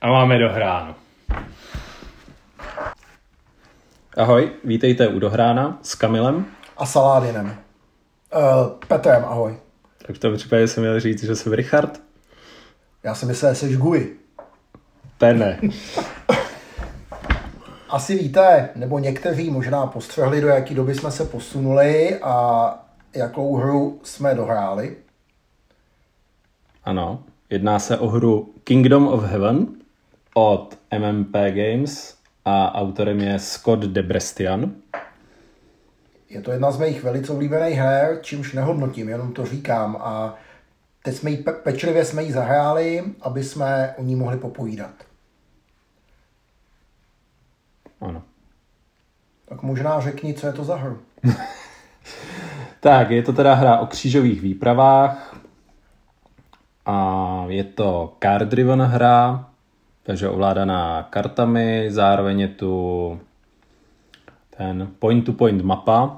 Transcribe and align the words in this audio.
A 0.00 0.08
máme 0.08 0.38
dohráno. 0.38 0.94
Ahoj, 4.16 4.52
vítejte 4.64 5.08
u 5.08 5.18
Dohrána 5.18 5.78
s 5.82 5.94
Kamilem. 5.94 6.46
A 6.76 6.86
Saládinem. 6.86 7.46
Uh, 7.46 8.68
Petrem, 8.88 9.24
ahoj. 9.24 9.56
Tak 10.06 10.16
v 10.16 10.18
tom 10.18 10.36
případě 10.36 10.68
jsem 10.68 10.82
měl 10.82 11.00
říct, 11.00 11.24
že 11.24 11.36
jsem 11.36 11.52
Richard. 11.52 12.00
Já 13.02 13.14
si 13.14 13.26
myslel, 13.26 13.54
že 13.54 13.60
jsi 13.60 13.76
Gui. 13.76 14.16
Pene. 15.18 15.60
Asi 17.88 18.18
víte, 18.18 18.68
nebo 18.74 18.98
někteří 18.98 19.50
možná 19.50 19.86
postřehli, 19.86 20.40
do 20.40 20.48
jaké 20.48 20.74
doby 20.74 20.94
jsme 20.94 21.10
se 21.10 21.24
posunuli 21.24 22.18
a 22.18 22.74
jakou 23.14 23.56
hru 23.56 24.00
jsme 24.02 24.34
dohráli. 24.34 24.96
Ano, 26.84 27.24
jedná 27.50 27.78
se 27.78 27.98
o 27.98 28.08
hru 28.08 28.54
Kingdom 28.64 29.08
of 29.08 29.24
Heaven 29.24 29.78
od 30.38 30.78
MMP 30.98 31.32
Games 31.32 32.18
a 32.44 32.74
autorem 32.74 33.20
je 33.20 33.38
Scott 33.38 33.80
Debrestian. 33.80 34.72
Je 36.28 36.42
to 36.42 36.50
jedna 36.50 36.70
z 36.70 36.78
mých 36.78 37.02
velice 37.02 37.32
oblíbených 37.32 37.78
her, 37.78 38.18
čímž 38.22 38.52
nehodnotím, 38.52 39.08
jenom 39.08 39.32
to 39.32 39.46
říkám. 39.46 39.96
A 40.00 40.34
teď 41.02 41.14
jsme 41.14 41.30
ji 41.30 41.36
pe- 41.36 41.62
pečlivě 41.62 42.04
jsme 42.04 42.22
ji 42.22 42.32
zahráli, 42.32 43.04
aby 43.22 43.44
jsme 43.44 43.94
o 43.98 44.02
ní 44.02 44.16
mohli 44.16 44.36
popovídat. 44.36 44.94
Ano. 48.00 48.22
Tak 49.48 49.62
možná 49.62 50.00
řekni, 50.00 50.34
co 50.34 50.46
je 50.46 50.52
to 50.52 50.64
za 50.64 50.76
hru. 50.76 50.98
Tak, 52.80 53.10
je 53.10 53.22
to 53.22 53.32
teda 53.32 53.54
hra 53.54 53.78
o 53.78 53.86
křížových 53.86 54.40
výpravách 54.40 55.36
a 56.86 57.44
je 57.48 57.64
to 57.64 58.16
card-driven 58.20 58.82
hra, 58.82 59.48
takže 60.08 60.28
ovládaná 60.28 61.02
kartami, 61.10 61.86
zároveň 61.92 62.40
je 62.40 62.48
tu 62.48 62.72
ten 64.56 64.88
point-to-point 64.98 65.62
mapa. 65.62 66.16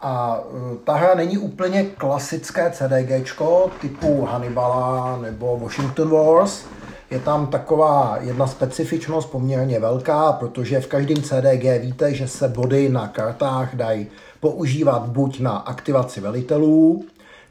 A 0.00 0.38
uh, 0.38 0.76
ta 0.84 0.94
hra 0.94 1.14
není 1.14 1.38
úplně 1.38 1.84
klasické 1.84 2.70
CDGčko 2.70 3.70
typu 3.80 4.24
Hannibala 4.24 5.18
nebo 5.22 5.58
Washington 5.58 6.10
Wars. 6.10 6.66
Je 7.10 7.18
tam 7.18 7.46
taková 7.46 8.18
jedna 8.20 8.46
specifičnost 8.46 9.30
poměrně 9.30 9.80
velká, 9.80 10.32
protože 10.32 10.80
v 10.80 10.86
každém 10.86 11.22
CDG 11.22 11.64
víte, 11.80 12.14
že 12.14 12.28
se 12.28 12.48
body 12.48 12.88
na 12.88 13.08
kartách 13.08 13.74
dají 13.74 14.06
používat 14.40 15.02
buď 15.02 15.40
na 15.40 15.56
aktivaci 15.56 16.20
velitelů, 16.20 17.04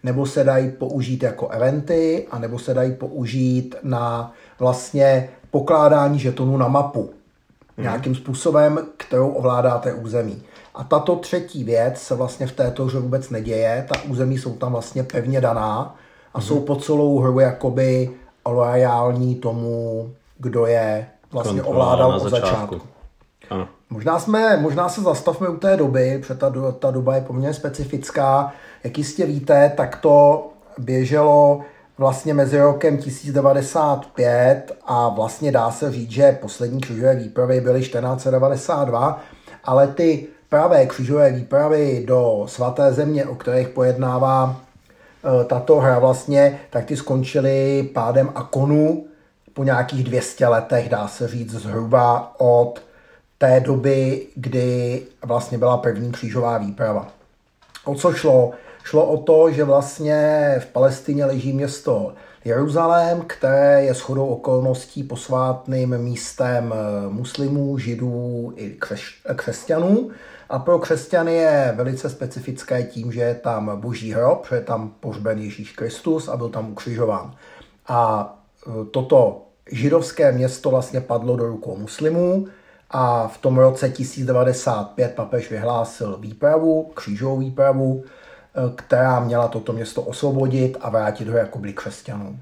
nebo 0.04 0.26
se 0.26 0.44
dají 0.44 0.72
použít 0.72 1.24
jako 1.24 1.48
eventy, 1.48 2.28
a 2.32 2.40
nebo 2.40 2.60
se 2.60 2.74
dají 2.74 2.92
použít 2.94 3.76
na 3.84 4.34
vlastně 4.60 5.30
pokládání 5.52 6.20
žetonů 6.20 6.58
na 6.58 6.68
mapu. 6.68 7.10
Nějakým 7.78 8.16
způsobem, 8.16 8.80
kterou 8.98 9.30
ovládáte 9.30 9.94
území. 9.94 10.44
A 10.76 10.84
tato 10.84 11.16
třetí 11.16 11.64
věc 11.64 12.02
se 12.02 12.16
vlastně 12.16 12.48
v 12.48 12.52
této 12.52 12.86
hře 12.86 13.00
vůbec 13.00 13.30
neděje. 13.30 13.86
Ta 13.90 14.02
území 14.08 14.38
jsou 14.38 14.54
tam 14.56 14.72
vlastně 14.72 15.04
pevně 15.04 15.42
daná 15.42 15.96
a 16.34 16.42
jsou 16.42 16.60
po 16.60 16.76
celou 16.76 17.20
hru 17.20 17.40
jakoby 17.40 18.10
loajální 18.46 19.36
tomu, 19.36 20.10
kdo 20.38 20.66
je 20.66 21.08
vlastně 21.32 21.62
Kontrola 21.62 21.86
ovládal 21.86 22.16
od 22.16 22.30
začátku. 22.30 22.56
začátku. 22.56 22.82
Ano. 23.50 23.68
Možná, 23.90 24.20
jsme, 24.20 24.58
možná 24.58 24.90
se 24.90 25.02
zastavme 25.02 25.50
u 25.50 25.58
té 25.58 25.78
doby, 25.78 26.18
protože 26.22 26.34
ta, 26.34 26.52
ta 26.80 26.92
doba 26.92 27.16
je 27.16 27.22
poměrně 27.22 27.54
specifická. 27.54 28.54
Jak 28.84 28.98
jistě 28.98 29.26
víte, 29.26 29.72
tak 29.78 29.96
to 29.96 30.48
běželo 30.78 31.62
vlastně 31.98 32.34
mezi 32.34 32.60
rokem 32.60 32.98
1095 32.98 34.72
a 34.86 35.10
vlastně 35.10 35.52
dá 35.52 35.72
se 35.72 35.92
říct, 35.92 36.12
že 36.12 36.38
poslední 36.42 36.82
křižové 36.82 37.16
výpravy 37.16 37.62
byly 37.62 37.80
1492, 37.80 39.22
ale 39.64 39.88
ty 39.88 40.28
pravé 40.50 40.86
křižové 40.86 41.32
výpravy 41.32 42.04
do 42.08 42.44
svaté 42.48 42.94
země, 42.94 43.26
o 43.26 43.36
kterých 43.36 43.70
pojednává 43.70 44.56
eh, 45.42 45.46
tato 45.46 45.80
hra 45.80 46.00
vlastně, 46.00 46.60
tak 46.70 46.86
ty 46.86 46.98
skončily 46.98 47.90
pádem 47.94 48.32
Akonu 48.36 49.06
po 49.54 49.64
nějakých 49.64 50.04
200 50.04 50.48
letech, 50.48 50.90
dá 50.90 51.08
se 51.08 51.28
říct 51.28 51.52
zhruba 51.52 52.36
od 52.38 52.82
té 53.38 53.60
doby, 53.60 54.28
kdy 54.36 55.02
vlastně 55.26 55.58
byla 55.58 55.78
první 55.78 56.12
křížová 56.12 56.58
výprava. 56.58 57.08
O 57.86 57.96
co 57.96 58.14
šlo? 58.14 58.52
Šlo 58.88 59.06
o 59.06 59.18
to, 59.18 59.52
že 59.52 59.64
vlastně 59.64 60.56
v 60.60 60.66
Palestině 60.66 61.26
leží 61.26 61.54
město 61.54 62.14
Jeruzalém, 62.46 63.22
které 63.22 63.84
je 63.84 63.94
shodou 63.94 64.28
okolností 64.28 65.04
posvátným 65.04 65.98
místem 65.98 66.74
eh, 66.74 67.10
muslimů, 67.10 67.78
židů 67.78 68.54
i 68.56 68.70
křeš, 68.70 69.22
křesťanů. 69.36 70.10
A 70.50 70.60
pro 70.60 70.80
křesťany 70.80 71.34
je 71.34 71.74
velice 71.76 72.10
specifické 72.10 72.84
tím, 72.84 73.12
že 73.12 73.22
je 73.22 73.36
tam 73.36 73.82
boží 73.82 74.14
hrob, 74.14 74.48
že 74.50 74.56
je 74.56 74.62
tam 74.62 74.94
pohřben 75.00 75.40
Ježíš 75.40 75.72
Kristus 75.72 76.28
a 76.28 76.38
byl 76.38 76.50
tam 76.50 76.72
ukřižován. 76.72 77.36
A 77.88 78.34
eh, 78.68 78.72
toto 78.92 79.42
židovské 79.72 80.32
město 80.32 80.70
vlastně 80.70 81.02
padlo 81.02 81.36
do 81.36 81.48
rukou 81.48 81.78
muslimů 81.78 82.48
a 82.90 83.28
v 83.28 83.38
tom 83.38 83.58
roce 83.58 83.90
1095 83.90 85.14
papež 85.16 85.52
vyhlásil 85.52 86.18
výpravu, 86.20 86.92
křížovou 86.94 87.38
výpravu, 87.38 88.04
eh, 88.06 88.27
která 88.76 89.20
měla 89.20 89.48
toto 89.48 89.74
město 89.74 90.02
osvobodit 90.02 90.78
a 90.82 90.90
vrátit 90.90 91.28
ho 91.28 91.38
jako 91.38 91.60
byli 91.60 91.74
křesťanům. 91.74 92.42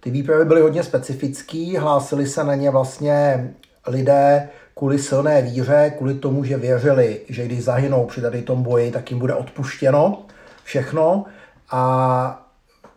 Ty 0.00 0.10
výpravy 0.10 0.44
byly 0.44 0.60
hodně 0.60 0.82
specifický, 0.82 1.76
hlásili 1.76 2.26
se 2.26 2.44
na 2.44 2.54
ně 2.54 2.70
vlastně 2.70 3.50
lidé 3.86 4.48
kvůli 4.74 4.98
silné 4.98 5.42
víře, 5.42 5.92
kvůli 5.96 6.14
tomu, 6.14 6.44
že 6.44 6.56
věřili, 6.56 7.20
že 7.28 7.44
když 7.44 7.64
zahynou 7.64 8.06
při 8.06 8.20
tady 8.20 8.42
tom 8.42 8.62
boji, 8.62 8.90
tak 8.90 9.10
jim 9.10 9.20
bude 9.20 9.34
odpuštěno 9.34 10.22
všechno. 10.64 11.24
A 11.70 12.41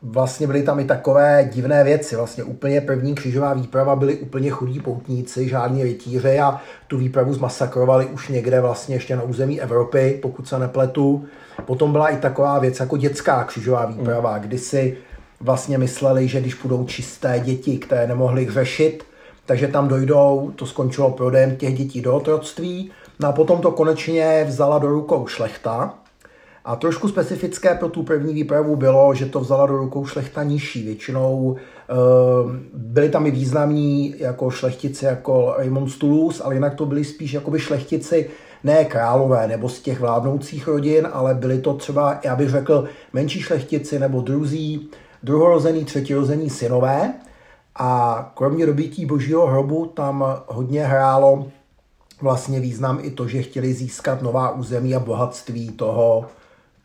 vlastně 0.02 0.48
byly 0.48 0.64
tam 0.64 0.80
i 0.80 0.86
takové 0.86 1.50
divné 1.54 1.84
věci. 1.84 2.16
Vlastně 2.16 2.44
úplně 2.44 2.82
první 2.82 3.16
křižová 3.16 3.54
výprava 3.54 3.96
byli 3.96 4.16
úplně 4.16 4.50
chudí 4.50 4.80
poutníci, 4.80 5.50
žádní 5.50 5.84
rytíři 5.84 6.40
a 6.40 6.62
tu 6.88 6.98
výpravu 6.98 7.34
zmasakrovali 7.34 8.06
už 8.06 8.28
někde 8.30 8.62
vlastně 8.62 8.96
ještě 8.96 9.16
na 9.16 9.22
území 9.24 9.62
Evropy, 9.62 10.20
pokud 10.22 10.48
se 10.48 10.60
nepletu. 10.60 11.26
Potom 11.66 11.92
byla 11.92 12.10
i 12.10 12.18
taková 12.18 12.60
věc 12.60 12.80
jako 12.80 12.98
dětská 12.98 13.44
křižová 13.44 13.86
výprava, 13.86 14.38
kdy 14.38 14.58
si 14.58 14.98
vlastně 15.40 15.78
mysleli, 15.78 16.28
že 16.28 16.42
když 16.42 16.54
půjdou 16.54 16.86
čisté 16.86 17.40
děti, 17.40 17.78
které 17.78 18.08
nemohly 18.08 18.48
řešit, 18.50 19.04
takže 19.46 19.68
tam 19.68 19.88
dojdou, 19.88 20.52
to 20.56 20.66
skončilo 20.66 21.12
prodejem 21.12 21.56
těch 21.56 21.78
dětí 21.78 22.02
do 22.02 22.16
otroctví. 22.16 22.92
No 23.20 23.28
a 23.28 23.32
potom 23.32 23.62
to 23.62 23.72
konečně 23.72 24.46
vzala 24.48 24.80
do 24.80 24.88
rukou 24.88 25.28
šlechta, 25.28 25.94
a 26.66 26.76
trošku 26.76 27.08
specifické 27.10 27.76
pro 27.76 27.90
tu 27.90 28.04
první 28.04 28.34
výpravu 28.34 28.76
bylo, 28.76 29.14
že 29.16 29.26
to 29.26 29.40
vzala 29.40 29.66
do 29.66 29.78
rukou 29.78 30.06
šlechta 30.06 30.44
nižší. 30.44 30.84
Většinou 30.84 31.56
e, 31.56 31.94
byli 32.74 33.10
tam 33.10 33.26
i 33.26 33.32
významní 33.32 34.16
jako 34.18 34.50
šlechtici 34.50 35.06
jako 35.06 35.56
Raymond 35.58 35.90
z 35.90 35.98
Toulouse, 35.98 36.44
ale 36.44 36.56
jinak 36.56 36.76
to 36.76 36.86
byli 36.86 37.04
spíš 37.04 37.34
jakoby 37.34 37.60
šlechtici 37.60 38.30
ne 38.64 38.86
králové 38.86 39.48
nebo 39.48 39.70
z 39.70 39.82
těch 39.82 40.00
vládnoucích 40.00 40.68
rodin, 40.68 41.08
ale 41.14 41.34
byli 41.34 41.62
to 41.62 41.74
třeba, 41.74 42.20
já 42.24 42.36
bych 42.36 42.50
řekl, 42.50 42.86
menší 43.14 43.42
šlechtici 43.42 44.00
nebo 44.00 44.22
druzí, 44.22 44.90
druhorozený, 45.24 45.86
třetirozený 45.86 46.50
synové. 46.50 47.14
A 47.76 48.32
kromě 48.36 48.66
dobytí 48.66 49.06
božího 49.06 49.48
hrobu 49.48 49.86
tam 49.86 50.26
hodně 50.48 50.86
hrálo 50.86 51.48
vlastně 52.22 52.60
význam 52.60 53.00
i 53.02 53.12
to, 53.12 53.28
že 53.28 53.42
chtěli 53.42 53.74
získat 53.74 54.22
nová 54.22 54.52
území 54.52 54.96
a 54.96 55.00
bohatství 55.00 55.72
toho, 55.72 56.26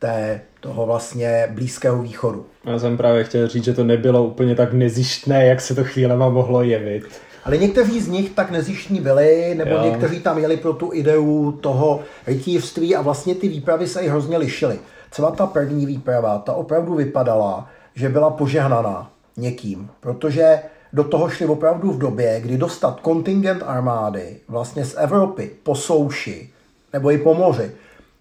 té, 0.00 0.41
toho 0.61 0.87
vlastně 0.87 1.49
Blízkého 1.50 2.02
východu. 2.02 2.47
Já 2.64 2.79
jsem 2.79 2.97
právě 2.97 3.25
chtěl 3.25 3.49
říct, 3.49 3.64
že 3.64 3.75
to 3.75 3.85
nebylo 3.85 4.25
úplně 4.25 4.55
tak 4.55 4.73
nezištné, 4.73 5.47
jak 5.47 5.61
se 5.61 5.75
to 5.75 5.85
chvílema 5.85 6.29
mohlo 6.29 6.62
jevit. 6.62 7.05
Ale 7.44 7.56
někteří 7.56 8.00
z 8.00 8.08
nich 8.08 8.31
tak 8.31 8.50
nezištní 8.50 9.00
byli, 9.00 9.55
nebo 9.55 9.70
Jo. 9.70 9.82
někteří 9.85 10.20
tam 10.20 10.38
jeli 10.38 10.56
pro 10.56 10.73
tu 10.73 10.91
ideu 10.93 11.52
toho 11.52 12.00
rytířství 12.26 12.97
a 12.97 13.02
vlastně 13.02 13.35
ty 13.35 13.49
výpravy 13.49 13.87
se 13.87 14.00
i 14.00 14.08
hrozně 14.08 14.38
lišily. 14.38 14.79
Třeba 15.11 15.31
ta 15.31 15.47
první 15.47 15.87
výprava, 15.87 16.38
ta 16.38 16.52
opravdu 16.52 16.94
vypadala, 16.94 17.69
že 17.94 18.08
byla 18.08 18.31
požehnaná 18.31 19.11
někým, 19.37 19.91
protože 20.00 20.58
do 20.93 21.05
toho 21.05 21.29
šli 21.29 21.47
opravdu 21.47 21.93
v 21.93 21.99
době, 21.99 22.41
kdy 22.41 22.58
dostat 22.58 23.00
kontingent 23.00 23.62
armády 23.67 24.37
vlastně 24.49 24.85
z 24.85 24.94
Evropy 24.99 25.50
po 25.62 25.75
souši 25.75 26.50
nebo 26.93 27.11
i 27.11 27.19
po 27.19 27.35
moři 27.35 27.70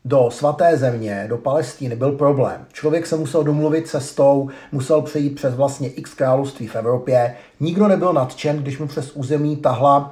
do 0.06 0.30
svaté 0.32 0.78
země, 0.78 1.26
do 1.30 1.38
Palestíny, 1.38 1.96
byl 1.96 2.12
problém. 2.12 2.66
Člověk 2.74 3.08
se 3.08 3.18
musel 3.18 3.44
domluvit 3.44 3.88
cestou, 3.88 4.50
musel 4.72 5.02
přejít 5.02 5.36
přes 5.36 5.56
vlastně 5.56 5.90
x 5.90 6.14
království 6.14 6.68
v 6.68 6.76
Evropě. 6.76 7.36
Nikdo 7.60 7.88
nebyl 7.88 8.14
nadšen, 8.14 8.58
když 8.58 8.80
mu 8.80 8.88
přes 8.88 9.12
území 9.12 9.58
tahla 9.58 10.12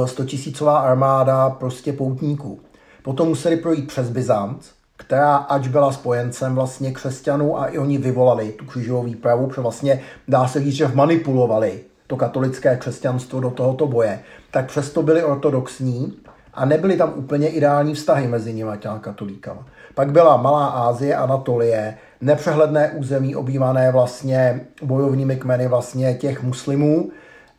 uh, 0.00 0.06
100 0.06 0.24
tisícová 0.24 0.78
armáda 0.78 1.50
prostě 1.50 1.92
poutníků. 1.92 2.60
Potom 3.02 3.28
museli 3.28 3.56
projít 3.56 3.86
přes 3.86 4.10
Byzant, 4.10 4.60
která 4.96 5.36
ač 5.36 5.68
byla 5.68 5.92
spojencem 5.92 6.54
vlastně 6.54 6.92
křesťanů 6.92 7.60
a 7.60 7.66
i 7.66 7.78
oni 7.78 7.98
vyvolali 7.98 8.52
tu 8.52 8.64
křížovou 8.64 9.02
výpravu, 9.02 9.46
protože 9.46 9.60
vlastně 9.60 10.00
dá 10.28 10.48
se 10.48 10.60
říct, 10.60 10.74
že 10.74 10.86
vmanipulovali 10.86 11.80
to 12.06 12.16
katolické 12.16 12.76
křesťanstvo 12.76 13.40
do 13.40 13.50
tohoto 13.50 13.86
boje, 13.86 14.20
tak 14.50 14.66
přesto 14.66 15.02
byli 15.02 15.24
ortodoxní 15.24 16.16
a 16.54 16.64
nebyly 16.64 16.96
tam 16.96 17.12
úplně 17.16 17.48
ideální 17.48 17.94
vztahy 17.94 18.28
mezi 18.28 18.52
nimi 18.52 18.70
a 18.70 18.98
katolíkama. 18.98 19.66
Pak 19.94 20.12
byla 20.12 20.36
Malá 20.36 20.66
Ázie, 20.66 21.16
Anatolie, 21.16 21.98
nepřehledné 22.20 22.90
území 22.90 23.36
obývané 23.36 23.92
vlastně 23.92 24.60
bojovnými 24.82 25.36
kmeny 25.36 25.68
vlastně 25.68 26.14
těch 26.14 26.42
muslimů 26.42 27.10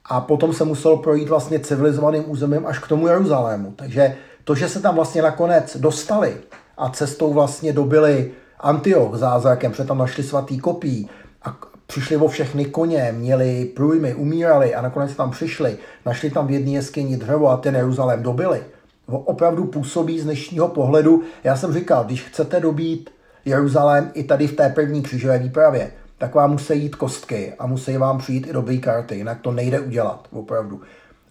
a 0.05 0.21
potom 0.21 0.53
se 0.53 0.63
muselo 0.63 0.97
projít 0.97 1.29
vlastně 1.29 1.59
civilizovaným 1.59 2.23
územím 2.27 2.67
až 2.67 2.79
k 2.79 2.87
tomu 2.87 3.07
Jeruzalému. 3.07 3.73
Takže 3.75 4.15
to, 4.43 4.55
že 4.55 4.69
se 4.69 4.81
tam 4.81 4.95
vlastně 4.95 5.21
nakonec 5.21 5.77
dostali 5.77 6.37
a 6.77 6.89
cestou 6.89 7.33
vlastně 7.33 7.73
dobili 7.73 8.31
Antioch 8.59 9.15
zázrakem, 9.15 9.71
protože 9.71 9.83
tam 9.83 9.97
našli 9.97 10.23
svatý 10.23 10.59
kopí 10.59 11.09
a 11.43 11.57
přišli 11.87 12.17
o 12.17 12.27
všechny 12.27 12.65
koně, 12.65 13.13
měli 13.17 13.65
průjmy, 13.65 14.13
umírali 14.13 14.75
a 14.75 14.81
nakonec 14.81 15.15
tam 15.15 15.31
přišli, 15.31 15.77
našli 16.05 16.29
tam 16.29 16.47
v 16.47 16.51
jedné 16.51 16.71
jeskyni 16.71 17.17
dřevo 17.17 17.49
a 17.49 17.57
ten 17.57 17.75
Jeruzalém 17.75 18.23
dobili. 18.23 18.63
Opravdu 19.07 19.65
působí 19.65 20.19
z 20.19 20.23
dnešního 20.23 20.67
pohledu. 20.67 21.23
Já 21.43 21.55
jsem 21.55 21.73
říkal, 21.73 22.03
když 22.03 22.23
chcete 22.23 22.59
dobít 22.59 23.09
Jeruzalém 23.45 24.11
i 24.13 24.23
tady 24.23 24.47
v 24.47 24.55
té 24.55 24.69
první 24.69 25.01
křížové 25.01 25.39
výpravě, 25.39 25.91
tak 26.17 26.35
vám 26.35 26.51
musí 26.51 26.83
jít 26.83 26.95
kostky 26.95 27.53
a 27.59 27.67
musí 27.67 27.97
vám 27.97 28.17
přijít 28.17 28.47
i 28.47 28.53
dobrý 28.53 28.81
karty, 28.81 29.15
jinak 29.15 29.41
to 29.41 29.51
nejde 29.51 29.79
udělat, 29.79 30.27
opravdu. 30.31 30.81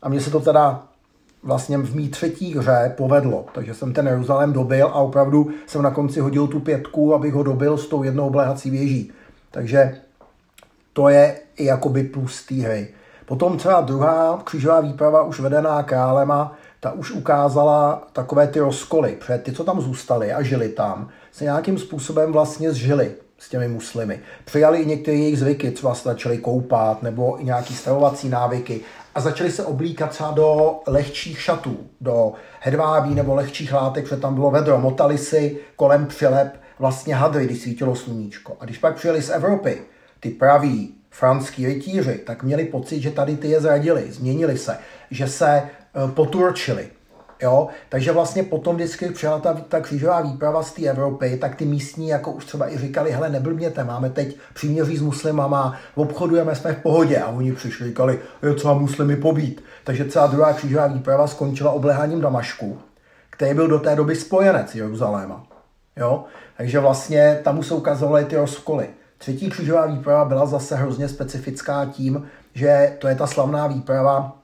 A 0.03 0.09
mně 0.09 0.21
se 0.21 0.31
to 0.31 0.41
teda 0.41 0.83
vlastně 1.43 1.79
v 1.79 1.95
mý 1.95 2.09
třetí 2.09 2.55
hře 2.59 2.95
povedlo, 2.97 3.45
takže 3.55 3.75
jsem 3.75 3.93
ten 3.93 4.07
Jeruzalém 4.07 4.53
dobil 4.53 4.87
a 4.87 4.95
opravdu 4.95 5.51
jsem 5.67 5.83
na 5.83 5.91
konci 5.91 6.21
hodil 6.21 6.47
tu 6.47 6.61
pětku, 6.61 7.15
abych 7.15 7.35
ho 7.35 7.43
dobil 7.43 7.79
s 7.79 7.87
tou 7.87 8.03
jednou 8.03 8.27
obléhací 8.27 8.71
věží. 8.71 9.13
Takže 9.51 9.97
to 10.93 11.09
je 11.09 11.37
i 11.57 11.65
jakoby 11.65 12.03
plus 12.03 12.47
té 12.47 12.55
hry. 12.55 12.89
Potom 13.27 13.57
třeba 13.57 13.81
druhá 13.81 14.43
křížová 14.45 14.81
výprava 14.81 15.23
už 15.23 15.41
vedená 15.41 15.83
králema, 15.83 16.57
ta 16.81 16.93
už 16.93 17.11
ukázala 17.11 18.09
takové 18.13 18.47
ty 18.47 18.61
rozkoly, 18.61 19.17
protože 19.19 19.39
ty, 19.39 19.53
co 19.53 19.65
tam 19.65 19.81
zůstali 19.81 20.33
a 20.33 20.43
žili 20.43 20.69
tam, 20.69 21.09
se 21.33 21.45
nějakým 21.45 21.79
způsobem 21.79 22.33
vlastně 22.33 22.73
zžili 22.73 23.13
s 23.39 23.49
těmi 23.49 23.69
muslimy. 23.69 24.21
Přijali 24.45 24.79
i 24.79 24.87
některé 24.87 25.17
jejich 25.17 25.39
zvyky, 25.39 25.71
třeba 25.71 25.95
se 25.95 26.09
začali 26.09 26.39
koupat 26.39 27.03
nebo 27.03 27.41
i 27.41 27.45
nějaký 27.45 27.75
stravovací 27.75 28.29
návyky 28.29 28.81
a 29.15 29.21
začali 29.21 29.51
se 29.51 29.65
oblíkat 29.65 30.11
třeba 30.11 30.31
do 30.31 30.81
lehčích 30.87 31.41
šatů, 31.41 31.77
do 32.01 32.33
hedvábí 32.61 33.15
nebo 33.15 33.35
lehčích 33.35 33.73
látek, 33.73 34.05
protože 34.05 34.21
tam 34.21 34.35
bylo 34.35 34.51
vedro. 34.51 34.79
Motali 34.79 35.19
si 35.19 35.59
kolem 35.77 36.07
přilep 36.07 36.61
vlastně 36.79 37.15
hadry, 37.15 37.45
když 37.45 37.63
svítilo 37.63 37.97
sluníčko. 37.97 38.57
A 38.61 38.65
když 38.65 38.79
pak 38.79 38.95
přijeli 38.95 39.23
z 39.23 39.31
Evropy, 39.31 39.83
ty 40.21 40.31
praví 40.31 40.95
franský 41.11 41.67
rytíři, 41.67 42.15
tak 42.27 42.43
měli 42.43 42.65
pocit, 42.65 43.01
že 43.01 43.11
tady 43.11 43.37
ty 43.37 43.49
je 43.49 43.61
zradili, 43.61 44.13
změnili 44.13 44.59
se, 44.59 44.79
že 45.11 45.29
se 45.29 45.63
poturčili. 46.15 46.89
Jo? 47.43 47.69
Takže 47.89 48.13
vlastně 48.13 48.43
potom 48.43 48.77
vždycky 48.77 49.11
přijela 49.11 49.39
ta, 49.39 49.55
ta 49.55 49.81
křížová 49.81 50.21
výprava 50.21 50.63
z 50.63 50.73
té 50.73 50.83
Evropy, 50.83 51.37
tak 51.37 51.55
ty 51.55 51.65
místní 51.65 52.09
jako 52.09 52.33
už 52.33 52.45
třeba 52.45 52.73
i 52.73 52.79
říkali, 52.79 53.13
hele, 53.13 53.31
neblbněte, 53.31 53.85
máme 53.85 54.11
teď 54.11 54.37
příměří 54.55 54.97
s 54.97 55.03
muslimama, 55.03 55.77
obchodujeme, 55.95 56.55
jsme 56.55 56.73
v 56.73 56.83
pohodě. 56.83 57.19
A 57.19 57.29
oni 57.29 57.53
přišli, 57.53 57.87
říkali, 57.87 58.19
jo, 58.43 58.55
co 58.55 58.75
muslimy 58.75 59.17
pobít. 59.17 59.65
Takže 59.85 60.05
celá 60.05 60.27
druhá 60.27 60.53
křížová 60.53 60.87
výprava 60.87 61.27
skončila 61.27 61.71
obleháním 61.71 62.21
Damašku, 62.21 62.79
který 63.31 63.55
byl 63.55 63.69
do 63.69 63.79
té 63.79 63.97
doby 63.97 64.17
spojenec 64.17 64.75
Jeruzaléma. 64.75 65.47
Jo? 65.97 66.25
Takže 66.57 66.81
vlastně 66.81 67.41
tam 67.45 67.57
mu 67.57 67.63
se 67.63 67.75
ukazovaly 67.75 68.25
ty 68.25 68.37
rozkoly. 68.37 68.89
Třetí 69.19 69.51
křížová 69.51 69.87
výprava 69.87 70.25
byla 70.25 70.47
zase 70.47 70.77
hrozně 70.77 71.09
specifická 71.09 71.85
tím, 71.85 72.27
že 72.55 72.97
to 72.99 73.09
je 73.09 73.15
ta 73.15 73.27
slavná 73.27 73.67
výprava, 73.67 74.33
eh, 74.37 74.40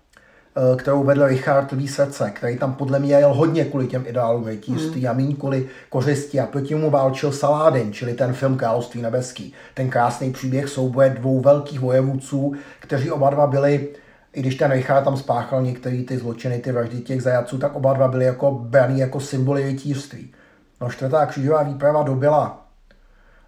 kterou 0.76 1.04
vedl 1.04 1.26
Richard 1.26 1.72
Lee 1.72 1.88
srdce, 1.88 2.30
který 2.30 2.58
tam 2.58 2.74
podle 2.74 2.98
mě 2.98 3.14
jel 3.14 3.34
hodně 3.34 3.64
kvůli 3.64 3.86
těm 3.86 4.04
ideálům 4.06 4.46
rytířství 4.46 5.00
mm. 5.00 5.08
a 5.08 5.12
méně 5.12 5.34
kvůli 5.34 5.68
kořisti 5.88 6.40
a 6.40 6.46
proti 6.46 6.74
mu 6.74 6.90
válčil 6.90 7.32
Saladin, 7.32 7.92
čili 7.92 8.14
ten 8.14 8.32
film 8.32 8.56
Království 8.56 9.02
nebeský. 9.02 9.52
Ten 9.74 9.90
krásný 9.90 10.32
příběh 10.32 10.68
souboje 10.68 11.10
dvou 11.10 11.40
velkých 11.40 11.80
vojevůdců, 11.80 12.52
kteří 12.80 13.10
oba 13.10 13.30
dva 13.30 13.46
byli 13.46 13.88
i 14.32 14.40
když 14.40 14.54
ten 14.54 14.70
Richard 14.70 15.04
tam 15.04 15.16
spáchal 15.16 15.62
některé 15.62 16.02
ty 16.02 16.18
zločiny, 16.18 16.58
ty 16.58 16.72
vraždy 16.72 17.00
těch 17.00 17.22
zajaců, 17.22 17.58
tak 17.58 17.76
oba 17.76 17.92
dva 17.92 18.08
byli 18.08 18.24
jako 18.24 18.50
braný 18.52 18.98
jako 18.98 19.20
symboly 19.20 19.64
rytířství. 19.64 20.32
No 20.80 20.90
čtvrtá 20.90 21.26
křížová 21.26 21.62
výprava 21.62 22.02
dobila 22.02 22.66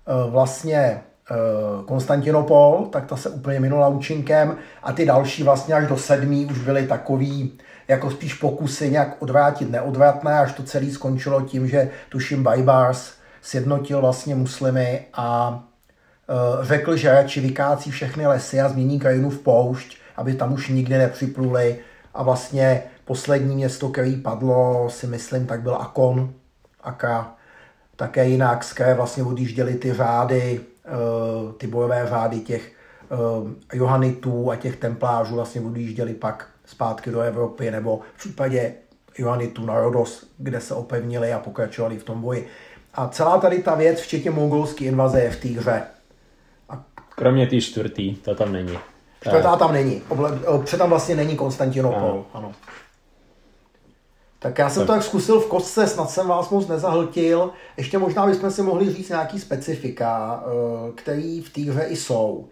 uh, 0.06 0.32
vlastně 0.32 1.00
Eh, 1.00 1.07
Konstantinopol, 1.86 2.88
tak 2.92 3.06
ta 3.06 3.16
se 3.16 3.30
úplně 3.30 3.60
minula 3.60 3.88
účinkem. 3.88 4.56
A 4.82 4.92
ty 4.92 5.06
další 5.06 5.42
vlastně 5.42 5.74
až 5.74 5.86
do 5.86 5.96
sedmí 5.96 6.46
už 6.46 6.58
byly 6.58 6.86
takový 6.86 7.52
jako 7.88 8.10
spíš 8.10 8.34
pokusy 8.34 8.90
nějak 8.90 9.16
odvrátit 9.22 9.70
neodvratné, 9.70 10.38
až 10.38 10.52
to 10.52 10.62
celé 10.62 10.90
skončilo 10.90 11.42
tím, 11.42 11.68
že 11.68 11.90
tuším 12.08 12.42
Baibars 12.42 13.12
sjednotil 13.42 14.00
vlastně 14.00 14.34
muslimy 14.34 15.06
a 15.14 15.50
uh, 15.50 16.64
řekl, 16.64 16.96
že 16.96 17.12
radši 17.12 17.40
vykácí 17.40 17.90
všechny 17.90 18.26
lesy 18.26 18.60
a 18.60 18.68
změní 18.68 19.00
krajinu 19.00 19.30
v 19.30 19.38
poušť, 19.38 19.96
aby 20.16 20.34
tam 20.34 20.52
už 20.52 20.68
nikdy 20.68 20.98
nepřipluli. 20.98 21.78
A 22.14 22.22
vlastně 22.22 22.82
poslední 23.04 23.56
město, 23.56 23.88
který 23.88 24.16
padlo, 24.16 24.90
si 24.90 25.06
myslím, 25.06 25.46
tak 25.46 25.60
byl 25.60 25.74
Akon, 25.74 26.32
Aka, 26.82 27.34
také 27.96 28.28
jinak, 28.28 28.64
z 28.64 28.72
které 28.72 28.94
vlastně 28.94 29.22
odjížděly 29.22 29.74
ty 29.74 29.92
řády 29.92 30.60
Eh, 30.77 30.77
ty 31.58 31.66
bojové 31.66 32.06
řády 32.08 32.40
těch 32.40 32.72
eh, 33.10 33.76
Johanitů 33.76 34.50
a 34.50 34.56
těch 34.56 34.76
templářů 34.76 35.34
vlastně 35.34 35.60
odjížděli 35.60 36.14
pak 36.14 36.48
zpátky 36.64 37.10
do 37.10 37.20
Evropy, 37.20 37.70
nebo 37.70 38.00
v 38.14 38.18
případě 38.18 38.74
Johanitů 39.18 39.66
na 39.66 39.80
Rodos, 39.80 40.26
kde 40.38 40.60
se 40.60 40.74
opevnili 40.74 41.32
a 41.32 41.38
pokračovali 41.38 41.98
v 41.98 42.04
tom 42.04 42.20
boji. 42.20 42.48
A 42.94 43.08
celá 43.08 43.38
tady 43.38 43.58
ta 43.62 43.74
věc, 43.74 44.00
včetně 44.00 44.30
mongolské 44.30 44.84
invaze, 44.84 45.20
je 45.20 45.30
v 45.30 45.40
té 45.40 45.48
hře. 45.48 45.82
A... 46.68 46.84
Kromě 47.08 47.46
té 47.46 47.60
čtvrtý, 47.60 48.14
to 48.14 48.34
tam 48.34 48.52
není. 48.52 48.78
Čtvrtá 49.20 49.56
tam 49.56 49.72
není. 49.72 50.02
Oble... 50.08 50.38
tam 50.78 50.90
vlastně 50.90 51.14
není 51.16 51.36
Konstantinopol. 51.36 52.24
Ano. 52.34 52.52
Tak 54.38 54.58
já 54.58 54.70
jsem 54.70 54.80
tak. 54.80 54.86
to 54.86 54.92
tak 54.92 55.02
zkusil 55.02 55.40
v 55.40 55.46
kostce, 55.46 55.86
snad 55.86 56.10
jsem 56.10 56.28
vás 56.28 56.50
moc 56.50 56.68
nezahltil. 56.68 57.50
Ještě 57.76 57.98
možná 57.98 58.26
bychom 58.26 58.50
si 58.50 58.62
mohli 58.62 58.92
říct 58.92 59.08
nějaký 59.08 59.40
specifika, 59.40 60.42
eh, 60.46 60.92
který 60.94 61.40
v 61.40 61.50
té 61.50 61.60
hře 61.60 61.82
i 61.82 61.96
jsou. 61.96 62.46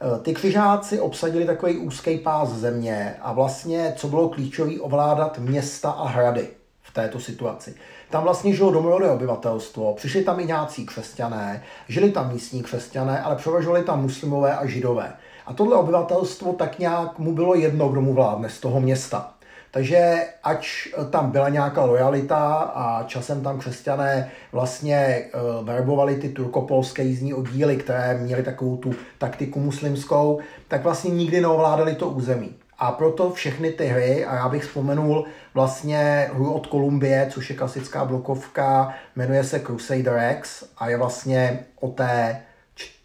Eh, 0.00 0.20
ty 0.20 0.34
křižáci 0.34 1.00
obsadili 1.00 1.44
takový 1.44 1.78
úzký 1.78 2.18
pás 2.18 2.48
země 2.48 3.16
a 3.20 3.32
vlastně, 3.32 3.92
co 3.96 4.08
bylo 4.08 4.28
klíčové, 4.28 4.72
ovládat 4.80 5.38
města 5.38 5.90
a 5.90 6.08
hrady 6.08 6.48
v 6.82 6.94
této 6.94 7.20
situaci. 7.20 7.74
Tam 8.10 8.22
vlastně 8.22 8.54
žilo 8.54 8.70
domorodé 8.70 9.10
obyvatelstvo, 9.10 9.94
přišli 9.94 10.22
tam 10.24 10.40
i 10.40 10.46
nějací 10.46 10.86
křesťané, 10.86 11.62
žili 11.88 12.10
tam 12.10 12.32
místní 12.32 12.62
křesťané, 12.62 13.22
ale 13.22 13.36
převažovali 13.36 13.84
tam 13.84 14.02
muslimové 14.02 14.56
a 14.56 14.66
židové. 14.66 15.12
A 15.46 15.52
tohle 15.54 15.76
obyvatelstvo 15.76 16.52
tak 16.52 16.78
nějak 16.78 17.18
mu 17.18 17.34
bylo 17.34 17.54
jedno, 17.54 17.88
kdo 17.88 18.00
mu 18.00 18.14
vládne 18.14 18.50
z 18.50 18.60
toho 18.60 18.80
města. 18.80 19.37
Takže 19.70 20.24
ač 20.42 20.88
tam 21.10 21.30
byla 21.30 21.48
nějaká 21.48 21.84
lojalita 21.84 22.54
a 22.54 23.04
časem 23.04 23.42
tam 23.42 23.58
křesťané 23.58 24.30
vlastně 24.52 25.24
uh, 25.34 25.66
verbovali 25.66 26.16
ty 26.16 26.28
turkopolské 26.28 27.02
jízdní 27.02 27.34
oddíly, 27.34 27.76
které 27.76 28.18
měly 28.18 28.42
takovou 28.42 28.76
tu 28.76 28.94
taktiku 29.18 29.60
muslimskou, 29.60 30.40
tak 30.68 30.82
vlastně 30.82 31.10
nikdy 31.10 31.40
neovládali 31.40 31.94
to 31.94 32.08
území. 32.08 32.54
A 32.78 32.92
proto 32.92 33.32
všechny 33.32 33.70
ty 33.70 33.86
hry, 33.86 34.24
a 34.24 34.34
já 34.34 34.48
bych 34.48 34.62
vzpomenul 34.62 35.24
vlastně 35.54 36.30
hru 36.34 36.52
od 36.52 36.66
Kolumbie, 36.66 37.28
což 37.30 37.50
je 37.50 37.56
klasická 37.56 38.04
blokovka, 38.04 38.94
jmenuje 39.16 39.44
se 39.44 39.60
Crusader 39.60 40.36
X 40.38 40.64
a 40.78 40.88
je 40.88 40.96
vlastně 40.96 41.60
o 41.80 41.88
té 41.88 42.40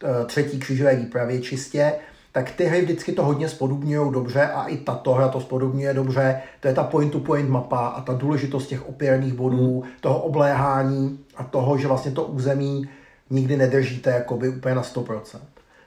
eh, 0.03 0.25
třetí 0.25 0.59
křížové 0.59 0.95
výpravě 0.95 1.41
čistě, 1.41 1.93
tak 2.33 2.51
ty 2.51 2.65
hry 2.65 2.81
vždycky 2.81 3.11
to 3.11 3.25
hodně 3.25 3.49
spodobňují 3.49 4.11
dobře 4.11 4.41
a 4.41 4.67
i 4.67 4.77
tato 4.77 5.13
hra 5.13 5.27
to 5.27 5.41
spodobňuje 5.41 5.93
dobře. 5.93 6.41
To 6.59 6.67
je 6.67 6.73
ta 6.73 6.83
point-to-point 6.83 7.49
mapa 7.49 7.87
a 7.87 8.01
ta 8.01 8.13
důležitost 8.13 8.67
těch 8.67 8.89
opěrných 8.89 9.33
bodů, 9.33 9.81
hmm. 9.81 9.91
toho 10.01 10.19
obléhání 10.19 11.19
a 11.35 11.43
toho, 11.43 11.77
že 11.77 11.87
vlastně 11.87 12.11
to 12.11 12.23
území 12.23 12.89
nikdy 13.29 13.57
nedržíte 13.57 14.09
jakoby 14.09 14.49
úplně 14.49 14.75
na 14.75 14.81
100%. 14.81 15.39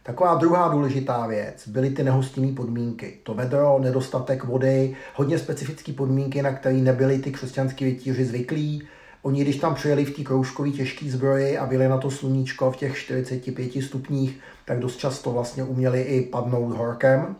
Taková 0.02 0.34
druhá 0.34 0.68
důležitá 0.68 1.26
věc 1.26 1.68
byly 1.68 1.90
ty 1.90 2.02
nehostinné 2.02 2.52
podmínky. 2.52 3.18
To 3.22 3.34
vedro, 3.34 3.78
nedostatek 3.78 4.44
vody, 4.44 4.96
hodně 5.14 5.38
specifické 5.38 5.92
podmínky, 5.92 6.42
na 6.42 6.52
které 6.52 6.76
nebyly 6.76 7.18
ty 7.18 7.32
křesťanské 7.32 7.84
rytíři 7.84 8.24
zvyklí. 8.24 8.82
Oni, 9.22 9.42
když 9.42 9.56
tam 9.56 9.74
přijeli 9.74 10.04
v 10.04 10.16
té 10.16 10.22
kroužkové 10.22 10.70
těžké 10.70 11.10
zbroji 11.10 11.58
a 11.58 11.66
byli 11.66 11.88
na 11.88 11.98
to 11.98 12.10
sluníčko 12.10 12.70
v 12.70 12.76
těch 12.76 12.98
45 12.98 13.82
stupních, 13.82 14.40
tak 14.64 14.78
dost 14.78 14.96
často 14.96 15.32
vlastně 15.32 15.64
uměli 15.64 16.02
i 16.02 16.22
padnout 16.22 16.76
horkem. 16.76 17.36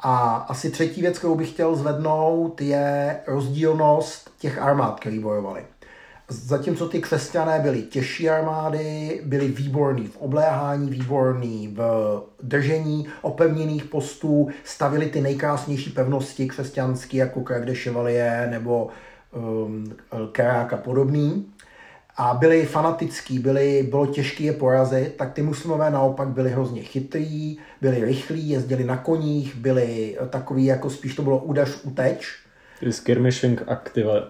A 0.00 0.36
asi 0.48 0.70
třetí 0.70 1.00
věc, 1.00 1.18
kterou 1.18 1.34
bych 1.34 1.50
chtěl 1.50 1.76
zvednout, 1.76 2.60
je 2.60 3.16
rozdílnost 3.26 4.30
těch 4.38 4.58
armád, 4.58 5.00
které 5.00 5.20
bojovali. 5.20 5.62
zatímco 6.28 6.88
ty 6.88 7.00
křesťané 7.00 7.58
byli 7.58 7.82
těžší 7.82 8.30
armády, 8.30 9.20
byli 9.24 9.48
výborní 9.48 10.06
v 10.06 10.16
obléhání, 10.16 10.90
výborní 10.90 11.68
v 11.68 11.82
držení 12.42 13.06
opevněných 13.22 13.84
postů, 13.84 14.48
stavili 14.64 15.06
ty 15.06 15.20
nejkrásnější 15.20 15.90
pevnosti 15.90 16.48
křesťanské, 16.48 17.16
jako 17.16 17.40
Krag 17.40 17.64
de 17.64 17.74
Chevalier 17.74 18.48
nebo 18.50 18.90
Kerák 20.32 20.72
a 20.72 20.76
podobný 20.76 21.46
a 22.16 22.34
byli 22.34 22.66
fanatický, 22.66 23.38
byli, 23.38 23.82
bylo 23.90 24.06
těžké 24.06 24.44
je 24.44 24.52
porazit, 24.52 25.14
tak 25.16 25.32
ty 25.32 25.42
muslimové 25.42 25.90
naopak 25.90 26.28
byli 26.28 26.50
hrozně 26.50 26.82
chytrý, 26.82 27.58
byli 27.80 28.04
rychlí, 28.04 28.48
jezdili 28.48 28.84
na 28.84 28.96
koních, 28.96 29.56
byli 29.56 30.18
takový, 30.30 30.64
jako 30.64 30.90
spíš 30.90 31.14
to 31.14 31.22
bylo 31.22 31.38
údař 31.38 31.78
uteč. 31.82 32.38
Skirmishing 32.90 33.62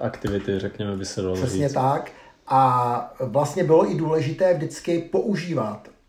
activity, 0.01 0.59
řekněme, 0.59 0.97
by 0.97 1.05
se 1.05 1.23
dalo 1.23 1.35
Přesně 1.35 1.69
říct. 1.69 1.75
tak. 1.75 2.11
A 2.47 3.15
vlastně 3.21 3.65
bylo 3.65 3.91
i 3.91 3.95
důležité 3.95 4.55
vždycky 4.55 4.99
používat 4.99 5.89
Eh, 5.89 6.00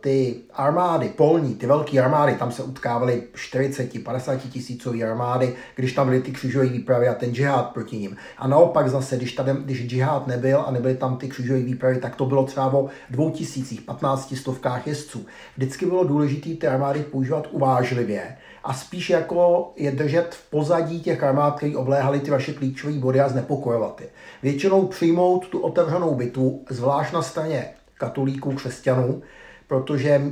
ty 0.00 0.36
armády, 0.54 1.08
polní, 1.08 1.54
ty 1.54 1.66
velké 1.66 2.00
armády, 2.00 2.34
tam 2.34 2.52
se 2.52 2.62
utkávaly 2.62 3.22
40, 3.34 4.04
50 4.04 4.36
tisícové 4.36 5.02
armády, 5.02 5.54
když 5.76 5.92
tam 5.92 6.06
byly 6.06 6.20
ty 6.20 6.32
křižové 6.32 6.66
výpravy 6.66 7.08
a 7.08 7.14
ten 7.14 7.34
džihad 7.34 7.72
proti 7.72 7.98
ním. 7.98 8.16
A 8.38 8.48
naopak 8.48 8.88
zase, 8.88 9.16
když, 9.16 9.32
tady, 9.32 9.52
když 9.64 9.88
džihad 9.88 10.26
nebyl 10.26 10.64
a 10.66 10.70
nebyly 10.70 10.94
tam 10.94 11.16
ty 11.16 11.28
křižové 11.28 11.60
výpravy, 11.60 11.98
tak 11.98 12.16
to 12.16 12.26
bylo 12.26 12.44
třeba 12.44 12.74
o 12.74 12.88
dvou 13.10 13.30
tisících, 13.30 13.80
15 13.80 14.36
stovkách 14.36 14.86
jezdců. 14.86 15.26
Vždycky 15.56 15.86
bylo 15.86 16.04
důležité 16.04 16.50
ty 16.50 16.66
armády 16.66 17.02
používat 17.02 17.48
uvážlivě 17.50 18.36
a 18.64 18.74
spíš 18.74 19.10
jako 19.10 19.72
je 19.76 19.90
držet 19.90 20.34
v 20.34 20.50
pozadí 20.50 21.00
těch 21.00 21.22
armád, 21.22 21.56
které 21.56 21.76
obléhaly 21.76 22.20
ty 22.20 22.30
vaše 22.30 22.52
klíčové 22.52 22.92
body 22.92 23.20
a 23.20 23.28
znepokojovat 23.28 24.00
je. 24.00 24.06
Většinou 24.42 24.86
přijmout 24.86 25.48
tu 25.48 25.58
otevřenou 25.58 26.14
bitvu, 26.14 26.64
zvlášť 26.70 27.12
na 27.12 27.22
straně 27.22 27.68
katolíků, 28.00 28.52
křesťanů, 28.52 29.22
protože 29.66 30.18
uh, 30.18 30.28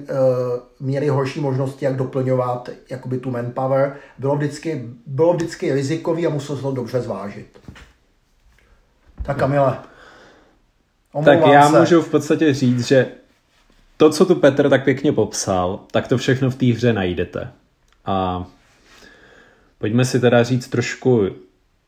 měli 0.80 1.08
horší 1.08 1.40
možnosti, 1.40 1.84
jak 1.84 1.96
doplňovat 1.96 2.68
jakoby 2.90 3.18
tu 3.18 3.30
manpower. 3.30 3.96
Bylo 4.18 4.36
vždycky, 4.36 4.88
bylo 5.06 5.34
vždycky 5.34 5.74
rizikový 5.74 6.26
a 6.26 6.30
musel 6.30 6.56
se 6.56 6.62
to 6.62 6.72
dobře 6.72 7.00
zvážit. 7.00 7.60
Tak 9.22 9.36
Kamile. 9.36 9.78
Tak 11.24 11.38
já 11.52 11.70
se. 11.70 11.80
můžu 11.80 12.02
v 12.02 12.10
podstatě 12.10 12.54
říct, 12.54 12.86
že 12.86 13.06
to, 13.96 14.10
co 14.10 14.26
tu 14.26 14.34
Petr 14.34 14.70
tak 14.70 14.84
pěkně 14.84 15.12
popsal, 15.12 15.80
tak 15.90 16.08
to 16.08 16.18
všechno 16.18 16.50
v 16.50 16.54
té 16.54 16.66
hře 16.66 16.92
najdete. 16.92 17.50
A 18.04 18.46
pojďme 19.78 20.04
si 20.04 20.20
teda 20.20 20.42
říct 20.42 20.68
trošku 20.68 21.28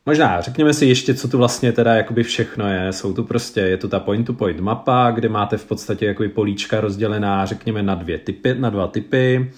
Možná, 0.07 0.41
řekněme 0.41 0.75
si 0.75 0.87
ještě, 0.87 1.15
co 1.15 1.29
tu 1.29 1.39
vlastně 1.39 1.73
teda 1.73 1.95
jakoby 1.95 2.23
všechno 2.23 2.69
je. 2.73 2.93
Jsou 2.93 3.13
tu 3.13 3.25
prostě, 3.25 3.61
je 3.61 3.77
tu 3.77 3.89
ta 3.89 4.01
point-to-point 4.01 4.57
-point 4.57 4.63
mapa, 4.63 5.11
kde 5.11 5.29
máte 5.29 5.57
v 5.57 5.65
podstatě 5.65 6.07
jakoby 6.07 6.29
políčka 6.29 6.81
rozdělená, 6.81 7.47
řekněme, 7.47 7.83
na 7.83 7.95
dvě 7.95 8.19
typy, 8.19 8.55
na 8.55 8.71
dva 8.71 8.87
typy. 8.87 9.51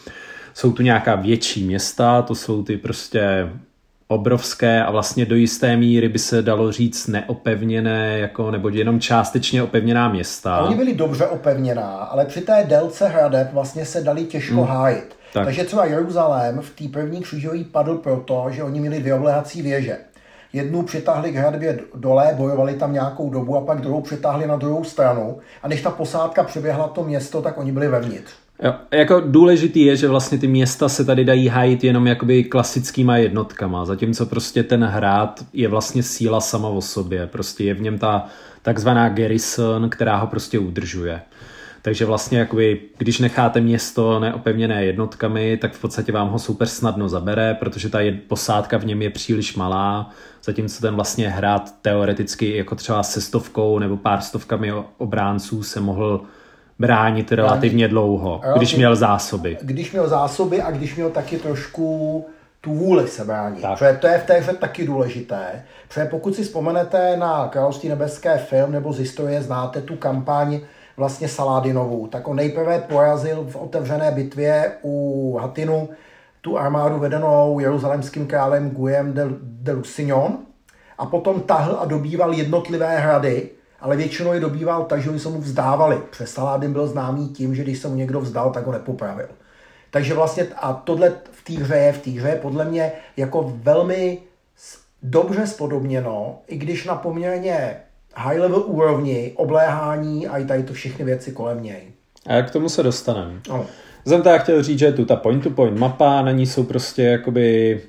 Jsou 0.54 0.72
tu 0.72 0.82
nějaká 0.82 1.14
větší 1.14 1.64
města, 1.64 2.22
to 2.22 2.34
jsou 2.34 2.62
ty 2.62 2.76
prostě 2.76 3.48
obrovské 4.08 4.84
a 4.84 4.90
vlastně 4.90 5.26
do 5.26 5.36
jisté 5.36 5.76
míry 5.76 6.08
by 6.08 6.18
se 6.18 6.42
dalo 6.42 6.72
říct 6.72 7.06
neopevněné, 7.06 8.18
jako, 8.18 8.50
nebo 8.50 8.68
jenom 8.68 9.00
částečně 9.00 9.62
opevněná 9.62 10.08
města. 10.08 10.62
Oni 10.62 10.76
byli 10.76 10.94
dobře 10.94 11.26
opevněná, 11.26 11.88
ale 11.88 12.24
při 12.24 12.40
té 12.40 12.64
délce 12.68 13.08
hradeb 13.08 13.52
vlastně 13.52 13.86
se 13.86 14.00
dali 14.00 14.24
těžko 14.24 14.54
hmm. 14.54 14.66
hájit. 14.66 15.16
Tak. 15.32 15.44
Takže 15.44 15.64
třeba 15.64 15.84
Jeruzalém 15.84 16.60
v 16.60 16.70
té 16.70 16.88
první 16.88 17.20
křížové 17.20 17.64
padl 17.64 17.94
proto, 17.94 18.46
že 18.50 18.62
oni 18.62 18.80
měli 18.80 19.00
dvě 19.00 19.14
obléhací 19.14 19.62
věže. 19.62 19.98
Jednu 20.52 20.82
přitáhli 20.82 21.32
k 21.32 21.36
hradbě 21.36 21.78
dole, 21.94 22.34
bojovali 22.36 22.74
tam 22.74 22.92
nějakou 22.92 23.30
dobu 23.30 23.56
a 23.56 23.60
pak 23.60 23.80
druhou 23.80 24.00
přitáhli 24.00 24.46
na 24.46 24.56
druhou 24.56 24.84
stranu. 24.84 25.38
A 25.62 25.68
než 25.68 25.82
ta 25.82 25.90
posádka 25.90 26.42
přeběhla 26.42 26.88
to 26.88 27.04
město, 27.04 27.42
tak 27.42 27.58
oni 27.58 27.72
byli 27.72 27.88
vevnitř. 27.88 28.32
Jo, 28.62 28.74
jako 28.90 29.20
důležitý 29.20 29.84
je, 29.84 29.96
že 29.96 30.08
vlastně 30.08 30.38
ty 30.38 30.48
města 30.48 30.88
se 30.88 31.04
tady 31.04 31.24
dají 31.24 31.48
hájit 31.48 31.84
jenom 31.84 32.06
jakoby 32.06 32.44
klasickýma 32.44 33.16
jednotkama, 33.16 33.84
zatímco 33.84 34.26
prostě 34.26 34.62
ten 34.62 34.84
hrad 34.84 35.44
je 35.52 35.68
vlastně 35.68 36.02
síla 36.02 36.40
sama 36.40 36.68
o 36.68 36.80
sobě, 36.80 37.26
prostě 37.26 37.64
je 37.64 37.74
v 37.74 37.80
něm 37.80 37.98
ta 37.98 38.26
takzvaná 38.62 39.08
garrison, 39.08 39.90
která 39.90 40.16
ho 40.16 40.26
prostě 40.26 40.58
udržuje. 40.58 41.20
Takže 41.82 42.04
vlastně 42.04 42.38
jakoby, 42.38 42.80
když 42.98 43.18
necháte 43.18 43.60
město 43.60 44.20
neopevněné 44.20 44.84
jednotkami, 44.84 45.56
tak 45.56 45.72
v 45.72 45.80
podstatě 45.80 46.12
vám 46.12 46.28
ho 46.28 46.38
super 46.38 46.68
snadno 46.68 47.08
zabere, 47.08 47.54
protože 47.54 47.88
ta 47.88 47.98
posádka 48.28 48.78
v 48.78 48.86
něm 48.86 49.02
je 49.02 49.10
příliš 49.10 49.56
malá, 49.56 50.10
zatímco 50.44 50.80
ten 50.80 50.94
vlastně 50.94 51.28
hrad 51.28 51.74
teoreticky 51.82 52.56
jako 52.56 52.74
třeba 52.74 53.02
se 53.02 53.20
stovkou 53.20 53.78
nebo 53.78 53.96
pár 53.96 54.20
stovkami 54.20 54.72
obránců 54.98 55.62
se 55.62 55.80
mohl 55.80 56.20
bránit 56.78 57.32
relativně 57.32 57.88
dlouho, 57.88 58.40
když 58.56 58.76
měl 58.76 58.96
zásoby. 58.96 59.58
Když 59.62 59.92
měl 59.92 60.08
zásoby 60.08 60.62
a 60.62 60.70
když 60.70 60.96
měl 60.96 61.10
taky 61.10 61.38
trošku 61.38 62.26
tu 62.60 62.74
vůli 62.74 63.08
se 63.08 63.24
bránit. 63.24 63.62
Tak. 63.62 63.78
Protože 63.78 63.98
to 64.00 64.06
je 64.06 64.18
v 64.18 64.26
té 64.26 64.34
hře 64.34 64.52
taky 64.52 64.86
důležité. 64.86 65.64
Protože 65.88 66.04
pokud 66.04 66.34
si 66.34 66.42
vzpomenete 66.42 67.16
na 67.16 67.48
Království 67.48 67.88
nebeské 67.88 68.38
film 68.38 68.72
nebo 68.72 68.92
z 68.92 68.98
historie 68.98 69.42
znáte 69.42 69.82
tu 69.82 69.96
kampaň 69.96 70.60
vlastně 70.96 71.28
Saládinovou, 71.28 72.06
tak 72.06 72.28
on 72.28 72.36
nejprve 72.36 72.78
porazil 72.78 73.46
v 73.50 73.56
otevřené 73.56 74.10
bitvě 74.10 74.72
u 74.82 75.36
Hatinu 75.40 75.88
tu 76.40 76.58
armádu 76.58 76.98
vedenou 76.98 77.60
jeruzalemským 77.60 78.26
králem 78.26 78.70
Gujem 78.70 79.12
de, 79.12 79.24
de 79.40 79.72
Lusignon 79.72 80.38
a 80.98 81.06
potom 81.06 81.40
tahl 81.40 81.76
a 81.80 81.84
dobýval 81.84 82.32
jednotlivé 82.32 82.98
hrady, 82.98 83.50
ale 83.80 83.96
většinou 83.96 84.32
je 84.32 84.40
dobýval 84.40 84.84
tak, 84.84 85.02
že 85.02 85.10
oni 85.10 85.18
se 85.18 85.28
mu 85.28 85.40
vzdávali. 85.40 86.00
Přes 86.10 86.30
Saládin 86.30 86.72
byl 86.72 86.86
známý 86.86 87.28
tím, 87.28 87.54
že 87.54 87.62
když 87.62 87.78
se 87.78 87.88
mu 87.88 87.94
někdo 87.94 88.20
vzdal, 88.20 88.50
tak 88.50 88.66
ho 88.66 88.72
nepopravil. 88.72 89.28
Takže 89.90 90.14
vlastně 90.14 90.46
a 90.56 90.72
tohle 90.72 91.12
v 91.32 91.44
té 91.44 91.52
hře 91.52 91.76
je 91.76 91.92
v 91.92 91.98
té 91.98 92.10
hře 92.10 92.38
podle 92.42 92.64
mě 92.64 92.92
jako 93.16 93.52
velmi 93.56 94.18
dobře 95.02 95.46
spodobněno, 95.46 96.38
i 96.46 96.56
když 96.56 96.84
na 96.84 96.94
poměrně 96.94 97.76
high 98.14 98.38
level 98.38 98.62
úrovni, 98.66 99.32
obléhání 99.36 100.26
a 100.26 100.38
i 100.38 100.44
tady 100.44 100.62
to 100.62 100.72
všechny 100.72 101.04
věci 101.04 101.32
kolem 101.32 101.62
něj. 101.62 101.82
A 102.26 102.32
jak 102.32 102.48
k 102.48 102.52
tomu 102.52 102.68
se 102.68 102.82
dostaneme? 102.82 103.32
No. 103.48 103.66
Jsem 104.06 104.22
tak 104.22 104.42
chtěl 104.42 104.62
říct, 104.62 104.78
že 104.78 104.86
je 104.86 104.92
tu 104.92 105.04
ta 105.04 105.16
point-to-point 105.16 105.78
mapa, 105.78 106.22
na 106.22 106.30
ní 106.30 106.46
jsou 106.46 106.64
prostě 106.64 107.02
jakoby 107.02 107.80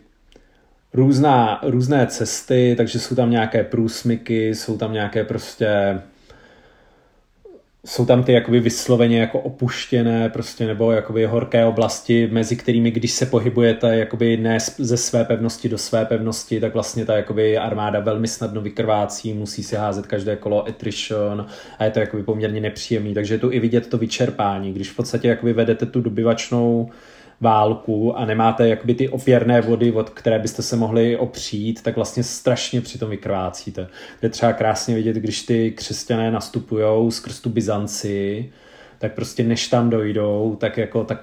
různá, 0.93 1.59
různé 1.63 2.07
cesty, 2.07 2.73
takže 2.77 2.99
jsou 2.99 3.15
tam 3.15 3.31
nějaké 3.31 3.63
průsmyky, 3.63 4.55
jsou 4.55 4.77
tam 4.77 4.93
nějaké 4.93 5.23
prostě 5.23 5.99
jsou 7.85 8.05
tam 8.05 8.23
ty 8.23 8.31
jakoby 8.31 8.59
vysloveně 8.59 9.19
jako 9.19 9.39
opuštěné 9.39 10.29
prostě 10.29 10.67
nebo 10.67 10.91
jakoby 10.91 11.25
horké 11.25 11.65
oblasti, 11.65 12.29
mezi 12.31 12.55
kterými 12.55 12.91
když 12.91 13.11
se 13.11 13.25
pohybujete 13.25 13.97
jakoby 13.97 14.37
ne 14.37 14.57
ze 14.77 14.97
své 14.97 15.25
pevnosti 15.25 15.69
do 15.69 15.77
své 15.77 16.05
pevnosti, 16.05 16.59
tak 16.59 16.73
vlastně 16.73 17.05
ta 17.05 17.17
jakoby 17.17 17.57
armáda 17.57 17.99
velmi 17.99 18.27
snadno 18.27 18.61
vykrvácí, 18.61 19.33
musí 19.33 19.63
si 19.63 19.75
házet 19.75 20.07
každé 20.07 20.35
kolo 20.35 20.67
attrition 20.67 21.45
a 21.79 21.83
je 21.85 21.91
to 21.91 21.99
jakoby 21.99 22.23
poměrně 22.23 22.61
nepříjemný, 22.61 23.13
takže 23.13 23.33
je 23.33 23.39
tu 23.39 23.51
i 23.51 23.59
vidět 23.59 23.87
to 23.87 23.97
vyčerpání, 23.97 24.73
když 24.73 24.89
v 24.89 24.95
podstatě 24.95 25.27
jakoby 25.27 25.53
vedete 25.53 25.85
tu 25.85 26.01
dobyvačnou 26.01 26.89
válku 27.41 28.17
a 28.17 28.25
nemáte 28.25 28.67
jakoby 28.67 28.95
ty 28.95 29.09
opěrné 29.09 29.61
vody, 29.61 29.91
od 29.91 30.09
které 30.09 30.39
byste 30.39 30.61
se 30.61 30.75
mohli 30.75 31.17
opřít, 31.17 31.83
tak 31.83 31.95
vlastně 31.95 32.23
strašně 32.23 32.81
přitom 32.81 33.09
vykrvácíte. 33.09 33.87
Je 34.21 34.29
třeba 34.29 34.53
krásně 34.53 34.95
vidět, 34.95 35.15
když 35.15 35.43
ty 35.43 35.71
křesťané 35.71 36.31
nastupují 36.31 37.11
skrz 37.11 37.39
tu 37.39 37.49
Byzanci, 37.49 38.51
tak 38.99 39.13
prostě 39.13 39.43
než 39.43 39.67
tam 39.67 39.89
dojdou, 39.89 40.57
tak 40.59 40.77
jako 40.77 41.03
tak 41.03 41.19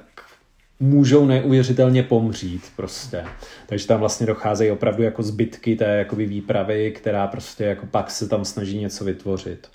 můžou 0.81 1.27
neuvěřitelně 1.27 2.03
pomřít 2.03 2.63
prostě. 2.77 3.25
Takže 3.67 3.87
tam 3.87 4.01
vlastně 4.01 4.27
docházejí 4.27 4.71
opravdu 4.71 5.03
jako 5.03 5.23
zbytky 5.23 5.77
té 5.77 5.85
jakoby 5.85 6.27
výpravy, 6.27 6.93
která 6.93 7.27
prostě 7.27 7.65
jako 7.65 7.87
pak 7.87 8.11
se 8.11 8.29
tam 8.29 8.45
snaží 8.45 8.79
něco 8.79 9.05
vytvořit. 9.05 9.69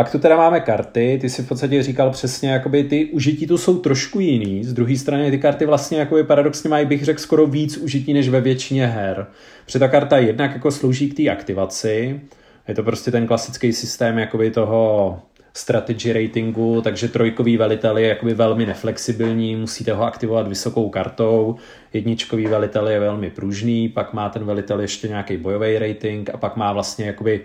Pak 0.00 0.12
tu 0.12 0.18
teda 0.18 0.36
máme 0.36 0.60
karty, 0.60 1.18
ty 1.20 1.30
si 1.30 1.42
v 1.42 1.48
podstatě 1.48 1.82
říkal 1.82 2.10
přesně, 2.10 2.50
jakoby 2.50 2.84
ty 2.84 3.04
užití 3.04 3.46
tu 3.46 3.58
jsou 3.58 3.78
trošku 3.78 4.20
jiný, 4.20 4.64
z 4.64 4.72
druhé 4.72 4.96
strany 4.96 5.30
ty 5.30 5.38
karty 5.38 5.66
vlastně 5.66 5.98
jakoby 5.98 6.24
paradoxně 6.24 6.70
mají, 6.70 6.86
bych 6.86 7.04
řekl, 7.04 7.20
skoro 7.20 7.46
víc 7.46 7.76
užití 7.76 8.12
než 8.12 8.28
ve 8.28 8.40
většině 8.40 8.86
her. 8.86 9.26
Protože 9.64 9.78
ta 9.78 9.88
karta 9.88 10.18
jednak 10.18 10.52
jako 10.52 10.70
slouží 10.70 11.10
k 11.10 11.16
té 11.16 11.28
aktivaci, 11.28 12.20
je 12.68 12.74
to 12.74 12.82
prostě 12.82 13.10
ten 13.10 13.26
klasický 13.26 13.72
systém 13.72 14.18
jakoby 14.18 14.50
toho 14.50 15.18
strategy 15.54 16.12
ratingu, 16.12 16.80
takže 16.80 17.08
trojkový 17.08 17.56
velitel 17.56 17.98
je 17.98 18.08
jakoby 18.08 18.34
velmi 18.34 18.66
neflexibilní, 18.66 19.56
musíte 19.56 19.92
ho 19.92 20.04
aktivovat 20.04 20.48
vysokou 20.48 20.88
kartou, 20.88 21.56
jedničkový 21.92 22.46
velitel 22.46 22.88
je 22.88 23.00
velmi 23.00 23.30
pružný, 23.30 23.88
pak 23.88 24.12
má 24.12 24.28
ten 24.28 24.44
velitel 24.44 24.80
ještě 24.80 25.08
nějaký 25.08 25.36
bojový 25.36 25.78
rating 25.78 26.30
a 26.34 26.36
pak 26.36 26.56
má 26.56 26.72
vlastně 26.72 27.06
jakoby 27.06 27.40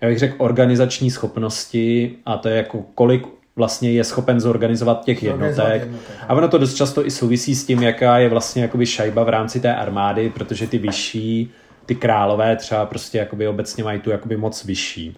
já 0.00 0.08
bych 0.08 0.18
řekl, 0.18 0.34
organizační 0.38 1.10
schopnosti 1.10 2.16
a 2.26 2.36
to 2.36 2.48
je 2.48 2.56
jako 2.56 2.84
kolik 2.94 3.26
vlastně 3.56 3.92
je 3.92 4.04
schopen 4.04 4.40
zorganizovat 4.40 5.04
těch 5.04 5.22
jednotek. 5.22 5.88
A 6.28 6.34
ono 6.34 6.48
to 6.48 6.58
dost 6.58 6.74
často 6.74 7.06
i 7.06 7.10
souvisí 7.10 7.54
s 7.54 7.66
tím, 7.66 7.82
jaká 7.82 8.18
je 8.18 8.28
vlastně 8.28 8.62
jakoby 8.62 8.86
šajba 8.86 9.24
v 9.24 9.28
rámci 9.28 9.60
té 9.60 9.74
armády, 9.74 10.30
protože 10.30 10.66
ty 10.66 10.78
vyšší, 10.78 11.52
ty 11.86 11.94
králové 11.94 12.56
třeba 12.56 12.86
prostě 12.86 13.18
jakoby 13.18 13.48
obecně 13.48 13.84
mají 13.84 14.00
tu 14.00 14.10
jakoby 14.10 14.36
moc 14.36 14.64
vyšší. 14.64 15.16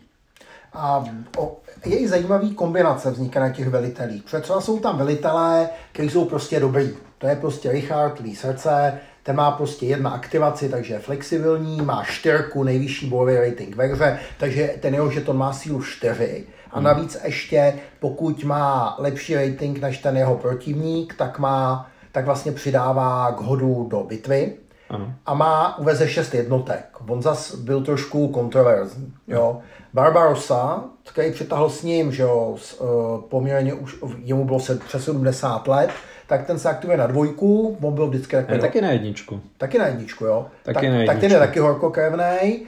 A 0.72 1.04
o, 1.38 1.56
je 1.86 1.98
i 1.98 2.08
zajímavý 2.08 2.54
kombinace 2.54 3.10
vzniká 3.10 3.40
na 3.40 3.50
těch 3.50 3.68
velitelích. 3.68 4.22
Protože 4.22 4.40
třeba 4.40 4.60
jsou 4.60 4.80
tam 4.80 4.98
velitelé, 4.98 5.68
kteří 5.92 6.10
jsou 6.10 6.24
prostě 6.24 6.60
dobrý. 6.60 6.90
To 7.18 7.26
je 7.26 7.36
prostě 7.36 7.72
Richard 7.72 8.20
Lee 8.20 8.36
srdce, 8.36 8.98
ten 9.22 9.36
má 9.36 9.50
prostě 9.50 9.86
jedna 9.86 10.10
aktivaci, 10.10 10.68
takže 10.68 10.94
je 10.94 11.00
flexibilní, 11.00 11.82
má 11.82 12.04
čtyřku, 12.04 12.64
nejvyšší 12.64 13.08
bojový 13.08 13.50
rating 13.50 13.76
ve 13.76 13.86
hře, 13.86 14.18
takže 14.38 14.74
ten 14.80 14.94
jeho 14.94 15.10
žeton 15.10 15.36
má 15.36 15.52
sílu 15.52 15.82
4. 15.82 16.46
A 16.70 16.76
hmm. 16.76 16.84
navíc 16.84 17.16
ještě, 17.24 17.74
pokud 18.00 18.44
má 18.44 18.96
lepší 18.98 19.34
rating 19.34 19.78
než 19.78 19.98
ten 19.98 20.16
jeho 20.16 20.36
protivník, 20.36 21.14
tak 21.14 21.38
má 21.38 21.90
tak 22.12 22.24
vlastně 22.24 22.52
přidává 22.52 23.32
k 23.32 23.40
hodu 23.40 23.86
do 23.90 24.04
bitvy. 24.04 24.56
Ano. 24.90 25.14
A 25.26 25.34
má 25.34 25.78
uveze 25.78 26.08
šest 26.08 26.34
jednotek. 26.34 26.84
On 27.08 27.22
zas 27.22 27.54
byl 27.54 27.82
trošku 27.84 28.28
kontroverzní. 28.28 29.14
Jo. 29.28 29.60
Barbarossa, 29.94 30.84
který 31.08 31.32
přitahl 31.32 31.70
s 31.70 31.82
ním, 31.82 32.12
že 32.12 32.22
jo, 32.22 32.56
uh, 32.80 32.88
poměrně 33.20 33.74
už, 33.74 33.96
jemu 34.18 34.44
bylo 34.44 34.60
se 34.60 34.76
přes 34.76 35.04
70 35.04 35.68
let, 35.68 35.90
tak 36.26 36.46
ten 36.46 36.58
se 36.58 36.68
aktivuje 36.68 36.98
na 36.98 37.06
dvojku, 37.06 37.78
on 37.80 37.94
byl 37.94 38.06
vždycky 38.06 38.36
takový... 38.36 38.60
taky 38.60 38.80
na 38.80 38.90
jedničku. 38.90 39.40
Taky 39.58 39.78
na 39.78 39.86
jedničku, 39.86 40.24
jo. 40.24 40.46
Taky 40.62 40.74
tak, 40.74 40.84
na 40.84 40.90
jedničku. 40.90 41.12
tak 41.12 41.20
ten 41.20 41.32
je 41.32 41.38
taky 41.38 41.60
horkokrevný. 41.60 42.66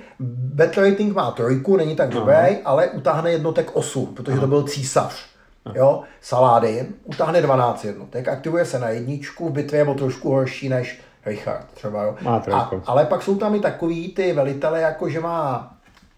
Battle 0.54 0.90
rating 0.90 1.14
má 1.14 1.30
trojku, 1.30 1.76
není 1.76 1.96
tak 1.96 2.08
dobrý, 2.08 2.56
ale 2.64 2.88
utáhne 2.88 3.30
jednotek 3.30 3.76
8, 3.76 4.14
protože 4.14 4.32
Aha. 4.32 4.40
to 4.40 4.46
byl 4.46 4.62
císař. 4.62 5.26
Jo, 5.74 6.02
Saladin 6.20 6.86
utáhne 7.04 7.42
12 7.42 7.84
jednotek, 7.84 8.28
aktivuje 8.28 8.64
se 8.64 8.78
na 8.78 8.88
jedničku, 8.88 9.48
v 9.48 9.52
bitvě 9.52 9.80
je 9.80 9.84
o 9.84 9.94
trošku 9.94 10.30
horší 10.30 10.68
než 10.68 11.00
Richard 11.26 11.66
třeba. 11.74 12.02
Jo. 12.02 12.16
Má 12.20 12.42
A, 12.52 12.70
ale 12.86 13.04
pak 13.04 13.22
jsou 13.22 13.36
tam 13.36 13.54
i 13.54 13.60
takový 13.60 14.14
ty 14.14 14.32
velitele, 14.32 14.80
jako 14.80 15.08
že 15.08 15.20
má 15.20 15.74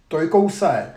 trojkou 0.08 0.50
se 0.50 0.90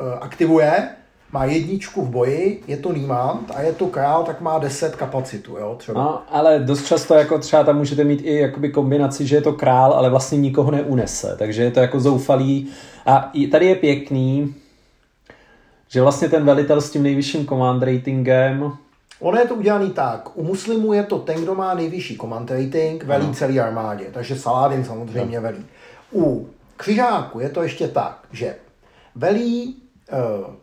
uh, 0.00 0.06
aktivuje, 0.20 0.88
má 1.32 1.44
jedničku 1.44 2.02
v 2.02 2.10
boji, 2.10 2.62
je 2.66 2.76
to 2.76 2.92
Niemand 2.92 3.50
a 3.54 3.60
je 3.60 3.72
to 3.72 3.86
král, 3.86 4.24
tak 4.24 4.40
má 4.40 4.58
10 4.58 4.96
kapacitu, 4.96 5.56
jo, 5.56 5.74
třeba. 5.78 6.02
No, 6.02 6.22
ale 6.28 6.58
dost 6.58 6.86
často 6.86 7.14
jako 7.14 7.38
třeba 7.38 7.64
tam 7.64 7.76
můžete 7.76 8.04
mít 8.04 8.20
i 8.24 8.34
jakoby 8.34 8.70
kombinaci, 8.70 9.26
že 9.26 9.36
je 9.36 9.42
to 9.42 9.52
král, 9.52 9.92
ale 9.92 10.10
vlastně 10.10 10.38
nikoho 10.38 10.70
neunese, 10.70 11.36
takže 11.38 11.62
je 11.62 11.70
to 11.70 11.80
jako 11.80 12.00
zoufalý. 12.00 12.68
A 13.06 13.32
tady 13.50 13.66
je 13.66 13.74
pěkný, 13.74 14.54
že 15.88 16.02
vlastně 16.02 16.28
ten 16.28 16.44
velitel 16.44 16.80
s 16.80 16.90
tím 16.90 17.02
nejvyšším 17.02 17.46
command 17.46 17.82
ratingem 17.82 18.72
Ono 19.20 19.38
je 19.38 19.46
to 19.46 19.54
udělaný 19.54 19.90
tak. 19.90 20.36
U 20.36 20.42
muslimů 20.42 20.92
je 20.92 21.02
to 21.02 21.18
ten, 21.18 21.42
kdo 21.42 21.54
má 21.54 21.74
nejvyšší 21.74 22.16
command 22.16 22.50
rating, 22.50 23.04
velí 23.04 23.24
ano. 23.24 23.34
celý 23.34 23.60
armádě. 23.60 24.04
Takže 24.12 24.36
Saladin 24.36 24.84
samozřejmě 24.84 25.36
no. 25.36 25.42
velí. 25.42 25.64
U 26.12 26.48
křižáku 26.76 27.40
je 27.40 27.48
to 27.48 27.62
ještě 27.62 27.88
tak, 27.88 28.18
že 28.32 28.56
velí 29.14 29.76
uh, 30.12 30.54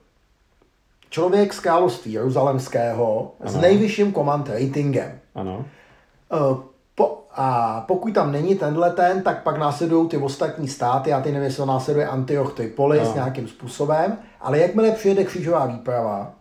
člověk 1.15 1.53
z 1.53 1.60
království 1.60 2.12
jeruzalemského 2.12 3.31
ano. 3.39 3.51
s 3.51 3.55
nejvyšším 3.55 4.13
command 4.13 4.50
ratingem. 4.50 5.19
Ano. 5.36 5.65
Uh, 6.34 6.57
po, 6.95 7.24
a 7.36 7.81
pokud 7.88 8.13
tam 8.13 8.31
není 8.31 8.55
tenhle 8.55 8.91
ten, 8.91 9.22
tak 9.22 9.43
pak 9.43 9.57
následují 9.57 10.10
ty 10.10 10.17
ostatní 10.17 10.67
státy, 10.67 11.10
já 11.10 11.22
ty 11.22 11.31
nevím, 11.31 11.45
jestli 11.45 11.65
následuje 11.65 12.07
Antioch 12.07 12.53
Tripolis 12.53 13.07
no. 13.07 13.13
nějakým 13.13 13.48
způsobem, 13.48 14.17
ale 14.41 14.60
jakmile 14.60 14.91
přijede 14.91 15.24
křížová 15.24 15.65
výprava, 15.65 16.31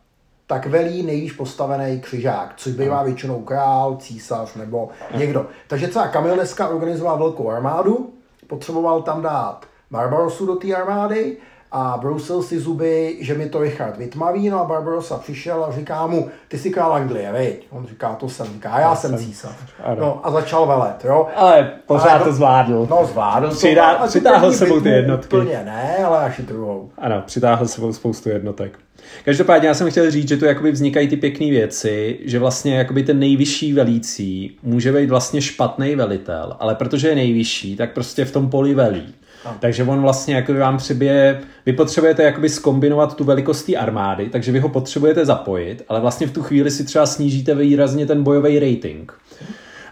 tak 0.47 0.67
velí 0.67 1.03
nejvíc 1.03 1.33
postavený 1.33 2.01
křižák, 2.01 2.55
což 2.57 2.73
bývá 2.73 2.99
no. 2.99 3.05
většinou 3.05 3.43
král, 3.43 3.97
císař 3.97 4.55
nebo 4.55 4.89
někdo. 5.17 5.47
Takže 5.69 5.89
třeba 5.89 6.09
Kamil 6.09 6.35
dneska 6.35 6.69
organizoval 6.69 7.19
velkou 7.19 7.51
armádu, 7.51 8.11
potřeboval 8.47 9.03
tam 9.03 9.23
dát 9.23 9.67
Barbarosu 9.91 10.47
do 10.47 10.57
té 10.57 10.75
armády 10.75 11.37
a 11.77 11.99
brousil 12.01 12.43
si 12.43 12.61
zuby, 12.61 13.17
že 13.21 13.35
mi 13.35 13.49
to 13.49 13.61
Richard 13.61 13.97
vytmaví, 13.97 14.49
no 14.51 14.61
a 14.61 14.65
Barbarossa 14.65 15.19
přišel 15.19 15.65
a 15.65 15.73
říká 15.73 16.07
mu, 16.07 16.29
ty 16.49 16.59
jsi 16.59 16.71
král 16.71 16.93
Anglie, 16.93 17.33
veď? 17.33 17.67
On 17.71 17.87
říká, 17.87 18.15
to 18.15 18.29
jsem, 18.29 18.47
říká, 18.47 18.69
já, 18.69 18.81
já 18.81 18.97
jsem 18.97 19.19
císař. 19.19 19.57
No 19.99 20.21
a 20.23 20.31
začal 20.31 20.67
velet, 20.67 21.05
jo. 21.05 21.27
Ale 21.37 21.73
pořád 21.87 22.11
ale, 22.11 22.25
to 22.25 22.33
zvládl. 22.33 22.87
No 22.91 23.07
zvládl 23.07 23.51
Přidá, 23.51 23.95
to. 23.95 24.07
Přitáhl 24.07 24.53
sebou 24.53 24.81
ty 24.81 24.89
jednotky. 24.89 25.37
Úplně 25.37 25.63
ne, 25.65 25.97
ale 26.05 26.19
až 26.19 26.41
druhou. 26.41 26.91
Ano, 26.99 27.23
přitáhl 27.27 27.69
sebou 27.69 27.93
spoustu 27.93 28.29
jednotek. 28.29 28.79
Každopádně 29.25 29.69
já 29.69 29.75
jsem 29.75 29.91
chtěl 29.91 30.11
říct, 30.11 30.29
že 30.29 30.37
tu 30.37 30.45
jakoby 30.45 30.73
vznikají 30.73 31.09
ty 31.09 31.17
pěkné 31.17 31.51
věci, 31.51 32.19
že 32.25 32.39
vlastně 32.39 32.79
jakoby 32.79 33.03
ten 33.03 33.19
nejvyšší 33.19 33.73
velící 33.73 34.57
může 34.63 34.93
být 34.93 35.11
vlastně 35.11 35.43
špatný 35.43 35.95
velitel, 35.95 36.57
ale 36.61 36.75
protože 36.75 37.09
je 37.09 37.15
nejvyšší, 37.15 37.77
tak 37.77 37.93
prostě 37.93 38.25
v 38.25 38.33
tom 38.33 38.51
poli 38.51 38.75
velí. 38.75 39.15
Takže 39.61 39.85
on 39.85 40.03
vlastně 40.03 40.35
jako 40.35 40.55
vám 40.55 40.77
přibije, 40.77 41.41
vy 41.67 41.73
potřebujete 41.73 42.23
jakoby 42.23 42.49
skombinovat 42.49 43.17
tu 43.17 43.25
velikost 43.25 43.63
té 43.63 43.77
armády, 43.77 44.29
takže 44.29 44.53
vy 44.53 44.61
ho 44.61 44.69
potřebujete 44.69 45.27
zapojit, 45.27 45.85
ale 45.89 46.01
vlastně 46.01 46.27
v 46.27 46.33
tu 46.33 46.43
chvíli 46.43 46.71
si 46.71 46.85
třeba 46.85 47.07
snížíte 47.07 47.55
výrazně 47.55 48.07
ten 48.07 48.23
bojový 48.23 48.59
rating. 48.59 49.13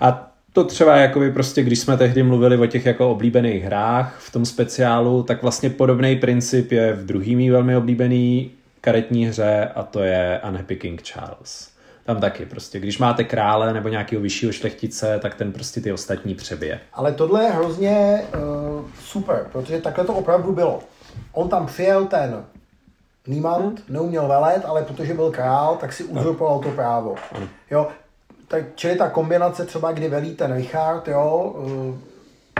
A 0.00 0.32
to 0.52 0.64
třeba 0.64 0.96
jakoby 0.96 1.32
prostě, 1.32 1.62
když 1.62 1.78
jsme 1.78 1.96
tehdy 1.96 2.22
mluvili 2.22 2.58
o 2.58 2.66
těch 2.66 2.86
jako 2.86 3.10
oblíbených 3.10 3.64
hrách 3.64 4.16
v 4.18 4.32
tom 4.32 4.44
speciálu, 4.44 5.22
tak 5.22 5.42
vlastně 5.42 5.70
podobný 5.70 6.16
princip 6.16 6.72
je 6.72 6.92
v 6.92 7.06
druhý 7.06 7.50
velmi 7.50 7.76
oblíbený 7.76 8.50
karetní 8.80 9.26
hře 9.26 9.68
a 9.74 9.82
to 9.82 10.00
je 10.00 10.40
Unhappy 10.48 10.76
King 10.76 11.02
Charles 11.02 11.71
tam 12.04 12.20
taky 12.20 12.46
prostě, 12.46 12.80
když 12.80 12.98
máte 12.98 13.24
krále 13.24 13.72
nebo 13.72 13.88
nějakého 13.88 14.22
vyššího 14.22 14.52
šlechtice, 14.52 15.18
tak 15.22 15.34
ten 15.34 15.52
prostě 15.52 15.80
ty 15.80 15.92
ostatní 15.92 16.34
přebije. 16.34 16.80
Ale 16.92 17.12
tohle 17.12 17.44
je 17.44 17.50
hrozně 17.50 18.22
uh, 18.34 18.84
super, 19.00 19.46
protože 19.52 19.80
takhle 19.80 20.04
to 20.04 20.14
opravdu 20.14 20.52
bylo. 20.52 20.80
On 21.32 21.48
tam 21.48 21.66
přijel 21.66 22.06
ten 22.06 22.44
Niemand, 23.26 23.78
hmm. 23.78 23.86
neuměl 23.88 24.28
velet, 24.28 24.64
ale 24.64 24.82
protože 24.82 25.14
byl 25.14 25.30
král, 25.30 25.76
tak 25.76 25.92
si 25.92 26.04
uzurpoval 26.04 26.58
to 26.58 26.70
právo. 26.70 27.14
Hmm. 27.32 27.48
Jo, 27.70 27.88
tak, 28.48 28.64
čili 28.74 28.96
ta 28.96 29.10
kombinace 29.10 29.66
třeba, 29.66 29.92
kdy 29.92 30.08
velí 30.08 30.34
ten 30.34 30.54
Richard, 30.54 31.08
jo, 31.08 31.54
uh, 31.58 31.94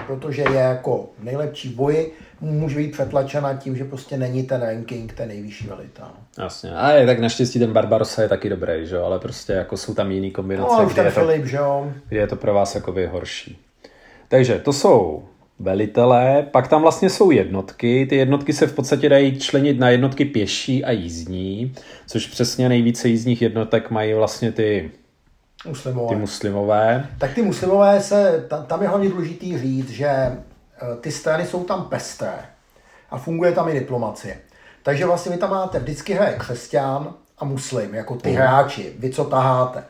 protože 0.07 0.43
je 0.43 0.61
jako 0.61 1.09
nejlepší 1.19 1.69
v 1.69 1.77
boji, 1.77 2.15
může 2.43 2.77
být 2.77 2.93
přetlačena 2.93 3.55
tím, 3.55 3.77
že 3.77 3.85
prostě 3.85 4.17
není 4.17 4.43
ten 4.43 4.61
ranking 4.61 5.13
ten 5.13 5.29
nejvyšší 5.29 5.67
velitel. 5.67 6.07
Jasně. 6.39 6.75
A 6.75 6.91
je 6.91 7.07
tak 7.07 7.19
naštěstí 7.19 7.59
ten 7.59 7.73
Barbarossa 7.73 8.23
je 8.23 8.29
taky 8.29 8.49
dobrý, 8.49 8.87
že 8.87 8.99
ale 8.99 9.19
prostě 9.19 9.53
jako 9.53 9.77
jsou 9.77 9.95
tam 9.95 10.11
jiný 10.11 10.31
kombinace, 10.31 10.83
no, 10.83 10.89
kde, 10.89 11.03
je 11.03 11.13
to, 11.13 11.21
Filip, 11.21 11.45
že 11.47 11.57
jo? 11.57 11.93
kde 12.09 12.21
je 12.21 12.27
to 12.27 12.37
pro 12.37 12.55
vás 12.55 12.75
jakoby 12.75 13.07
horší. 13.07 13.59
Takže 14.29 14.59
to 14.59 14.73
jsou 14.73 15.25
velitelé, 15.59 16.47
pak 16.51 16.69
tam 16.69 16.83
vlastně 16.83 17.11
jsou 17.11 17.31
jednotky. 17.31 18.07
Ty 18.07 18.17
jednotky 18.17 18.53
se 18.53 18.67
v 18.67 18.75
podstatě 18.75 19.09
dají 19.09 19.39
členit 19.39 19.79
na 19.79 19.91
jednotky 19.91 20.25
pěší 20.25 20.85
a 20.85 20.91
jízdní, 20.91 21.75
což 22.07 22.27
přesně 22.27 22.69
nejvíce 22.69 23.09
jízdních 23.09 23.43
jednotek 23.43 23.91
mají 23.91 24.15
vlastně 24.15 24.53
ty 24.53 24.91
muslimové. 25.69 26.09
Ty 26.09 26.21
muslimové. 26.21 27.07
Tak 27.19 27.35
ty 27.35 27.43
muslimové 27.43 28.01
se, 28.01 28.47
tam 28.67 28.83
je 28.83 28.89
hlavně 28.89 29.09
důležitý 29.09 29.59
říct, 29.59 29.91
že 29.91 30.37
ty 31.01 31.13
strany 31.13 31.47
jsou 31.47 31.65
tam 31.65 31.85
pestré 31.85 32.39
a 33.11 33.19
funguje 33.19 33.53
tam 33.53 33.69
i 33.69 33.73
diplomacie. 33.73 34.39
Takže 34.83 35.07
vlastně 35.07 35.33
vy 35.33 35.39
tam 35.39 35.51
máte 35.51 35.79
vždycky 35.79 36.15
hraje 36.15 36.37
křesťan 36.39 37.15
a 37.39 37.45
muslim, 37.45 37.95
jako 37.95 38.17
ty 38.17 38.31
mm. 38.31 38.37
hráči, 38.37 38.95
vy 38.99 39.11
co 39.11 39.25
taháte. 39.25 39.85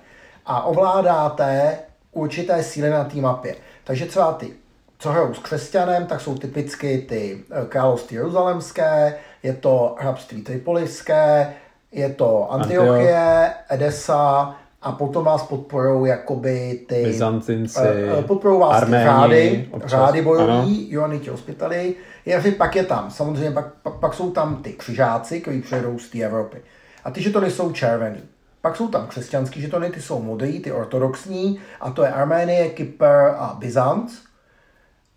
A 0.46 0.62
ovládáte 0.62 1.78
určité 2.12 2.62
síly 2.62 2.90
na 2.90 3.04
té 3.04 3.16
mapě. 3.16 3.54
Takže 3.84 4.06
třeba 4.06 4.32
ty, 4.32 4.52
co 4.98 5.10
hrajou 5.10 5.34
s 5.34 5.38
křesťanem, 5.38 6.06
tak 6.06 6.20
jsou 6.20 6.38
typicky 6.38 6.98
ty 7.08 7.44
e, 7.50 7.66
království 7.66 8.16
jeruzalemské, 8.16 9.18
je 9.42 9.52
to 9.52 9.96
hrabství 10.00 10.42
tripoliské, 10.42 11.54
je 11.92 12.08
to 12.08 12.52
Antiochie, 12.52 13.54
Edesa, 13.68 14.56
a 14.82 14.92
potom 14.92 15.24
vás 15.24 15.42
podporují 15.42 16.10
jakoby 16.10 16.80
ty... 16.88 17.02
Byzantinci, 17.04 17.80
uh, 18.18 18.24
podporují 18.24 18.60
vás 18.60 18.82
Arméni, 18.82 19.04
ty 19.04 19.10
řády, 19.10 19.68
občas, 19.70 19.90
řády 19.90 20.22
bojový, 20.22 20.92
Joanniti 20.92 21.30
Hospitali. 21.30 21.94
Je, 22.26 22.52
pak 22.52 22.76
je 22.76 22.84
tam, 22.84 23.10
samozřejmě 23.10 23.50
pak, 23.50 23.74
pak, 23.82 23.94
pak 23.94 24.14
jsou 24.14 24.30
tam 24.30 24.56
ty 24.56 24.72
křižáci, 24.72 25.40
kteří 25.40 25.62
přijedou 25.62 25.98
z 25.98 26.08
té 26.08 26.18
Evropy. 26.18 26.58
A 27.04 27.10
ty 27.10 27.22
žetony 27.22 27.50
jsou 27.50 27.72
červený. 27.72 28.20
Pak 28.60 28.76
jsou 28.76 28.88
tam 28.88 29.06
křesťanský 29.06 29.60
žetony, 29.60 29.90
ty 29.90 30.02
jsou 30.02 30.22
modrý, 30.22 30.60
ty 30.60 30.72
ortodoxní, 30.72 31.60
a 31.80 31.90
to 31.90 32.02
je 32.02 32.08
Arménie, 32.08 32.68
Kypr 32.68 33.34
a 33.36 33.56
Byzant. 33.58 34.10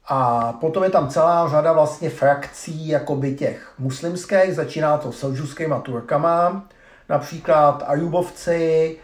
A 0.08 0.54
potom 0.54 0.84
je 0.84 0.90
tam 0.90 1.10
celá 1.10 1.50
řada 1.50 1.74
vlastně 1.74 2.10
frakcí 2.10 2.88
jakoby 2.88 3.36
těch 3.36 3.74
muslimských, 3.80 4.54
začíná 4.54 4.98
to 4.98 5.12
selžuskýma 5.12 5.80
Turkama, 5.80 6.66
například 7.10 7.84
Ajubovci, 7.88 8.98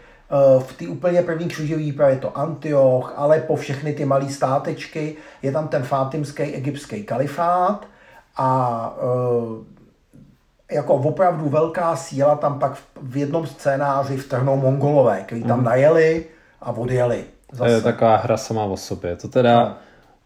v 0.58 0.72
té 0.72 0.88
úplně 0.88 1.22
první 1.22 1.48
křižové 1.48 1.78
výpravě 1.78 2.14
je 2.14 2.20
to 2.20 2.38
Antioch, 2.38 3.14
ale 3.16 3.40
po 3.40 3.56
všechny 3.56 3.92
ty 3.92 4.04
malé 4.04 4.28
státečky 4.28 5.16
je 5.42 5.52
tam 5.52 5.68
ten 5.68 5.82
fátimský 5.82 6.42
egyptský 6.42 7.02
kalifát 7.02 7.86
a 8.36 8.96
eh, 10.70 10.74
jako 10.74 10.94
opravdu 10.94 11.48
velká 11.48 11.96
síla 11.96 12.36
tam 12.36 12.58
pak 12.58 12.78
v 13.02 13.16
jednom 13.16 13.46
scénáři 13.46 14.16
vtrhnou 14.16 14.56
mongolové, 14.56 15.22
kteří 15.26 15.42
tam 15.42 15.58
mhm. 15.58 15.64
najeli 15.64 16.26
a 16.60 16.72
odjeli. 16.72 17.24
Zase. 17.52 17.70
To 17.70 17.74
je 17.76 17.80
taková 17.80 18.16
hra 18.16 18.36
sama 18.36 18.64
o 18.64 18.76
sobě. 18.76 19.16
To 19.16 19.28
teda, 19.28 19.78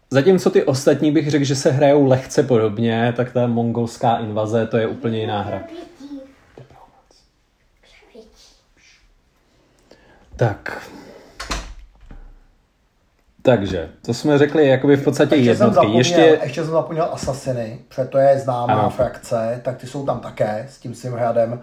zatímco 0.09 0.49
ty 0.49 0.63
ostatní 0.63 1.11
bych 1.11 1.29
řekl, 1.29 1.45
že 1.45 1.55
se 1.55 1.71
hrajou 1.71 2.05
lehce 2.05 2.43
podobně, 2.43 3.13
tak 3.17 3.31
ta 3.31 3.47
mongolská 3.47 4.17
invaze, 4.17 4.67
to 4.67 4.77
je 4.77 4.87
úplně 4.87 5.19
jiná 5.19 5.41
hra. 5.41 5.61
Tak. 10.37 10.81
Takže, 13.41 13.89
to 14.05 14.13
jsme 14.13 14.37
řekli 14.37 14.67
jakoby 14.67 14.95
v 14.95 15.03
podstatě 15.03 15.35
ještě 15.35 15.49
jednotky. 15.49 15.73
Jsem 15.73 15.73
zapomněl, 15.73 15.97
ještě... 15.97 16.39
ještě 16.43 16.63
jsem 16.63 16.71
zapomněl 16.71 17.09
Assassiny, 17.11 17.79
protože 17.87 18.07
to 18.07 18.17
je 18.17 18.39
známá 18.39 18.73
ano. 18.73 18.89
frakce, 18.89 19.61
tak 19.63 19.77
ty 19.77 19.87
jsou 19.87 20.05
tam 20.05 20.19
také 20.19 20.65
s 20.69 20.79
tím 20.79 20.95
svým 20.95 21.13
hradem. 21.13 21.61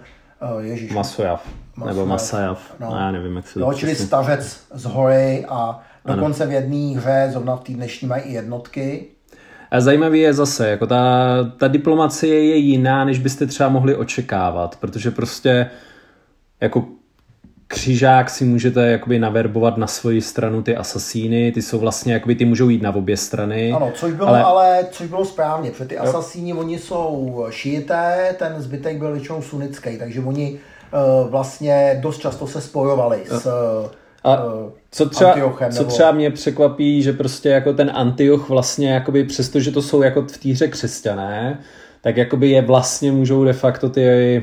Uh, 0.56 0.60
Ježíš. 0.60 0.92
Masojav. 0.92 1.48
Nebo 1.86 2.06
Masajav. 2.06 2.74
No. 2.80 2.90
no. 2.90 2.96
já 2.96 3.10
nevím, 3.10 3.36
jak 3.36 3.46
se 3.46 3.58
to 3.58 3.74
čili 3.74 3.94
stařec 3.94 4.60
z 4.74 4.84
hory 4.84 5.46
a 5.48 5.80
dokonce 6.04 6.42
ano. 6.42 6.50
v 6.50 6.54
jedné 6.54 7.00
hře, 7.00 7.28
zrovna 7.32 7.56
v 7.56 7.60
té 7.60 7.72
dnešní 7.72 8.08
mají 8.08 8.22
i 8.22 8.32
jednotky. 8.32 9.06
A 9.70 9.80
zajímavý 9.80 10.20
je 10.20 10.34
zase, 10.34 10.68
jako 10.68 10.86
ta, 10.86 11.36
ta 11.58 11.68
diplomacie 11.68 12.44
je 12.44 12.56
jiná, 12.56 13.04
než 13.04 13.18
byste 13.18 13.46
třeba 13.46 13.68
mohli 13.68 13.96
očekávat, 13.96 14.76
protože 14.76 15.10
prostě 15.10 15.70
jako 16.60 16.84
křižák 17.74 18.30
si 18.30 18.44
můžete 18.44 18.90
jakoby 18.90 19.18
naverbovat 19.18 19.76
na 19.76 19.86
svoji 19.86 20.20
stranu 20.20 20.62
ty 20.62 20.76
asasíny, 20.76 21.52
ty 21.52 21.62
jsou 21.62 21.78
vlastně, 21.78 22.12
jakoby 22.12 22.34
ty 22.34 22.44
můžou 22.44 22.68
jít 22.68 22.82
na 22.82 22.94
obě 22.94 23.16
strany. 23.16 23.72
Ano, 23.72 23.92
což 23.94 24.12
bylo 24.12 24.28
ale, 24.28 24.42
ale 24.42 24.86
což 24.90 25.06
bylo 25.06 25.24
správně, 25.24 25.70
protože 25.70 25.84
ty 25.84 25.98
asasíni, 25.98 26.54
oni 26.54 26.78
jsou 26.78 27.44
šijité, 27.50 28.36
ten 28.38 28.54
zbytek 28.58 28.98
byl 28.98 29.12
většinou 29.12 29.42
sunický, 29.42 29.98
takže 29.98 30.20
oni 30.20 30.52
uh, 30.52 31.30
vlastně 31.30 31.98
dost 32.02 32.18
často 32.18 32.46
se 32.46 32.60
spojovali 32.60 33.22
s 33.28 33.46
a 34.24 34.42
co 34.90 35.08
třeba, 35.08 35.34
co 35.70 35.84
třeba 35.84 36.12
mě 36.12 36.30
překvapí, 36.30 37.02
že 37.02 37.12
prostě 37.12 37.48
jako 37.48 37.72
ten 37.72 37.90
Antioch 37.94 38.48
vlastně 38.48 38.92
jakoby 38.92 39.24
přesto, 39.24 39.60
že 39.60 39.70
to 39.70 39.82
jsou 39.82 40.02
jako 40.02 40.22
v 40.22 40.38
té 40.38 40.48
hře 40.48 40.68
křesťané, 40.68 41.60
tak 42.00 42.16
jakoby 42.16 42.50
je 42.50 42.62
vlastně 42.62 43.12
můžou 43.12 43.44
de 43.44 43.52
facto 43.52 43.88
ty, 43.88 44.42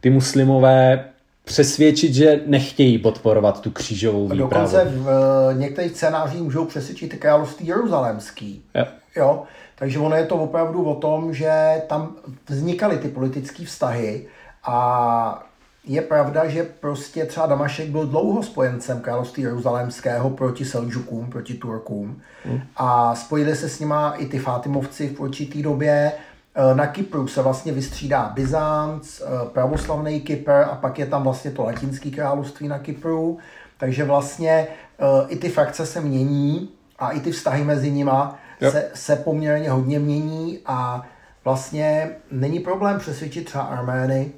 ty 0.00 0.10
muslimové 0.10 1.04
přesvědčit, 1.44 2.14
že 2.14 2.40
nechtějí 2.46 2.98
podporovat 2.98 3.60
tu 3.60 3.70
křížovou 3.70 4.28
výpravu. 4.28 4.50
Dokonce 4.50 4.84
v 4.84 5.00
uh, 5.00 5.58
některých 5.58 5.92
scénářích 5.92 6.42
můžou 6.42 6.64
přesvědčit 6.64 7.14
království 7.14 7.66
jeruzalémský. 7.66 8.62
Jo. 8.74 8.86
jo. 9.16 9.42
Takže 9.78 9.98
ono 9.98 10.16
je 10.16 10.26
to 10.26 10.36
opravdu 10.36 10.84
o 10.84 10.94
tom, 10.94 11.34
že 11.34 11.82
tam 11.86 12.16
vznikaly 12.48 12.98
ty 12.98 13.08
politické 13.08 13.64
vztahy 13.64 14.26
a 14.64 15.46
je 15.86 16.02
pravda, 16.02 16.48
že 16.48 16.62
prostě 16.80 17.24
třeba 17.24 17.46
Damašek 17.46 17.88
byl 17.88 18.06
dlouho 18.06 18.42
spojencem 18.42 19.00
království 19.00 19.42
jeruzalémského 19.42 20.30
proti 20.30 20.64
Selžukům, 20.64 21.30
proti 21.30 21.54
Turkům 21.54 22.20
hmm. 22.44 22.60
a 22.76 23.14
spojili 23.14 23.56
se 23.56 23.68
s 23.68 23.80
nima 23.80 24.12
i 24.12 24.26
ty 24.26 24.38
Fátimovci 24.38 25.08
v 25.08 25.20
určitý 25.20 25.62
době. 25.62 26.12
Eh, 26.56 26.74
na 26.74 26.86
Kypru 26.86 27.26
se 27.26 27.42
vlastně 27.42 27.72
vystřídá 27.72 28.32
Byzanc, 28.34 29.20
eh, 29.20 29.24
pravoslavný 29.52 30.20
Kypr 30.20 30.50
a 30.50 30.78
pak 30.80 30.98
je 30.98 31.06
tam 31.06 31.22
vlastně 31.22 31.50
to 31.50 31.64
latinské 31.64 32.10
království 32.10 32.68
na 32.68 32.78
Kypru. 32.78 33.38
Takže 33.78 34.04
vlastně 34.04 34.66
eh, 34.98 35.06
i 35.28 35.36
ty 35.36 35.48
frakce 35.48 35.86
se 35.86 36.00
mění 36.00 36.68
a 36.98 37.10
i 37.10 37.20
ty 37.20 37.32
vztahy 37.32 37.64
mezi 37.64 37.90
nima 37.90 38.38
se, 38.70 38.90
se 38.94 39.16
poměrně 39.16 39.70
hodně 39.70 39.98
mění 39.98 40.58
a 40.66 41.02
vlastně 41.44 42.10
není 42.30 42.60
problém 42.60 42.98
přesvědčit 42.98 43.44
třeba 43.44 43.64
Armény, 43.64 44.32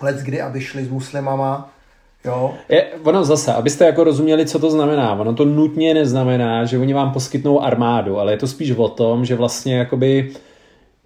let 0.00 0.16
kdy, 0.16 0.42
aby 0.42 0.60
šli 0.60 0.84
s 0.84 0.88
muslimama, 0.88 1.70
Jo. 2.24 2.54
Je, 2.68 2.86
ono 3.02 3.24
zase, 3.24 3.52
abyste 3.52 3.86
jako 3.86 4.04
rozuměli, 4.04 4.46
co 4.46 4.58
to 4.58 4.70
znamená. 4.70 5.12
Ono 5.12 5.34
to 5.34 5.44
nutně 5.44 5.94
neznamená, 5.94 6.64
že 6.64 6.78
oni 6.78 6.94
vám 6.94 7.12
poskytnou 7.12 7.60
armádu, 7.62 8.18
ale 8.18 8.32
je 8.32 8.36
to 8.36 8.46
spíš 8.46 8.70
o 8.70 8.88
tom, 8.88 9.24
že 9.24 9.36
vlastně 9.36 9.78
jakoby 9.78 10.32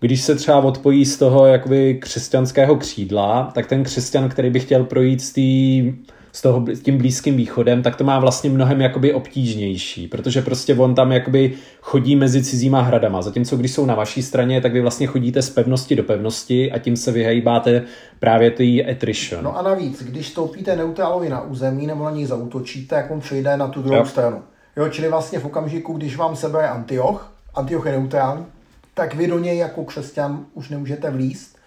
když 0.04 0.20
se 0.22 0.34
třeba 0.34 0.58
odpojí 0.58 1.04
z 1.04 1.16
toho 1.18 1.46
jakoby 1.46 1.94
křesťanského 1.94 2.76
křídla, 2.76 3.50
tak 3.54 3.66
ten 3.66 3.84
křesťan, 3.84 4.28
který 4.28 4.50
by 4.50 4.60
chtěl 4.60 4.84
projít 4.84 5.22
s, 5.22 5.32
tý, 5.32 5.92
s, 6.32 6.42
toho, 6.42 6.64
s 6.72 6.80
tím 6.80 6.98
blízkým 6.98 7.36
východem, 7.36 7.82
tak 7.82 7.96
to 7.96 8.04
má 8.04 8.18
vlastně 8.18 8.50
mnohem 8.50 8.80
jakoby 8.80 9.14
obtížnější, 9.14 10.08
protože 10.08 10.42
prostě 10.42 10.74
on 10.74 10.94
tam 10.94 11.12
jakoby 11.12 11.52
chodí 11.80 12.16
mezi 12.16 12.44
cizíma 12.44 12.80
hradama, 12.80 13.22
zatímco 13.22 13.56
když 13.56 13.72
jsou 13.72 13.86
na 13.86 13.94
vaší 13.94 14.22
straně, 14.22 14.60
tak 14.60 14.72
vy 14.72 14.80
vlastně 14.80 15.06
chodíte 15.06 15.42
z 15.42 15.50
pevnosti 15.50 15.96
do 15.96 16.02
pevnosti 16.02 16.72
a 16.72 16.78
tím 16.78 16.96
se 16.96 17.12
vyhejbáte 17.12 17.82
právě 18.20 18.50
ty 18.50 18.86
attrition. 18.90 19.44
No 19.44 19.58
a 19.58 19.62
navíc, 19.62 20.02
když 20.02 20.28
stoupíte 20.28 20.76
neutralovi 20.76 21.28
na 21.28 21.40
území 21.40 21.86
nebo 21.86 22.04
na 22.04 22.10
něj 22.10 22.26
zautočíte, 22.26 22.96
jak 22.96 23.10
on 23.10 23.20
přejde 23.20 23.56
na 23.56 23.68
tu 23.68 23.82
druhou 23.82 23.98
jo. 23.98 24.06
stranu. 24.06 24.42
Jo, 24.76 24.88
čili 24.88 25.08
vlastně 25.08 25.38
v 25.38 25.44
okamžiku, 25.44 25.92
když 25.92 26.16
vám 26.16 26.36
sebere 26.36 26.68
Antioch, 26.68 27.32
Antioch 27.54 27.86
je 27.86 27.92
neutrální, 27.92 28.46
tak 28.94 29.14
vy 29.14 29.26
do 29.26 29.38
něj 29.38 29.58
jako 29.58 29.84
křesťan 29.84 30.46
už 30.54 30.68
nemůžete 30.68 31.10
vlíst, 31.10 31.58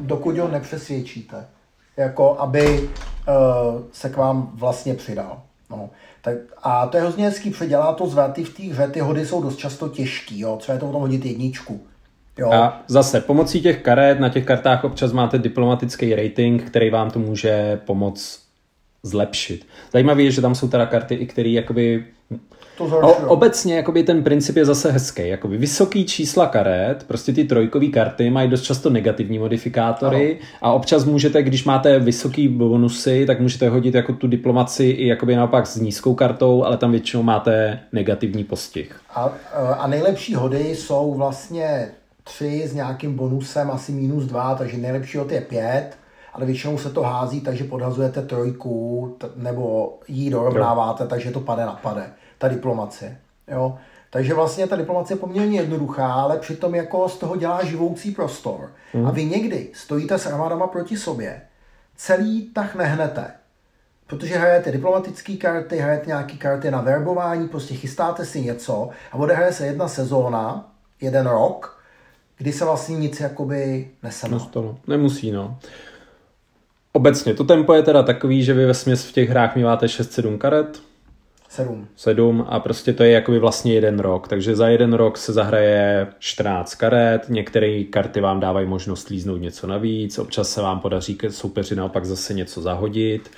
dokud 0.00 0.38
ho 0.38 0.48
nepřesvědčíte. 0.48 1.46
Jako 1.96 2.40
aby 2.40 2.80
uh, 2.80 2.88
se 3.92 4.10
k 4.10 4.16
vám 4.16 4.50
vlastně 4.54 4.94
přidal. 4.94 5.42
No. 5.70 5.90
Tak, 6.22 6.34
a 6.62 6.86
to 6.86 6.96
je 6.96 7.02
hrozně 7.02 7.24
hezký, 7.24 7.50
předělá 7.50 7.92
to 7.92 8.06
zvraty 8.06 8.44
v 8.44 8.56
té 8.56 8.62
hře, 8.62 8.88
ty 8.88 9.00
hody 9.00 9.26
jsou 9.26 9.42
dost 9.42 9.56
často 9.56 9.88
těžký, 9.88 10.40
jo. 10.40 10.56
třeba 10.56 10.74
je 10.74 10.80
to 10.80 10.88
o 10.88 10.92
tom 10.92 11.00
hodit 11.00 11.24
jedničku. 11.24 11.80
Jo. 12.38 12.52
A 12.52 12.82
zase 12.88 13.20
pomocí 13.20 13.60
těch 13.60 13.82
karet, 13.82 14.20
na 14.20 14.28
těch 14.28 14.44
kartách 14.44 14.84
občas 14.84 15.12
máte 15.12 15.38
diplomatický 15.38 16.14
rating, 16.14 16.62
který 16.62 16.90
vám 16.90 17.10
to 17.10 17.18
může 17.18 17.80
pomoct 17.84 18.40
zlepšit. 19.02 19.66
Zajímavé 19.92 20.22
je, 20.22 20.30
že 20.30 20.40
tam 20.40 20.54
jsou 20.54 20.68
teda 20.68 20.86
karty, 20.86 21.14
i 21.14 21.26
které 21.26 21.48
jakoby 21.48 22.06
to 22.88 22.98
o, 22.98 23.26
obecně 23.26 23.76
jakoby 23.76 24.02
ten 24.02 24.22
princip 24.22 24.56
je 24.56 24.64
zase 24.64 24.92
hezký. 24.92 25.28
Jakoby 25.28 25.56
vysoký 25.56 26.06
čísla 26.06 26.46
karet, 26.46 27.04
prostě 27.06 27.32
ty 27.32 27.44
trojkové 27.44 27.86
karty 27.86 28.30
mají 28.30 28.50
dost 28.50 28.62
často 28.62 28.90
negativní 28.90 29.38
modifikátory 29.38 30.38
ano. 30.40 30.48
a 30.62 30.72
občas 30.72 31.04
můžete, 31.04 31.42
když 31.42 31.64
máte 31.64 31.98
vysoký 31.98 32.48
bonusy, 32.48 33.26
tak 33.26 33.40
můžete 33.40 33.68
hodit 33.68 33.94
jako 33.94 34.12
tu 34.12 34.26
diplomaci 34.26 34.84
i 34.84 35.06
jakoby 35.06 35.36
naopak 35.36 35.66
s 35.66 35.76
nízkou 35.76 36.14
kartou, 36.14 36.64
ale 36.64 36.76
tam 36.76 36.90
většinou 36.90 37.22
máte 37.22 37.80
negativní 37.92 38.44
postih. 38.44 39.00
A, 39.14 39.32
a 39.78 39.86
nejlepší 39.86 40.34
hody 40.34 40.76
jsou 40.76 41.14
vlastně 41.14 41.88
tři 42.24 42.62
s 42.68 42.74
nějakým 42.74 43.14
bonusem 43.14 43.70
asi 43.70 43.92
minus 43.92 44.24
dva, 44.24 44.54
takže 44.54 44.76
nejlepší 44.76 45.18
hod 45.18 45.32
je 45.32 45.40
pět 45.40 46.00
ale 46.32 46.46
většinou 46.46 46.78
se 46.78 46.90
to 46.90 47.02
hází, 47.02 47.40
takže 47.40 47.64
podhazujete 47.64 48.22
trojku, 48.22 49.16
nebo 49.36 49.94
jí 50.08 50.30
dorovnáváte, 50.30 51.06
takže 51.06 51.30
to 51.30 51.40
pade 51.40 51.66
na 51.66 51.72
pade 51.72 52.12
ta 52.40 52.48
diplomacie. 52.48 53.18
Jo? 53.48 53.78
Takže 54.10 54.34
vlastně 54.34 54.66
ta 54.66 54.76
diplomacie 54.76 55.14
je 55.14 55.20
poměrně 55.20 55.60
jednoduchá, 55.60 56.12
ale 56.12 56.38
přitom 56.38 56.74
jako 56.74 57.08
z 57.08 57.18
toho 57.18 57.36
dělá 57.36 57.64
živoucí 57.64 58.10
prostor. 58.10 58.70
Mm. 58.94 59.06
A 59.06 59.10
vy 59.10 59.24
někdy 59.24 59.68
stojíte 59.74 60.18
s 60.18 60.26
armádama 60.26 60.66
proti 60.66 60.96
sobě, 60.96 61.42
celý 61.96 62.42
tah 62.42 62.74
nehnete, 62.74 63.30
protože 64.06 64.38
hrajete 64.38 64.72
diplomatické 64.72 65.36
karty, 65.36 65.76
hrajete 65.76 66.06
nějaké 66.06 66.36
karty 66.36 66.70
na 66.70 66.80
verbování, 66.80 67.48
prostě 67.48 67.74
chystáte 67.74 68.24
si 68.24 68.40
něco 68.40 68.88
a 69.12 69.14
odehraje 69.14 69.52
se 69.52 69.66
jedna 69.66 69.88
sezóna, 69.88 70.72
jeden 71.00 71.26
rok, 71.26 71.82
kdy 72.38 72.52
se 72.52 72.64
vlastně 72.64 72.96
nic 72.96 73.20
jakoby 73.20 73.90
neseme. 74.02 74.34
Nestalo. 74.34 74.78
Nemusí, 74.86 75.32
no. 75.32 75.58
Obecně, 76.92 77.34
to 77.34 77.44
tempo 77.44 77.74
je 77.74 77.82
teda 77.82 78.02
takový, 78.02 78.44
že 78.44 78.54
vy 78.54 78.66
ve 78.66 78.74
směs 78.74 79.04
v 79.04 79.12
těch 79.12 79.30
hrách 79.30 79.56
míváte 79.56 79.86
6-7 79.86 80.38
karet, 80.38 80.82
Sedm. 81.50 81.88
Sedm 81.96 82.46
a 82.48 82.60
prostě 82.60 82.92
to 82.92 83.02
je 83.02 83.10
jakoby 83.10 83.38
vlastně 83.38 83.74
jeden 83.74 83.98
rok, 83.98 84.28
takže 84.28 84.56
za 84.56 84.68
jeden 84.68 84.92
rok 84.92 85.18
se 85.18 85.32
zahraje 85.32 86.06
14 86.18 86.74
karet, 86.74 87.28
některé 87.28 87.84
karty 87.84 88.20
vám 88.20 88.40
dávají 88.40 88.66
možnost 88.66 89.08
líznout 89.08 89.40
něco 89.40 89.66
navíc, 89.66 90.18
občas 90.18 90.48
se 90.48 90.62
vám 90.62 90.80
podaří 90.80 91.18
soupeři 91.28 91.76
naopak 91.76 92.04
zase 92.04 92.34
něco 92.34 92.62
zahodit. 92.62 93.30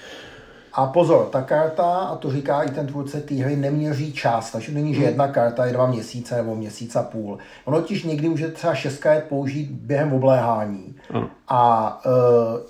A 0.72 0.86
pozor, 0.86 1.28
ta 1.32 1.42
karta, 1.42 1.84
a 1.84 2.16
to 2.16 2.32
říká 2.32 2.62
i 2.62 2.70
ten 2.70 2.86
tvůrce 2.86 3.20
té 3.20 3.34
hry, 3.34 3.56
neměří 3.56 4.12
čas, 4.12 4.52
takže 4.52 4.72
není, 4.72 4.94
že 4.94 5.00
hmm. 5.00 5.08
jedna 5.08 5.28
karta 5.28 5.66
je 5.66 5.72
dva 5.72 5.86
měsíce 5.86 6.36
nebo 6.36 6.54
měsíc 6.54 6.96
a 6.96 7.02
půl. 7.02 7.38
Ono 7.64 7.80
totiž 7.80 8.04
někdy 8.04 8.28
může 8.28 8.48
třeba 8.48 8.74
šest 8.74 8.98
karet 8.98 9.24
použít 9.28 9.70
během 9.70 10.12
obléhání. 10.12 10.94
Hmm. 11.08 11.26
A 11.48 12.00
uh, 12.06 12.12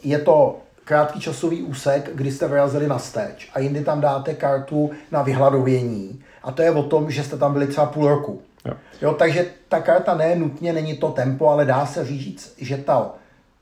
je 0.03 0.19
to 0.19 0.57
krátký 0.85 1.21
časový 1.21 1.63
úsek, 1.63 2.11
kdy 2.15 2.33
jste 2.33 2.49
vyrazili 2.49 2.89
na 2.89 2.99
steč 2.99 3.51
a 3.55 3.59
jindy 3.59 3.85
tam 3.85 4.01
dáte 4.01 4.35
kartu 4.35 4.91
na 5.11 5.23
vyhladovění. 5.23 6.23
A 6.43 6.53
to 6.53 6.63
je 6.63 6.71
o 6.71 6.83
tom, 6.83 7.11
že 7.11 7.25
jste 7.25 7.37
tam 7.37 7.53
byli 7.53 7.67
třeba 7.67 7.87
půl 7.87 8.09
roku. 8.09 8.43
Jo. 8.65 8.75
Jo, 9.03 9.15
takže 9.15 9.47
ta 9.69 9.81
karta 9.81 10.15
ne 10.15 10.37
nutně 10.37 10.73
není 10.73 10.97
to 10.97 11.11
tempo, 11.11 11.49
ale 11.49 11.65
dá 11.65 11.87
se 11.87 12.05
říct, 12.05 12.55
že 12.59 12.77
ta, 12.77 13.15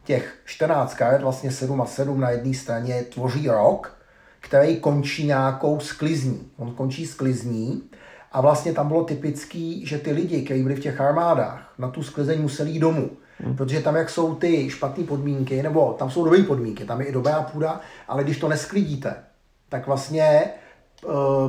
těch 0.04 0.38
14 0.44 0.94
karet, 0.94 1.22
vlastně 1.22 1.50
7 1.52 1.80
a 1.80 1.86
7 1.86 2.20
na 2.20 2.30
jedné 2.30 2.54
straně, 2.54 3.02
tvoří 3.02 3.48
rok, 3.48 3.96
který 4.40 4.76
končí 4.76 5.26
nějakou 5.26 5.80
sklizní. 5.80 6.50
On 6.56 6.74
končí 6.74 7.06
sklizní 7.06 7.82
a 8.32 8.40
vlastně 8.40 8.72
tam 8.72 8.88
bylo 8.88 9.04
typický, 9.04 9.86
že 9.86 9.98
ty 9.98 10.12
lidi, 10.12 10.42
kteří 10.42 10.62
byli 10.62 10.74
v 10.74 10.80
těch 10.80 11.00
armádách, 11.00 11.74
na 11.78 11.88
tu 11.88 12.02
sklizeň 12.02 12.42
museli 12.42 12.70
jít 12.70 12.78
domů. 12.78 13.10
Hmm. 13.44 13.56
Protože 13.56 13.80
tam, 13.80 13.96
jak 13.96 14.10
jsou 14.10 14.34
ty 14.34 14.70
špatné 14.70 15.04
podmínky, 15.04 15.62
nebo 15.62 15.92
tam 15.92 16.10
jsou 16.10 16.24
dobré 16.24 16.42
podmínky, 16.42 16.84
tam 16.84 17.00
je 17.00 17.06
i 17.06 17.12
dobrá 17.12 17.42
půda, 17.42 17.80
ale 18.08 18.24
když 18.24 18.38
to 18.38 18.48
nesklidíte, 18.48 19.14
tak 19.68 19.86
vlastně 19.86 20.22
e, 20.22 20.50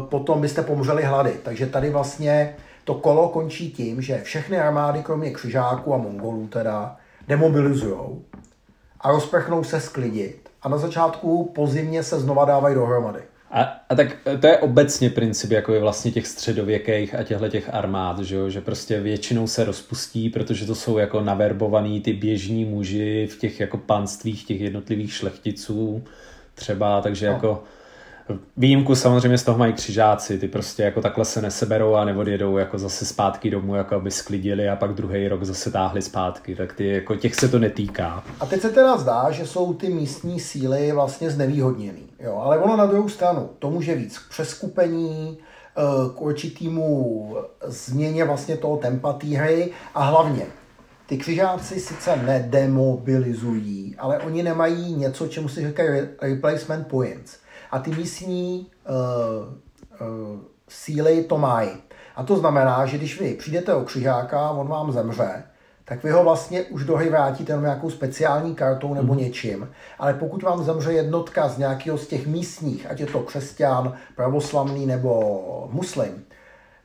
potom 0.10 0.41
byste 0.41 0.62
pomřeli 0.62 1.04
hlady. 1.04 1.34
Takže 1.43 1.65
tady 1.65 1.89
vlastně 1.89 2.56
to 2.84 2.93
kolo 2.93 3.30
končí 3.30 3.71
tím, 3.71 4.01
že 4.01 4.21
všechny 4.21 4.60
armády, 4.60 5.04
kromě 5.04 5.32
křižáků 5.32 5.93
a 5.93 5.97
mongolů 5.97 6.47
teda, 6.47 6.97
demobilizují 7.27 7.97
a 9.01 9.12
rozprchnou 9.12 9.63
se 9.63 9.80
sklidit. 9.80 10.49
A 10.62 10.69
na 10.69 10.77
začátku 10.77 11.51
po 11.56 11.67
zimě 11.67 12.04
se 12.04 12.19
znova 12.19 12.45
dávají 12.45 12.75
dohromady. 12.75 13.21
A, 13.52 13.84
a 13.90 13.96
tak 13.96 14.18
to 14.40 14.48
je 14.48 14.58
obecně 14.58 15.10
princip 15.10 15.52
jako 15.52 15.74
je 15.74 15.80
vlastně 15.80 16.12
těch 16.12 16.28
středověkých 16.28 17.16
a 17.16 17.24
těchto 17.24 17.50
těch 17.50 17.74
armád, 17.74 18.20
že, 18.20 18.36
jo? 18.36 18.50
že 18.50 18.62
prostě 18.62 19.00
většinou 19.00 19.48
se 19.48 19.64
rozpustí, 19.64 20.30
protože 20.30 20.66
to 20.66 20.76
jsou 20.76 20.98
jako 20.98 21.22
naverbovaný 21.22 22.02
ty 22.02 22.14
běžní 22.14 22.66
muži 22.66 23.28
v 23.32 23.40
těch 23.40 23.60
jako 23.60 23.78
panstvích 23.78 24.46
těch 24.46 24.62
jednotlivých 24.62 25.14
šlechticů 25.14 26.04
třeba, 26.56 27.02
takže 27.02 27.28
no. 27.28 27.34
jako 27.34 27.64
Výjimku 28.58 28.96
samozřejmě 28.96 29.38
z 29.38 29.44
toho 29.44 29.58
mají 29.58 29.74
křižáci, 29.74 30.38
ty 30.38 30.48
prostě 30.48 30.84
jako 30.84 31.02
takhle 31.02 31.26
se 31.26 31.42
neseberou 31.42 31.96
a 31.96 32.06
neodjedou 32.06 32.58
jako 32.58 32.78
zase 32.80 33.06
zpátky 33.06 33.50
domů, 33.50 33.76
jako 33.76 33.96
aby 33.96 34.12
sklidili 34.12 34.70
a 34.70 34.76
pak 34.76 34.94
druhý 34.94 35.28
rok 35.28 35.44
zase 35.44 35.72
táhli 35.72 36.02
zpátky, 36.02 36.56
tak 36.56 36.74
ty, 36.74 36.88
jako 36.88 37.16
těch 37.16 37.36
se 37.36 37.48
to 37.48 37.60
netýká. 37.60 38.24
A 38.40 38.46
teď 38.46 38.62
se 38.62 38.70
teda 38.70 38.98
zdá, 38.98 39.32
že 39.32 39.48
jsou 39.48 39.74
ty 39.74 39.90
místní 39.90 40.40
síly 40.40 40.92
vlastně 40.92 41.30
znevýhodněný, 41.30 42.04
jo, 42.20 42.36
ale 42.44 42.58
ono 42.60 42.78
na 42.78 42.86
druhou 42.86 43.10
stranu, 43.10 43.50
to 43.60 43.70
může 43.70 43.96
víc 43.96 44.18
k 44.18 44.30
přeskupení, 44.30 45.38
eh, 45.78 45.82
k 46.16 46.22
určitýmu 46.22 47.36
změně 47.66 48.26
vlastně 48.26 48.58
toho 48.58 48.78
tempa 48.78 49.14
té 49.14 49.28
hry 49.28 49.72
a 49.96 50.04
hlavně 50.04 50.46
ty 51.06 51.18
křižáci 51.18 51.80
sice 51.80 52.16
nedemobilizují, 52.16 53.96
ale 54.00 54.20
oni 54.20 54.44
nemají 54.44 54.94
něco, 54.96 55.28
čemu 55.28 55.50
se 55.50 55.68
říká 55.68 55.84
replacement 56.22 56.88
points 56.88 57.40
a 57.72 57.80
ty 57.80 57.92
místní 57.92 58.68
uh, 58.90 59.54
uh, 60.08 60.40
síly 60.68 61.24
to 61.24 61.38
mají. 61.38 61.70
A 62.16 62.24
to 62.24 62.38
znamená, 62.38 62.86
že 62.86 62.98
když 62.98 63.22
vy 63.22 63.34
přijdete 63.34 63.74
o 63.74 63.84
křižáka, 63.84 64.50
on 64.50 64.68
vám 64.68 64.92
zemře, 64.92 65.44
tak 65.86 66.04
vy 66.04 66.12
ho 66.12 66.24
vlastně 66.24 66.64
už 66.64 66.84
do 66.86 66.98
hry 66.98 67.10
vrátíte 67.10 67.52
jenom 67.52 67.64
nějakou 67.64 67.90
speciální 67.90 68.56
kartou 68.56 68.94
nebo 68.94 69.14
mm. 69.14 69.20
něčím. 69.20 69.70
Ale 70.00 70.14
pokud 70.14 70.44
vám 70.44 70.64
zemře 70.64 70.94
jednotka 70.94 71.50
z 71.50 71.58
nějakého 71.58 71.98
z 71.98 72.08
těch 72.08 72.28
místních, 72.28 72.88
ať 72.90 73.00
je 73.00 73.06
to 73.06 73.20
křesťan, 73.20 73.94
pravoslavný 74.16 74.86
nebo 74.86 75.70
muslim, 75.72 76.24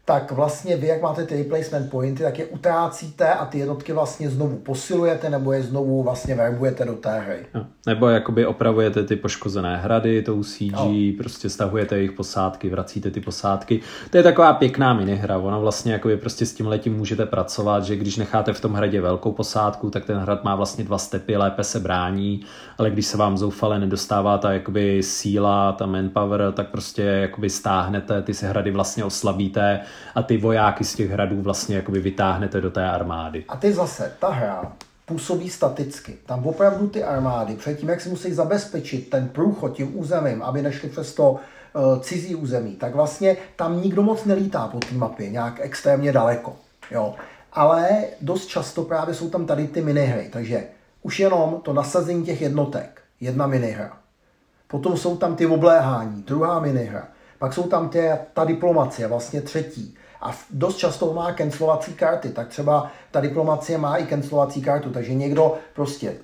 tak 0.09 0.33
vlastně 0.33 0.77
vy, 0.77 0.87
jak 0.87 1.03
máte 1.03 1.27
ty 1.27 1.37
replacement 1.37 1.91
pointy, 1.91 2.23
tak 2.23 2.39
je 2.39 2.45
utrácíte 2.45 3.35
a 3.35 3.47
ty 3.47 3.59
jednotky 3.59 3.93
vlastně 3.93 4.31
znovu 4.31 4.57
posilujete 4.57 5.31
nebo 5.31 5.53
je 5.53 5.63
znovu 5.63 6.03
vlastně 6.03 6.35
verbujete 6.35 6.85
do 6.85 6.93
té 6.93 7.21
hry. 7.21 7.47
No, 7.55 7.67
nebo 7.87 8.09
jakoby 8.09 8.47
opravujete 8.47 9.05
ty 9.05 9.17
poškozené 9.17 9.77
hrady 9.77 10.23
tou 10.23 10.43
CG, 10.43 10.73
no. 10.73 10.93
prostě 11.19 11.51
stahujete 11.51 11.97
jejich 11.97 12.13
posádky, 12.13 12.69
vracíte 12.69 13.11
ty 13.11 13.21
posádky. 13.21 13.81
To 14.11 14.17
je 14.17 14.23
taková 14.23 14.53
pěkná 14.53 14.95
minihra, 14.95 15.39
ona 15.39 15.59
vlastně 15.59 15.93
jakoby 15.93 16.17
prostě 16.17 16.47
s 16.47 16.55
tím 16.55 16.67
letím 16.67 16.97
můžete 16.97 17.27
pracovat, 17.27 17.85
že 17.85 17.97
když 17.97 18.17
necháte 18.17 18.53
v 18.53 18.61
tom 18.61 18.73
hradě 18.73 19.01
velkou 19.01 19.33
posádku, 19.33 19.91
tak 19.91 20.05
ten 20.05 20.19
hrad 20.19 20.45
má 20.45 20.55
vlastně 20.55 20.85
dva 20.85 20.99
stepy, 20.99 21.37
lépe 21.37 21.65
se 21.65 21.81
brání, 21.81 22.41
ale 22.79 22.91
když 22.91 23.07
se 23.07 23.17
vám 23.17 23.39
zoufale 23.39 23.79
nedostává 23.79 24.39
ta 24.39 24.53
jakoby 24.53 25.03
síla, 25.03 25.73
ta 25.73 25.87
manpower, 25.87 26.53
tak 26.53 26.71
prostě 26.71 27.03
jakoby 27.03 27.51
stáhnete, 27.51 28.23
ty 28.23 28.35
se 28.35 28.49
hrady 28.49 28.71
vlastně 28.71 29.05
oslabíte 29.05 29.81
a 30.15 30.23
ty 30.23 30.37
vojáky 30.37 30.85
z 30.85 30.95
těch 30.95 31.11
hradů 31.11 31.43
vlastně 31.43 31.77
jakoby 31.77 32.01
vytáhnete 32.01 32.61
do 32.61 32.71
té 32.71 32.91
armády. 32.91 33.45
A 33.49 33.57
ty 33.57 33.73
zase, 33.73 34.13
ta 34.19 34.29
hra 34.29 34.73
působí 35.07 35.51
staticky. 35.51 36.17
Tam 36.27 36.47
opravdu 36.47 36.89
ty 36.89 37.05
armády, 37.05 37.55
předtím, 37.55 37.89
jak 37.89 38.01
si 38.01 38.09
musí 38.09 38.33
zabezpečit 38.33 39.11
ten 39.11 39.29
průchod 39.29 39.73
tím 39.73 39.99
územím, 39.99 40.43
aby 40.43 40.63
nešli 40.63 40.89
přes 40.89 41.15
to 41.15 41.31
uh, 41.31 42.01
cizí 42.01 42.35
území, 42.35 42.77
tak 42.77 42.95
vlastně 42.95 43.37
tam 43.57 43.83
nikdo 43.83 44.03
moc 44.03 44.25
nelítá 44.25 44.69
po 44.69 44.79
té 44.79 44.95
mapě, 44.95 45.31
nějak 45.31 45.61
extrémně 45.61 46.13
daleko. 46.13 46.57
Jo. 46.91 47.15
Ale 47.53 47.89
dost 48.21 48.47
často 48.47 48.83
právě 48.83 49.15
jsou 49.15 49.31
tam 49.31 49.47
tady 49.47 49.67
ty 49.67 49.83
minihry, 49.83 50.29
takže 50.33 50.65
už 51.03 51.21
jenom 51.21 51.61
to 51.63 51.73
nasazení 51.73 52.25
těch 52.25 52.43
jednotek, 52.43 53.03
jedna 53.21 53.47
minihra. 53.47 53.97
Potom 54.69 54.97
jsou 54.97 55.17
tam 55.17 55.37
ty 55.37 55.47
obléhání, 55.47 56.23
druhá 56.23 56.61
minihra. 56.61 57.09
Pak 57.39 57.53
jsou 57.53 57.63
tam 57.63 57.89
tě, 57.89 58.19
ta 58.35 58.45
diplomacie, 58.45 59.09
vlastně 59.09 59.41
třetí. 59.41 59.95
A 60.23 60.35
dost 60.51 60.77
často 60.77 61.13
má 61.13 61.33
cancelovací 61.33 61.95
karty, 61.95 62.31
tak 62.31 62.49
třeba 62.49 62.91
ta 63.11 63.21
diplomacie 63.21 63.79
má 63.79 63.99
i 63.99 64.07
cancelovací 64.07 64.63
kartu, 64.63 64.91
takže 64.91 65.15
někdo 65.15 65.55
prostě 65.75 66.15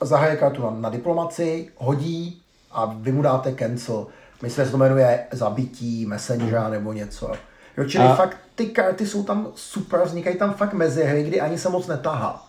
zahraje 0.00 0.36
kartu 0.36 0.62
na, 0.62 0.70
na 0.70 0.90
diplomaci, 0.90 1.68
hodí 1.76 2.42
a 2.70 2.94
vy 2.96 3.12
mu 3.12 3.22
dáte 3.22 3.52
cancel. 3.52 4.06
Myslím, 4.42 4.64
že 4.64 4.66
se 4.66 4.72
to 4.72 4.78
jmenuje 4.78 5.26
zabití, 5.30 6.06
messenger 6.06 6.70
nebo 6.70 6.92
něco. 6.92 7.32
Jo, 7.76 7.84
čili 7.84 8.04
a... 8.04 8.14
fakt 8.14 8.36
ty 8.54 8.66
karty 8.66 9.06
jsou 9.06 9.22
tam 9.22 9.48
super, 9.54 10.00
vznikají 10.04 10.36
tam 10.36 10.54
fakt 10.54 10.72
mezihry, 10.72 11.22
kdy 11.22 11.40
ani 11.40 11.58
se 11.58 11.68
moc 11.68 11.86
netahá. 11.86 12.48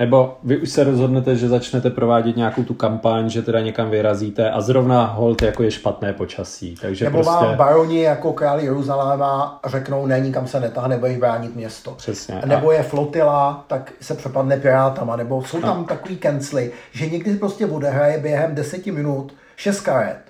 Nebo 0.00 0.38
vy 0.42 0.58
už 0.58 0.70
se 0.70 0.84
rozhodnete, 0.84 1.36
že 1.36 1.48
začnete 1.48 1.90
provádět 1.90 2.36
nějakou 2.36 2.64
tu 2.64 2.74
kampaň, 2.74 3.30
že 3.30 3.42
teda 3.42 3.60
někam 3.60 3.90
vyrazíte 3.90 4.50
a 4.50 4.60
zrovna 4.60 5.04
hold 5.04 5.42
jako 5.42 5.62
je 5.62 5.70
špatné 5.70 6.12
počasí. 6.12 6.74
Takže 6.80 7.04
Nebo 7.04 7.18
prostě... 7.18 7.44
vám 7.44 7.56
baroni 7.56 8.02
jako 8.02 8.32
králi 8.32 8.64
Jeruzaléma 8.64 9.60
řeknou, 9.66 10.06
ne, 10.06 10.20
nikam 10.20 10.46
se 10.46 10.60
netáhne, 10.60 10.88
nebudeš 10.88 11.16
bránit 11.16 11.56
město. 11.56 11.90
Přesně. 11.90 12.42
Nebo 12.44 12.72
je 12.72 12.82
flotila, 12.82 13.64
tak 13.66 13.92
se 14.00 14.14
přepadne 14.14 14.56
pirátama. 14.56 15.16
Nebo 15.16 15.44
jsou 15.44 15.60
tam 15.60 15.80
a... 15.80 15.84
takový 15.84 16.16
kencly, 16.16 16.72
že 16.92 17.06
někdy 17.06 17.36
prostě 17.36 17.66
odehraje 17.66 18.18
během 18.18 18.54
deseti 18.54 18.90
minut 18.90 19.34
šest 19.56 19.80
karet. 19.80 20.20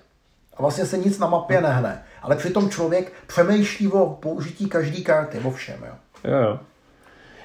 A 0.57 0.63
vlastně 0.63 0.87
se 0.87 0.99
nic 0.99 1.19
na 1.19 1.27
mapě 1.27 1.61
nehne. 1.61 2.03
Ale 2.23 2.37
přitom 2.37 2.71
člověk 2.71 3.13
přemýšlí 3.27 3.89
o 3.89 4.07
použití 4.07 4.69
každé 4.69 5.01
karty, 5.01 5.39
o 5.39 5.51
všem. 5.51 5.77
Jo. 5.87 5.95
Jo, 6.25 6.39
jo. 6.39 6.59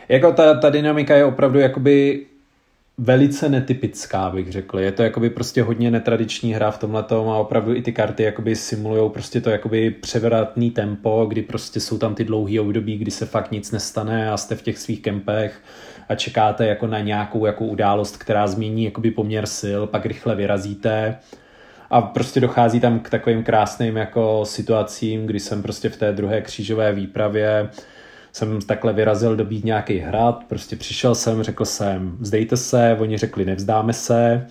Jako 0.10 0.32
ta, 0.32 0.54
ta 0.54 0.70
dynamika 0.70 1.16
je 1.16 1.26
opravdu 1.26 1.60
jakoby 1.60 2.26
velice 2.98 3.50
netypická, 3.50 4.30
bych 4.30 4.52
řekl. 4.52 4.80
Je 4.80 4.92
to 4.92 5.04
jakoby 5.04 5.30
prostě 5.30 5.64
hodně 5.64 5.92
netradiční 5.92 6.54
hra 6.54 6.72
v 6.72 6.78
tomhle 6.78 7.06
a 7.10 7.38
opravdu 7.38 7.76
i 7.76 7.82
ty 7.82 7.92
karty 7.92 8.24
jakoby 8.24 8.56
simulují 8.56 9.10
prostě 9.10 9.42
to 9.42 9.50
jakoby 9.50 9.92
převratný 9.92 10.72
tempo, 10.72 11.26
kdy 11.30 11.42
prostě 11.42 11.80
jsou 11.80 11.98
tam 11.98 12.16
ty 12.16 12.24
dlouhé 12.24 12.62
období, 12.62 12.98
kdy 12.98 13.12
se 13.12 13.26
fakt 13.26 13.52
nic 13.52 13.72
nestane 13.72 14.32
a 14.32 14.38
jste 14.38 14.56
v 14.56 14.62
těch 14.62 14.78
svých 14.78 15.02
kempech 15.02 15.62
a 16.10 16.16
čekáte 16.16 16.68
jako 16.68 16.88
na 16.88 17.00
nějakou 17.00 17.46
jako 17.46 17.66
událost, 17.66 18.18
která 18.18 18.48
změní 18.48 18.84
jakoby 18.84 19.12
poměr 19.12 19.46
sil, 19.60 19.82
pak 19.88 20.06
rychle 20.06 20.36
vyrazíte 20.36 21.18
a 21.90 22.02
prostě 22.02 22.40
dochází 22.40 22.80
tam 22.80 23.00
k 23.00 23.10
takovým 23.10 23.44
krásným 23.44 23.98
jako 23.98 24.46
situacím, 24.46 25.26
kdy 25.26 25.40
jsem 25.40 25.62
prostě 25.62 25.90
v 25.90 25.98
té 25.98 26.12
druhé 26.12 26.42
křížové 26.42 26.94
výpravě 26.94 27.70
jsem 28.36 28.62
takhle 28.62 28.94
vyrazil 28.94 29.36
dobít 29.36 29.66
nějaký 29.66 29.98
hrad, 29.98 30.44
prostě 30.48 30.76
přišel 30.76 31.16
jsem, 31.16 31.44
řekl 31.44 31.66
jsem, 31.66 32.18
vzdejte 32.20 32.58
se, 32.58 32.98
oni 33.00 33.18
řekli, 33.18 33.46
nevzdáme 33.46 33.94
se. 33.94 34.48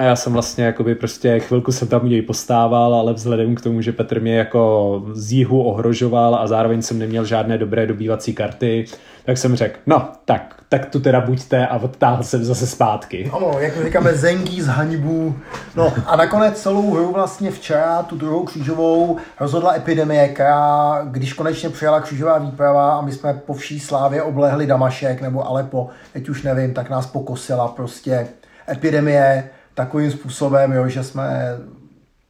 A 0.00 0.04
já 0.04 0.16
jsem 0.16 0.32
vlastně 0.32 0.64
jakoby 0.64 0.94
prostě 0.94 1.40
chvilku 1.40 1.72
jsem 1.72 1.88
tam 1.88 2.04
u 2.04 2.06
něj 2.06 2.22
postával, 2.22 2.94
ale 2.94 3.12
vzhledem 3.12 3.54
k 3.54 3.60
tomu, 3.60 3.80
že 3.80 3.92
Petr 3.92 4.20
mě 4.20 4.38
jako 4.38 5.02
z 5.12 5.32
jihu 5.32 5.62
ohrožoval 5.62 6.34
a 6.34 6.46
zároveň 6.46 6.82
jsem 6.82 6.98
neměl 6.98 7.24
žádné 7.24 7.58
dobré 7.58 7.86
dobývací 7.86 8.34
karty, 8.34 8.84
tak 9.24 9.38
jsem 9.38 9.56
řekl, 9.56 9.78
no, 9.86 10.08
tak, 10.24 10.54
tak 10.68 10.86
tu 10.86 11.00
teda 11.00 11.20
buďte 11.20 11.66
a 11.66 11.76
odtáhl 11.76 12.22
jsem 12.22 12.44
zase 12.44 12.66
zpátky. 12.66 13.30
Ano, 13.32 13.52
jak 13.58 13.84
říkáme, 13.84 14.14
zengí 14.14 14.62
z 14.62 14.66
haňbu. 14.66 15.34
No 15.76 15.92
a 16.06 16.16
nakonec 16.16 16.62
celou 16.62 16.90
hru 16.90 17.12
vlastně 17.12 17.50
včera, 17.50 18.02
tu 18.02 18.16
druhou 18.16 18.44
křížovou, 18.44 19.16
rozhodla 19.40 19.74
epidemie, 19.74 20.28
která, 20.28 21.00
když 21.04 21.32
konečně 21.32 21.68
přijala 21.68 22.00
křížová 22.00 22.38
výprava 22.38 22.98
a 22.98 23.00
my 23.00 23.12
jsme 23.12 23.34
po 23.46 23.54
vší 23.54 23.80
slávě 23.80 24.22
oblehli 24.22 24.66
Damašek 24.66 25.20
nebo 25.22 25.46
Alepo, 25.46 25.88
teď 26.12 26.28
už 26.28 26.42
nevím, 26.42 26.74
tak 26.74 26.90
nás 26.90 27.06
pokosila 27.06 27.68
prostě 27.68 28.28
epidemie 28.68 29.50
takovým 29.78 30.10
způsobem, 30.10 30.72
jo, 30.72 30.88
že 30.88 31.04
jsme 31.04 31.56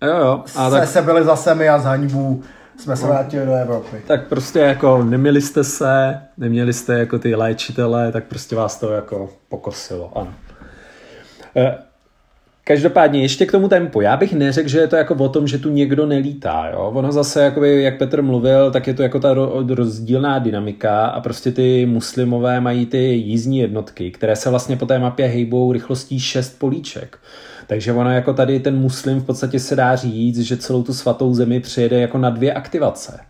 jo, 0.02 0.16
jo. 0.16 0.44
A 0.56 0.70
se 0.70 0.76
tak... 0.76 0.88
sebili 0.88 1.24
zase 1.24 1.54
my 1.54 1.68
a 1.68 1.78
z 1.78 1.84
haňbu 1.84 2.42
jsme 2.78 2.96
se 2.96 3.06
vrátili 3.06 3.46
do 3.46 3.52
Evropy. 3.52 4.02
Tak 4.06 4.28
prostě 4.28 4.58
jako 4.58 5.04
neměli 5.04 5.40
jste 5.40 5.64
se, 5.64 6.20
neměli 6.36 6.72
jste 6.72 6.98
jako 6.98 7.18
ty 7.18 7.34
léčitele, 7.34 8.12
tak 8.12 8.24
prostě 8.24 8.56
vás 8.56 8.80
to 8.80 8.92
jako 8.92 9.28
pokosilo, 9.48 10.18
ano. 10.18 10.32
Každopádně 12.68 13.22
ještě 13.22 13.46
k 13.46 13.52
tomu 13.52 13.68
tempu. 13.68 14.00
Já 14.00 14.16
bych 14.16 14.32
neřekl, 14.32 14.68
že 14.68 14.78
je 14.78 14.86
to 14.86 14.96
jako 14.96 15.14
o 15.14 15.28
tom, 15.28 15.46
že 15.46 15.58
tu 15.58 15.70
někdo 15.70 16.06
nelítá. 16.06 16.70
Jo? 16.72 16.92
Ono 16.94 17.12
zase, 17.12 17.42
jakoby, 17.42 17.82
jak 17.82 17.98
Petr 17.98 18.22
mluvil, 18.22 18.70
tak 18.70 18.86
je 18.86 18.94
to 18.94 19.02
jako 19.02 19.20
ta 19.20 19.34
rozdílná 19.68 20.38
dynamika 20.38 21.06
a 21.06 21.20
prostě 21.20 21.52
ty 21.52 21.86
muslimové 21.86 22.60
mají 22.60 22.86
ty 22.86 22.98
jízdní 22.98 23.58
jednotky, 23.58 24.10
které 24.10 24.36
se 24.36 24.50
vlastně 24.50 24.76
po 24.76 24.86
té 24.86 24.98
mapě 24.98 25.26
hejbou 25.26 25.72
rychlostí 25.72 26.20
6 26.20 26.58
políček. 26.58 27.18
Takže 27.66 27.92
ono 27.92 28.10
jako 28.10 28.32
tady 28.34 28.60
ten 28.60 28.78
muslim 28.78 29.20
v 29.20 29.24
podstatě 29.24 29.60
se 29.60 29.76
dá 29.76 29.96
říct, 29.96 30.40
že 30.40 30.56
celou 30.56 30.82
tu 30.82 30.94
svatou 30.94 31.34
zemi 31.34 31.60
přijede 31.60 32.00
jako 32.00 32.18
na 32.18 32.30
dvě 32.30 32.52
aktivace. 32.52 33.20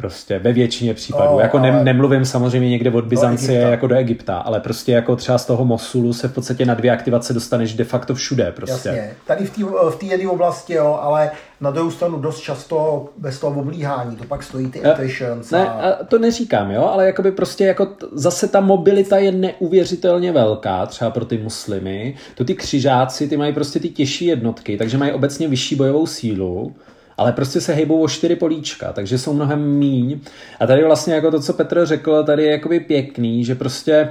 Prostě 0.00 0.38
ve 0.38 0.52
většině 0.52 0.94
případů. 0.94 1.30
Oh, 1.34 1.40
jako 1.40 1.58
ne, 1.58 1.72
ale- 1.72 1.84
nemluvím 1.84 2.24
samozřejmě 2.24 2.68
někde 2.70 2.90
od 2.90 3.04
Byzancie 3.04 3.58
Egypta. 3.58 3.70
jako 3.70 3.86
do 3.86 3.94
Egypta, 3.94 4.36
ale 4.38 4.60
prostě 4.60 4.92
jako 4.92 5.16
třeba 5.16 5.38
z 5.38 5.46
toho 5.46 5.64
Mosulu 5.64 6.12
se 6.12 6.28
v 6.28 6.32
podstatě 6.32 6.66
na 6.66 6.74
dvě 6.74 6.90
aktivace 6.90 7.32
dostaneš 7.32 7.74
de 7.74 7.84
facto 7.84 8.14
všude. 8.14 8.52
Prostě. 8.56 8.88
Jasně, 8.88 9.12
tady 9.26 9.44
v 9.44 9.50
té 9.50 9.62
v 9.98 10.02
jedné 10.10 10.28
oblasti, 10.30 10.74
jo, 10.74 10.98
ale 11.02 11.30
na 11.60 11.70
druhou 11.70 11.90
stranu 11.90 12.18
dost 12.18 12.40
často 12.40 13.08
bez 13.16 13.40
toho 13.40 13.60
oblíhání, 13.60 14.16
to 14.16 14.24
pak 14.24 14.42
stojí 14.42 14.66
ty 14.70 14.80
Ne, 14.80 14.92
attritions. 14.92 15.50
Ne, 15.50 15.68
a... 15.68 15.70
a 15.70 16.04
to 16.04 16.18
neříkám, 16.18 16.70
jo, 16.70 16.84
ale 16.84 17.06
jakoby 17.06 17.32
prostě 17.32 17.64
jako 17.64 17.86
t- 17.86 18.06
zase 18.12 18.48
ta 18.48 18.60
mobilita 18.60 19.18
je 19.18 19.32
neuvěřitelně 19.32 20.32
velká, 20.32 20.86
třeba 20.86 21.10
pro 21.10 21.24
ty 21.24 21.38
muslimy. 21.38 22.14
To 22.34 22.44
ty 22.44 22.54
křižáci, 22.54 23.28
ty 23.28 23.36
mají 23.36 23.52
prostě 23.52 23.80
ty 23.80 23.88
těžší 23.88 24.24
jednotky, 24.26 24.76
takže 24.76 24.98
mají 24.98 25.12
obecně 25.12 25.48
vyšší 25.48 25.76
bojovou 25.76 26.06
sílu, 26.06 26.74
ale 27.20 27.32
prostě 27.32 27.60
se 27.60 27.74
hejbou 27.74 28.02
o 28.02 28.08
čtyři 28.08 28.36
políčka, 28.36 28.92
takže 28.92 29.18
jsou 29.18 29.32
mnohem 29.32 29.78
míň. 29.78 30.20
A 30.60 30.66
tady 30.66 30.84
vlastně 30.84 31.14
jako 31.14 31.30
to, 31.30 31.40
co 31.40 31.52
Petr 31.52 31.86
řekl, 31.86 32.24
tady 32.24 32.44
je 32.44 32.50
jakoby 32.50 32.80
pěkný, 32.80 33.44
že 33.44 33.54
prostě 33.54 34.08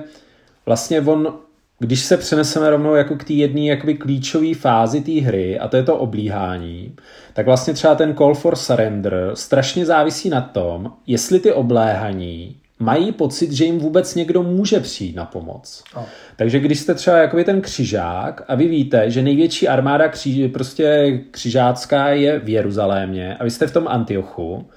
vlastně 0.65 1.01
on, 1.01 1.33
když 1.79 1.99
se 1.99 2.17
přeneseme 2.17 2.69
rovnou 2.69 2.95
jako 2.95 3.15
k 3.15 3.23
té 3.23 3.33
jedné 3.33 3.61
jakoby 3.61 3.93
klíčové 3.93 4.55
fázi 4.55 5.01
té 5.01 5.11
hry, 5.11 5.59
a 5.59 5.67
to 5.67 5.77
je 5.77 5.83
to 5.83 5.97
oblíhání, 5.97 6.95
tak 7.33 7.45
vlastně 7.45 7.73
třeba 7.73 7.95
ten 7.95 8.15
call 8.15 8.35
for 8.35 8.55
surrender 8.55 9.31
strašně 9.33 9.85
závisí 9.85 10.29
na 10.29 10.41
tom, 10.41 10.91
jestli 11.07 11.39
ty 11.39 11.53
obléhaní 11.53 12.58
mají 12.79 13.11
pocit, 13.11 13.51
že 13.51 13.65
jim 13.65 13.79
vůbec 13.79 14.15
někdo 14.15 14.43
může 14.43 14.79
přijít 14.79 15.15
na 15.15 15.25
pomoc. 15.25 15.83
No. 15.95 16.05
Takže 16.35 16.59
když 16.59 16.79
jste 16.79 16.95
třeba 16.95 17.17
jakoby 17.17 17.43
ten 17.43 17.61
křižák 17.61 18.43
a 18.47 18.55
vy 18.55 18.67
víte, 18.67 19.11
že 19.11 19.21
největší 19.21 19.67
armáda 19.67 20.07
kří, 20.07 20.47
prostě 20.47 21.19
křižácká 21.31 22.09
je 22.09 22.39
v 22.39 22.49
Jeruzalémě 22.49 23.35
a 23.35 23.43
vy 23.43 23.51
jste 23.51 23.67
v 23.67 23.73
tom 23.73 23.87
Antiochu, 23.87 24.67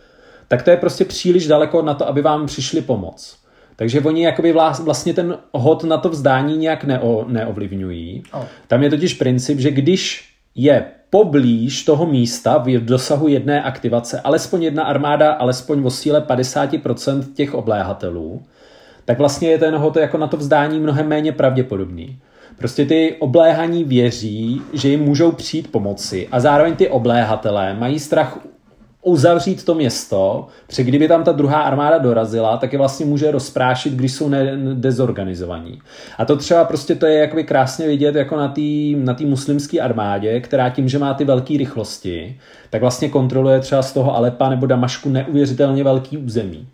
tak 0.48 0.62
to 0.62 0.70
je 0.70 0.76
prostě 0.76 1.04
příliš 1.04 1.46
daleko 1.46 1.82
na 1.82 1.94
to, 1.94 2.08
aby 2.08 2.22
vám 2.22 2.46
přišli 2.46 2.80
pomoc. 2.80 3.36
Takže 3.76 4.00
oni 4.00 4.24
jakoby 4.24 4.54
vlastně 4.84 5.14
ten 5.14 5.38
hod 5.52 5.84
na 5.84 5.96
to 5.96 6.08
vzdání 6.08 6.56
nějak 6.56 6.84
neo, 6.84 7.24
neovlivňují. 7.28 8.22
Oh. 8.32 8.44
Tam 8.66 8.82
je 8.82 8.90
totiž 8.90 9.14
princip, 9.14 9.58
že 9.58 9.70
když 9.70 10.28
je 10.54 10.84
poblíž 11.12 11.84
toho 11.84 12.06
místa 12.06 12.58
v 12.58 12.78
dosahu 12.78 13.28
jedné 13.28 13.62
aktivace 13.62 14.20
alespoň 14.20 14.62
jedna 14.62 14.84
armáda, 14.84 15.32
alespoň 15.32 15.84
o 15.84 15.90
síle 15.90 16.20
50% 16.20 17.32
těch 17.34 17.54
obléhatelů, 17.54 18.42
tak 19.04 19.18
vlastně 19.18 19.50
je 19.50 19.58
ten 19.58 19.76
hod 19.76 19.96
jako 19.96 20.18
na 20.18 20.26
to 20.26 20.36
vzdání 20.36 20.80
mnohem 20.80 21.08
méně 21.08 21.32
pravděpodobný. 21.32 22.18
Prostě 22.58 22.86
ty 22.86 23.16
obléhaní 23.18 23.84
věří, 23.84 24.62
že 24.72 24.88
jim 24.88 25.00
můžou 25.00 25.32
přijít 25.32 25.72
pomoci 25.72 26.28
a 26.32 26.40
zároveň 26.40 26.76
ty 26.76 26.88
obléhatelé 26.88 27.74
mají 27.74 27.98
strach 27.98 28.38
uzavřít 29.02 29.64
to 29.64 29.74
město, 29.74 30.46
protože 30.66 30.84
kdyby 30.84 31.08
tam 31.08 31.24
ta 31.24 31.32
druhá 31.32 31.62
armáda 31.62 31.98
dorazila, 31.98 32.56
tak 32.56 32.72
je 32.72 32.78
vlastně 32.78 33.06
může 33.06 33.30
rozprášit, 33.30 33.92
když 33.92 34.12
jsou 34.12 34.28
ne- 34.28 34.56
dezorganizovaní. 34.74 35.82
A 36.18 36.24
to 36.24 36.36
třeba 36.36 36.64
prostě 36.64 36.94
to 36.94 37.06
je 37.06 37.18
jakoby 37.18 37.44
krásně 37.44 37.86
vidět 37.86 38.14
jako 38.14 38.36
na 38.36 38.48
té 38.48 38.60
na 38.96 39.14
tý 39.14 39.26
muslimské 39.26 39.80
armádě, 39.80 40.40
která 40.40 40.70
tím, 40.70 40.88
že 40.88 40.98
má 40.98 41.14
ty 41.14 41.24
velké 41.24 41.58
rychlosti, 41.58 42.40
tak 42.70 42.80
vlastně 42.80 43.08
kontroluje 43.08 43.60
třeba 43.60 43.82
z 43.82 43.92
toho 43.92 44.16
Alepa 44.16 44.48
nebo 44.48 44.66
Damašku 44.66 45.08
neuvěřitelně 45.08 45.84
velký 45.84 46.18
území. 46.18 46.68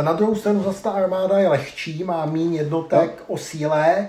E, 0.00 0.02
Na 0.02 0.12
druhou 0.12 0.34
stranu 0.34 0.62
zase 0.62 0.82
ta 0.82 0.90
armáda 0.90 1.38
je 1.38 1.48
lehčí, 1.48 2.04
má 2.04 2.26
míň 2.26 2.54
jednotek 2.54 3.24
o 3.28 3.36
síle 3.38 4.08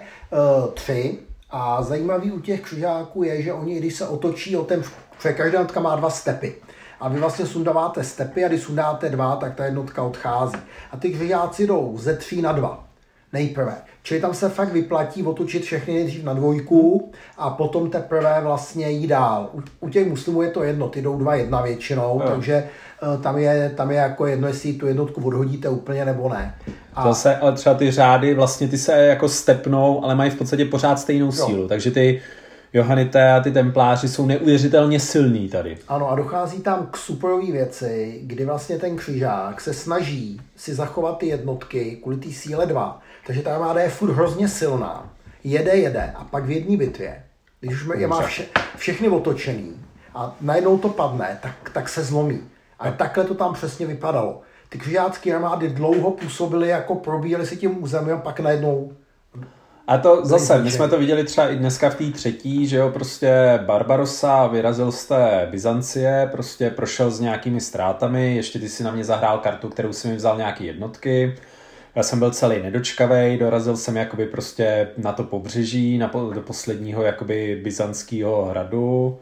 3 0.73 1.17
a 1.51 1.83
zajímavý 1.83 2.31
u 2.31 2.39
těch 2.39 2.61
křižáků 2.61 3.23
je, 3.23 3.41
že 3.41 3.53
oni, 3.53 3.79
když 3.79 3.95
se 3.95 4.07
otočí 4.07 4.57
o 4.57 4.63
ten, 4.63 4.81
protože 5.17 5.33
každá 5.33 5.59
jednotka 5.59 5.79
má 5.79 5.95
dva 5.95 6.09
stepy. 6.09 6.55
A 7.01 7.09
vy 7.09 7.19
vlastně 7.19 7.45
sundáváte 7.45 8.03
stepy 8.03 8.45
a 8.45 8.47
když 8.47 8.61
sundáte 8.61 9.09
dva, 9.09 9.35
tak 9.35 9.55
ta 9.55 9.65
jednotka 9.65 10.03
odchází. 10.03 10.57
A 10.91 10.97
ty 10.97 11.09
křižáci 11.09 11.67
jdou 11.67 11.93
ze 11.97 12.17
tří 12.17 12.41
na 12.41 12.51
dva. 12.51 12.83
Nejprve. 13.33 13.75
Čili 14.03 14.21
tam 14.21 14.33
se 14.33 14.49
fakt 14.49 14.73
vyplatí 14.73 15.23
otočit 15.23 15.63
všechny 15.63 15.93
nejdřív 15.93 16.23
na 16.23 16.33
dvojku 16.33 17.11
a 17.37 17.49
potom 17.49 17.89
teprve 17.89 18.39
vlastně 18.41 18.89
jít 18.89 19.07
dál. 19.07 19.49
U, 19.53 19.61
u 19.79 19.89
těch 19.89 20.07
muslimů 20.07 20.41
je 20.41 20.49
to 20.49 20.63
jedno, 20.63 20.89
ty 20.89 21.01
jdou 21.01 21.17
dva 21.17 21.35
jedna 21.35 21.61
většinou, 21.61 22.21
Jo. 22.23 22.29
takže 22.29 22.53
eh, 22.53 23.17
tam 23.23 23.37
je, 23.37 23.71
tam 23.75 23.91
je 23.91 23.97
jako 23.97 24.25
jedno, 24.25 24.47
jestli 24.47 24.73
tu 24.73 24.87
jednotku 24.87 25.21
odhodíte 25.27 25.69
úplně 25.69 26.05
nebo 26.05 26.29
ne. 26.29 26.55
A 26.95 27.03
Zase, 27.07 27.35
ale 27.35 27.51
třeba 27.51 27.75
ty 27.75 27.91
řády, 27.91 28.33
vlastně 28.33 28.67
ty 28.67 28.77
se 28.77 29.05
jako 29.05 29.29
stepnou, 29.29 30.03
ale 30.03 30.15
mají 30.15 30.31
v 30.31 30.35
podstatě 30.37 30.65
pořád 30.65 30.99
stejnou 30.99 31.31
sílu. 31.31 31.67
Takže 31.67 31.91
ty 31.91 32.21
Johanité 32.73 33.33
a 33.33 33.39
ty 33.39 33.51
templáři 33.51 34.07
jsou 34.07 34.25
neuvěřitelně 34.25 34.99
silní 34.99 35.49
tady. 35.49 35.77
Ano, 35.87 36.09
a 36.09 36.15
dochází 36.15 36.61
tam 36.61 36.87
k 36.91 36.97
superové 36.97 37.51
věci, 37.51 38.19
kdy 38.23 38.45
vlastně 38.45 38.77
ten 38.77 38.95
křižák 38.95 39.61
se 39.61 39.73
snaží 39.73 40.41
si 40.55 40.73
zachovat 40.73 41.17
ty 41.17 41.27
jednotky 41.27 41.99
kvůli 42.01 42.17
té 42.17 42.29
síle 42.31 42.65
2. 42.65 43.01
Takže 43.27 43.41
ta 43.41 43.53
armáda 43.53 43.81
je 43.81 43.89
furt 43.89 44.11
hrozně 44.11 44.47
silná. 44.47 45.09
Jede, 45.43 45.71
jede 45.71 46.13
a 46.15 46.23
pak 46.23 46.45
v 46.45 46.51
jedné 46.51 46.77
bitvě, 46.77 47.23
když 47.59 47.81
už 47.81 47.89
je 47.97 48.07
má 48.07 48.21
vše, 48.21 48.45
všechny 48.75 49.09
otočený 49.09 49.73
a 50.15 50.35
najednou 50.41 50.77
to 50.77 50.89
padne, 50.89 51.39
tak, 51.41 51.69
tak 51.73 51.89
se 51.89 52.03
zlomí. 52.03 52.39
A 52.79 52.91
takhle 52.91 53.23
to 53.23 53.33
tam 53.35 53.53
přesně 53.53 53.85
vypadalo. 53.85 54.41
Ty 54.69 54.77
křižácké 54.77 55.35
armády 55.35 55.69
dlouho 55.69 56.11
působily 56.11 56.67
jako 56.67 56.95
probíjely 56.95 57.45
si 57.45 57.57
tím 57.57 57.83
územím, 57.83 58.17
pak 58.17 58.39
najednou 58.39 58.91
A 59.91 59.97
to 59.97 60.25
zase, 60.25 60.63
my 60.63 60.71
jsme 60.71 60.87
to 60.87 60.99
viděli 60.99 61.23
třeba 61.23 61.49
i 61.49 61.55
dneska 61.55 61.89
v 61.89 61.95
té 61.95 62.11
třetí, 62.11 62.67
že 62.67 62.77
jo, 62.77 62.89
prostě 62.89 63.59
Barbarossa 63.65 64.47
vyrazil 64.47 64.91
z 64.91 65.05
té 65.05 65.47
Byzancie, 65.51 66.29
prostě 66.31 66.69
prošel 66.69 67.11
s 67.11 67.19
nějakými 67.19 67.61
ztrátami, 67.61 68.35
ještě 68.35 68.59
ty 68.59 68.69
si 68.69 68.83
na 68.83 68.91
mě 68.91 69.03
zahrál 69.03 69.37
kartu, 69.37 69.69
kterou 69.69 69.93
si 69.93 70.07
mi 70.07 70.15
vzal 70.15 70.37
nějaký 70.37 70.65
jednotky. 70.65 71.35
Já 71.95 72.03
jsem 72.03 72.19
byl 72.19 72.31
celý 72.31 72.63
nedočkavej, 72.63 73.37
dorazil 73.37 73.77
jsem 73.77 73.97
jakoby 73.97 74.25
prostě 74.25 74.87
na 74.97 75.11
to 75.11 75.23
pobřeží, 75.23 75.97
na 75.97 76.07
po, 76.07 76.31
do 76.33 76.41
posledního 76.41 77.03
jakoby 77.03 77.61
byzantského 77.63 78.45
hradu. 78.45 79.19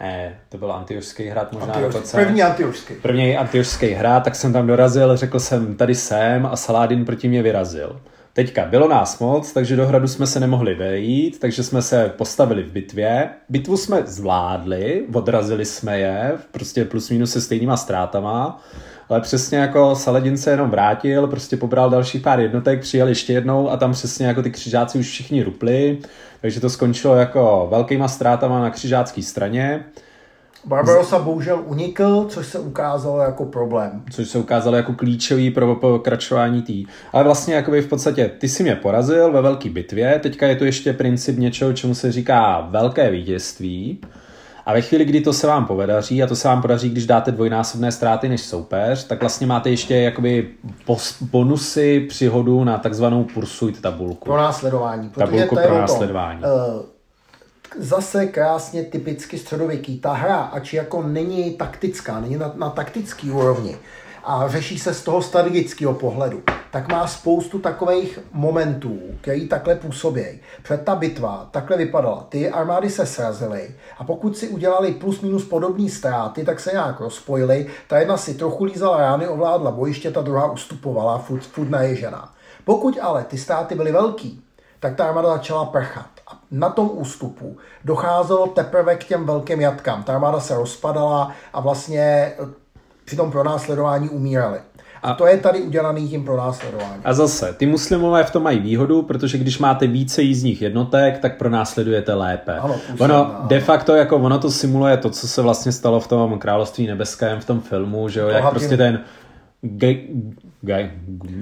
Ne, 0.00 0.40
to 0.48 0.58
byl 0.58 0.72
Antiošský 0.72 1.26
hrad 1.26 1.52
možná 1.52 1.74
Antioš, 1.74 1.92
dokonce. 1.92 2.16
první 2.16 2.42
antiošský. 2.42 2.94
První 2.94 3.36
antiošský 3.36 3.86
hrad, 3.86 4.24
tak 4.24 4.34
jsem 4.34 4.52
tam 4.52 4.66
dorazil, 4.66 5.16
řekl 5.16 5.40
jsem, 5.40 5.76
tady 5.76 5.94
jsem 5.94 6.46
a 6.46 6.56
Saládin 6.56 7.04
proti 7.04 7.28
mě 7.28 7.42
vyrazil. 7.42 8.00
Teďka 8.36 8.64
bylo 8.64 8.88
nás 8.88 9.18
moc, 9.18 9.52
takže 9.52 9.76
do 9.76 9.86
hradu 9.86 10.08
jsme 10.08 10.26
se 10.26 10.40
nemohli 10.40 10.74
vejít, 10.74 11.38
takže 11.40 11.62
jsme 11.62 11.82
se 11.82 12.12
postavili 12.16 12.62
v 12.62 12.72
bitvě. 12.72 13.28
Bitvu 13.48 13.76
jsme 13.76 14.02
zvládli, 14.06 15.04
odrazili 15.12 15.64
jsme 15.64 15.98
je, 16.00 16.32
prostě 16.50 16.84
plus 16.84 17.10
minus 17.10 17.32
se 17.32 17.40
stejnýma 17.40 17.76
ztrátama, 17.76 18.64
ale 19.08 19.20
přesně 19.20 19.58
jako 19.58 19.94
Saladin 19.94 20.36
se 20.36 20.50
jenom 20.50 20.70
vrátil, 20.70 21.26
prostě 21.26 21.56
pobral 21.56 21.90
další 21.90 22.18
pár 22.18 22.40
jednotek, 22.40 22.80
přijel 22.80 23.08
ještě 23.08 23.32
jednou 23.32 23.70
a 23.70 23.76
tam 23.76 23.92
přesně 23.92 24.26
jako 24.26 24.42
ty 24.42 24.50
křižáci 24.50 24.98
už 24.98 25.08
všichni 25.08 25.42
rupli, 25.42 25.98
takže 26.40 26.60
to 26.60 26.70
skončilo 26.70 27.16
jako 27.16 27.68
velkýma 27.70 28.08
ztrátama 28.08 28.60
na 28.60 28.70
křižácké 28.70 29.22
straně. 29.22 29.84
Barbarossa 30.66 31.18
bohužel 31.18 31.62
unikl, 31.66 32.26
což 32.28 32.46
se 32.46 32.58
ukázalo 32.58 33.20
jako 33.20 33.44
problém. 33.44 34.02
což 34.10 34.28
se 34.28 34.38
ukázalo 34.38 34.76
jako 34.76 34.92
klíčový 34.92 35.50
pro 35.50 35.74
pokračování 35.74 36.62
tý. 36.62 36.86
Ale 37.12 37.24
vlastně 37.24 37.54
jakoby 37.54 37.82
v 37.82 37.88
podstatě 37.88 38.30
ty 38.38 38.48
si 38.48 38.62
mě 38.62 38.76
porazil 38.76 39.32
ve 39.32 39.42
velké 39.42 39.70
bitvě, 39.70 40.18
teďka 40.22 40.46
je 40.46 40.56
to 40.56 40.64
ještě 40.64 40.92
princip 40.92 41.38
něčeho, 41.38 41.72
čemu 41.72 41.94
se 41.94 42.12
říká 42.12 42.68
velké 42.70 43.10
vítězství. 43.10 44.00
A 44.66 44.72
ve 44.72 44.80
chvíli, 44.80 45.04
kdy 45.04 45.20
to 45.20 45.32
se 45.32 45.46
vám 45.46 45.66
povedaří, 45.66 46.22
a 46.22 46.26
to 46.26 46.36
se 46.36 46.48
vám 46.48 46.62
podaří, 46.62 46.90
když 46.90 47.06
dáte 47.06 47.32
dvojnásobné 47.32 47.92
ztráty 47.92 48.28
než 48.28 48.40
soupeř, 48.40 49.04
tak 49.04 49.20
vlastně 49.20 49.46
máte 49.46 49.70
ještě 49.70 49.96
jakoby 49.96 50.48
bonusy 51.20 52.00
přihodu 52.08 52.64
na 52.64 52.78
takzvanou 52.78 53.24
pursuit 53.24 53.80
tabulku. 53.80 54.24
Pro 54.24 54.36
následování. 54.36 55.10
Tabulku 55.10 55.54
to 55.54 55.60
pro 55.60 55.64
o 55.64 55.68
tom. 55.68 55.78
následování. 55.80 56.42
Zase 57.78 58.26
krásně 58.26 58.82
typicky 58.82 59.38
středověký. 59.38 59.98
Ta 59.98 60.12
hra, 60.12 60.36
ač 60.36 60.74
jako 60.74 61.02
není 61.02 61.54
taktická, 61.54 62.20
není 62.20 62.36
na, 62.36 62.52
na 62.56 62.70
taktický 62.70 63.30
úrovni 63.30 63.78
a 64.26 64.48
řeší 64.48 64.78
se 64.78 64.94
z 64.94 65.02
toho 65.02 65.22
strategického 65.22 65.94
pohledu, 65.94 66.42
tak 66.70 66.92
má 66.92 67.06
spoustu 67.06 67.58
takových 67.58 68.18
momentů, 68.32 68.98
který 69.20 69.48
takhle 69.48 69.74
působí. 69.74 70.24
Před 70.62 70.84
ta 70.84 70.94
bitva 70.94 71.48
takhle 71.50 71.76
vypadala. 71.76 72.26
Ty 72.28 72.50
armády 72.50 72.90
se 72.90 73.06
srazily 73.06 73.74
a 73.98 74.04
pokud 74.04 74.36
si 74.36 74.48
udělali 74.48 74.92
plus 74.92 75.20
minus 75.20 75.44
podobné 75.44 75.88
ztráty, 75.88 76.44
tak 76.44 76.60
se 76.60 76.70
nějak 76.72 77.00
rozpojily. 77.00 77.66
Ta 77.88 77.98
jedna 77.98 78.16
si 78.16 78.34
trochu 78.34 78.64
lízala 78.64 78.98
rány, 78.98 79.28
ovládla 79.28 79.70
bojiště, 79.70 80.10
ta 80.10 80.20
druhá 80.22 80.52
ustupovala, 80.52 81.18
furt, 81.18 81.42
furt 81.42 81.70
naježená. 81.70 82.32
Pokud 82.64 82.98
ale 83.02 83.24
ty 83.24 83.38
ztráty 83.38 83.74
byly 83.74 83.92
velký, 83.92 84.42
tak 84.80 84.94
ta 84.94 85.04
armáda 85.04 85.28
začala 85.28 85.64
prchat. 85.64 86.06
A 86.30 86.38
na 86.50 86.70
tom 86.70 86.90
ústupu 86.92 87.56
docházelo 87.84 88.46
teprve 88.46 88.96
k 88.96 89.04
těm 89.04 89.26
velkým 89.26 89.60
jatkám. 89.60 90.02
Ta 90.02 90.14
armáda 90.14 90.40
se 90.40 90.54
rozpadala 90.54 91.32
a 91.52 91.60
vlastně 91.60 92.00
eh, 92.00 92.34
při 93.04 93.16
tom 93.16 93.30
pronásledování 93.30 94.08
umírali. 94.08 94.58
A 95.02 95.14
to 95.14 95.26
je 95.26 95.36
tady 95.36 95.62
udělaný 95.62 96.08
tím 96.08 96.24
pronásledováním. 96.24 97.00
A 97.04 97.12
zase, 97.12 97.52
ty 97.52 97.66
muslimové 97.66 98.24
v 98.24 98.30
tom 98.30 98.42
mají 98.42 98.58
výhodu, 98.58 99.02
protože 99.02 99.38
když 99.38 99.58
máte 99.58 99.86
více 99.86 100.22
jízdních 100.22 100.62
jednotek, 100.62 101.18
tak 101.18 101.38
pronásledujete 101.38 102.14
lépe. 102.14 102.58
Ano, 102.58 102.74
působná, 102.74 103.04
ono 103.04 103.36
ano. 103.36 103.48
de 103.48 103.60
facto 103.60 103.94
jako 103.94 104.16
ono 104.16 104.38
to 104.38 104.50
simuluje 104.50 104.96
to, 104.96 105.10
co 105.10 105.28
se 105.28 105.42
vlastně 105.42 105.72
stalo 105.72 106.00
v 106.00 106.08
tom 106.08 106.38
království 106.38 106.86
nebeském, 106.86 107.40
v 107.40 107.44
tom 107.44 107.60
filmu, 107.60 108.08
že 108.08 108.20
jo, 108.20 108.28
jak 108.28 108.50
prostě 108.50 108.76
ten 108.76 109.00
Guy, 110.66 110.90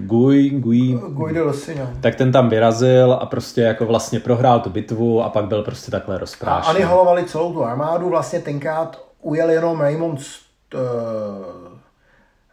Guy, 0.07 0.51
Guy 1.09 1.33
de 1.35 1.43
Lusignan. 1.43 1.89
tak 2.01 2.15
ten 2.15 2.33
tam 2.33 2.49
vyrazil 2.49 3.13
a 3.13 3.27
prostě 3.27 3.61
jako 3.61 3.87
vlastně 3.87 4.21
prohrál 4.21 4.61
tu 4.61 4.71
bitvu 4.71 5.23
a 5.23 5.29
pak 5.29 5.45
byl 5.45 5.63
prostě 5.63 5.91
takhle 5.91 6.15
A 6.17 6.19
rozprášen. 6.19 6.71
anihilovali 6.77 7.25
celou 7.25 7.53
tu 7.53 7.65
armádu, 7.65 8.09
vlastně 8.09 8.41
tenkrát 8.41 9.05
ujel 9.23 9.51
jenom 9.51 9.81
Raymond, 9.81 10.21
z- 10.21 10.41
uh, 10.75 10.81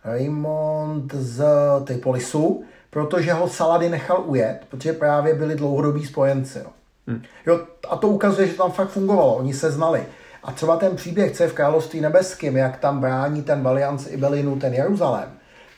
Raymond 0.06 1.14
z 1.16 1.44
Tripolisu, 1.84 2.64
protože 2.90 3.34
ho 3.34 3.48
Saladin 3.50 3.92
nechal 3.92 4.24
ujet, 4.26 4.60
protože 4.70 4.94
právě 4.94 5.34
byli 5.36 5.56
dlouhodobí 5.56 6.06
spojenci. 6.06 6.60
No. 6.64 6.70
Hmm. 7.08 7.22
Jo, 7.48 7.60
a 7.90 7.96
to 7.96 8.08
ukazuje, 8.08 8.48
že 8.48 8.54
tam 8.54 8.72
fakt 8.72 8.90
fungovalo, 8.90 9.36
oni 9.36 9.54
se 9.54 9.72
znali. 9.72 10.04
A 10.44 10.52
třeba 10.52 10.78
ten 10.78 10.96
příběh, 10.96 11.32
co 11.32 11.44
je 11.44 11.50
v 11.50 11.54
Království 11.54 12.02
nebeském, 12.02 12.58
jak 12.58 12.78
tam 12.78 13.00
brání 13.00 13.42
ten 13.42 13.64
Valiant 13.64 14.08
Ibelinu, 14.10 14.56
ten 14.60 14.74
Jeruzalém, 14.74 15.30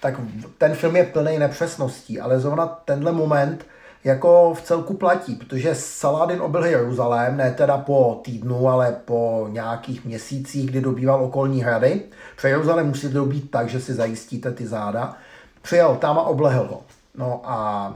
tak 0.03 0.19
ten 0.57 0.73
film 0.75 0.95
je 0.95 1.03
plný 1.03 1.39
nepřesností, 1.39 2.19
ale 2.19 2.39
zrovna 2.39 2.65
tenhle 2.85 3.11
moment 3.11 3.65
jako 4.03 4.53
v 4.53 4.61
celku 4.61 4.93
platí, 4.93 5.35
protože 5.35 5.75
Saladin 5.75 6.41
obil 6.41 6.65
Jeruzalém, 6.65 7.37
ne 7.37 7.51
teda 7.51 7.77
po 7.77 8.21
týdnu, 8.23 8.69
ale 8.69 8.95
po 9.05 9.47
nějakých 9.49 10.05
měsících, 10.05 10.69
kdy 10.69 10.81
dobýval 10.81 11.23
okolní 11.23 11.61
hrady. 11.61 12.01
Pře 12.35 12.49
Jeruzalém 12.49 12.87
musíte 12.87 13.13
dobít 13.13 13.51
tak, 13.51 13.69
že 13.69 13.81
si 13.81 13.93
zajistíte 13.93 14.51
ty 14.51 14.67
záda. 14.67 15.13
Přijel 15.61 15.95
tam 15.95 16.19
a 16.19 16.21
oblehl 16.21 16.67
ho. 16.67 16.81
No 17.17 17.41
a 17.43 17.87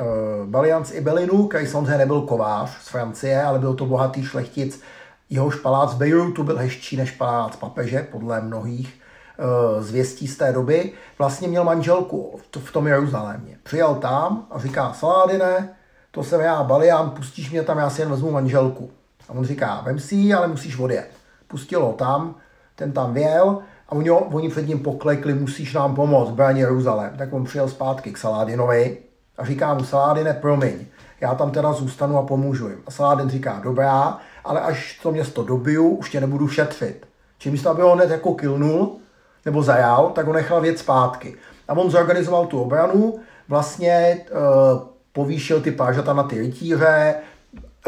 uh, 0.00 0.06
Balian 0.46 0.84
z 0.84 0.94
Ibelinu, 0.94 1.46
který 1.46 1.66
samozřejmě 1.66 1.98
nebyl 1.98 2.20
kovář 2.20 2.70
z 2.82 2.88
Francie, 2.88 3.42
ale 3.42 3.58
byl 3.58 3.74
to 3.74 3.86
bohatý 3.86 4.24
šlechtic, 4.24 4.82
jehož 5.30 5.54
palác 5.54 5.94
v 5.94 5.98
Bejrutu 5.98 6.44
byl 6.44 6.58
hezčí 6.58 6.96
než 6.96 7.10
palác 7.10 7.56
papeže, 7.56 8.08
podle 8.10 8.40
mnohých 8.40 9.05
zvěstí 9.80 10.28
z 10.28 10.36
té 10.36 10.52
doby, 10.52 10.92
vlastně 11.18 11.48
měl 11.48 11.64
manželku 11.64 12.40
v, 12.58 12.72
tom 12.72 12.86
Jeruzalémě. 12.86 13.58
Přijel 13.62 13.94
tam 13.94 14.46
a 14.50 14.58
říká, 14.58 14.92
Saládine, 14.92 15.68
to 16.10 16.24
jsem 16.24 16.40
já, 16.40 16.62
Balian, 16.62 17.10
pustíš 17.10 17.50
mě 17.50 17.62
tam, 17.62 17.78
já 17.78 17.90
si 17.90 18.02
jen 18.02 18.10
vezmu 18.10 18.30
manželku. 18.30 18.90
A 19.28 19.32
on 19.32 19.44
říká, 19.44 19.82
vem 19.84 19.98
si 19.98 20.14
ji, 20.14 20.34
ale 20.34 20.46
musíš 20.46 20.78
odjet. 20.78 21.10
Pustil 21.48 21.84
ho 21.84 21.92
tam, 21.92 22.34
ten 22.74 22.92
tam 22.92 23.14
věl 23.14 23.58
a 23.88 23.92
oni, 23.92 24.10
oni 24.10 24.48
před 24.48 24.68
ním 24.68 24.78
poklekli, 24.78 25.34
musíš 25.34 25.74
nám 25.74 25.94
pomoct, 25.94 26.30
brání 26.30 26.60
Jeruzalém. 26.60 27.16
Tak 27.18 27.32
on 27.32 27.44
přijel 27.44 27.68
zpátky 27.68 28.12
k 28.12 28.18
Saládinovi 28.18 28.98
a 29.38 29.44
říká 29.44 29.74
mu, 29.74 29.84
Saládine, 29.84 30.32
promiň, 30.32 30.86
já 31.20 31.34
tam 31.34 31.50
teda 31.50 31.72
zůstanu 31.72 32.18
a 32.18 32.22
pomůžu 32.22 32.68
jim. 32.68 32.78
A 32.86 32.90
Saládin 32.90 33.28
říká, 33.30 33.60
dobrá, 33.64 34.18
ale 34.44 34.60
až 34.60 35.00
to 35.02 35.12
město 35.12 35.44
dobiju, 35.44 35.88
už 35.88 36.10
tě 36.10 36.20
nebudu 36.20 36.48
šetřit. 36.48 37.06
Čím 37.38 37.52
místo, 37.52 37.70
aby 37.70 37.82
ho 37.82 37.94
hned 37.94 38.10
jako 38.10 38.34
kilnul, 38.34 38.96
nebo 39.46 39.62
zajal, 39.62 40.10
tak 40.14 40.26
ho 40.26 40.32
nechal 40.32 40.60
věc 40.60 40.78
zpátky. 40.78 41.36
A 41.68 41.72
on 41.72 41.90
zorganizoval 41.90 42.46
tu 42.46 42.60
obranu, 42.60 43.14
vlastně 43.48 44.20
uh, 44.30 44.80
povýšil 45.12 45.60
ty 45.60 45.70
pážata 45.70 46.12
na 46.12 46.22
ty 46.22 46.38
rytíře, 46.38 47.14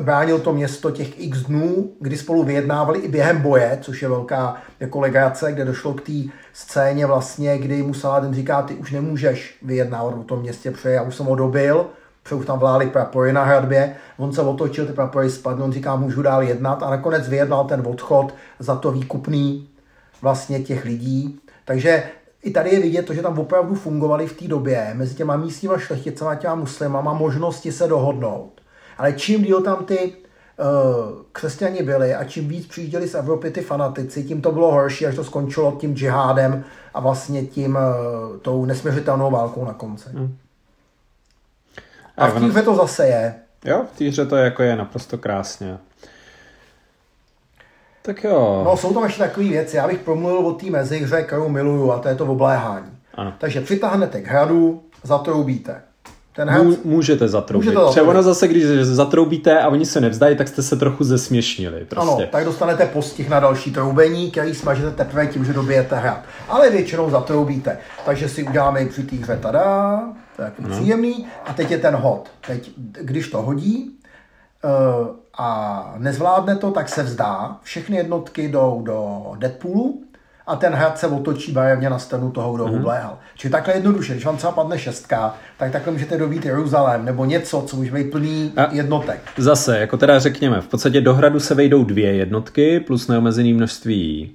bránil 0.01 0.39
to 0.39 0.53
město 0.53 0.91
těch 0.91 1.21
x 1.21 1.39
dnů, 1.43 1.91
kdy 2.01 2.17
spolu 2.17 2.45
vyjednávali 2.45 2.99
i 2.99 3.09
během 3.09 3.41
boje, 3.43 3.79
což 3.83 4.03
je 4.03 4.09
velká 4.09 4.57
jako 4.81 5.01
legrace, 5.01 5.53
kde 5.53 5.65
došlo 5.65 5.95
k 5.95 6.01
té 6.01 6.13
scéně 6.53 7.07
vlastně, 7.07 7.59
kdy 7.59 7.83
mu 7.83 7.95
Saladin 7.95 8.35
říká, 8.35 8.63
ty 8.63 8.75
už 8.75 8.93
nemůžeš 8.93 9.59
vyjednávat 9.63 10.15
o 10.15 10.23
tom 10.23 10.41
městě, 10.41 10.71
protože 10.71 10.91
já 10.91 11.03
už 11.03 11.17
jsem 11.17 11.27
ho 11.27 11.35
dobil, 11.35 11.87
protože 12.23 12.35
už 12.35 12.47
tam 12.47 12.59
vlály 12.59 12.87
prapory 12.87 13.33
na 13.33 13.45
hradbě, 13.45 13.97
on 14.17 14.33
se 14.33 14.43
otočil, 14.43 14.87
ty 14.87 14.93
prapory 14.93 15.31
spadly, 15.31 15.63
on 15.63 15.73
říká, 15.73 15.97
můžu 15.97 16.23
dál 16.23 16.43
jednat 16.43 16.83
a 16.83 16.91
nakonec 16.91 17.29
vyjednal 17.29 17.65
ten 17.65 17.83
odchod 17.87 18.35
za 18.59 18.77
to 18.77 18.91
výkupný 18.91 19.69
vlastně 20.23 20.61
těch 20.61 20.85
lidí. 20.85 21.41
Takže 21.69 22.03
i 22.43 22.51
tady 22.51 22.71
je 22.71 22.81
vidět 22.81 23.07
to, 23.07 23.15
že 23.15 23.23
tam 23.23 23.39
opravdu 23.39 23.75
fungovaly 23.75 24.27
v 24.27 24.37
té 24.37 24.49
době 24.49 24.91
mezi 24.95 25.15
těma 25.15 25.37
místníma 25.37 25.79
šlechticama 25.79 26.31
a 26.31 26.35
těma 26.35 26.55
muslimama 26.55 27.13
možnosti 27.13 27.73
se 27.73 27.89
dohodnout. 27.89 28.61
Ale 28.99 29.13
čím 29.13 29.43
díl 29.43 29.63
tam 29.63 29.85
ty 29.85 29.99
uh, 29.99 31.23
křesťani 31.33 31.83
byli 31.83 32.15
a 32.15 32.25
čím 32.25 32.49
víc 32.49 32.67
přijížděli 32.67 33.09
z 33.09 33.15
Evropy 33.15 33.51
ty 33.51 33.61
fanatici, 33.61 34.25
tím 34.25 34.43
to 34.43 34.53
bylo 34.53 34.73
horší, 34.73 35.07
až 35.07 35.17
to 35.17 35.25
skončilo 35.25 35.77
tím 35.81 35.97
džihádem 35.97 36.65
a 36.95 37.01
vlastně 37.01 37.47
tím 37.47 37.77
uh, 37.77 38.39
tou 38.39 38.65
nesměřitelnou 38.65 39.31
válkou 39.31 39.65
na 39.65 39.73
konci. 39.73 40.09
Hmm. 40.09 40.37
A 42.17 42.29
v 42.29 42.53
té 42.53 42.63
to 42.63 42.75
zase 42.75 43.07
je. 43.07 43.35
Jo, 43.65 43.85
v 43.95 44.13
té 44.15 44.27
to 44.27 44.37
jako 44.37 44.63
je 44.63 44.77
naprosto 44.77 45.19
krásně. 45.19 45.79
Tak 48.09 48.25
jo. 48.25 48.63
No, 48.65 48.77
jsou 48.77 48.95
tam 48.95 49.05
ještě 49.05 49.19
takové 49.19 49.47
věci. 49.47 49.77
Já 49.77 49.89
bych 49.89 49.99
promluvil 49.99 50.39
o 50.39 50.53
té 50.53 50.67
mezihře, 50.71 51.23
kterou 51.23 51.49
miluju, 51.49 51.93
a 51.93 51.99
to 51.99 52.09
je 52.09 52.15
to 52.15 52.27
obléhání. 52.27 52.91
Ano. 53.15 53.33
Takže 53.39 53.61
přitáhnete 53.61 54.21
k 54.21 54.27
hradu, 54.27 54.83
zatroubíte. 55.03 55.83
Ten 56.37 56.49
hrad, 56.49 56.65
Mů, 56.65 56.77
můžete 56.85 57.29
zatroubit. 57.29 57.67
Můžete 57.67 57.75
zatroubit. 57.75 57.93
Třeba 57.93 58.11
ono 58.11 58.23
zase, 58.23 58.49
když 58.49 58.65
zatroubíte 58.83 59.61
a 59.61 59.69
oni 59.69 59.87
se 59.87 60.01
nevzdají, 60.01 60.37
tak 60.37 60.49
jste 60.49 60.63
se 60.63 60.77
trochu 60.77 61.05
zesměšnili. 61.05 61.85
Prostě. 61.85 62.11
ano, 62.11 62.19
tak 62.31 62.45
dostanete 62.45 62.87
postih 62.87 63.29
na 63.29 63.41
další 63.41 63.73
troubení, 63.73 64.31
který 64.31 64.55
smažete 64.55 64.91
teprve 64.91 65.27
tím, 65.27 65.45
že 65.45 65.53
dobijete 65.53 65.97
hrad. 65.97 66.21
Ale 66.49 66.71
většinou 66.71 67.11
zatroubíte. 67.11 67.79
Takže 68.05 68.29
si 68.29 68.45
uděláme 68.45 68.81
i 68.81 68.87
při 68.87 69.03
té 69.03 69.17
hře 69.17 69.39
tada, 69.43 70.03
to 70.37 70.43
je 70.43 70.45
jako 70.45 70.63
no. 70.63 70.69
příjemný. 70.69 71.27
A 71.47 71.53
teď 71.53 71.71
je 71.71 71.79
ten 71.79 71.95
hod. 71.95 72.29
Teď, 72.47 72.71
když 72.77 73.29
to 73.29 73.43
hodí, 73.43 73.91
uh, 74.65 75.07
a 75.39 75.95
nezvládne 75.99 76.57
to, 76.57 76.71
tak 76.71 76.89
se 76.89 77.03
vzdá. 77.03 77.57
Všechny 77.63 77.97
jednotky 77.97 78.49
jdou 78.49 78.83
do 78.87 79.27
Deadpoolu 79.39 80.03
a 80.47 80.57
ten 80.57 80.73
hrad 80.73 80.99
se 80.99 81.07
otočí 81.07 81.53
barevně 81.53 81.91
na 81.91 81.99
stranu 81.99 82.31
toho, 82.31 82.53
kdo 82.55 82.67
mm-hmm. 82.67 82.77
obléhal. 82.77 83.19
Čili 83.37 83.53
takhle 83.53 83.75
jednoduše, 83.75 84.13
když 84.13 84.25
vám 84.25 84.37
třeba 84.37 84.53
padne 84.53 84.79
šestka, 84.79 85.35
tak 85.59 85.73
takhle 85.73 85.93
můžete 85.93 86.19
dobít 86.19 86.45
Jeruzalém 86.45 87.05
nebo 87.05 87.25
něco, 87.25 87.63
co 87.67 87.77
může 87.77 87.93
být 87.93 88.11
plný 88.11 88.53
A- 88.57 88.69
jednotek. 88.73 89.21
Zase, 89.37 89.79
jako 89.79 89.97
teda 89.97 90.19
řekněme, 90.19 90.61
v 90.61 90.69
podstatě 90.69 91.01
do 91.01 91.15
hradu 91.15 91.41
se 91.41 91.55
vejdou 91.55 91.85
dvě 91.85 92.15
jednotky 92.15 92.81
plus 92.81 93.09
neomezený 93.09 93.53
množství 93.53 94.33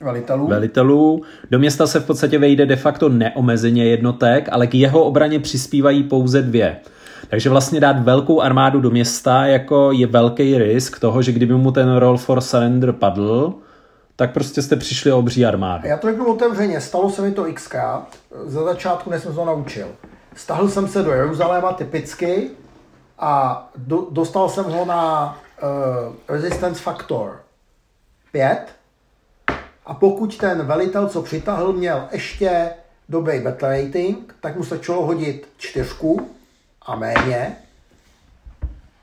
Velitelů. 0.00 0.46
velitelů. 0.46 1.22
Do 1.50 1.58
města 1.58 1.86
se 1.86 2.00
v 2.00 2.06
podstatě 2.06 2.38
vejde 2.38 2.66
de 2.66 2.76
facto 2.76 3.08
neomezeně 3.08 3.84
jednotek, 3.84 4.48
ale 4.52 4.66
k 4.66 4.74
jeho 4.74 5.04
obraně 5.04 5.40
přispívají 5.40 6.02
pouze 6.02 6.42
dvě. 6.42 6.76
Takže 7.28 7.50
vlastně 7.50 7.80
dát 7.80 7.98
velkou 7.98 8.40
armádu 8.40 8.80
do 8.80 8.90
města 8.90 9.46
jako 9.46 9.92
je 9.92 10.06
velký 10.06 10.58
risk 10.58 10.98
toho, 10.98 11.22
že 11.22 11.32
kdyby 11.32 11.54
mu 11.54 11.72
ten 11.72 11.96
roll 11.96 12.16
for 12.16 12.40
surrender 12.40 12.92
padl, 12.92 13.54
tak 14.16 14.32
prostě 14.32 14.62
jste 14.62 14.76
přišli 14.76 15.12
o 15.12 15.18
obří 15.18 15.46
armádu. 15.46 15.88
Já 15.88 15.96
to 15.96 16.08
řeknu 16.08 16.26
otevřeně, 16.26 16.80
stalo 16.80 17.10
se 17.10 17.22
mi 17.22 17.32
to 17.32 17.46
xkrát, 17.54 18.08
za 18.44 18.64
začátku 18.64 19.10
než 19.10 19.22
jsem 19.22 19.32
se 19.32 19.36
to 19.36 19.44
naučil. 19.44 19.86
Stahl 20.34 20.68
jsem 20.68 20.88
se 20.88 21.02
do 21.02 21.10
Jeruzaléma 21.10 21.72
typicky 21.72 22.50
a 23.18 23.62
do, 23.76 24.06
dostal 24.10 24.48
jsem 24.48 24.64
ho 24.64 24.84
na 24.84 25.38
uh, 25.62 26.14
resistance 26.28 26.82
factor 26.82 27.40
5 28.32 28.66
a 29.86 29.94
pokud 29.94 30.38
ten 30.38 30.66
velitel, 30.66 31.08
co 31.08 31.22
přitahl, 31.22 31.72
měl 31.72 32.02
ještě 32.12 32.70
dobrý 33.08 33.40
battle 33.40 33.82
rating, 33.82 34.34
tak 34.40 34.56
mu 34.56 34.64
stačilo 34.64 35.06
hodit 35.06 35.48
čtyřku 35.56 36.35
a 36.86 36.96
méně 36.96 37.56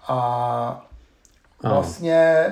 a 0.07 0.85
vlastně, 1.63 2.47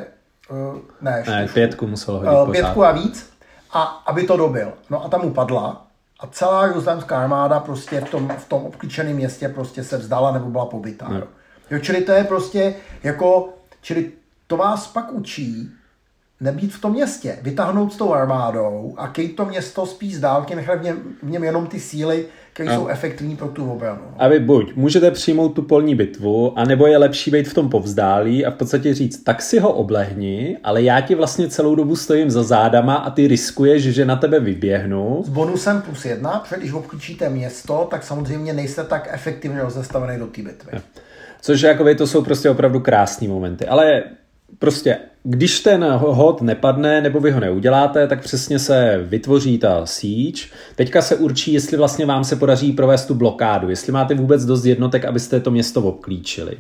uh, 0.49 0.77
ne, 1.01 1.23
Ne, 1.27 1.47
pětku 1.53 1.88
musel 1.88 2.13
hodit 2.15 2.29
pořád. 2.29 2.51
pětku 2.51 2.86
a 2.86 2.91
víc, 2.91 3.34
a 3.71 3.82
aby 3.84 4.27
to 4.27 4.38
dobil. 4.38 4.73
No 4.89 5.05
a 5.05 5.09
tam 5.09 5.21
mu 5.21 5.34
padla 5.34 5.88
a 6.19 6.27
celá 6.27 6.67
jeruzalémská 6.67 7.21
armáda 7.21 7.59
prostě 7.59 8.01
v 8.01 8.09
tom, 8.09 8.29
v 8.38 8.49
tom 8.49 8.65
obklíčeném 8.65 9.15
městě 9.15 9.49
prostě 9.49 9.84
se 9.84 9.97
vzdala 9.97 10.32
nebo 10.32 10.45
byla 10.49 10.65
pobytá. 10.65 11.07
No. 11.09 11.17
Jo. 11.17 11.27
jo, 11.69 11.79
čili 11.79 12.01
to 12.01 12.11
je 12.11 12.23
prostě 12.23 12.75
jako, 13.03 13.49
čili 13.82 14.11
to 14.47 14.57
vás 14.57 14.88
pak 14.88 15.11
učí 15.11 15.71
nebýt 16.41 16.73
v 16.73 16.81
tom 16.81 16.91
městě, 16.91 17.37
vytáhnout 17.41 17.93
s 17.93 17.97
tou 17.97 18.13
armádou 18.13 18.93
a 18.97 19.07
kejt 19.07 19.35
to 19.35 19.45
město 19.45 19.85
spíš 19.85 20.15
z 20.15 20.19
dálky, 20.19 20.55
nechat 20.55 20.79
v 20.79 20.83
něm, 20.83 21.01
v 21.23 21.29
něm 21.29 21.43
jenom 21.43 21.67
ty 21.67 21.79
síly, 21.79 22.25
které 22.53 22.75
jsou 22.75 22.87
efektivní 22.87 23.35
pro 23.35 23.47
tu 23.47 23.71
obranu. 23.71 24.01
No. 24.01 24.15
A 24.17 24.27
vy 24.27 24.39
buď 24.39 24.75
můžete 24.75 25.11
přijmout 25.11 25.49
tu 25.49 25.61
polní 25.61 25.95
bitvu, 25.95 26.59
anebo 26.59 26.87
je 26.87 26.97
lepší 26.97 27.31
být 27.31 27.47
v 27.47 27.53
tom 27.53 27.69
povzdálí 27.69 28.45
a 28.45 28.51
v 28.51 28.55
podstatě 28.55 28.93
říct, 28.93 29.23
tak 29.23 29.41
si 29.41 29.59
ho 29.59 29.73
oblehni, 29.73 30.57
ale 30.63 30.81
já 30.81 31.01
ti 31.01 31.15
vlastně 31.15 31.49
celou 31.49 31.75
dobu 31.75 31.95
stojím 31.95 32.31
za 32.31 32.43
zádama 32.43 32.95
a 32.95 33.09
ty 33.09 33.27
riskuješ, 33.27 33.83
že 33.83 34.05
na 34.05 34.15
tebe 34.15 34.39
vyběhnu. 34.39 35.21
S 35.25 35.29
bonusem 35.29 35.81
plus 35.81 36.05
jedna, 36.05 36.39
protože 36.39 36.55
když 36.57 36.73
obklíčíte 36.73 37.29
město, 37.29 37.87
tak 37.91 38.03
samozřejmě 38.03 38.53
nejste 38.53 38.83
tak 38.83 39.09
efektivně 39.11 39.61
rozestavený 39.61 40.19
do 40.19 40.27
té 40.27 40.41
bitvy. 40.41 40.71
Což 41.41 41.61
jakoby 41.61 41.95
to 41.95 42.07
jsou 42.07 42.23
prostě 42.23 42.49
opravdu 42.49 42.79
krásní 42.79 43.27
momenty. 43.27 43.67
Ale 43.67 44.03
prostě, 44.62 44.97
když 45.24 45.59
ten 45.59 45.84
hod 45.97 46.41
nepadne 46.41 47.01
nebo 47.01 47.20
vy 47.20 47.32
ho 47.32 47.39
neuděláte, 47.39 48.07
tak 48.07 48.22
přesně 48.22 48.59
se 48.59 48.99
vytvoří 49.03 49.57
ta 49.57 49.86
siege. 49.86 50.41
Teďka 50.76 51.01
se 51.01 51.16
určí, 51.16 51.53
jestli 51.53 51.78
vlastně 51.78 52.05
vám 52.05 52.24
se 52.24 52.36
podaří 52.36 52.72
provést 52.72 53.05
tu 53.05 53.16
blokádu, 53.16 53.70
jestli 53.70 53.91
máte 53.91 54.16
vůbec 54.16 54.45
dost 54.45 54.66
jednotek, 54.66 55.05
abyste 55.05 55.39
to 55.39 55.51
město 55.51 55.82
obklíčili. 55.82 56.57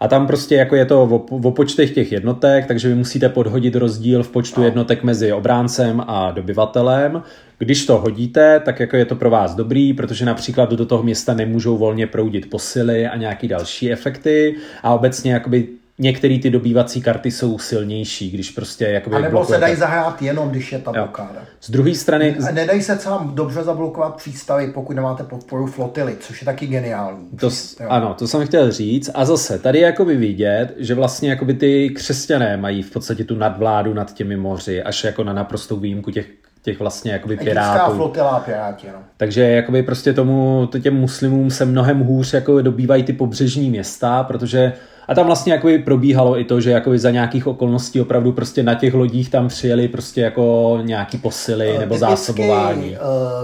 A 0.00 0.08
tam 0.08 0.26
prostě 0.26 0.54
jako 0.54 0.76
je 0.76 0.84
to 0.84 1.02
o, 1.02 1.38
o 1.48 1.50
počtech 1.50 1.94
těch 1.94 2.12
jednotek, 2.12 2.66
takže 2.66 2.88
vy 2.88 2.94
musíte 2.94 3.28
podhodit 3.28 3.76
rozdíl 3.76 4.22
v 4.22 4.30
počtu 4.30 4.62
jednotek 4.62 5.02
mezi 5.02 5.32
obráncem 5.32 6.02
a 6.06 6.30
dobyvatelem. 6.30 7.22
Když 7.58 7.86
to 7.86 7.98
hodíte, 7.98 8.60
tak 8.60 8.80
jako 8.80 8.96
je 8.96 9.04
to 9.04 9.16
pro 9.16 9.30
vás 9.30 9.54
dobrý, 9.54 9.92
protože 9.92 10.24
například 10.24 10.70
do 10.70 10.86
toho 10.86 11.02
města 11.02 11.34
nemůžou 11.34 11.76
volně 11.76 12.06
proudit 12.06 12.50
posily 12.50 13.06
a 13.06 13.16
nějaký 13.16 13.48
další 13.48 13.92
efekty 13.92 14.56
a 14.82 14.94
obecně 14.94 15.32
jakoby 15.32 15.68
některé 15.98 16.38
ty 16.38 16.50
dobývací 16.50 17.02
karty 17.02 17.30
jsou 17.30 17.58
silnější, 17.58 18.30
když 18.30 18.50
prostě 18.50 18.84
jakoby 18.84 19.16
A 19.16 19.18
nebo 19.18 19.30
blokujete. 19.30 19.54
se 19.54 19.60
dají 19.60 19.76
zahrát 19.76 20.22
jenom, 20.22 20.50
když 20.50 20.72
je 20.72 20.78
ta 20.78 20.92
blokáda. 20.92 21.42
Z 21.60 21.70
druhé 21.70 21.94
strany, 21.94 22.36
A 22.48 22.52
nedají 22.52 22.82
se 22.82 22.98
celá 22.98 23.30
dobře 23.34 23.62
zablokovat 23.62 24.16
přístavy, 24.16 24.70
pokud 24.74 24.96
nemáte 24.96 25.24
podporu 25.24 25.66
flotily, 25.66 26.16
což 26.20 26.40
je 26.40 26.44
taky 26.44 26.66
geniální. 26.66 27.28
To, 27.40 27.46
jo. 27.80 27.86
ano, 27.88 28.14
to 28.18 28.28
jsem 28.28 28.46
chtěl 28.46 28.70
říct. 28.70 29.10
A 29.14 29.24
zase, 29.24 29.58
tady 29.58 29.78
je 29.78 29.86
jakoby 29.86 30.16
vidět, 30.16 30.74
že 30.76 30.94
vlastně 30.94 31.30
jakoby 31.30 31.54
ty 31.54 31.90
křesťané 31.90 32.56
mají 32.56 32.82
v 32.82 32.90
podstatě 32.90 33.24
tu 33.24 33.36
nadvládu 33.36 33.94
nad 33.94 34.14
těmi 34.14 34.36
moři, 34.36 34.82
až 34.82 35.04
jako 35.04 35.24
na 35.24 35.32
naprostou 35.32 35.76
výjimku 35.76 36.10
těch, 36.10 36.26
těch 36.62 36.78
vlastně 36.78 37.12
jakoby 37.12 37.36
pirátů. 37.36 37.96
flotila 37.96 38.40
piráti, 38.40 38.86
no. 38.92 38.98
Takže 39.16 39.42
jakoby 39.42 39.82
prostě 39.82 40.12
tomu, 40.12 40.68
to 40.72 40.78
těm 40.78 40.94
muslimům 40.94 41.50
se 41.50 41.64
mnohem 41.64 42.00
hůř 42.00 42.32
jako 42.32 42.62
dobývají 42.62 43.02
ty 43.02 43.12
pobřežní 43.12 43.70
města, 43.70 44.22
protože 44.22 44.72
a 45.08 45.14
tam 45.14 45.26
vlastně 45.26 45.52
jakoby 45.52 45.78
probíhalo 45.78 46.38
i 46.38 46.44
to, 46.44 46.60
že 46.60 46.70
jakoby 46.70 46.98
za 46.98 47.10
nějakých 47.10 47.46
okolností 47.46 48.00
opravdu 48.00 48.32
prostě 48.32 48.62
na 48.62 48.74
těch 48.74 48.94
lodích 48.94 49.30
tam 49.30 49.48
přijeli 49.48 49.88
prostě 49.88 50.20
jako 50.20 50.78
nějaký 50.82 51.18
posily 51.18 51.66
nebo 51.78 51.94
Typicky, 51.94 51.98
zásobování. 52.00 52.96
eh, 52.96 52.98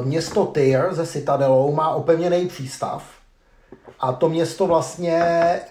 město 0.05 0.45
Tyr 0.47 0.81
ze 0.91 1.07
Citadelou 1.07 1.75
má 1.75 1.91
opevněný 1.91 2.47
přístav 2.49 3.05
a 4.01 4.13
to 4.13 4.29
město 4.29 4.67
vlastně 4.67 5.23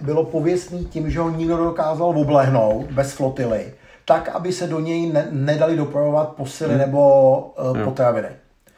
bylo 0.01 0.23
pověstný 0.23 0.85
tím, 0.85 1.11
že 1.11 1.19
ho 1.19 1.29
nikdo 1.29 1.57
nedokázal 1.57 2.07
oblehnout 2.19 2.85
bez 2.91 3.11
flotily, 3.13 3.73
tak, 4.05 4.29
aby 4.29 4.53
se 4.53 4.67
do 4.67 4.79
něj 4.79 5.09
ne- 5.11 5.27
nedali 5.31 5.75
dopravovat 5.77 6.29
posily 6.29 6.69
Hmm. 6.69 6.79
nebo 6.79 7.37
uh, 7.71 7.79
potraviny. 7.83 8.27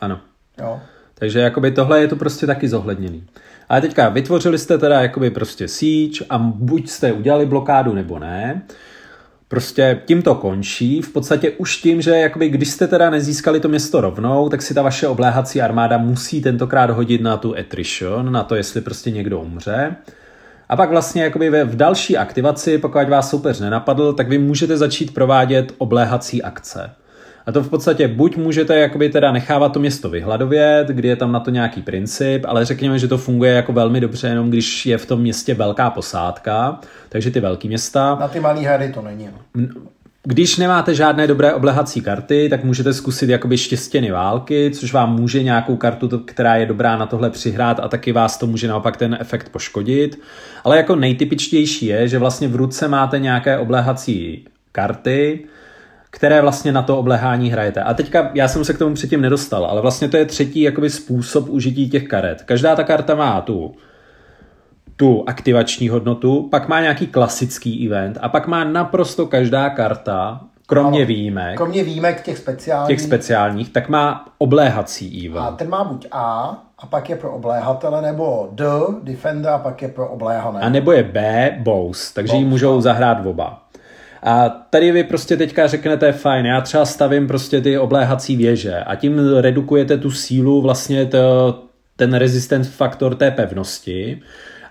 Ano. 0.01 0.19
Jo. 0.61 0.79
Takže 1.13 1.39
jakoby 1.39 1.71
tohle 1.71 2.01
je 2.01 2.07
to 2.07 2.15
prostě 2.15 2.47
taky 2.47 2.67
zohledněný. 2.69 3.23
Ale 3.71 3.81
teďka 3.81 4.09
vytvořili 4.09 4.57
jste 4.57 4.77
teda 4.77 5.01
jakoby 5.01 5.29
prostě 5.29 5.67
síť 5.67 6.23
a 6.29 6.37
buď 6.37 6.89
jste 6.89 7.11
udělali 7.11 7.45
blokádu 7.45 7.93
nebo 7.93 8.19
ne. 8.19 8.61
Prostě 9.47 10.01
tím 10.05 10.21
to 10.21 10.35
končí. 10.35 11.01
V 11.01 11.09
podstatě 11.09 11.51
už 11.51 11.77
tím, 11.77 12.01
že 12.01 12.11
jakoby, 12.11 12.49
když 12.49 12.69
jste 12.69 12.87
teda 12.87 13.09
nezískali 13.09 13.59
to 13.59 13.69
město 13.69 14.01
rovnou, 14.01 14.49
tak 14.49 14.61
si 14.61 14.73
ta 14.73 14.81
vaše 14.81 15.07
obléhací 15.07 15.61
armáda 15.61 15.97
musí 15.97 16.41
tentokrát 16.41 16.89
hodit 16.89 17.21
na 17.21 17.37
tu 17.37 17.57
attrition, 17.57 18.31
na 18.31 18.43
to, 18.43 18.55
jestli 18.55 18.81
prostě 18.81 19.11
někdo 19.11 19.39
umře. 19.39 19.95
A 20.69 20.75
pak 20.75 20.89
vlastně 20.89 21.23
jakoby 21.23 21.49
v 21.49 21.75
další 21.75 22.17
aktivaci, 22.17 22.77
pokud 22.77 23.09
vás 23.09 23.29
soupeř 23.29 23.59
nenapadl, 23.59 24.13
tak 24.13 24.29
vy 24.29 24.37
můžete 24.37 24.77
začít 24.77 25.13
provádět 25.13 25.73
obléhací 25.77 26.43
akce. 26.43 26.89
A 27.45 27.51
to 27.51 27.63
v 27.63 27.69
podstatě 27.69 28.07
buď 28.07 28.37
můžete 28.37 28.79
jakoby 28.79 29.09
teda 29.09 29.31
nechávat 29.31 29.73
to 29.73 29.79
město 29.79 30.09
vyhladovět, 30.09 30.87
kdy 30.87 31.07
je 31.07 31.15
tam 31.15 31.31
na 31.31 31.39
to 31.39 31.51
nějaký 31.51 31.81
princip, 31.81 32.45
ale 32.47 32.65
řekněme, 32.65 32.99
že 32.99 33.07
to 33.07 33.17
funguje 33.17 33.53
jako 33.53 33.73
velmi 33.73 34.01
dobře, 34.01 34.27
jenom 34.27 34.49
když 34.49 34.85
je 34.85 34.97
v 34.97 35.05
tom 35.05 35.21
městě 35.21 35.53
velká 35.53 35.89
posádka, 35.89 36.79
takže 37.09 37.31
ty 37.31 37.39
velké 37.39 37.67
města. 37.67 38.17
Na 38.19 38.27
ty 38.27 38.39
malé 38.39 38.61
hry 38.61 38.91
to 38.93 39.01
není. 39.01 39.29
No. 39.55 39.67
Když 40.23 40.57
nemáte 40.57 40.95
žádné 40.95 41.27
dobré 41.27 41.53
oblehací 41.53 42.01
karty, 42.01 42.47
tak 42.49 42.63
můžete 42.63 42.93
zkusit 42.93 43.29
jakoby 43.29 43.57
štěstěny 43.57 44.11
války, 44.11 44.71
což 44.73 44.93
vám 44.93 45.15
může 45.15 45.43
nějakou 45.43 45.75
kartu, 45.75 46.19
která 46.19 46.55
je 46.55 46.65
dobrá 46.65 46.97
na 46.97 47.05
tohle 47.05 47.29
přihrát 47.29 47.79
a 47.79 47.87
taky 47.87 48.11
vás 48.11 48.37
to 48.37 48.47
může 48.47 48.67
naopak 48.67 48.97
ten 48.97 49.17
efekt 49.19 49.49
poškodit. 49.49 50.21
Ale 50.63 50.77
jako 50.77 50.95
nejtypičtější 50.95 51.85
je, 51.85 52.07
že 52.07 52.19
vlastně 52.19 52.47
v 52.47 52.55
ruce 52.55 52.87
máte 52.87 53.19
nějaké 53.19 53.57
oblehací 53.57 54.45
karty, 54.71 55.45
které 56.13 56.41
vlastně 56.41 56.71
na 56.71 56.81
to 56.81 56.97
obléhání 56.97 57.49
hrajete. 57.51 57.81
A 57.83 57.93
teďka 57.93 58.31
já 58.33 58.47
jsem 58.47 58.65
se 58.65 58.73
k 58.73 58.77
tomu 58.77 58.95
předtím 58.95 59.21
nedostal, 59.21 59.65
ale 59.65 59.81
vlastně 59.81 60.09
to 60.09 60.17
je 60.17 60.25
třetí 60.25 60.61
jakoby 60.61 60.89
způsob 60.89 61.49
užití 61.49 61.89
těch 61.89 62.07
karet. 62.07 62.41
Každá 62.43 62.75
ta 62.75 62.83
karta 62.83 63.15
má 63.15 63.41
tu 63.41 63.75
tu 64.95 65.23
aktivační 65.27 65.89
hodnotu, 65.89 66.47
pak 66.51 66.67
má 66.67 66.81
nějaký 66.81 67.07
klasický 67.07 67.87
event 67.87 68.17
a 68.21 68.29
pak 68.29 68.47
má 68.47 68.63
naprosto 68.63 69.25
každá 69.27 69.69
karta, 69.69 70.41
kromě 70.67 70.99
Ano. 70.99 71.07
výjimek, 71.07 71.57
Kromě 71.57 71.83
výjimek 71.83 72.21
těch 72.21 72.37
speciálních. 72.37 72.87
těch 72.87 73.01
speciálních, 73.05 73.69
tak 73.73 73.89
má 73.89 74.25
obléhací 74.37 75.27
event. 75.27 75.47
A 75.47 75.51
ten 75.51 75.69
má 75.69 75.83
buď 75.83 76.07
A, 76.11 76.57
a 76.79 76.85
pak 76.85 77.09
je 77.09 77.15
pro 77.15 77.31
obléhatele, 77.31 78.01
nebo 78.01 78.49
D, 78.51 78.65
Defender, 79.03 79.51
a 79.51 79.57
pak 79.57 79.81
je 79.81 79.87
pro 79.87 80.07
obléhané. 80.09 80.59
A 80.61 80.69
nebo 80.69 80.91
je 80.91 81.03
B, 81.03 81.49
bows, 81.59 82.11
takže 82.13 82.35
ji 82.37 82.45
můžou 82.45 82.81
zahrát 82.81 83.25
oba. 83.25 83.60
A 84.23 84.49
tady 84.49 84.91
vy 84.91 85.03
prostě 85.03 85.37
teďka 85.37 85.67
řeknete, 85.67 86.11
fajn, 86.11 86.45
já 86.45 86.61
třeba 86.61 86.85
stavím 86.85 87.27
prostě 87.27 87.61
ty 87.61 87.77
obléhací 87.77 88.35
věže 88.35 88.75
a 88.79 88.95
tím 88.95 89.37
redukujete 89.37 89.97
tu 89.97 90.11
sílu, 90.11 90.61
vlastně 90.61 91.05
to, 91.05 91.63
ten 91.95 92.13
resistant 92.13 92.67
faktor 92.67 93.15
té 93.15 93.31
pevnosti. 93.31 94.21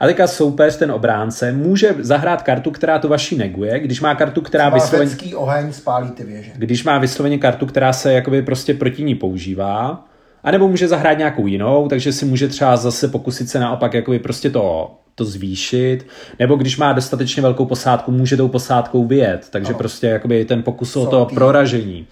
A 0.00 0.06
teďka 0.06 0.26
soupeř, 0.26 0.76
ten 0.76 0.92
obránce, 0.92 1.52
může 1.52 1.94
zahrát 1.98 2.42
kartu, 2.42 2.70
která 2.70 2.98
to 2.98 3.08
vaši 3.08 3.36
neguje, 3.36 3.80
když 3.80 4.00
má 4.00 4.14
kartu, 4.14 4.40
která 4.40 4.68
vysloveně... 4.68 5.10
Oheň 5.34 5.72
spálí 5.72 6.10
ty 6.10 6.24
věže. 6.24 6.50
když 6.56 6.84
má 6.84 6.98
vysloveně 6.98 7.38
kartu, 7.38 7.66
která 7.66 7.92
se 7.92 8.12
jakoby 8.12 8.42
prostě 8.42 8.74
proti 8.74 9.02
ní 9.02 9.14
používá, 9.14 10.04
a 10.44 10.50
nebo 10.50 10.68
může 10.68 10.88
zahrát 10.88 11.18
nějakou 11.18 11.46
jinou, 11.46 11.88
takže 11.88 12.12
si 12.12 12.24
může 12.24 12.48
třeba 12.48 12.76
zase 12.76 13.08
pokusit 13.08 13.48
se 13.48 13.60
naopak 13.60 13.94
jakoby 13.94 14.18
prostě 14.18 14.50
to, 14.50 14.94
to 15.20 15.24
zvýšit, 15.24 16.06
nebo 16.38 16.56
když 16.56 16.76
má 16.78 16.92
dostatečně 16.92 17.42
velkou 17.42 17.66
posádku, 17.66 18.10
může 18.10 18.36
tou 18.36 18.48
posádkou 18.48 19.04
vyjet, 19.04 19.48
takže 19.50 19.74
prostě 19.74 20.06
jakoby 20.06 20.44
ten 20.44 20.62
pokus 20.62 20.96
o 20.96 21.06
to 21.06 21.26
proražení. 21.34 22.06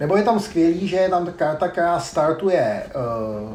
Nebo 0.00 0.16
je 0.16 0.22
tam 0.22 0.40
skvělý, 0.40 0.88
že 0.88 0.96
je 0.96 1.08
tam 1.08 1.26
ta 1.26 1.32
karta, 1.32 1.68
která 1.68 2.00
startuje 2.00 2.82
uh, 2.84 3.52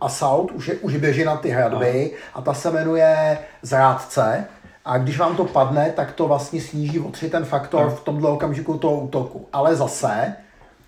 Assault, 0.00 0.50
už, 0.50 0.68
je, 0.68 0.74
už 0.74 0.96
běží 0.96 1.24
na 1.24 1.36
ty 1.36 1.48
hradby 1.48 2.10
a 2.34 2.40
ta 2.42 2.54
se 2.54 2.70
jmenuje 2.70 3.38
Zrádce. 3.62 4.44
A 4.84 4.98
když 4.98 5.18
vám 5.18 5.36
to 5.36 5.44
padne, 5.44 5.92
tak 5.96 6.12
to 6.12 6.28
vlastně 6.28 6.60
sníží 6.60 7.00
o 7.00 7.10
tři 7.10 7.30
ten 7.30 7.44
faktor 7.44 7.90
v 7.90 8.04
tomto 8.04 8.32
okamžiku 8.32 8.78
toho 8.78 9.00
útoku. 9.00 9.46
Ale 9.52 9.76
zase 9.76 10.32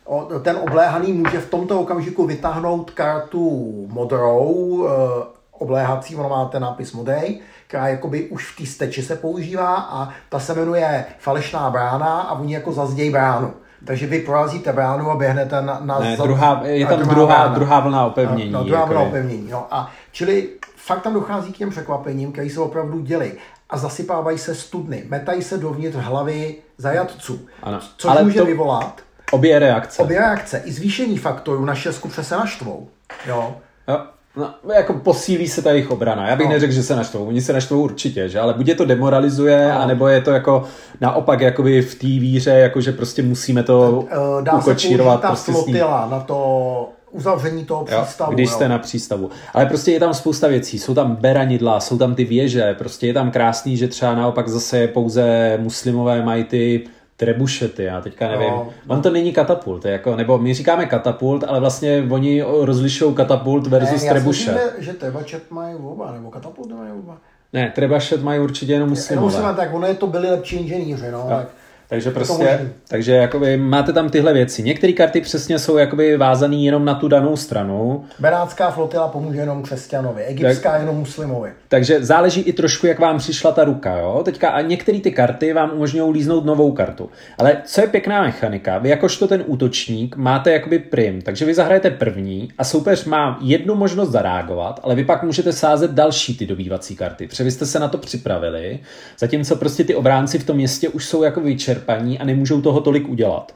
o- 0.05 0.40
ten 0.42 0.57
obléhaný 0.57 1.12
může 1.12 1.40
v 1.40 1.50
tomto 1.50 1.80
okamžiku 1.80 2.26
vytáhnout 2.26 2.90
kartu 2.90 3.86
modrou, 3.90 4.86
eh, 4.88 5.34
obléhací, 5.59 6.16
ono 6.16 6.28
má 6.28 6.44
ten 6.44 6.62
nápis 6.62 6.92
modrej, 6.92 7.40
která 7.66 7.88
jakoby 7.88 8.28
už 8.28 8.52
v 8.52 8.57
té 8.59 8.66
steči 8.66 9.02
se 9.02 9.16
používá 9.16 9.74
a 9.76 10.09
ta 10.28 10.38
se 10.38 10.55
jmenuje 10.55 11.05
falešná 11.18 11.70
brána 11.70 12.20
a 12.20 12.38
oni 12.38 12.55
jako 12.55 12.72
zazdějí 12.72 13.11
bránu. 13.11 13.52
Takže 13.86 14.07
vy 14.07 14.20
prorazíte 14.20 14.72
bránu 14.72 15.11
a 15.11 15.16
běhnete 15.16 15.62
na... 15.62 15.80
na 15.84 15.98
Ne, 15.98 16.16
druhá, 16.16 16.61
je 16.64 16.86
tam 16.86 16.98
druhá, 17.00 17.26
brána. 17.26 17.55
druhá 17.55 17.80
vlna 17.80 18.07
opevnění. 18.07 18.50
No, 18.50 18.64
druhá 18.64 18.84
vlna 18.84 19.00
jakoby. 19.00 19.18
opevnění. 19.18 19.50
No. 19.50 19.66
A 19.70 19.90
čili 20.12 20.48
fakt 20.76 21.02
tam 21.02 21.14
dochází 21.14 21.52
k 21.52 21.57
těm 21.57 21.70
překvapením, 21.70 22.32
které 22.32 22.50
se 22.50 22.61
opravdu 22.61 23.00
děli. 23.00 23.32
A 23.70 23.76
zasypávají 23.78 24.38
se 24.38 24.55
studny, 24.55 25.05
metají 25.09 25.42
se 25.42 25.59
dovnitř 25.59 25.96
hlavy 25.96 26.55
zajatců. 26.78 27.40
Ano. 27.62 27.78
Což 27.96 28.11
Ale 28.11 28.22
může 28.22 28.38
to- 28.40 28.46
vyvolat 28.46 29.00
Obě 29.32 29.59
reakce. 29.59 30.02
obě 30.02 30.18
reakce. 30.18 30.62
I 30.64 30.72
zvýšení 30.72 31.18
faktorů 31.18 31.64
na 31.64 31.74
šestku 31.74 32.11
se 32.11 32.36
naštvou. 32.36 32.88
Jo. 33.26 33.57
Jo. 33.88 34.00
No, 34.37 34.55
jako 34.74 34.93
posílí 34.93 35.49
se 35.49 35.62
ta 35.62 35.70
jejich 35.70 35.91
obrana. 35.91 36.28
Já 36.28 36.37
bych 36.37 36.47
No. 36.47 36.53
neřekl, 36.53 36.72
že 36.72 36.82
se 36.82 36.97
naštvou. 36.97 37.24
Oni 37.26 37.41
se 37.41 37.53
naštvou 37.53 37.82
určitě, 37.82 38.28
že? 38.28 38.41
Ale 38.41 38.55
buď 38.55 38.68
je 38.68 38.74
to 38.74 38.85
demoralizuje, 38.85 39.68
No. 39.74 39.80
anebo 39.80 40.09
je 40.09 40.20
to 40.20 40.30
jako 40.30 40.64
naopak 41.01 41.41
jakoby 41.41 41.82
v 41.82 41.95
té 41.95 42.07
víře, 42.07 42.51
jako 42.51 42.80
že 42.80 42.93
prostě 42.93 43.22
musíme 43.22 43.62
to 43.62 44.05
Eh, 44.11 44.43
Dá 44.43 44.53
se 44.53 44.59
ukočírovat 44.70 45.20
ta 45.20 45.28
prostě 45.28 45.53
s 45.53 45.57
ní. 45.57 45.62
flotila 45.62 46.09
na 46.11 46.20
to 46.20 46.89
uzavření 47.11 47.64
toho 47.64 47.87
Jo, 47.91 48.03
přístavu. 48.03 48.32
když 48.32 48.49
jo. 48.51 48.55
jste 48.55 48.68
na 48.68 48.78
přístavu. 48.78 49.30
Ale 49.55 49.66
prostě 49.66 49.93
je 49.93 50.01
tam 50.01 50.14
spousta 50.14 50.49
věcí. 50.49 50.78
Jsou 50.78 50.95
tam 50.95 51.16
beranidla, 51.16 51.80
jsou 51.80 51.99
tam 51.99 52.14
ty 52.14 52.24
věže, 52.24 52.74
prostě 52.78 53.07
je 53.07 53.14
tam 53.14 53.30
krásný, 53.30 53.76
že 53.76 53.89
třeba 53.89 54.14
naopak 54.14 54.49
zase 54.49 54.87
pouze 54.89 55.59
muslimové 55.62 56.22
mají 56.24 56.45
ty 56.45 56.85
trebušety, 57.16 57.84
já 57.84 58.00
teďka 58.00 58.28
nevím. 58.28 58.50
No. 58.50 58.68
On 58.86 59.02
to 59.02 59.10
není 59.10 59.32
katapult, 59.32 59.84
jako, 59.84 60.16
nebo 60.16 60.38
my 60.38 60.54
říkáme 60.54 60.86
katapult, 60.86 61.44
ale 61.46 61.60
vlastně 61.60 62.06
oni 62.10 62.42
rozlišují 62.60 63.14
katapult 63.14 63.66
versus 63.66 63.90
ne, 64.02 64.06
já 64.06 64.14
si 64.14 64.18
trebušet. 64.20 64.54
myslím, 64.54 64.84
že, 64.84 64.92
trebačet 64.92 65.50
mají 65.50 65.74
oba, 65.74 66.12
nebo 66.12 66.30
katapulty 66.30 66.74
mají 66.74 66.92
oba. 66.92 67.18
Ne, 67.52 67.72
trebušet 67.74 68.22
mají 68.22 68.40
určitě 68.40 68.72
jenom 68.72 68.86
Jenom 68.86 68.90
muslimové. 68.90 69.26
musíme, 69.32 69.54
tak 69.54 69.74
ono 69.74 69.86
je 69.86 69.94
to 69.94 70.06
byli 70.06 70.30
lepší 70.30 70.56
inženýři, 70.56 71.10
no. 71.10 71.26
Tak, 71.28 71.48
Takže 71.89 72.11
prostě, 72.11 72.70
takže 72.89 73.12
jakoby 73.12 73.57
máte 73.57 73.93
tam 73.93 74.11
tyhle 74.11 74.32
věci. 74.32 74.62
Některé 74.62 74.93
karty 74.93 75.20
přesně 75.20 75.59
jsou 75.59 75.76
jakoby 75.76 76.16
vázané 76.16 76.57
jenom 76.57 76.85
na 76.85 76.95
tu 76.95 77.09
danou 77.09 77.37
stranu. 77.37 78.05
Benátská 78.18 78.70
flotila 78.70 79.09
pomůže 79.09 79.41
jenom 79.41 79.62
křesťanovi, 79.62 80.22
egyptská 80.22 80.70
tak, 80.70 80.80
jenom 80.80 80.97
muslimovi. 80.97 81.51
Takže 81.68 82.05
záleží 82.05 82.41
i 82.41 82.53
trošku, 82.53 82.87
jak 82.87 82.99
vám 82.99 83.18
přišla 83.18 83.53
ta 83.53 83.64
ruka, 83.64 83.99
jo. 83.99 84.22
Teďka 84.24 84.49
a 84.49 84.61
některé 84.61 85.01
ty 85.01 85.12
karty 85.12 85.53
vám 85.53 85.70
umožňují 85.74 86.12
líznout 86.12 86.45
novou 86.45 86.72
kartu. 86.72 87.11
Ale 87.39 87.57
co 87.64 87.80
je 87.80 87.87
pěkná 87.87 88.22
mechanika, 88.22 88.78
vy 88.78 88.89
jakožto 88.89 89.28
ten 89.28 89.45
útočník 89.47 90.16
máte 90.16 90.53
jakoby 90.53 90.78
prim, 90.78 91.22
takže 91.22 91.45
vy 91.45 91.55
zahrajete 91.55 91.91
první 91.91 92.49
a 92.59 92.64
soupeř 92.64 93.05
má 93.05 93.39
jednu 93.43 93.74
možnost 93.74 94.11
zareagovat, 94.11 94.80
ale 94.82 94.95
vy 94.95 95.05
pak 95.05 95.22
můžete 95.22 95.53
sázet 95.53 95.91
další 95.91 96.37
ty 96.37 96.47
dobývací 96.47 96.97
karty, 96.97 97.26
protože 97.28 97.45
vy 97.45 97.51
jste 97.51 97.66
se 97.66 97.78
na 97.78 97.89
to 97.89 97.99
připravili, 97.99 98.78
zatímco 99.18 99.57
prostě 99.57 99.85
ty 99.85 99.95
obránci 99.95 100.39
v 100.39 100.45
tom 100.45 100.57
městě 100.57 100.89
už 100.89 101.05
jsou 101.05 101.22
jako 101.22 101.41
vyčerpaní 101.41 101.74
vyčerpaní 101.75 102.18
a 102.18 102.25
nemůžou 102.25 102.61
toho 102.61 102.81
tolik 102.81 103.09
udělat. 103.09 103.53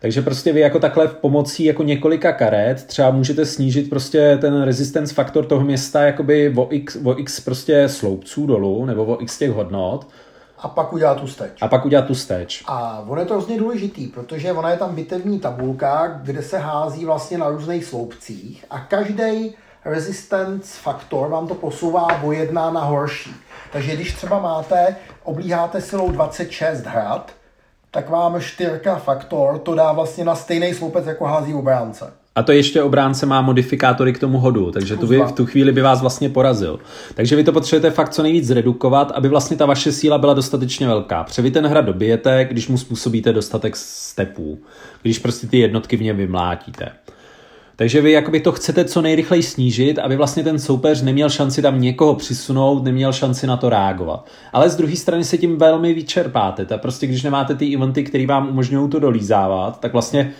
Takže 0.00 0.22
prostě 0.22 0.52
vy 0.52 0.60
jako 0.60 0.78
takhle 0.78 1.08
v 1.08 1.14
pomocí 1.14 1.64
jako 1.64 1.82
několika 1.82 2.32
karet 2.32 2.84
třeba 2.84 3.10
můžete 3.10 3.46
snížit 3.46 3.90
prostě 3.90 4.38
ten 4.40 4.62
resistance 4.62 5.14
faktor 5.14 5.46
toho 5.46 5.64
města 5.64 6.02
jakoby 6.02 6.54
o 6.56 6.68
x, 6.70 6.98
o 7.04 7.18
x 7.18 7.40
prostě 7.40 7.88
sloupců 7.88 8.46
dolů 8.46 8.84
nebo 8.84 9.04
o 9.04 9.22
x 9.22 9.38
těch 9.38 9.50
hodnot. 9.50 10.08
A 10.58 10.68
pak 10.68 10.92
udělat 10.92 11.20
tu 11.20 11.26
steč. 11.26 11.52
A 11.60 11.68
pak 11.68 11.84
udělat 11.84 12.06
tu 12.06 12.14
steč. 12.14 12.64
A 12.66 13.04
ono 13.08 13.20
je 13.20 13.26
to 13.26 13.34
hrozně 13.34 13.58
důležitý, 13.58 14.06
protože 14.06 14.52
ona 14.52 14.70
je 14.70 14.76
tam 14.76 14.94
bitevní 14.94 15.40
tabulka, 15.40 16.20
kde 16.22 16.42
se 16.42 16.58
hází 16.58 17.04
vlastně 17.04 17.38
na 17.38 17.48
různých 17.48 17.84
sloupcích 17.84 18.64
a 18.70 18.80
každý 18.80 19.54
resistance 19.84 20.78
faktor 20.82 21.28
vám 21.28 21.48
to 21.48 21.54
posouvá 21.54 22.22
o 22.22 22.32
jedna 22.32 22.70
na 22.70 22.84
horší. 22.84 23.34
Takže 23.72 23.96
když 23.96 24.14
třeba 24.14 24.38
máte, 24.38 24.96
oblíháte 25.24 25.80
silou 25.80 26.10
26 26.10 26.86
hrad, 26.86 27.32
tak 27.90 28.10
vám 28.10 28.40
čtyřka 28.40 28.96
faktor 28.96 29.58
to 29.58 29.74
dá 29.74 29.92
vlastně 29.92 30.24
na 30.24 30.34
stejný 30.34 30.74
sloupec, 30.74 31.06
jako 31.06 31.24
hází 31.24 31.54
obránce. 31.54 32.12
A 32.38 32.42
to 32.42 32.52
ještě 32.52 32.82
obránce 32.82 33.26
má 33.26 33.40
modifikátory 33.40 34.12
k 34.12 34.18
tomu 34.18 34.38
hodu, 34.38 34.70
takže 34.70 34.96
tu 34.96 35.06
v 35.06 35.32
tu 35.32 35.46
chvíli 35.46 35.72
by 35.72 35.82
vás 35.82 36.00
vlastně 36.00 36.28
porazil. 36.28 36.80
Takže 37.14 37.36
vy 37.36 37.44
to 37.44 37.52
potřebujete 37.52 37.90
fakt 37.90 38.08
co 38.08 38.22
nejvíc 38.22 38.46
zredukovat, 38.46 39.10
aby 39.10 39.28
vlastně 39.28 39.56
ta 39.56 39.66
vaše 39.66 39.92
síla 39.92 40.18
byla 40.18 40.34
dostatečně 40.34 40.86
velká. 40.86 41.24
Protože 41.24 41.42
vy 41.42 41.50
ten 41.50 41.66
hra 41.66 41.80
dobijete, 41.80 42.44
když 42.44 42.68
mu 42.68 42.78
způsobíte 42.78 43.32
dostatek 43.32 43.76
stepů, 43.76 44.58
když 45.02 45.18
prostě 45.18 45.46
ty 45.46 45.58
jednotky 45.58 45.96
v 45.96 46.02
něm 46.02 46.16
vymlátíte. 46.16 46.92
Takže 47.78 48.00
vy 48.00 48.12
jakoby 48.12 48.40
to 48.40 48.52
chcete 48.52 48.84
co 48.84 49.02
nejrychleji 49.02 49.42
snížit, 49.42 49.98
aby 49.98 50.16
vlastně 50.16 50.44
ten 50.44 50.58
soupeř 50.58 51.02
neměl 51.02 51.30
šanci 51.30 51.62
tam 51.62 51.80
někoho 51.80 52.14
přisunout, 52.14 52.84
neměl 52.84 53.12
šanci 53.12 53.46
na 53.46 53.56
to 53.56 53.68
reagovat. 53.68 54.26
Ale 54.52 54.70
z 54.70 54.76
druhé 54.76 54.96
strany 54.96 55.24
se 55.24 55.38
tím 55.38 55.58
velmi 55.58 55.94
vyčerpáte. 55.94 56.64
Ta 56.64 56.78
prostě 56.78 57.06
když 57.06 57.22
nemáte 57.22 57.54
ty 57.54 57.74
eventy, 57.74 58.04
které 58.04 58.26
vám 58.26 58.48
umožňují 58.48 58.90
to 58.90 58.98
dolízávat, 58.98 59.80
tak 59.80 59.92
vlastně 59.92 60.32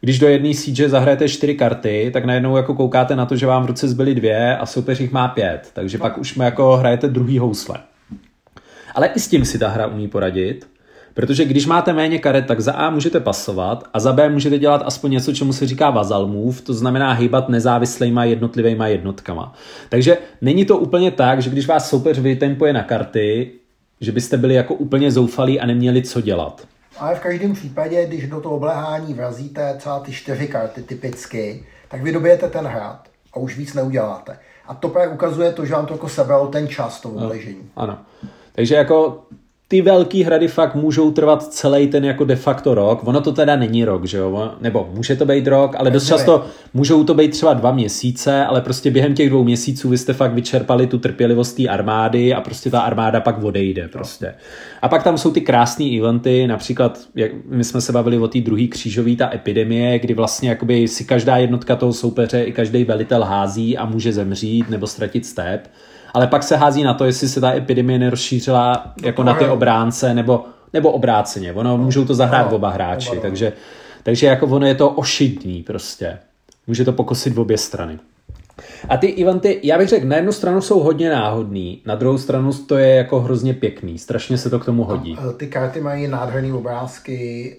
když 0.00 0.18
do 0.18 0.28
jedné 0.28 0.54
siege 0.54 0.88
zahrajete 0.88 1.28
čtyři 1.28 1.54
karty, 1.54 2.10
tak 2.12 2.24
najednou 2.24 2.56
jako 2.56 2.74
koukáte 2.74 3.16
na 3.16 3.26
to, 3.26 3.36
že 3.36 3.46
vám 3.46 3.62
v 3.62 3.66
ruce 3.66 3.88
zbyly 3.88 4.14
dvě 4.14 4.56
a 4.56 4.66
soupeř 4.66 5.00
jich 5.00 5.12
má 5.12 5.28
pět. 5.28 5.70
Takže 5.72 5.98
pak 5.98 6.18
už 6.18 6.36
jako 6.36 6.76
hrajete 6.76 7.08
druhý 7.08 7.38
housle. 7.38 7.76
Ale 8.94 9.06
i 9.06 9.20
s 9.20 9.28
tím 9.28 9.44
si 9.44 9.58
ta 9.58 9.68
hra 9.68 9.86
umí 9.86 10.08
poradit. 10.08 10.66
Protože 11.14 11.44
když 11.44 11.66
máte 11.66 11.92
méně 11.92 12.18
karet, 12.18 12.46
tak 12.46 12.60
za 12.60 12.72
A 12.72 12.90
můžete 12.90 13.20
pasovat 13.20 13.84
a 13.92 14.00
za 14.00 14.12
B 14.12 14.28
můžete 14.28 14.58
dělat 14.58 14.82
aspoň 14.84 15.10
něco, 15.10 15.32
čemu 15.32 15.52
se 15.52 15.66
říká 15.66 15.90
vazal 15.90 16.26
move, 16.26 16.60
to 16.60 16.74
znamená 16.74 17.12
hýbat 17.12 17.48
nezávislýma 17.48 18.24
jednotlivýma 18.24 18.86
jednotkama. 18.86 19.54
Takže 19.88 20.18
není 20.40 20.64
to 20.64 20.78
úplně 20.78 21.10
tak, 21.10 21.42
že 21.42 21.50
když 21.50 21.66
vás 21.66 21.88
soupeř 21.88 22.18
vytempuje 22.18 22.72
na 22.72 22.82
karty, 22.82 23.50
že 24.00 24.12
byste 24.12 24.36
byli 24.36 24.54
jako 24.54 24.74
úplně 24.74 25.10
zoufalí 25.10 25.60
a 25.60 25.66
neměli 25.66 26.02
co 26.02 26.20
dělat. 26.20 26.66
Ale 26.98 27.14
v 27.14 27.20
každém 27.20 27.52
případě, 27.52 28.06
když 28.06 28.28
do 28.28 28.40
toho 28.40 28.56
obléhání 28.56 29.14
vrazíte 29.14 29.74
třeba 29.78 30.00
ty 30.00 30.12
čtyři 30.12 30.46
karty 30.46 30.82
typicky, 30.82 31.64
tak 31.88 32.02
vy 32.02 32.12
dobijete 32.12 32.48
ten 32.48 32.66
hrad 32.66 33.08
a 33.32 33.36
už 33.36 33.58
víc 33.58 33.74
neuděláte. 33.74 34.38
A 34.66 34.74
to 34.74 34.88
právě 34.88 35.14
ukazuje 35.14 35.52
to, 35.52 35.66
že 35.66 35.74
vám 35.74 35.86
to 35.86 35.94
jako 35.94 36.08
sebralo 36.08 36.46
ten 36.46 36.68
čas, 36.68 37.00
to 37.00 37.08
obležení. 37.08 37.70
Ano. 37.76 37.92
ano. 37.92 37.98
Takže 38.52 38.74
jako 38.74 39.22
ty 39.68 39.82
velký 39.82 40.22
hrady 40.22 40.48
fakt 40.48 40.74
můžou 40.74 41.10
trvat 41.10 41.42
celý 41.42 41.86
ten 41.86 42.04
jako 42.04 42.24
de 42.24 42.36
facto 42.36 42.74
rok. 42.74 43.08
Ono 43.08 43.20
to 43.20 43.32
teda 43.32 43.56
není 43.56 43.84
rok, 43.84 44.04
že 44.04 44.18
jo? 44.18 44.52
Nebo 44.60 44.88
může 44.94 45.16
to 45.16 45.26
být 45.26 45.46
rok, 45.46 45.74
ale 45.76 45.90
dost 45.90 46.06
často 46.06 46.44
můžou 46.74 47.04
to 47.04 47.14
být 47.14 47.30
třeba 47.30 47.54
dva 47.54 47.72
měsíce, 47.72 48.44
ale 48.44 48.60
prostě 48.60 48.90
během 48.90 49.14
těch 49.14 49.30
dvou 49.30 49.44
měsíců 49.44 49.88
vy 49.88 49.98
jste 49.98 50.12
fakt 50.12 50.32
vyčerpali 50.32 50.86
tu 50.86 50.98
trpělivost 50.98 51.52
té 51.52 51.68
armády 51.68 52.34
a 52.34 52.40
prostě 52.40 52.70
ta 52.70 52.80
armáda 52.80 53.20
pak 53.20 53.42
odejde 53.42 53.88
prostě. 53.88 54.34
A 54.82 54.88
pak 54.88 55.02
tam 55.02 55.18
jsou 55.18 55.30
ty 55.30 55.40
krásné 55.40 55.98
eventy, 55.98 56.46
například, 56.46 57.00
jak 57.14 57.30
my 57.48 57.64
jsme 57.64 57.80
se 57.80 57.92
bavili 57.92 58.18
o 58.18 58.28
té 58.28 58.40
druhé 58.40 58.66
křížové, 58.66 59.16
ta 59.16 59.34
epidemie, 59.34 59.98
kdy 59.98 60.14
vlastně 60.14 60.48
jakoby 60.48 60.88
si 60.88 61.04
každá 61.04 61.36
jednotka 61.36 61.76
toho 61.76 61.92
soupeře 61.92 62.42
i 62.42 62.52
každý 62.52 62.84
velitel 62.84 63.24
hází 63.24 63.78
a 63.78 63.86
může 63.86 64.12
zemřít 64.12 64.70
nebo 64.70 64.86
ztratit 64.86 65.26
step 65.26 65.68
ale 66.14 66.26
pak 66.26 66.42
se 66.42 66.56
hází 66.56 66.82
na 66.82 66.94
to, 66.94 67.04
jestli 67.04 67.28
se 67.28 67.40
ta 67.40 67.54
epidemie 67.54 67.98
nerozšířila 67.98 68.92
jako 69.02 69.22
na 69.22 69.34
ty 69.34 69.48
obránce, 69.48 70.14
nebo, 70.14 70.44
nebo 70.72 70.90
obráceně. 70.92 71.52
Ono 71.52 71.78
můžou 71.78 72.04
to 72.04 72.14
zahrát 72.14 72.50
no, 72.50 72.56
oba 72.56 72.70
hráči, 72.70 73.10
takže, 73.22 73.52
takže 74.02 74.26
jako 74.26 74.46
ono 74.46 74.66
je 74.66 74.74
to 74.74 74.90
ošidný 74.90 75.62
prostě. 75.62 76.18
Může 76.66 76.84
to 76.84 76.92
pokosit 76.92 77.34
v 77.34 77.40
obě 77.40 77.58
strany. 77.58 77.98
A 78.88 78.96
ty 78.96 79.22
eventy, 79.22 79.60
já 79.62 79.78
bych 79.78 79.88
řekl, 79.88 80.06
na 80.06 80.16
jednu 80.16 80.32
stranu 80.32 80.60
jsou 80.60 80.80
hodně 80.80 81.10
náhodný, 81.10 81.82
na 81.86 81.94
druhou 81.94 82.18
stranu 82.18 82.52
to 82.52 82.78
je 82.78 82.94
jako 82.94 83.20
hrozně 83.20 83.54
pěkný, 83.54 83.98
strašně 83.98 84.38
se 84.38 84.50
to 84.50 84.58
k 84.58 84.64
tomu 84.64 84.84
hodí. 84.84 85.16
A, 85.18 85.32
ty 85.32 85.46
karty 85.46 85.80
mají 85.80 86.08
nádherné 86.08 86.54
obrázky, 86.54 87.56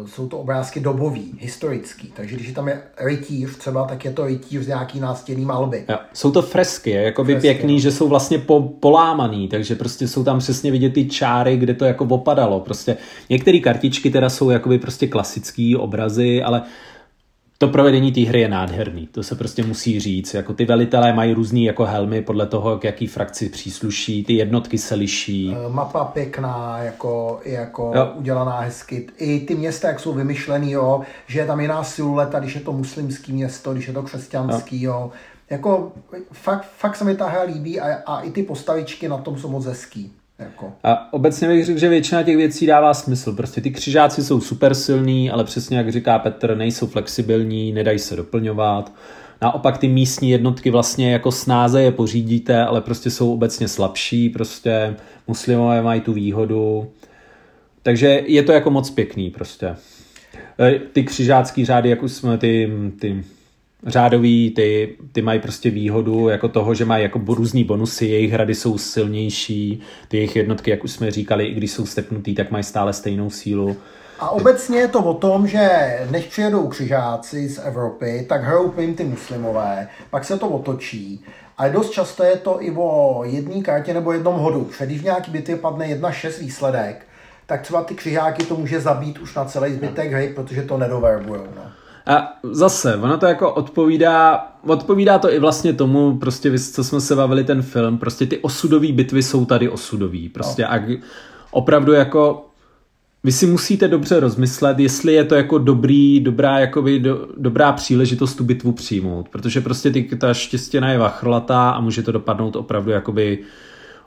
uh, 0.00 0.06
jsou 0.06 0.28
to 0.28 0.38
obrázky 0.38 0.80
dobový, 0.80 1.32
historický, 1.38 2.12
takže 2.16 2.36
když 2.36 2.52
tam 2.52 2.68
je 2.68 2.82
rytíř 3.00 3.56
třeba, 3.56 3.84
tak 3.84 4.04
je 4.04 4.10
to 4.10 4.26
rytíř 4.26 4.62
z 4.62 4.68
nějaký 4.68 5.00
nástěnný 5.00 5.44
malby. 5.44 5.84
Ja, 5.88 6.00
jsou 6.12 6.30
to 6.30 6.42
fresky, 6.42 6.90
jako 6.90 7.24
by 7.24 7.36
pěkný, 7.36 7.72
no. 7.72 7.80
že 7.80 7.92
jsou 7.92 8.08
vlastně 8.08 8.38
po, 8.38 8.60
polámaný, 8.60 9.48
takže 9.48 9.74
prostě 9.74 10.08
jsou 10.08 10.24
tam 10.24 10.38
přesně 10.38 10.70
vidět 10.70 10.90
ty 10.92 11.08
čáry, 11.08 11.56
kde 11.56 11.74
to 11.74 11.84
jako 11.84 12.04
opadalo. 12.04 12.60
Prostě 12.60 12.96
některé 13.30 13.58
kartičky 13.58 14.10
teda 14.10 14.28
jsou 14.28 14.50
jakoby 14.50 14.78
prostě 14.78 15.06
klasický 15.06 15.76
obrazy, 15.76 16.42
ale 16.42 16.62
to 17.58 17.68
provedení 17.68 18.12
té 18.12 18.20
hry 18.20 18.40
je 18.40 18.48
nádherný, 18.48 19.06
to 19.06 19.22
se 19.22 19.34
prostě 19.34 19.62
musí 19.62 20.00
říct. 20.00 20.34
Jako 20.34 20.54
ty 20.54 20.64
velitelé 20.64 21.12
mají 21.12 21.32
různý 21.32 21.64
jako 21.64 21.84
helmy 21.84 22.22
podle 22.22 22.46
toho, 22.46 22.78
k 22.78 22.84
jaký 22.84 23.06
frakci 23.06 23.48
přísluší, 23.48 24.24
ty 24.24 24.32
jednotky 24.32 24.78
se 24.78 24.94
liší. 24.94 25.56
Eh, 25.66 25.72
mapa 25.72 26.04
pěkná, 26.04 26.78
jako, 26.78 27.40
jako 27.44 27.92
jo. 27.94 28.12
udělaná 28.14 28.60
hezky. 28.60 29.06
I 29.18 29.40
ty 29.40 29.54
města, 29.54 29.88
jak 29.88 30.00
jsou 30.00 30.12
vymyšlený, 30.12 30.72
jo, 30.72 31.00
že 31.26 31.38
je 31.38 31.46
tam 31.46 31.60
jiná 31.60 31.84
silueta, 31.84 32.38
když 32.38 32.54
je 32.54 32.60
to 32.60 32.72
muslimský 32.72 33.32
město, 33.32 33.72
když 33.72 33.88
je 33.88 33.94
to 33.94 34.02
křesťanský, 34.02 34.82
jo. 34.82 34.92
jo. 34.92 35.10
Jako 35.50 35.92
fakt, 36.32 36.68
fakt 36.78 36.96
se 36.96 37.04
mi 37.04 37.16
ta 37.16 37.28
hra 37.28 37.42
líbí 37.42 37.80
a, 37.80 37.94
a 38.06 38.20
i 38.20 38.30
ty 38.30 38.42
postavičky 38.42 39.08
na 39.08 39.18
tom 39.18 39.38
jsou 39.38 39.50
moc 39.50 39.66
hezký. 39.66 40.12
Jako. 40.38 40.72
A 40.84 41.12
obecně 41.12 41.48
bych 41.48 41.64
řekl, 41.64 41.78
že 41.78 41.88
většina 41.88 42.22
těch 42.22 42.36
věcí 42.36 42.66
dává 42.66 42.94
smysl. 42.94 43.32
Prostě 43.32 43.60
ty 43.60 43.70
křižáci 43.70 44.24
jsou 44.24 44.40
super 44.40 44.74
silní, 44.74 45.30
ale 45.30 45.44
přesně 45.44 45.76
jak 45.76 45.92
říká 45.92 46.18
Petr, 46.18 46.56
nejsou 46.56 46.86
flexibilní, 46.86 47.72
nedají 47.72 47.98
se 47.98 48.16
doplňovat. 48.16 48.92
Naopak 49.42 49.78
ty 49.78 49.88
místní 49.88 50.30
jednotky 50.30 50.70
vlastně 50.70 51.12
jako 51.12 51.32
snáze 51.32 51.82
je 51.82 51.92
pořídíte, 51.92 52.64
ale 52.64 52.80
prostě 52.80 53.10
jsou 53.10 53.32
obecně 53.32 53.68
slabší, 53.68 54.28
prostě 54.28 54.96
muslimové 55.26 55.82
mají 55.82 56.00
tu 56.00 56.12
výhodu. 56.12 56.90
Takže 57.82 58.22
je 58.26 58.42
to 58.42 58.52
jako 58.52 58.70
moc 58.70 58.90
pěkný 58.90 59.30
prostě. 59.30 59.76
E, 60.60 60.78
ty 60.92 61.04
křižácký 61.04 61.64
řády, 61.64 61.90
jak 61.90 62.02
už 62.02 62.12
jsme 62.12 62.38
ty, 62.38 62.70
ty 63.00 63.24
řádový, 63.86 64.50
ty, 64.50 64.96
ty 65.12 65.22
mají 65.22 65.40
prostě 65.40 65.70
výhodu 65.70 66.28
jako 66.28 66.48
toho, 66.48 66.74
že 66.74 66.84
mají 66.84 67.02
jako 67.02 67.20
různý 67.28 67.64
bonusy, 67.64 68.06
jejich 68.06 68.32
hrady 68.32 68.54
jsou 68.54 68.78
silnější, 68.78 69.80
ty 70.08 70.16
jejich 70.16 70.36
jednotky, 70.36 70.70
jak 70.70 70.84
už 70.84 70.92
jsme 70.92 71.10
říkali, 71.10 71.46
i 71.46 71.54
když 71.54 71.70
jsou 71.70 71.86
stepnutý, 71.86 72.34
tak 72.34 72.50
mají 72.50 72.64
stále 72.64 72.92
stejnou 72.92 73.30
sílu. 73.30 73.76
A 74.18 74.30
obecně 74.30 74.78
je 74.78 74.88
to 74.88 74.98
o 75.04 75.14
tom, 75.14 75.46
že 75.46 75.98
než 76.10 76.24
přijedou 76.24 76.68
křižáci 76.68 77.48
z 77.48 77.58
Evropy, 77.58 78.26
tak 78.28 78.44
hrajou 78.44 78.74
jim 78.80 78.94
ty 78.94 79.04
muslimové, 79.04 79.88
pak 80.10 80.24
se 80.24 80.38
to 80.38 80.48
otočí. 80.48 81.24
A 81.58 81.68
dost 81.68 81.90
často 81.90 82.24
je 82.24 82.36
to 82.36 82.62
i 82.62 82.70
o 82.76 83.22
jedné 83.26 83.62
kartě 83.62 83.94
nebo 83.94 84.12
jednom 84.12 84.36
hodu. 84.36 84.70
Když 84.80 85.00
v 85.00 85.04
nějaký 85.04 85.30
bitvě 85.30 85.56
padne 85.56 85.88
jedna 85.88 86.12
šest 86.12 86.38
výsledek, 86.38 87.06
tak 87.46 87.62
třeba 87.62 87.84
ty 87.84 87.94
křižáky 87.94 88.44
to 88.44 88.56
může 88.56 88.80
zabít 88.80 89.18
už 89.18 89.34
na 89.34 89.44
celý 89.44 89.72
zbytek 89.72 90.12
hry, 90.12 90.32
protože 90.34 90.62
to 90.62 90.78
nedoverbujou. 90.78 91.46
No. 91.56 91.62
A 92.06 92.38
zase, 92.42 92.96
ono 92.96 93.18
to 93.18 93.26
jako 93.26 93.54
odpovídá, 93.54 94.46
odpovídá 94.66 95.18
to 95.18 95.32
i 95.32 95.38
vlastně 95.38 95.72
tomu, 95.72 96.18
prostě, 96.18 96.58
co 96.58 96.84
jsme 96.84 97.00
se 97.00 97.16
bavili 97.16 97.44
ten 97.44 97.62
film, 97.62 97.98
prostě 97.98 98.26
ty 98.26 98.38
osudové 98.38 98.92
bitvy 98.92 99.22
jsou 99.22 99.44
tady 99.44 99.68
osudový, 99.68 100.28
prostě 100.28 100.62
no. 100.62 100.72
a 100.72 100.80
opravdu 101.50 101.92
jako 101.92 102.46
vy 103.24 103.32
si 103.32 103.46
musíte 103.46 103.88
dobře 103.88 104.20
rozmyslet, 104.20 104.78
jestli 104.78 105.12
je 105.12 105.24
to 105.24 105.34
jako 105.34 105.58
dobrý, 105.58 106.20
dobrá, 106.20 106.58
jakoby 106.58 107.00
do, 107.00 107.28
dobrá 107.36 107.72
příležitost 107.72 108.34
tu 108.34 108.44
bitvu 108.44 108.72
přijmout, 108.72 109.28
protože 109.28 109.60
prostě 109.60 109.90
ty, 109.90 110.02
ta 110.02 110.34
štěstěna 110.34 110.90
je 110.90 110.98
vachrlatá 110.98 111.70
a 111.70 111.80
může 111.80 112.02
to 112.02 112.12
dopadnout 112.12 112.56
opravdu 112.56 112.90
jakoby 112.90 113.38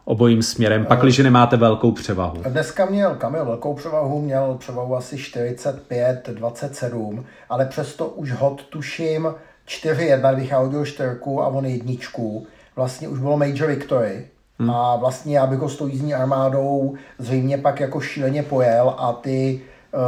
obojím 0.10 0.44
směrem, 0.44 0.86
pakliže 0.86 1.24
nemáte 1.24 1.58
velkou 1.58 1.92
převahu. 1.92 2.42
Dneska 2.50 2.86
měl 2.86 3.16
Kamil 3.16 3.46
velkou 3.46 3.74
převahu, 3.74 4.22
měl 4.22 4.56
převahu 4.60 4.96
asi 4.96 5.16
45-27, 5.16 7.24
ale 7.50 7.66
přesto 7.66 8.06
už 8.06 8.32
hod 8.32 8.64
tuším 8.64 9.34
4-1, 9.68 10.36
když 10.36 10.50
já 10.50 10.58
hodil 10.58 10.86
čtyřku 10.86 11.44
a 11.44 11.48
on 11.48 11.66
jedničku. 11.66 12.48
Vlastně 12.76 13.08
už 13.08 13.20
bylo 13.20 13.38
Major 13.38 13.68
Victory. 13.68 14.28
Hmm. 14.60 14.70
A 14.70 14.96
vlastně 14.96 15.38
já 15.38 15.48
bych 15.48 15.60
ho 15.60 15.70
s 15.70 15.78
tou 15.78 15.88
jízdní 15.88 16.14
armádou 16.14 16.94
zřejmě 17.18 17.58
pak 17.58 17.80
jako 17.80 18.02
šíleně 18.02 18.44
pojel 18.44 18.96
a 18.98 19.14
ty 19.14 19.62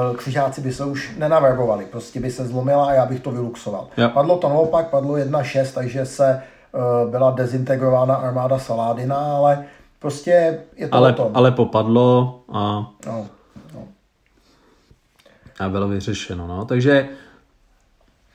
uh, 0.09 0.17
křižáci 0.17 0.61
by 0.61 0.73
se 0.73 0.85
už 0.85 1.15
nenaverbovali. 1.17 1.85
Prostě 1.85 2.19
by 2.19 2.31
se 2.31 2.45
zlomila 2.45 2.85
a 2.85 2.93
já 2.93 3.05
bych 3.05 3.19
to 3.19 3.31
vyluxoval. 3.31 3.87
Ja. 3.97 4.09
Padlo 4.09 4.37
to 4.37 4.49
naopak, 4.49 4.89
padlo 4.89 5.13
1-6, 5.13 5.73
takže 5.73 6.05
se 6.05 6.41
uh, 6.71 7.11
byla 7.11 7.31
dezintegrována 7.31 8.15
armáda 8.15 8.59
Saládina, 8.59 9.15
ale 9.15 9.65
prostě 10.01 10.59
je 10.75 10.87
to 10.87 10.95
ale, 10.95 11.11
o 11.11 11.15
tom. 11.15 11.31
ale 11.33 11.51
popadlo 11.51 12.43
a, 12.49 12.91
No, 13.05 13.27
no. 13.73 13.87
a 15.59 15.69
bylo 15.69 15.87
vyřešeno. 15.87 16.47
No. 16.47 16.65
Takže 16.65 17.09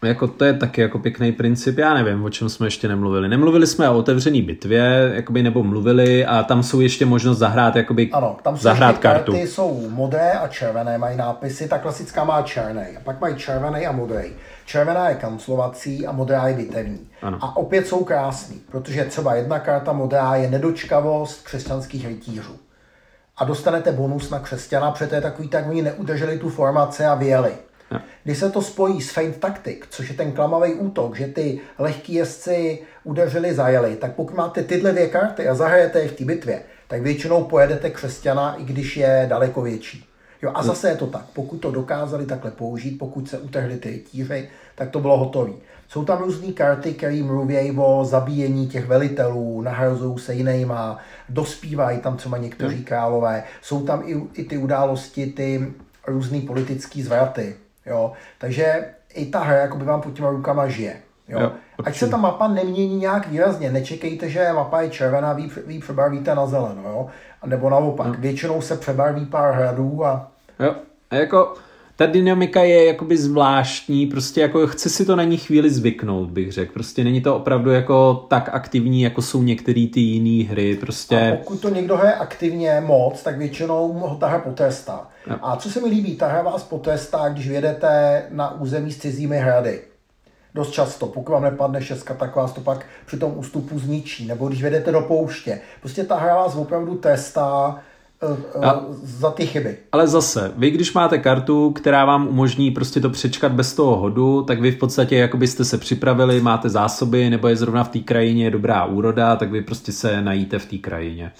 jako 0.08 0.26
to 0.28 0.44
je 0.44 0.52
taky 0.52 0.80
jako 0.80 0.98
pěkný 0.98 1.32
princip, 1.32 1.78
já 1.78 1.94
nevím, 1.94 2.24
o 2.24 2.30
čem 2.30 2.48
jsme 2.48 2.66
ještě 2.66 2.88
nemluvili. 2.88 3.28
Nemluvili 3.28 3.66
jsme 3.66 3.88
o 3.90 3.98
otevřený 3.98 4.42
bitvě, 4.42 5.12
jakoby, 5.14 5.42
nebo 5.42 5.62
mluvili 5.62 6.26
a 6.26 6.42
tam 6.42 6.62
jsou 6.62 6.80
ještě 6.80 7.06
možnost 7.06 7.38
zahrát, 7.38 7.76
jakoby, 7.76 8.10
Ano, 8.12 8.36
tam 8.42 8.56
jsou 8.56 8.62
zahrát 8.62 8.98
kartu. 8.98 9.32
karty, 9.32 9.46
jsou 9.46 9.88
modré 9.90 10.32
a 10.32 10.48
červené, 10.48 10.98
mají 10.98 11.16
nápisy, 11.16 11.68
ta 11.68 11.78
klasická 11.78 12.24
má 12.24 12.42
černý, 12.42 12.82
a 12.96 13.00
pak 13.04 13.20
mají 13.20 13.36
červený 13.36 13.86
a 13.86 13.92
modrý. 13.92 14.24
Červená 14.66 15.08
je 15.08 15.14
kanclovací 15.14 16.06
a 16.06 16.12
modrá 16.12 16.48
je 16.48 16.54
bitevní. 16.54 17.00
Ano. 17.22 17.38
A 17.40 17.56
opět 17.56 17.86
jsou 17.86 18.04
krásný, 18.04 18.56
protože 18.70 19.04
třeba 19.04 19.34
jedna 19.34 19.58
karta 19.58 19.92
modrá 19.92 20.34
je 20.34 20.50
nedočkavost 20.50 21.42
křesťanských 21.44 22.06
rytířů. 22.08 22.56
A 23.38 23.44
dostanete 23.44 23.92
bonus 23.92 24.30
na 24.30 24.38
křesťana, 24.38 24.90
protože 24.90 25.06
to 25.06 25.14
je 25.14 25.20
takový, 25.20 25.48
tak 25.48 25.68
oni 25.68 25.82
neudrželi 25.82 26.38
tu 26.38 26.48
formaci 26.48 27.04
a 27.04 27.14
vyjeli. 27.14 27.52
Jo. 27.90 27.98
Když 28.24 28.38
se 28.38 28.50
to 28.50 28.62
spojí 28.62 29.02
s 29.02 29.10
feint 29.10 29.36
taktik, 29.36 29.86
což 29.90 30.08
je 30.08 30.16
ten 30.16 30.32
klamavý 30.32 30.74
útok, 30.74 31.16
že 31.16 31.26
ty 31.26 31.60
lehký 31.78 32.14
jezdci 32.14 32.78
udeřili, 33.04 33.54
zajeli, 33.54 33.96
tak 33.96 34.14
pokud 34.14 34.36
máte 34.36 34.62
tyhle 34.62 34.92
dvě 34.92 35.08
karty 35.08 35.48
a 35.48 35.54
zahrajete 35.54 36.00
je 36.00 36.08
v 36.08 36.12
té 36.12 36.24
bitvě, 36.24 36.62
tak 36.88 37.02
většinou 37.02 37.44
pojedete 37.44 37.90
křesťana, 37.90 38.54
i 38.54 38.64
když 38.64 38.96
je 38.96 39.26
daleko 39.28 39.62
větší. 39.62 40.04
Jo, 40.42 40.52
a 40.54 40.62
zase 40.62 40.88
je 40.88 40.96
to 40.96 41.06
tak, 41.06 41.24
pokud 41.32 41.56
to 41.56 41.70
dokázali 41.70 42.26
takhle 42.26 42.50
použít, 42.50 42.98
pokud 42.98 43.28
se 43.28 43.38
utrhli 43.38 43.76
ty 43.76 43.90
rytíři, 43.90 44.48
tak 44.74 44.90
to 44.90 45.00
bylo 45.00 45.18
hotové. 45.18 45.52
Jsou 45.88 46.04
tam 46.04 46.18
různé 46.18 46.52
karty, 46.52 46.94
které 46.94 47.22
mluví 47.22 47.70
o 47.76 48.04
zabíjení 48.04 48.68
těch 48.68 48.86
velitelů, 48.86 49.62
nahrazují 49.62 50.18
se 50.18 50.34
jinýma, 50.34 50.98
dospívají 51.28 51.98
tam 51.98 52.16
třeba 52.16 52.38
někteří 52.38 52.84
králové. 52.84 53.44
Jsou 53.62 53.86
tam 53.86 54.02
i, 54.06 54.22
i 54.34 54.44
ty 54.44 54.58
události, 54.58 55.26
ty 55.26 55.72
různý 56.06 56.40
politický 56.40 57.02
zvraty. 57.02 57.56
Jo? 57.86 58.12
Takže 58.38 58.84
i 59.14 59.26
ta 59.26 59.40
hra 59.40 59.56
jakoby 59.56 59.84
vám 59.84 60.00
pod 60.00 60.12
těma 60.12 60.30
rukama 60.30 60.68
žije. 60.68 60.96
Jo? 61.28 61.40
Jo, 61.40 61.52
Ať 61.84 61.96
se 61.96 62.08
ta 62.08 62.16
mapa 62.16 62.48
nemění 62.48 62.96
nějak 62.96 63.28
výrazně. 63.28 63.72
Nečekejte, 63.72 64.28
že 64.28 64.52
mapa 64.52 64.80
je 64.80 64.90
červená, 64.90 65.32
vy, 65.32 65.50
vy 65.66 65.78
přebarvíte 65.78 66.34
na 66.34 66.46
zeleno. 66.46 66.82
Jo? 66.82 67.06
Nebo 67.46 67.70
naopak. 67.70 68.18
Většinou 68.18 68.60
se 68.60 68.76
přebarví 68.76 69.26
pár 69.26 69.54
hradů 69.54 70.04
a 70.04 70.28
Jo. 70.60 70.74
A 71.10 71.14
jako 71.14 71.54
ta 71.96 72.06
dynamika 72.06 72.62
je 72.62 72.86
jakoby 72.86 73.16
zvláštní, 73.16 74.06
prostě 74.06 74.40
jako 74.40 74.66
chce 74.66 74.88
si 74.90 75.04
to 75.04 75.16
na 75.16 75.24
ní 75.24 75.36
chvíli 75.36 75.70
zvyknout, 75.70 76.30
bych 76.30 76.52
řekl. 76.52 76.72
Prostě 76.72 77.04
není 77.04 77.20
to 77.20 77.36
opravdu 77.36 77.70
jako 77.70 78.26
tak 78.28 78.50
aktivní, 78.52 79.02
jako 79.02 79.22
jsou 79.22 79.42
některé 79.42 79.86
ty 79.92 80.00
jiné 80.00 80.48
hry, 80.50 80.76
prostě... 80.76 81.32
A 81.32 81.36
pokud 81.36 81.60
to 81.60 81.68
někdo 81.68 81.96
hraje 81.96 82.14
aktivně 82.14 82.82
moc, 82.86 83.22
tak 83.22 83.38
většinou 83.38 83.92
ho 83.92 84.16
ta 84.16 84.26
hra 84.26 84.38
potrestá. 84.38 85.08
Jo. 85.30 85.36
A 85.42 85.56
co 85.56 85.70
se 85.70 85.80
mi 85.80 85.88
líbí, 85.88 86.16
ta 86.16 86.26
hra 86.26 86.42
vás 86.42 86.62
potrestá, 86.62 87.28
když 87.28 87.48
vědete 87.48 88.22
na 88.30 88.60
území 88.60 88.92
s 88.92 88.98
cizími 88.98 89.38
hrady. 89.38 89.80
Dost 90.54 90.70
často. 90.70 91.06
Pokud 91.06 91.32
vám 91.32 91.42
nepadne 91.42 91.82
šestka, 91.82 92.14
tak 92.14 92.36
vás 92.36 92.52
to 92.52 92.60
pak 92.60 92.86
při 93.06 93.16
tom 93.16 93.38
ústupu 93.38 93.78
zničí. 93.78 94.26
Nebo 94.26 94.48
když 94.48 94.62
vedete 94.62 94.92
do 94.92 95.00
pouště. 95.00 95.60
Prostě 95.80 96.04
ta 96.04 96.16
hra 96.16 96.36
vás 96.36 96.54
opravdu 96.54 96.94
trestá 96.94 97.68
uh, 97.68 97.74
A- 98.62 98.72
uh, 98.80 98.94
za 99.02 99.30
ty 99.30 99.46
chyby. 99.46 99.76
Ale 99.92 100.08
zase, 100.08 100.52
vy 100.56 100.70
když 100.70 100.92
máte 100.92 101.18
kartu, 101.18 101.70
která 101.70 102.04
vám 102.04 102.28
umožní 102.28 102.70
prostě 102.70 103.00
to 103.00 103.10
přečkat 103.10 103.52
bez 103.52 103.74
toho 103.74 103.96
hodu, 103.96 104.42
tak 104.42 104.60
vy 104.60 104.72
v 104.72 104.78
podstatě 104.78 105.16
jako 105.16 105.36
byste 105.36 105.64
se 105.64 105.78
připravili, 105.78 106.40
máte 106.40 106.68
zásoby, 106.68 107.30
nebo 107.30 107.48
je 107.48 107.56
zrovna 107.56 107.84
v 107.84 107.88
té 107.88 107.98
krajině 107.98 108.50
dobrá 108.50 108.84
úroda, 108.84 109.36
tak 109.36 109.50
vy 109.50 109.62
prostě 109.62 109.92
se 109.92 110.22
najíte 110.22 110.58
v 110.58 110.66
té 110.66 110.78
krajině. 110.78 111.32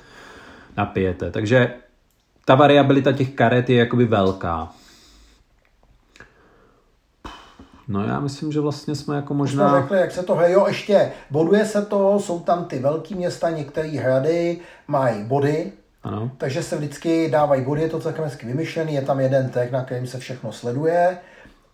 Napijete. 0.77 1.31
Takže 1.31 1.75
ta 2.45 2.55
variabilita 2.55 3.13
těch 3.13 3.31
karet 3.31 3.71
je 3.71 3.77
jakoby 3.77 4.05
velká. 4.05 4.73
No 7.89 8.05
já 8.05 8.21
myslím, 8.21 8.53
že 8.53 8.61
vlastně 8.61 8.95
jsme 8.95 9.17
jako 9.17 9.35
Jsme 9.35 9.39
možná... 9.39 9.81
řekli, 9.81 9.99
jak 9.99 10.13
se 10.13 10.23
to 10.23 10.35
hraje. 10.35 10.53
Jo, 10.53 10.65
ještě 10.69 11.13
boduje 11.31 11.65
se 11.65 11.83
to, 11.83 12.21
jsou 12.21 12.41
tam 12.41 12.65
ty 12.65 12.79
velké 12.79 13.15
města, 13.15 13.51
některé 13.51 13.89
hrady 13.89 14.61
mají 14.89 15.25
body, 15.25 15.73
Ano. 16.07 16.31
takže 16.39 16.63
se 16.63 16.77
vždycky 16.77 17.31
dávají 17.31 17.65
body, 17.65 17.83
je 17.83 17.89
to 17.89 18.01
celkem 18.01 18.25
hezky 18.25 18.47
vymyšlený, 18.47 18.95
je 18.95 19.03
tam 19.03 19.21
jeden 19.21 19.49
tag, 19.49 19.71
na 19.71 19.85
kterým 19.85 20.07
se 20.07 20.19
všechno 20.19 20.53
sleduje. 20.53 21.19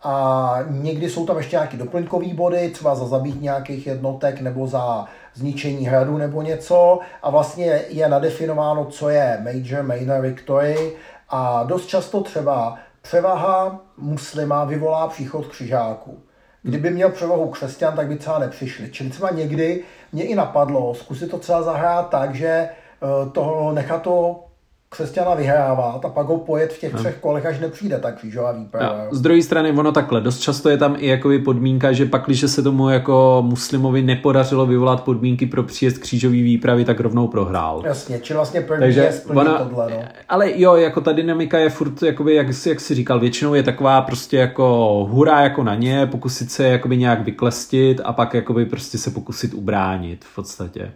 A 0.03 0.59
někdy 0.69 1.11
jsou 1.11 1.27
tam 1.27 1.37
ještě 1.37 1.57
nějaké 1.57 1.77
doplňkové 1.77 2.35
body, 2.35 2.71
třeba 2.71 2.95
za 2.95 3.07
zabít 3.07 3.43
nějakých 3.43 3.87
jednotek 3.87 4.41
nebo 4.41 4.67
za 4.67 5.05
zničení 5.35 5.87
hradu 5.87 6.19
nebo 6.19 6.43
něco. 6.43 6.99
A 7.23 7.31
vlastně 7.31 7.83
je 7.89 8.09
nadefinováno, 8.09 8.85
co 8.85 9.09
je 9.09 9.41
major, 9.43 9.83
minor, 9.83 10.21
victory. 10.21 10.93
A 11.29 11.63
dost 11.63 11.87
často 11.87 12.23
třeba 12.23 12.79
převaha 13.03 13.81
muslima 13.97 14.65
vyvolá 14.65 15.09
příchod 15.09 15.47
křižáků. 15.47 16.19
Kdyby 16.63 16.91
měl 16.91 17.09
převahu 17.09 17.51
křesťan, 17.51 17.97
tak 17.97 18.07
by 18.07 18.17
třeba 18.17 18.39
nepřišli. 18.39 18.91
Čili 18.91 19.11
třeba 19.11 19.31
někdy 19.31 19.85
mě 20.13 20.25
i 20.25 20.35
napadlo 20.35 20.95
zkusit 20.95 21.31
to 21.31 21.39
třeba 21.39 21.63
zahrát 21.63 22.09
tak, 22.09 22.35
že 22.35 22.69
toho 23.33 23.73
nechat 23.73 24.03
to 24.03 24.45
křesťana 24.93 25.35
vyhrávat 25.35 26.05
a 26.05 26.09
pak 26.09 26.27
ho 26.27 26.39
pojet 26.39 26.73
v 26.73 26.81
těch 26.81 26.95
třech 26.95 27.19
kolech, 27.21 27.47
až 27.47 27.61
nepřijde 27.61 27.99
ta 27.99 28.13
křížová 28.13 28.53
výprava. 28.53 29.07
Z 29.11 29.21
druhé 29.21 29.43
strany 29.43 29.73
ono 29.73 29.93
takhle, 29.93 30.21
dost 30.21 30.39
často 30.39 30.69
je 30.69 30.77
tam 30.77 30.97
i 30.99 31.07
jakoby 31.07 31.39
podmínka, 31.39 31.93
že 31.93 32.07
pak, 32.07 32.23
když 32.27 32.41
se 32.51 32.63
tomu 32.63 32.89
jako 32.89 33.45
muslimovi 33.47 34.03
nepodařilo 34.03 34.67
vyvolat 34.67 35.05
podmínky 35.05 35.47
pro 35.47 35.63
příjezd 35.63 35.99
křížový 35.99 36.43
výpravy, 36.43 36.85
tak 36.85 37.01
rovnou 37.01 37.29
prohrál. 37.29 37.83
Jasně, 37.85 38.19
či 38.19 38.35
vlastně 38.35 38.61
první 38.61 38.81
Takže 38.81 39.01
je 39.01 39.21
ona, 39.29 39.59
tohle. 39.59 39.91
No. 39.91 40.03
ale 40.29 40.61
jo, 40.61 40.75
jako 40.75 41.01
ta 41.01 41.13
dynamika 41.13 41.59
je 41.59 41.71
furt, 41.71 42.03
jakoby, 42.03 42.35
jak, 42.35 42.55
jsi, 42.55 42.69
jak 42.69 42.81
jsi 42.81 42.95
říkal, 42.95 43.21
většinou 43.21 43.55
je 43.55 43.63
taková 43.63 44.01
prostě 44.03 44.37
jako 44.37 44.67
hurá 45.11 45.41
jako 45.41 45.63
na 45.63 45.75
ně, 45.75 46.07
pokusit 46.07 46.51
se 46.51 46.69
jakoby 46.69 46.97
nějak 46.97 47.25
vyklestit 47.25 48.01
a 48.05 48.13
pak 48.13 48.35
jakoby 48.35 48.67
prostě 48.67 48.99
se 48.99 49.11
pokusit 49.11 49.55
ubránit 49.55 50.25
v 50.25 50.35
podstatě. 50.35 50.93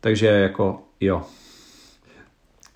Takže 0.00 0.26
jako 0.26 0.82
jo. 1.00 1.22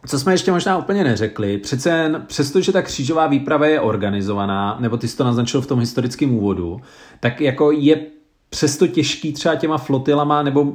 Co 0.07 0.19
jsme 0.19 0.33
ještě 0.33 0.53
možná 0.53 0.79
úplně 0.79 1.05
neřekli, 1.05 1.59
přece 1.59 1.91
jen, 1.91 2.25
přestože 2.27 2.73
ta 2.73 2.83
křížová 2.83 3.27
výprava 3.27 3.67
je 3.67 3.81
organizovaná, 3.81 4.77
nebo 4.81 4.97
ty 4.97 5.09
jsi 5.09 5.17
to 5.17 5.25
naznačil 5.25 5.61
v 5.61 5.67
tom 5.67 5.81
historickém 5.81 6.35
úvodu, 6.35 6.81
tak 7.21 7.41
jako 7.41 7.71
je 7.73 8.07
přesto 8.51 8.87
těžký 8.87 9.33
třeba 9.33 9.55
těma 9.55 9.79
flotilama 9.79 10.43
nebo 10.43 10.73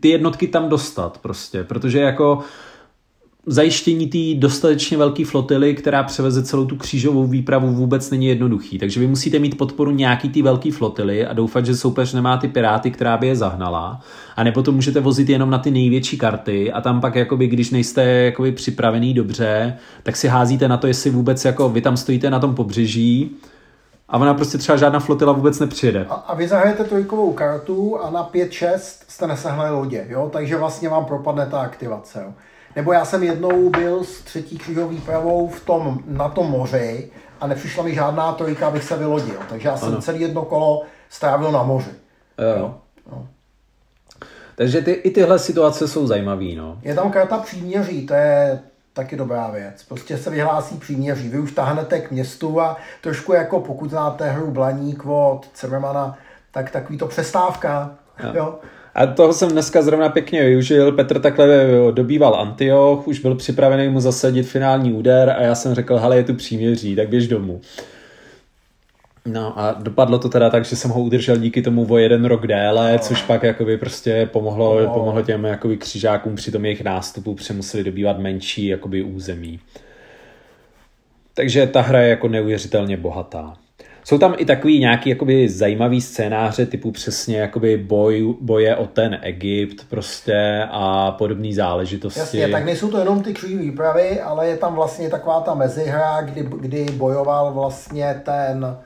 ty 0.00 0.08
jednotky 0.08 0.48
tam 0.48 0.68
dostat 0.68 1.18
prostě, 1.18 1.64
protože 1.64 2.00
jako 2.00 2.38
zajištění 3.46 4.06
té 4.06 4.40
dostatečně 4.40 4.96
velké 4.96 5.24
flotily, 5.24 5.74
která 5.74 6.02
převeze 6.02 6.42
celou 6.42 6.64
tu 6.64 6.76
křížovou 6.76 7.26
výpravu, 7.26 7.72
vůbec 7.72 8.10
není 8.10 8.26
jednoduchý. 8.26 8.78
Takže 8.78 9.00
vy 9.00 9.06
musíte 9.06 9.38
mít 9.38 9.58
podporu 9.58 9.90
nějaký 9.90 10.28
té 10.28 10.42
velké 10.42 10.72
flotily 10.72 11.26
a 11.26 11.32
doufat, 11.32 11.66
že 11.66 11.76
soupeř 11.76 12.12
nemá 12.12 12.36
ty 12.36 12.48
piráty, 12.48 12.90
která 12.90 13.16
by 13.16 13.26
je 13.26 13.36
zahnala. 13.36 14.00
A 14.36 14.44
nebo 14.44 14.62
to 14.62 14.72
můžete 14.72 15.00
vozit 15.00 15.28
jenom 15.28 15.50
na 15.50 15.58
ty 15.58 15.70
největší 15.70 16.18
karty 16.18 16.72
a 16.72 16.80
tam 16.80 17.00
pak, 17.00 17.14
jakoby, 17.14 17.46
když 17.46 17.70
nejste 17.70 18.04
jakoby, 18.04 18.52
připravený 18.52 19.14
dobře, 19.14 19.76
tak 20.02 20.16
si 20.16 20.28
házíte 20.28 20.68
na 20.68 20.76
to, 20.76 20.86
jestli 20.86 21.10
vůbec 21.10 21.44
jako 21.44 21.68
vy 21.68 21.80
tam 21.80 21.96
stojíte 21.96 22.30
na 22.30 22.40
tom 22.40 22.54
pobřeží 22.54 23.30
a 24.08 24.18
ona 24.18 24.34
prostě 24.34 24.58
třeba 24.58 24.78
žádná 24.78 25.00
flotila 25.00 25.32
vůbec 25.32 25.58
nepřijede. 25.58 26.06
A, 26.08 26.14
a 26.14 26.34
vy 26.34 26.48
zahrajete 26.48 26.84
trojkovou 26.84 27.32
kartu 27.32 27.98
a 27.98 28.10
na 28.10 28.30
5-6 28.34 28.76
jste 29.08 29.26
nesehnali 29.26 29.70
lodě, 29.70 30.06
jo? 30.08 30.30
takže 30.32 30.56
vlastně 30.56 30.88
vám 30.88 31.04
propadne 31.04 31.46
ta 31.46 31.60
aktivace. 31.60 32.22
Jo? 32.26 32.32
Nebo 32.76 32.92
já 32.92 33.04
jsem 33.04 33.22
jednou 33.22 33.70
byl 33.70 34.04
s 34.04 34.20
třetí 34.20 34.58
křížovou 34.58 34.88
výpravou 34.88 35.48
v 35.48 35.60
tom, 35.64 35.98
na 36.06 36.28
tom 36.28 36.50
moři 36.50 37.10
a 37.40 37.46
nepřišla 37.46 37.84
mi 37.84 37.94
žádná 37.94 38.32
trojka, 38.32 38.66
abych 38.66 38.84
se 38.84 38.96
vylodil. 38.96 39.36
Takže 39.48 39.68
já 39.68 39.76
jsem 39.76 39.88
Ano. 39.88 40.00
celý 40.00 40.20
jedno 40.20 40.42
kolo 40.42 40.82
strávil 41.10 41.52
na 41.52 41.62
moři. 41.62 41.90
Jo. 42.58 42.74
Takže 44.56 44.82
ty, 44.82 44.90
i 44.92 45.10
tyhle 45.10 45.38
situace 45.38 45.88
jsou 45.88 46.06
zajímavé. 46.06 46.54
No. 46.56 46.78
Je 46.82 46.94
tam 46.94 47.12
karta 47.12 47.38
příměří, 47.38 48.06
to 48.06 48.14
je 48.14 48.60
taky 48.92 49.16
dobrá 49.16 49.50
věc. 49.50 49.82
Prostě 49.82 50.18
se 50.18 50.30
vyhlásí 50.30 50.76
příměří. 50.76 51.28
Vy 51.28 51.38
už 51.38 51.52
tahnete 51.52 52.00
k 52.00 52.10
městu 52.10 52.60
a 52.60 52.76
trošku 53.00 53.32
jako 53.32 53.60
pokud 53.60 53.90
znáte 53.90 54.30
hru 54.30 54.50
Blaník 54.50 55.06
od 55.06 55.40
Cermana, 55.54 56.18
tak 56.50 56.70
takový 56.70 56.98
to 56.98 57.06
přestávka. 57.06 57.94
Jo. 58.22 58.30
Jo. 58.34 58.58
A 58.94 59.06
toho 59.06 59.32
jsem 59.32 59.48
dneska 59.48 59.82
zrovna 59.82 60.08
pěkně 60.08 60.44
využil. 60.44 60.92
Petr 60.92 61.20
takhle 61.20 61.66
dobýval 61.90 62.34
Antioch, 62.34 63.08
už 63.08 63.18
byl 63.18 63.34
připravený 63.34 63.88
mu 63.88 64.00
zasadit 64.00 64.42
finální 64.42 64.92
úder 64.92 65.30
a 65.30 65.42
já 65.42 65.54
jsem 65.54 65.74
řekl, 65.74 65.98
hele, 65.98 66.16
je 66.16 66.24
tu 66.24 66.34
příměří, 66.34 66.96
tak 66.96 67.08
běž 67.08 67.28
domů. 67.28 67.60
No 69.26 69.58
a 69.58 69.72
dopadlo 69.72 70.18
to 70.18 70.28
teda 70.28 70.50
tak, 70.50 70.64
že 70.64 70.76
jsem 70.76 70.90
ho 70.90 71.02
udržel 71.02 71.36
díky 71.36 71.62
tomu 71.62 71.86
o 71.90 71.98
jeden 71.98 72.24
rok 72.24 72.46
déle, 72.46 72.98
což 72.98 73.22
pak 73.22 73.42
jakoby 73.42 73.78
prostě 73.78 74.28
pomohlo, 74.32 74.90
pomohlo 74.94 75.22
těm 75.22 75.44
jakoby 75.44 75.76
křižákům 75.76 76.34
při 76.34 76.52
tom 76.52 76.64
jejich 76.64 76.84
nástupu, 76.84 77.34
protože 77.34 77.54
museli 77.54 77.84
dobývat 77.84 78.18
menší 78.18 78.66
jakoby 78.66 79.02
území. 79.02 79.60
Takže 81.34 81.66
ta 81.66 81.80
hra 81.80 82.00
je 82.00 82.08
jako 82.08 82.28
neuvěřitelně 82.28 82.96
bohatá. 82.96 83.54
Jsou 84.04 84.18
tam 84.18 84.34
i 84.36 84.44
takový 84.44 84.80
nějaký 84.80 85.10
jakoby 85.10 85.48
zajímavý 85.48 86.00
scénáře 86.00 86.66
typu 86.66 86.90
přesně 86.90 87.38
jakoby 87.38 87.76
boj, 87.76 88.34
boje 88.40 88.76
o 88.76 88.86
ten 88.86 89.18
Egypt 89.22 89.86
prostě 89.90 90.66
a 90.70 91.10
podobné 91.10 91.54
záležitosti. 91.54 92.20
Jasně, 92.20 92.48
tak 92.48 92.64
nejsou 92.64 92.90
to 92.90 92.98
jenom 92.98 93.22
ty 93.22 93.34
křižové 93.34 93.62
výpravy, 93.62 94.20
ale 94.20 94.48
je 94.48 94.56
tam 94.56 94.74
vlastně 94.74 95.10
taková 95.10 95.40
ta 95.40 95.54
mezihra, 95.54 96.20
kdy, 96.22 96.48
kdy 96.60 96.84
bojoval 96.84 97.52
vlastně 97.52 98.22
ten 98.24 98.76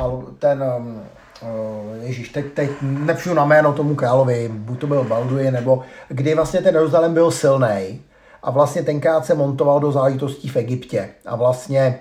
uh, 0.00 0.24
ten 0.38 0.62
uh, 0.62 2.02
Ježíš, 2.02 2.28
teď, 2.28 2.46
teď 2.54 2.70
nepřiju 2.82 3.34
na 3.34 3.44
jméno 3.44 3.72
tomu 3.72 3.94
královi, 3.94 4.50
buď 4.52 4.80
to 4.80 4.86
byl 4.86 5.04
Balduin, 5.04 5.52
nebo 5.52 5.82
kdy 6.08 6.34
vlastně 6.34 6.60
ten 6.60 6.74
Jeruzalém 6.74 7.14
byl 7.14 7.30
silný 7.30 8.00
a 8.42 8.50
vlastně 8.50 8.82
tenkrát 8.82 9.26
se 9.26 9.34
montoval 9.34 9.80
do 9.80 9.92
záležitostí 9.92 10.48
v 10.48 10.56
Egyptě 10.56 11.08
a 11.26 11.36
vlastně 11.36 11.98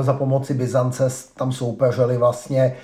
za 0.00 0.12
pomoci 0.12 0.54
Byzance 0.54 1.08
tam 1.36 1.52
soupeřili 1.52 2.16
vlastně 2.16 2.76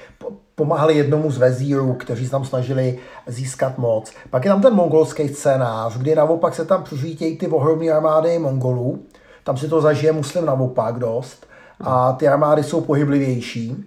pomáhali 0.55 0.96
jednomu 0.96 1.30
z 1.30 1.38
vezírů, 1.38 1.94
kteří 1.94 2.28
tam 2.28 2.44
snažili 2.44 2.99
získat 3.26 3.78
moc. 3.78 4.12
Pak 4.30 4.44
je 4.44 4.51
tam 4.51 4.62
ten 4.62 4.74
mongolský 4.74 5.28
scénář, 5.28 5.96
kdy 5.96 6.14
naopak 6.14 6.55
se 6.55 6.64
tam 6.64 6.82
přižítějí 6.82 7.36
ty 7.36 7.49
ohromné 7.49 7.90
armády 7.90 8.38
mongolů. 8.38 9.03
Tam 9.44 9.57
si 9.57 9.68
to 9.68 9.80
zažije 9.80 10.12
muslim 10.12 10.46
naopak 10.46 10.99
dost. 10.99 11.46
A 11.80 12.12
ty 12.12 12.28
armády 12.28 12.62
jsou 12.62 12.80
pohyblivější. 12.80 13.84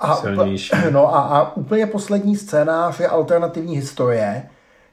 A, 0.00 0.16
Silnější. 0.16 0.70
No 0.90 1.14
a, 1.14 1.20
a 1.20 1.56
úplně 1.56 1.86
poslední 1.86 2.36
scénář 2.36 3.00
je 3.00 3.08
alternativní 3.08 3.76
historie, 3.76 4.42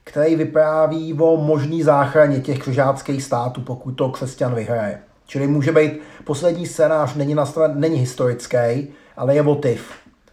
který 0.04 0.36
vypráví 0.36 1.14
o 1.20 1.36
možný 1.36 1.82
záchraně 1.82 2.40
těch 2.40 2.58
křižáckých 2.58 3.22
států, 3.22 3.60
pokud 3.60 3.92
to 3.92 4.08
křesťan 4.08 4.54
vyhraje. 4.54 4.98
Čili 5.30 5.46
může 5.46 5.72
být, 5.72 6.00
poslední 6.24 6.66
scénář 6.66 7.14
není, 7.14 7.34
nastaven, 7.34 7.80
není 7.80 7.96
historický, 7.96 8.88
ale 9.16 9.34
je 9.34 9.42
motiv. 9.42 9.92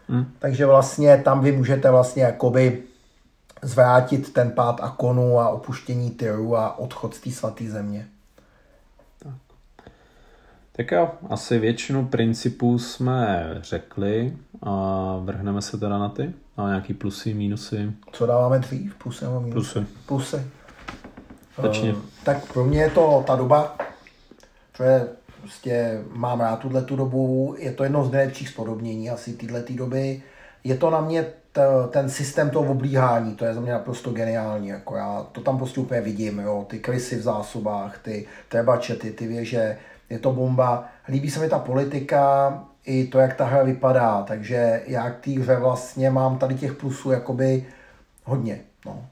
Hmm. 0.09 0.25
Takže 0.39 0.65
vlastně 0.65 1.21
tam 1.25 1.41
vy 1.41 1.51
můžete 1.51 1.91
vlastně 1.91 2.23
jakoby 2.23 2.83
zvrátit 3.61 4.33
ten 4.33 4.51
pád 4.51 4.79
Akonu 4.81 5.39
a 5.39 5.49
opuštění 5.49 6.11
Tyru 6.11 6.57
a 6.57 6.79
odchod 6.79 7.15
z 7.15 7.19
té 7.19 7.31
svaté 7.31 7.69
země. 7.69 8.07
Tak 10.71 10.91
jo, 10.91 11.09
asi 11.29 11.59
většinu 11.59 12.05
principů 12.05 12.79
jsme 12.79 13.49
řekli 13.61 14.37
a 14.63 14.71
vrhneme 15.23 15.61
se 15.61 15.77
teda 15.77 15.97
na 15.97 16.09
ty, 16.09 16.33
na 16.57 16.67
nějaký 16.67 16.93
plusy, 16.93 17.33
mínusy. 17.33 17.91
Co 18.11 18.25
dáváme 18.25 18.59
dřív? 18.59 18.95
Plusy 18.95 19.25
nebo 19.25 19.41
mínusy? 19.41 19.85
Plusy. 20.05 20.41
Plusy. 21.55 21.91
Uh, 21.91 21.99
tak 22.23 22.53
pro 22.53 22.65
mě 22.65 22.81
je 22.81 22.89
to 22.89 23.23
ta 23.27 23.35
doba, 23.35 23.77
to 24.78 24.84
je 24.84 25.07
prostě 25.39 26.03
mám 26.13 26.39
rád 26.39 26.59
tuhle 26.59 26.82
tu 26.82 26.95
dobu, 26.95 27.55
je 27.57 27.71
to 27.71 27.84
jedno 27.84 28.05
z 28.05 28.11
nejlepších 28.11 28.49
spodobnění 28.49 29.09
asi 29.09 29.34
téhle 29.34 29.63
doby. 29.69 30.21
Je 30.63 30.78
to 30.78 30.89
na 30.89 31.01
mě 31.01 31.26
t, 31.51 31.61
ten 31.89 32.09
systém 32.09 32.49
toho 32.49 32.71
oblíhání, 32.71 33.36
to 33.36 33.45
je 33.45 33.53
za 33.53 33.61
mě 33.61 33.71
naprosto 33.71 34.11
geniální, 34.11 34.67
jako 34.67 34.95
já 34.95 35.26
to 35.32 35.41
tam 35.41 35.57
prostě 35.57 35.80
úplně 35.80 36.01
vidím, 36.01 36.39
jo, 36.39 36.65
ty 36.69 36.80
krysy 36.80 37.15
v 37.15 37.21
zásobách, 37.21 37.97
ty 37.97 38.28
trebače, 38.49 38.95
ty, 38.95 39.11
ty 39.11 39.28
věže, 39.28 39.78
je 40.09 40.19
to 40.19 40.32
bomba. 40.32 40.86
Líbí 41.07 41.30
se 41.30 41.39
mi 41.39 41.49
ta 41.49 41.59
politika, 41.59 42.63
i 42.86 43.07
to, 43.07 43.19
jak 43.19 43.34
ta 43.34 43.45
hra 43.45 43.63
vypadá, 43.63 44.23
takže 44.28 44.84
já 44.88 45.09
k 45.09 45.19
té 45.19 45.32
hře 45.32 45.55
vlastně 45.55 46.09
mám 46.09 46.38
tady 46.38 46.55
těch 46.55 46.73
plusů 46.73 47.11
jakoby 47.11 47.65
hodně. 48.23 48.61
No. 48.86 49.05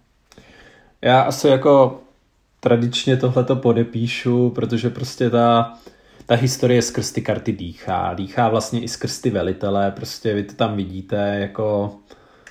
Já 1.01 1.21
asi 1.21 1.47
jako 1.47 1.99
tradičně 2.63 3.17
tohleto 3.17 3.55
podepíšu, 3.55 4.49
protože 4.49 4.89
prostě 4.89 5.29
ta, 5.29 5.73
ta 6.25 6.35
historie 6.35 6.81
skrz 6.81 7.11
ty 7.11 7.21
karty 7.21 7.51
dýchá. 7.51 8.13
Dýchá 8.13 8.49
vlastně 8.49 8.81
i 8.81 8.87
skrz 8.87 9.21
ty 9.21 9.29
velitele, 9.29 9.91
prostě 9.91 10.33
vy 10.33 10.43
to 10.43 10.53
tam 10.53 10.75
vidíte 10.75 11.37
jako... 11.39 11.93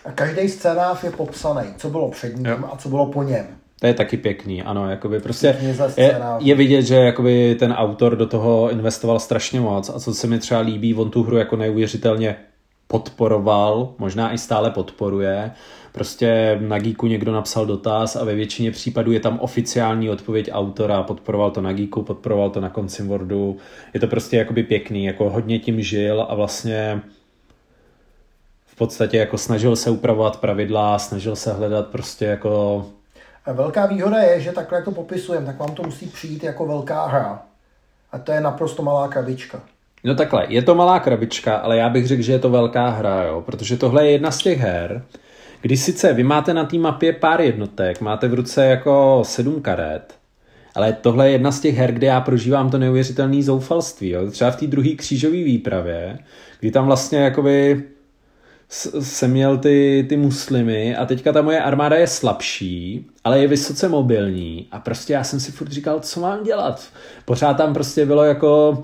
A 0.04 0.12
každý 0.12 0.48
scénář 0.48 1.04
je 1.04 1.10
popsaný, 1.10 1.64
co 1.76 1.90
bylo 1.90 2.10
před 2.10 2.36
ním 2.36 2.46
jo. 2.46 2.58
a 2.72 2.76
co 2.76 2.88
bylo 2.88 3.06
po 3.06 3.22
něm. 3.22 3.46
To 3.80 3.86
je 3.86 3.94
taky 3.94 4.16
pěkný, 4.16 4.62
ano, 4.62 4.90
jakoby 4.90 5.20
prostě 5.20 5.56
je, 5.96 6.20
je 6.38 6.54
vidět, 6.54 6.82
že 6.82 6.94
jakoby 6.94 7.56
ten 7.58 7.72
autor 7.72 8.16
do 8.16 8.26
toho 8.26 8.70
investoval 8.70 9.20
strašně 9.20 9.60
moc 9.60 9.88
a 9.88 10.00
co 10.00 10.14
se 10.14 10.26
mi 10.26 10.38
třeba 10.38 10.60
líbí, 10.60 10.94
on 10.94 11.10
tu 11.10 11.22
hru 11.22 11.36
jako 11.36 11.56
neuvěřitelně 11.56 12.36
podporoval, 12.86 13.94
možná 13.98 14.32
i 14.32 14.38
stále 14.38 14.70
podporuje. 14.70 15.50
Prostě 15.92 16.58
na 16.60 16.78
Geeku 16.78 17.06
někdo 17.06 17.32
napsal 17.32 17.66
dotaz 17.66 18.16
a 18.16 18.24
ve 18.24 18.34
většině 18.34 18.70
případů 18.70 19.12
je 19.12 19.20
tam 19.20 19.38
oficiální 19.40 20.10
odpověď 20.10 20.50
autora, 20.52 21.02
podporoval 21.02 21.50
to 21.50 21.60
na 21.60 21.72
Geeku, 21.72 22.02
podporoval 22.02 22.50
to 22.50 22.60
na 22.60 22.70
Concim 22.70 23.08
Wordu. 23.08 23.56
Je 23.94 24.00
to 24.00 24.06
prostě 24.06 24.36
jakoby 24.36 24.62
pěkný, 24.62 25.04
jako 25.04 25.30
hodně 25.30 25.58
tím 25.58 25.82
žil 25.82 26.26
a 26.28 26.34
vlastně 26.34 27.00
v 28.66 28.76
podstatě 28.76 29.16
jako 29.16 29.38
snažil 29.38 29.76
se 29.76 29.90
upravovat 29.90 30.40
pravidla, 30.40 30.98
snažil 30.98 31.36
se 31.36 31.52
hledat 31.52 31.86
prostě 31.86 32.24
jako 32.24 32.86
Velká 33.46 33.86
výhoda 33.86 34.18
je, 34.18 34.40
že 34.40 34.52
takhle, 34.52 34.78
jak 34.78 34.84
to 34.84 34.90
popisujeme, 34.90 35.46
tak 35.46 35.58
vám 35.58 35.74
to 35.74 35.82
musí 35.82 36.06
přijít 36.06 36.44
jako 36.44 36.66
velká 36.66 37.06
hra. 37.06 37.42
A 38.12 38.18
to 38.18 38.32
je 38.32 38.40
naprosto 38.40 38.82
malá 38.82 39.08
krabička. 39.08 39.60
No 40.04 40.14
takhle, 40.14 40.46
je 40.48 40.62
to 40.62 40.74
malá 40.74 41.00
krabička, 41.00 41.56
ale 41.56 41.76
já 41.76 41.88
bych 41.88 42.06
řekl, 42.06 42.22
že 42.22 42.32
je 42.32 42.38
to 42.38 42.50
velká 42.50 42.88
hra, 42.88 43.22
jo? 43.22 43.40
protože 43.40 43.76
tohle 43.76 44.06
je 44.06 44.12
jedna 44.12 44.30
z 44.30 44.38
těch 44.38 44.58
her, 44.58 45.04
kdy 45.62 45.76
sice 45.76 46.12
vy 46.12 46.22
máte 46.22 46.54
na 46.54 46.64
té 46.64 46.78
mapě 46.78 47.12
pár 47.12 47.40
jednotek, 47.40 48.00
máte 48.00 48.28
v 48.28 48.34
ruce 48.34 48.64
jako 48.66 49.22
sedm 49.26 49.62
karet, 49.62 50.14
ale 50.74 50.92
tohle 50.92 51.28
je 51.28 51.32
jedna 51.32 51.52
z 51.52 51.60
těch 51.60 51.76
her, 51.76 51.92
kde 51.92 52.06
já 52.06 52.20
prožívám 52.20 52.70
to 52.70 52.78
neuvěřitelné 52.78 53.42
zoufalství. 53.42 54.08
Jo? 54.08 54.30
Třeba 54.30 54.50
v 54.50 54.56
té 54.56 54.66
druhé 54.66 54.90
křížové 54.90 55.36
výpravě, 55.36 56.18
kdy 56.60 56.70
tam 56.70 56.86
vlastně 56.86 57.18
jakoby 57.18 57.82
jsem 59.00 59.30
měl 59.30 59.58
ty, 59.58 60.06
ty 60.08 60.16
muslimy 60.16 60.96
a 60.96 61.06
teďka 61.06 61.32
ta 61.32 61.42
moje 61.42 61.60
armáda 61.62 61.96
je 61.96 62.06
slabší, 62.06 63.06
ale 63.24 63.40
je 63.40 63.48
vysoce 63.48 63.88
mobilní 63.88 64.66
a 64.70 64.80
prostě 64.80 65.12
já 65.12 65.24
jsem 65.24 65.40
si 65.40 65.52
furt 65.52 65.72
říkal, 65.72 66.00
co 66.00 66.20
mám 66.20 66.44
dělat. 66.44 66.88
Pořád 67.24 67.54
tam 67.54 67.74
prostě 67.74 68.06
bylo 68.06 68.24
jako 68.24 68.82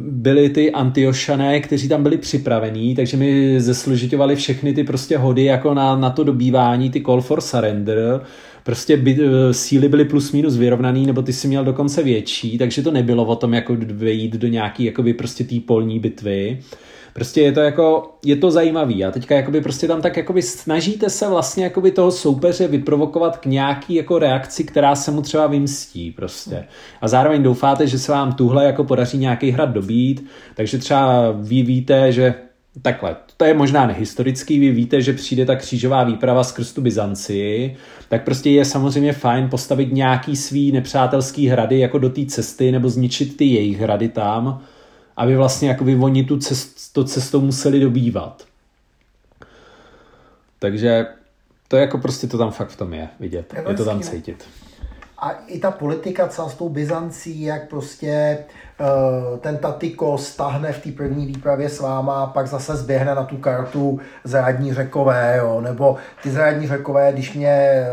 byli 0.00 0.50
ty 0.50 0.72
antiošané, 0.72 1.60
kteří 1.60 1.88
tam 1.88 2.02
byli 2.02 2.18
připravení, 2.18 2.94
takže 2.94 3.16
mi 3.16 3.60
zesložitovali 3.60 4.36
všechny 4.36 4.72
ty 4.74 4.84
prostě 4.84 5.18
hody 5.18 5.44
jako 5.44 5.74
na, 5.74 5.96
na 5.96 6.10
to 6.10 6.24
dobývání, 6.24 6.90
ty 6.90 7.00
call 7.00 7.20
for 7.20 7.40
surrender, 7.40 8.20
prostě 8.64 8.96
by, 8.96 9.18
síly 9.52 9.88
byly 9.88 10.04
plus 10.04 10.32
minus 10.32 10.56
vyrovnaný, 10.56 11.06
nebo 11.06 11.22
ty 11.22 11.32
si 11.32 11.48
měl 11.48 11.64
dokonce 11.64 12.02
větší, 12.02 12.58
takže 12.58 12.82
to 12.82 12.90
nebylo 12.90 13.24
o 13.24 13.36
tom 13.36 13.54
jako 13.54 13.76
vejít 13.80 14.36
do 14.36 14.48
nějaký 14.48 14.84
jakoby 14.84 15.14
prostě 15.14 15.44
té 15.44 15.60
polní 15.66 16.00
bitvy. 16.00 16.58
Prostě 17.16 17.40
je 17.40 17.52
to 17.52 17.60
jako, 17.60 18.10
je 18.24 18.36
to 18.36 18.50
zajímavý. 18.50 19.04
A 19.04 19.10
teďka 19.10 19.34
jakoby 19.34 19.60
prostě 19.60 19.88
tam 19.88 20.02
tak 20.02 20.16
jakoby 20.16 20.42
snažíte 20.42 21.10
se 21.10 21.28
vlastně 21.28 21.64
jakoby 21.64 21.90
toho 21.90 22.10
soupeře 22.10 22.68
vyprovokovat 22.68 23.36
k 23.36 23.46
nějaký 23.46 23.94
jako 23.94 24.18
reakci, 24.18 24.64
která 24.64 24.94
se 24.94 25.10
mu 25.10 25.22
třeba 25.22 25.46
vymstí 25.46 26.10
prostě. 26.10 26.64
A 27.00 27.08
zároveň 27.08 27.42
doufáte, 27.42 27.86
že 27.86 27.98
se 27.98 28.12
vám 28.12 28.32
tuhle 28.32 28.64
jako 28.64 28.84
podaří 28.84 29.18
nějaký 29.18 29.50
hrad 29.50 29.70
dobít, 29.70 30.26
takže 30.54 30.78
třeba 30.78 31.32
vy 31.32 31.62
víte, 31.62 32.12
že 32.12 32.34
takhle, 32.82 33.16
to 33.36 33.44
je 33.44 33.54
možná 33.54 33.86
nehistorický, 33.86 34.58
vy 34.58 34.70
víte, 34.70 35.02
že 35.02 35.12
přijde 35.12 35.46
ta 35.46 35.56
křížová 35.56 36.04
výprava 36.04 36.44
skrz 36.44 36.72
tu 36.72 36.80
Byzancii, 36.80 37.76
tak 38.08 38.24
prostě 38.24 38.50
je 38.50 38.64
samozřejmě 38.64 39.12
fajn 39.12 39.48
postavit 39.48 39.92
nějaký 39.92 40.36
svý 40.36 40.72
nepřátelský 40.72 41.48
hrady 41.48 41.78
jako 41.78 41.98
do 41.98 42.10
té 42.10 42.26
cesty 42.26 42.72
nebo 42.72 42.88
zničit 42.88 43.36
ty 43.36 43.44
jejich 43.44 43.80
hrady 43.80 44.08
tam, 44.08 44.62
aby 45.16 45.36
vlastně 45.36 45.68
jakoby 45.68 45.96
oni 45.96 46.24
tu 46.24 46.38
cest, 46.38 46.92
to 46.92 47.04
cestou 47.04 47.40
museli 47.40 47.80
dobývat. 47.80 48.44
Takže 50.58 51.06
to 51.68 51.76
je 51.76 51.82
jako 51.82 51.98
prostě 51.98 52.26
to 52.26 52.38
tam 52.38 52.50
fakt 52.50 52.68
v 52.68 52.76
tom 52.76 52.94
je 52.94 53.08
vidět. 53.20 53.54
Je, 53.54 53.64
je 53.68 53.74
to 53.74 53.84
tam 53.84 54.00
cítit. 54.00 54.44
A 55.18 55.30
i 55.46 55.58
ta 55.58 55.70
politika 55.70 56.28
celá 56.28 56.48
s 56.48 56.54
tou 56.54 56.68
Byzancí, 56.68 57.42
jak 57.42 57.68
prostě 57.68 58.38
uh, 58.80 59.38
ten 59.38 59.56
Tatiko 59.56 60.18
stahne 60.18 60.72
v 60.72 60.82
té 60.82 60.92
první 60.92 61.26
výpravě 61.26 61.68
s 61.68 61.80
váma 61.80 62.22
a 62.22 62.26
pak 62.26 62.46
zase 62.46 62.76
zběhne 62.76 63.14
na 63.14 63.24
tu 63.24 63.36
kartu 63.36 64.00
zrádní 64.24 64.74
řekové, 64.74 65.36
jo, 65.38 65.60
nebo 65.60 65.96
ty 66.22 66.30
zrádní 66.30 66.66
řekové, 66.66 67.12
když 67.12 67.34
mě, 67.34 67.48
eh, 67.48 67.86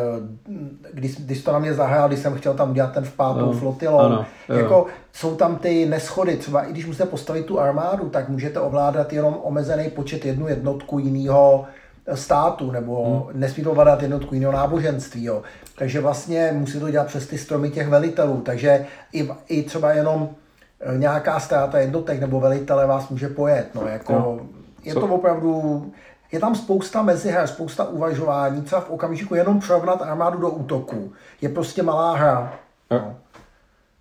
když, 0.94 1.16
když 1.16 1.44
to 1.44 1.52
na 1.52 1.60
mě 1.60 1.74
zahrál, 1.74 2.08
když 2.08 2.20
jsem 2.20 2.36
chtěl 2.36 2.54
tam 2.54 2.72
udělat 2.72 2.94
ten 2.94 3.04
vpátou 3.04 3.46
no, 3.46 3.54
flotilou, 3.54 4.00
ano, 4.00 4.26
jako 4.50 4.86
jsou 5.14 5.36
tam 5.36 5.56
ty 5.56 5.86
neschody, 5.86 6.38
třeba 6.38 6.64
i 6.64 6.72
když 6.72 6.86
musíte 6.86 7.06
postavit 7.06 7.46
tu 7.46 7.60
armádu, 7.60 8.10
tak 8.10 8.30
můžete 8.30 8.60
ovládat 8.60 9.14
jenom 9.14 9.38
omezený 9.44 9.90
počet 9.90 10.26
jednu 10.26 10.48
jednotku 10.48 11.00
jiného 11.00 11.66
státu, 12.14 12.72
nebo 12.72 13.06
hmm. 13.06 13.40
nesmí 13.40 13.64
to 13.64 13.72
ovládat 13.72 14.02
jednotku 14.02 14.36
jiného 14.36 14.54
náboženství. 14.54 15.24
Jo. 15.24 15.42
Takže 15.78 16.02
vlastně 16.02 16.52
musí 16.54 16.80
to 16.80 16.92
dělat 16.92 17.08
přes 17.08 17.28
ty 17.28 17.38
stromy 17.38 17.70
těch 17.70 17.88
velitelů. 17.88 18.42
Takže 18.42 18.86
i, 19.14 19.30
i 19.48 19.64
třeba 19.64 19.92
jenom 19.92 20.30
eh, 20.80 20.98
nějaká 20.98 21.40
ztráta 21.40 21.80
jednotek 21.80 22.20
nebo 22.20 22.40
velitele 22.40 22.88
vás 22.88 23.10
může 23.10 23.30
pojet. 23.30 23.76
No, 23.76 23.88
jako, 23.88 24.14
no. 24.14 24.40
Je 24.84 24.94
to 24.94 25.08
opravdu 25.08 25.86
je 26.32 26.40
tam 26.40 26.56
spousta 26.56 27.02
meziher, 27.02 27.48
spousta 27.48 27.84
uvažování, 27.84 28.62
třeba 28.62 28.82
v 28.82 28.90
okamžiku 28.90 29.36
jenom 29.36 29.60
přerovnat 29.60 30.02
armádu 30.02 30.40
do 30.40 30.50
útoku. 30.50 31.14
Je 31.42 31.50
prostě 31.50 31.84
malá 31.84 32.16
hra. 32.16 32.54
No. 32.92 33.16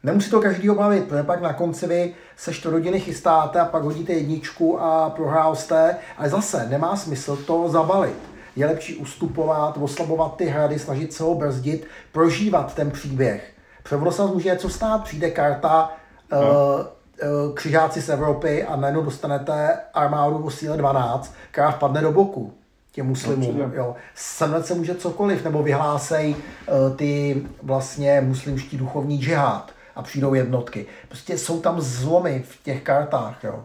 Nemusí 0.04 0.30
to 0.30 0.40
každý 0.40 0.70
obavit, 0.70 1.04
protože 1.04 1.22
pak 1.22 1.42
na 1.42 1.52
konci 1.52 1.86
vy 1.86 2.14
se 2.36 2.52
čtvrt 2.52 2.72
rodiny 2.72 3.00
chystáte 3.00 3.60
a 3.60 3.64
pak 3.64 3.82
hodíte 3.82 4.12
jedničku 4.12 4.80
a 4.80 5.10
prohrál 5.10 5.56
jste, 5.56 5.96
ale 6.18 6.28
zase 6.28 6.66
nemá 6.68 6.96
smysl 6.96 7.36
to 7.36 7.68
zabalit. 7.68 8.18
Je 8.56 8.66
lepší 8.66 8.96
ustupovat, 8.96 9.78
oslabovat 9.80 10.36
ty 10.36 10.44
hrady, 10.46 10.78
snažit 10.78 11.12
se 11.12 11.22
ho 11.22 11.34
brzdit, 11.34 11.86
prožívat 12.12 12.74
ten 12.74 12.90
příběh. 12.90 13.52
Protože 13.82 14.12
se 14.12 14.22
může 14.22 14.48
něco 14.48 14.68
stát, 14.68 15.04
přijde 15.04 15.30
karta, 15.30 15.92
no. 16.32 16.38
uh, 16.38 17.54
křižáci 17.54 18.02
z 18.02 18.08
Evropy 18.08 18.64
a 18.64 18.76
najednou 18.76 19.02
dostanete 19.02 19.78
armádu 19.94 20.44
o 20.44 20.50
síle 20.50 20.76
12, 20.76 21.34
která 21.50 21.70
vpadne 21.70 22.00
do 22.00 22.12
boku 22.12 22.52
těm 22.92 23.06
muslimům. 23.06 23.72
Jo. 23.74 23.96
Semlet 24.14 24.66
se 24.66 24.74
může 24.74 24.94
cokoliv, 24.94 25.44
nebo 25.44 25.62
vyhlásej 25.62 26.36
uh, 26.36 26.96
ty 26.96 27.42
vlastně 27.62 28.20
muslimští 28.20 28.76
duchovní 28.76 29.18
džihad 29.18 29.72
a 29.96 30.02
přijdou 30.02 30.34
jednotky. 30.34 30.86
Prostě 31.08 31.38
jsou 31.38 31.60
tam 31.60 31.80
zlomy 31.80 32.44
v 32.48 32.62
těch 32.62 32.82
kartách, 32.82 33.44
jo. 33.44 33.64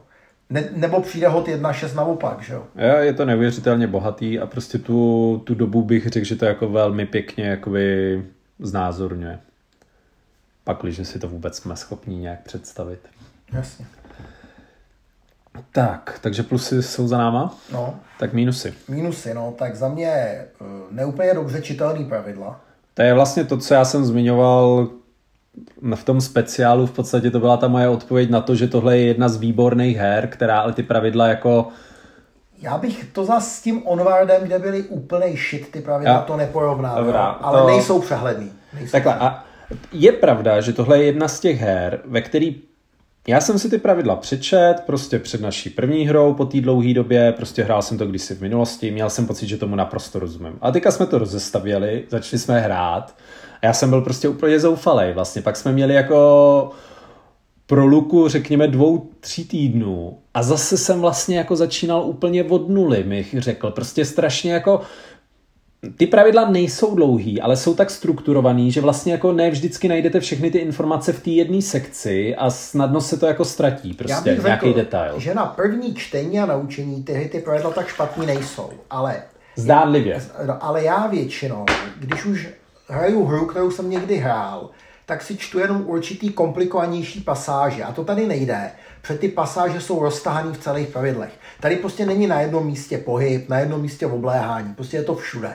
Ne, 0.50 0.70
nebo 0.72 1.02
přijde 1.02 1.28
hod 1.28 1.48
1.6 1.48 1.96
naopak, 1.96 2.42
že 2.42 2.54
jo? 2.54 2.64
Je 3.00 3.14
to 3.14 3.26
neuvěřitelně 3.26 3.88
bohatý 3.88 4.40
a 4.40 4.46
prostě 4.46 4.78
tu, 4.78 5.42
tu 5.46 5.56
dobu 5.56 5.82
bych 5.82 6.08
řekl, 6.08 6.26
že 6.26 6.36
to 6.36 6.46
jako 6.46 6.70
velmi 6.70 7.06
pěkně 7.06 7.46
jakoby 7.46 8.24
znázorňuje. 8.60 9.40
Pakliže 10.64 11.06
si 11.06 11.20
to 11.20 11.28
vůbec 11.28 11.58
jsme 11.58 11.76
schopni 11.76 12.16
nějak 12.16 12.40
představit. 12.44 13.00
Jasně. 13.54 13.86
Tak, 15.72 16.20
takže 16.22 16.44
plusy 16.44 16.84
jsou 16.84 17.08
za 17.08 17.18
náma? 17.18 17.56
No. 17.74 18.00
Tak 18.20 18.34
mínusy. 18.34 18.74
Mínusy, 18.88 19.34
no, 19.34 19.54
tak 19.58 19.76
za 19.76 19.90
mě 19.90 20.08
eh, 20.08 20.46
neúplně 20.92 21.34
dobře 21.34 21.62
čitelný 21.62 22.06
pravidla. 22.06 22.62
To 22.94 23.02
je 23.02 23.14
vlastně 23.14 23.44
to, 23.44 23.58
co 23.58 23.74
já 23.74 23.86
jsem 23.86 24.06
zmiňoval 24.06 24.88
v 25.96 26.04
tom 26.04 26.22
speciálu, 26.22 26.86
v 26.86 26.92
podstatě 26.92 27.32
to 27.32 27.40
byla 27.40 27.58
ta 27.58 27.68
moje 27.68 27.90
odpověď 27.90 28.30
na 28.30 28.42
to, 28.42 28.56
že 28.56 28.68
tohle 28.68 28.98
je 28.98 29.06
jedna 29.06 29.30
z 29.30 29.38
výborných 29.38 29.98
her, 29.98 30.28
která 30.28 30.60
ale 30.60 30.74
ty 30.74 30.84
pravidla 30.84 31.28
jako 31.28 31.68
já 32.62 32.78
bych 32.78 33.06
to 33.14 33.26
zase 33.26 33.50
s 33.50 33.62
tím 33.62 33.88
Onwardem, 33.88 34.44
kde 34.44 34.60
byly 34.60 34.84
úplný 34.84 35.38
shit, 35.38 35.72
ty 35.72 35.82
pravidla, 35.82 36.14
já, 36.14 36.22
to 36.22 36.38
neporovnal. 36.38 37.04
Dobrá, 37.04 37.26
ale 37.26 37.62
to... 37.62 37.68
nejsou 37.68 38.02
přehledný. 38.02 38.52
Nejsou 38.74 38.92
Takhle, 38.92 39.16
a 39.16 39.44
je 39.92 40.12
pravda, 40.12 40.62
že 40.62 40.74
tohle 40.74 40.98
je 40.98 41.06
jedna 41.06 41.28
z 41.28 41.40
těch 41.40 41.62
her, 41.62 42.00
ve 42.06 42.22
který 42.22 42.62
já 43.28 43.42
jsem 43.42 43.60
si 43.60 43.70
ty 43.70 43.78
pravidla 43.78 44.16
přečet, 44.16 44.76
prostě 44.86 45.20
před 45.20 45.42
naší 45.42 45.70
první 45.70 46.08
hrou 46.08 46.34
po 46.34 46.46
té 46.46 46.62
dlouhé 46.62 46.94
době, 46.94 47.32
prostě 47.32 47.64
hrál 47.64 47.82
jsem 47.82 47.98
to 47.98 48.06
kdysi 48.06 48.36
v 48.36 48.42
minulosti, 48.42 48.92
měl 48.92 49.10
jsem 49.10 49.28
pocit, 49.28 49.48
že 49.48 49.58
tomu 49.58 49.76
naprosto 49.76 50.20
rozumím. 50.20 50.54
A 50.62 50.72
teďka 50.72 50.92
jsme 50.92 51.06
to 51.06 51.18
rozestavěli, 51.18 52.04
začali 52.10 52.40
jsme 52.40 52.60
hrát 52.60 53.16
a 53.62 53.66
já 53.66 53.74
jsem 53.74 53.90
byl 53.90 54.02
prostě 54.02 54.28
úplně 54.28 54.60
zoufalý 54.60 55.14
vlastně. 55.14 55.42
Pak 55.42 55.56
jsme 55.56 55.72
měli 55.72 55.94
jako 55.94 56.70
pro 57.66 57.86
luku, 57.86 58.28
řekněme, 58.28 58.68
dvou, 58.68 59.10
tří 59.20 59.46
týdnů 59.46 60.18
a 60.34 60.44
zase 60.44 60.78
jsem 60.78 61.02
vlastně 61.02 61.38
jako 61.38 61.56
začínal 61.56 62.02
úplně 62.06 62.44
od 62.44 62.70
nuly, 62.70 63.04
bych 63.04 63.36
řekl. 63.38 63.72
Prostě 63.72 64.06
strašně 64.06 64.54
jako 64.54 64.82
ty 65.98 66.08
pravidla 66.08 66.50
nejsou 66.50 66.96
dlouhý, 66.96 67.42
ale 67.42 67.58
jsou 67.58 67.76
tak 67.76 67.90
strukturovaný, 67.90 68.72
že 68.72 68.82
vlastně 68.82 69.12
jako 69.12 69.34
ne 69.34 69.52
vždycky 69.52 69.88
najdete 69.88 70.20
všechny 70.20 70.52
ty 70.52 70.58
informace 70.58 71.14
v 71.14 71.24
té 71.24 71.30
jedné 71.30 71.62
sekci 71.62 72.36
a 72.36 72.50
snadno 72.50 73.02
se 73.02 73.18
to 73.18 73.26
jako 73.26 73.46
ztratí, 73.46 73.94
prostě 73.94 74.38
nějaký 74.44 74.74
detail. 74.74 75.20
že 75.20 75.34
na 75.34 75.46
první 75.46 75.96
čtení 75.96 76.40
a 76.40 76.46
naučení 76.46 77.04
ty, 77.04 77.30
ty 77.32 77.40
pravidla 77.40 77.72
tak 77.72 77.88
špatný 77.88 78.26
nejsou, 78.26 78.70
ale... 78.90 79.22
Zdánlivě. 79.56 80.22
No, 80.46 80.64
ale 80.64 80.84
já 80.84 81.08
většinou, 81.08 81.66
když 82.00 82.26
už 82.26 82.48
hraju 82.88 83.26
hru, 83.26 83.46
kterou 83.46 83.72
jsem 83.72 83.90
někdy 83.90 84.18
hrál, 84.18 84.70
tak 85.06 85.22
si 85.22 85.38
čtu 85.38 85.60
jenom 85.60 85.84
určitý 85.86 86.30
komplikovanější 86.30 87.20
pasáže. 87.22 87.84
A 87.84 87.92
to 87.92 88.04
tady 88.04 88.28
nejde, 88.28 88.72
protože 89.02 89.20
ty 89.20 89.28
pasáže 89.28 89.82
jsou 89.82 90.04
roztahané 90.04 90.54
v 90.54 90.58
celých 90.58 90.88
pravidlech. 90.88 91.32
Tady 91.60 91.76
prostě 91.76 92.06
není 92.06 92.28
na 92.28 92.42
jednom 92.42 92.66
místě 92.66 92.98
pohyb, 92.98 93.50
na 93.50 93.60
jednom 93.60 93.82
místě 93.82 94.06
obléhání, 94.06 94.74
prostě 94.74 94.98
je 94.98 95.04
to 95.04 95.16
všude. 95.16 95.54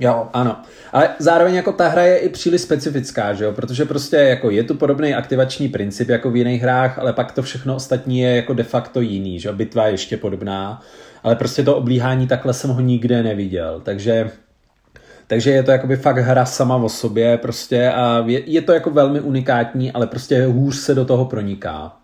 Jo, 0.00 0.28
ano. 0.32 0.62
Ale 0.92 1.08
zároveň 1.18 1.54
jako 1.54 1.72
ta 1.72 1.88
hra 1.88 2.02
je 2.02 2.18
i 2.18 2.28
příliš 2.28 2.60
specifická, 2.60 3.34
že 3.34 3.44
jo? 3.44 3.52
Protože 3.52 3.84
prostě 3.84 4.16
jako 4.16 4.50
je 4.50 4.62
tu 4.62 4.74
podobný 4.74 5.14
aktivační 5.14 5.68
princip 5.68 6.08
jako 6.08 6.30
v 6.30 6.36
jiných 6.36 6.62
hrách, 6.62 6.98
ale 6.98 7.12
pak 7.12 7.32
to 7.32 7.42
všechno 7.42 7.74
ostatní 7.74 8.20
je 8.20 8.36
jako 8.36 8.54
de 8.54 8.64
facto 8.64 9.00
jiný, 9.00 9.40
že 9.40 9.48
jo? 9.48 9.54
Bitva 9.54 9.86
je 9.86 9.92
ještě 9.92 10.16
podobná, 10.16 10.82
ale 11.22 11.36
prostě 11.36 11.62
to 11.62 11.76
oblíhání 11.76 12.26
takhle 12.26 12.54
jsem 12.54 12.70
ho 12.70 12.80
nikde 12.80 13.22
neviděl, 13.22 13.80
takže 13.84 14.30
takže 15.26 15.50
je 15.50 15.62
to 15.62 15.70
jakoby 15.70 15.96
fakt 15.96 16.18
hra 16.18 16.44
sama 16.44 16.76
o 16.76 16.88
sobě 16.88 17.38
prostě 17.38 17.90
a 17.90 18.24
je, 18.26 18.50
je 18.50 18.62
to 18.62 18.72
jako 18.72 18.90
velmi 18.90 19.20
unikátní, 19.20 19.92
ale 19.92 20.06
prostě 20.06 20.46
hůř 20.46 20.76
se 20.76 20.94
do 20.94 21.04
toho 21.04 21.24
proniká. 21.24 21.96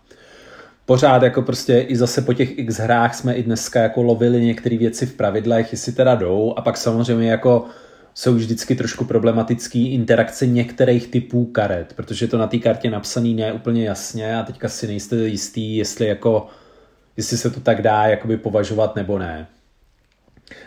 Pořád 0.85 1.23
jako 1.23 1.41
prostě 1.41 1.79
i 1.79 1.95
zase 1.95 2.21
po 2.21 2.33
těch 2.33 2.59
x 2.59 2.77
hrách 2.77 3.15
jsme 3.15 3.33
i 3.33 3.43
dneska 3.43 3.79
jako 3.79 4.03
lovili 4.03 4.45
některé 4.45 4.77
věci 4.77 5.05
v 5.05 5.13
pravidlech, 5.13 5.71
jestli 5.71 5.91
teda 5.91 6.15
jdou 6.15 6.53
a 6.57 6.61
pak 6.61 6.77
samozřejmě 6.77 7.31
jako 7.31 7.65
jsou 8.13 8.33
vždycky 8.33 8.75
trošku 8.75 9.05
problematický 9.05 9.93
interakce 9.93 10.47
některých 10.47 11.07
typů 11.07 11.45
karet, 11.45 11.93
protože 11.93 12.27
to 12.27 12.37
na 12.37 12.47
té 12.47 12.57
kartě 12.57 12.89
napsaný 12.89 13.33
ne 13.33 13.53
úplně 13.53 13.85
jasně 13.85 14.37
a 14.37 14.43
teďka 14.43 14.69
si 14.69 14.87
nejste 14.87 15.15
jistý, 15.15 15.77
jestli 15.77 16.07
jako 16.07 16.47
jestli 17.17 17.37
se 17.37 17.49
to 17.49 17.59
tak 17.59 17.81
dá 17.81 18.07
jakoby 18.07 18.37
považovat 18.37 18.95
nebo 18.95 19.19
ne. 19.19 19.47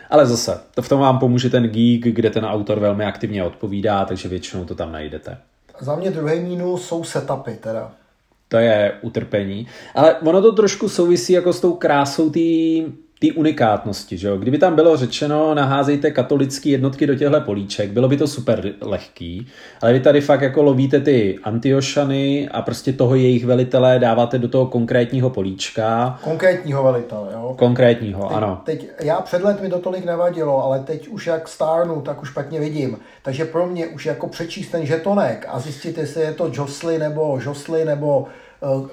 Ale 0.09 0.25
zase, 0.25 0.59
to 0.75 0.81
v 0.81 0.89
tom 0.89 0.99
vám 0.99 1.19
pomůže 1.19 1.49
ten 1.49 1.63
geek, 1.63 2.01
kde 2.01 2.29
ten 2.29 2.45
autor 2.45 2.79
velmi 2.79 3.05
aktivně 3.05 3.43
odpovídá, 3.43 4.05
takže 4.05 4.29
většinou 4.29 4.65
to 4.65 4.75
tam 4.75 4.91
najdete. 4.91 5.37
Za 5.79 5.95
mě 5.95 6.11
druhý 6.11 6.39
mínus 6.39 6.87
jsou 6.87 7.03
setupy 7.03 7.51
teda. 7.51 7.91
To 8.47 8.57
je 8.57 8.93
utrpení. 9.01 9.67
Ale 9.95 10.15
ono 10.15 10.41
to 10.41 10.51
trošku 10.51 10.89
souvisí 10.89 11.33
jako 11.33 11.53
s 11.53 11.61
tou 11.61 11.73
krásou 11.73 12.29
té 12.29 12.39
té 13.19 13.27
unikátnosti. 13.35 14.17
Že 14.17 14.27
jo? 14.27 14.37
Kdyby 14.37 14.57
tam 14.57 14.75
bylo 14.75 14.97
řečeno, 14.97 15.53
naházejte 15.53 16.11
katolické 16.11 16.69
jednotky 16.69 17.07
do 17.07 17.15
těchto 17.15 17.41
políček, 17.41 17.89
bylo 17.89 18.07
by 18.07 18.17
to 18.17 18.27
super 18.27 18.71
lehký, 18.81 19.47
ale 19.81 19.93
vy 19.93 19.99
tady 19.99 20.21
fakt 20.21 20.41
jako 20.41 20.63
lovíte 20.63 20.99
ty 20.99 21.39
antiošany 21.43 22.49
a 22.51 22.61
prostě 22.61 22.93
toho 22.93 23.15
jejich 23.15 23.45
velitele 23.45 23.99
dáváte 23.99 24.37
do 24.37 24.47
toho 24.47 24.65
konkrétního 24.65 25.29
políčka. 25.29 26.19
Konkrétního 26.23 26.83
velitele, 26.83 27.27
jo? 27.33 27.55
Konkrétního, 27.57 28.21
teď, 28.27 28.37
ano. 28.37 28.61
Teď, 28.63 28.89
já 28.99 29.21
před 29.21 29.43
let 29.43 29.61
mi 29.61 29.69
to 29.69 29.79
tolik 29.79 30.05
nevadilo, 30.05 30.63
ale 30.63 30.79
teď 30.79 31.07
už 31.07 31.27
jak 31.27 31.47
stárnu, 31.47 32.01
tak 32.01 32.21
už 32.21 32.29
špatně 32.29 32.59
vidím. 32.59 32.97
Takže 33.23 33.45
pro 33.45 33.67
mě 33.67 33.87
už 33.87 34.05
jako 34.05 34.27
přečíst 34.27 34.69
ten 34.69 34.85
žetonek 34.85 35.45
a 35.49 35.59
zjistit, 35.59 35.97
jestli 35.97 36.21
je 36.21 36.33
to 36.33 36.51
Josly 36.53 36.99
nebo 36.99 37.39
Josly 37.45 37.85
nebo 37.85 38.27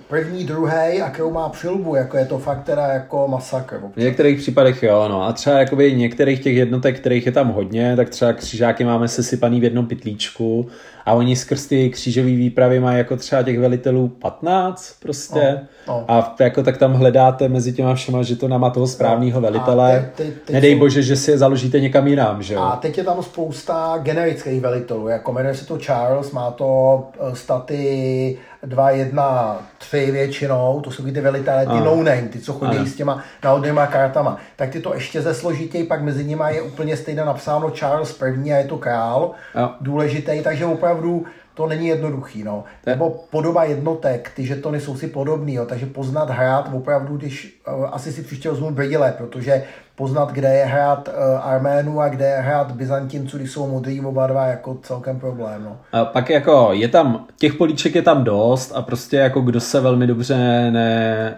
první, 0.09 0.45
druhý 0.45 1.03
a 1.03 1.11
kterou 1.11 1.31
má 1.31 1.49
přilbu, 1.49 1.95
jako 1.95 2.17
je 2.17 2.27
to 2.27 2.39
fakt 2.39 2.63
teda 2.65 2.87
jako 2.87 3.29
masakr. 3.29 3.81
V 3.97 4.01
některých 4.01 4.39
případech 4.39 4.83
jo, 4.83 5.09
no 5.09 5.23
a 5.23 5.33
třeba 5.33 5.59
jakoby 5.59 5.95
některých 5.95 6.41
těch 6.41 6.57
jednotek, 6.57 7.01
kterých 7.01 7.27
je 7.27 7.33
tam 7.33 7.49
hodně, 7.49 7.97
tak 7.97 8.11
třeba 8.11 8.33
křižáky 8.33 8.85
máme 8.85 9.09
sesypaný 9.09 9.61
v 9.61 9.65
jednom 9.65 9.87
pitlíčku 9.87 10.67
a 11.07 11.13
oni 11.13 11.37
skrz 11.37 11.67
ty 11.67 11.91
křížové 11.91 12.27
výpravy 12.29 12.81
mají 12.81 12.99
jako 12.99 13.17
třeba 13.17 13.43
těch 13.43 13.59
velitelů 13.59 14.09
15 14.09 14.95
prostě 15.03 15.61
no, 15.89 15.95
no. 15.95 16.05
a 16.09 16.37
jako 16.41 16.63
tak 16.63 16.79
tam 16.79 16.93
hledáte 16.93 17.49
mezi 17.49 17.73
těma 17.73 17.95
všema 17.95 18.23
žetonama 18.23 18.71
toho 18.71 18.87
správného 18.87 19.41
no. 19.41 19.51
velitele. 19.51 20.11
Te, 20.17 20.25
te, 20.25 20.31
te 20.31 20.53
Nedej 20.53 20.73
jsou... 20.73 20.79
bože, 20.79 21.03
že 21.03 21.17
si 21.17 21.31
je 21.31 21.39
založíte 21.39 21.81
někam 21.81 22.07
jinam, 22.07 22.43
že 22.43 22.55
jo? 22.55 22.61
A 22.61 22.77
teď 22.77 22.99
je 22.99 23.05
tam 23.05 23.23
spousta 23.23 23.99
generických 24.03 24.61
velitelů, 24.61 25.09
jako 25.09 25.33
jmenuje 25.33 25.55
se 25.55 25.67
to 25.67 25.79
Charles, 25.79 26.31
má 26.31 26.51
to 26.51 27.03
eh, 27.21 27.37
staty 27.37 28.39
2, 28.67 28.91
1, 28.91 29.59
3 29.79 30.11
většinou, 30.11 30.81
to 30.81 30.91
jsou 30.91 31.05
ty 31.05 31.21
velitelé, 31.21 31.67
ty 31.67 31.81
no 31.81 31.97
name, 31.97 32.23
ty, 32.23 32.39
co 32.39 32.53
chodí 32.53 32.77
ano. 32.77 32.87
s 32.87 32.95
těma 32.95 33.23
náhodnýma 33.45 33.87
kartama, 33.87 34.37
tak 34.57 34.71
ty 34.71 34.81
to 34.81 34.95
ještě 34.95 35.23
ze 35.23 35.35
složitěji, 35.35 35.85
pak 35.85 36.03
mezi 36.03 36.25
nimi 36.25 36.45
je 36.49 36.63
úplně 36.63 36.97
stejně 36.97 37.25
napsáno 37.25 37.71
Charles 37.71 38.13
první 38.13 38.53
a 38.53 38.57
je 38.57 38.65
to 38.65 38.79
král, 38.79 39.31
no. 39.55 39.75
důležitý, 39.81 40.43
takže 40.43 40.67
opravdu 40.67 41.27
to 41.55 41.67
není 41.67 41.87
jednoduchý, 41.87 42.45
no. 42.45 42.65
Nebo 42.87 43.25
podoba 43.31 43.65
jednotek, 43.65 44.33
ty 44.37 44.47
žetony 44.47 44.81
jsou 44.81 44.97
si 44.97 45.07
podobný, 45.07 45.55
jo, 45.55 45.67
takže 45.67 45.87
poznat 45.87 46.31
hrát 46.31 46.71
opravdu, 46.73 47.17
když 47.17 47.61
uh, 47.79 47.87
asi 47.93 48.13
si 48.13 48.23
příště 48.23 48.51
vezmu 48.51 48.71
brýle, 48.71 49.15
protože 49.19 49.65
poznat, 49.97 50.33
kde 50.33 50.55
je 50.55 50.65
hrát 50.65 51.09
uh, 51.09 51.15
Arménu 51.47 52.01
a 52.01 52.09
kde 52.09 52.25
je 52.25 52.37
hrát 52.37 52.73
Byzantinců, 52.73 53.39
když 53.39 53.51
jsou 53.51 53.67
modrý 53.67 54.01
oba 54.01 54.27
dva, 54.27 54.47
jako 54.47 54.79
celkem 54.83 55.21
problém, 55.21 55.65
no. 55.65 55.77
A 55.93 56.05
pak 56.05 56.31
jako 56.31 56.69
je 56.73 56.89
tam, 56.89 57.27
těch 57.37 57.55
políček 57.55 57.95
je 57.95 58.03
tam 58.03 58.25
dost 58.25 58.73
a 58.75 58.83
prostě 58.83 59.17
jako 59.17 59.41
kdo 59.41 59.61
se 59.61 59.81
velmi 59.81 60.07
dobře 60.07 60.37
ne, 60.71 61.35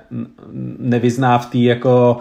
nevyzná 0.79 1.39
v 1.39 1.47
té 1.47 1.59
jako 1.59 2.19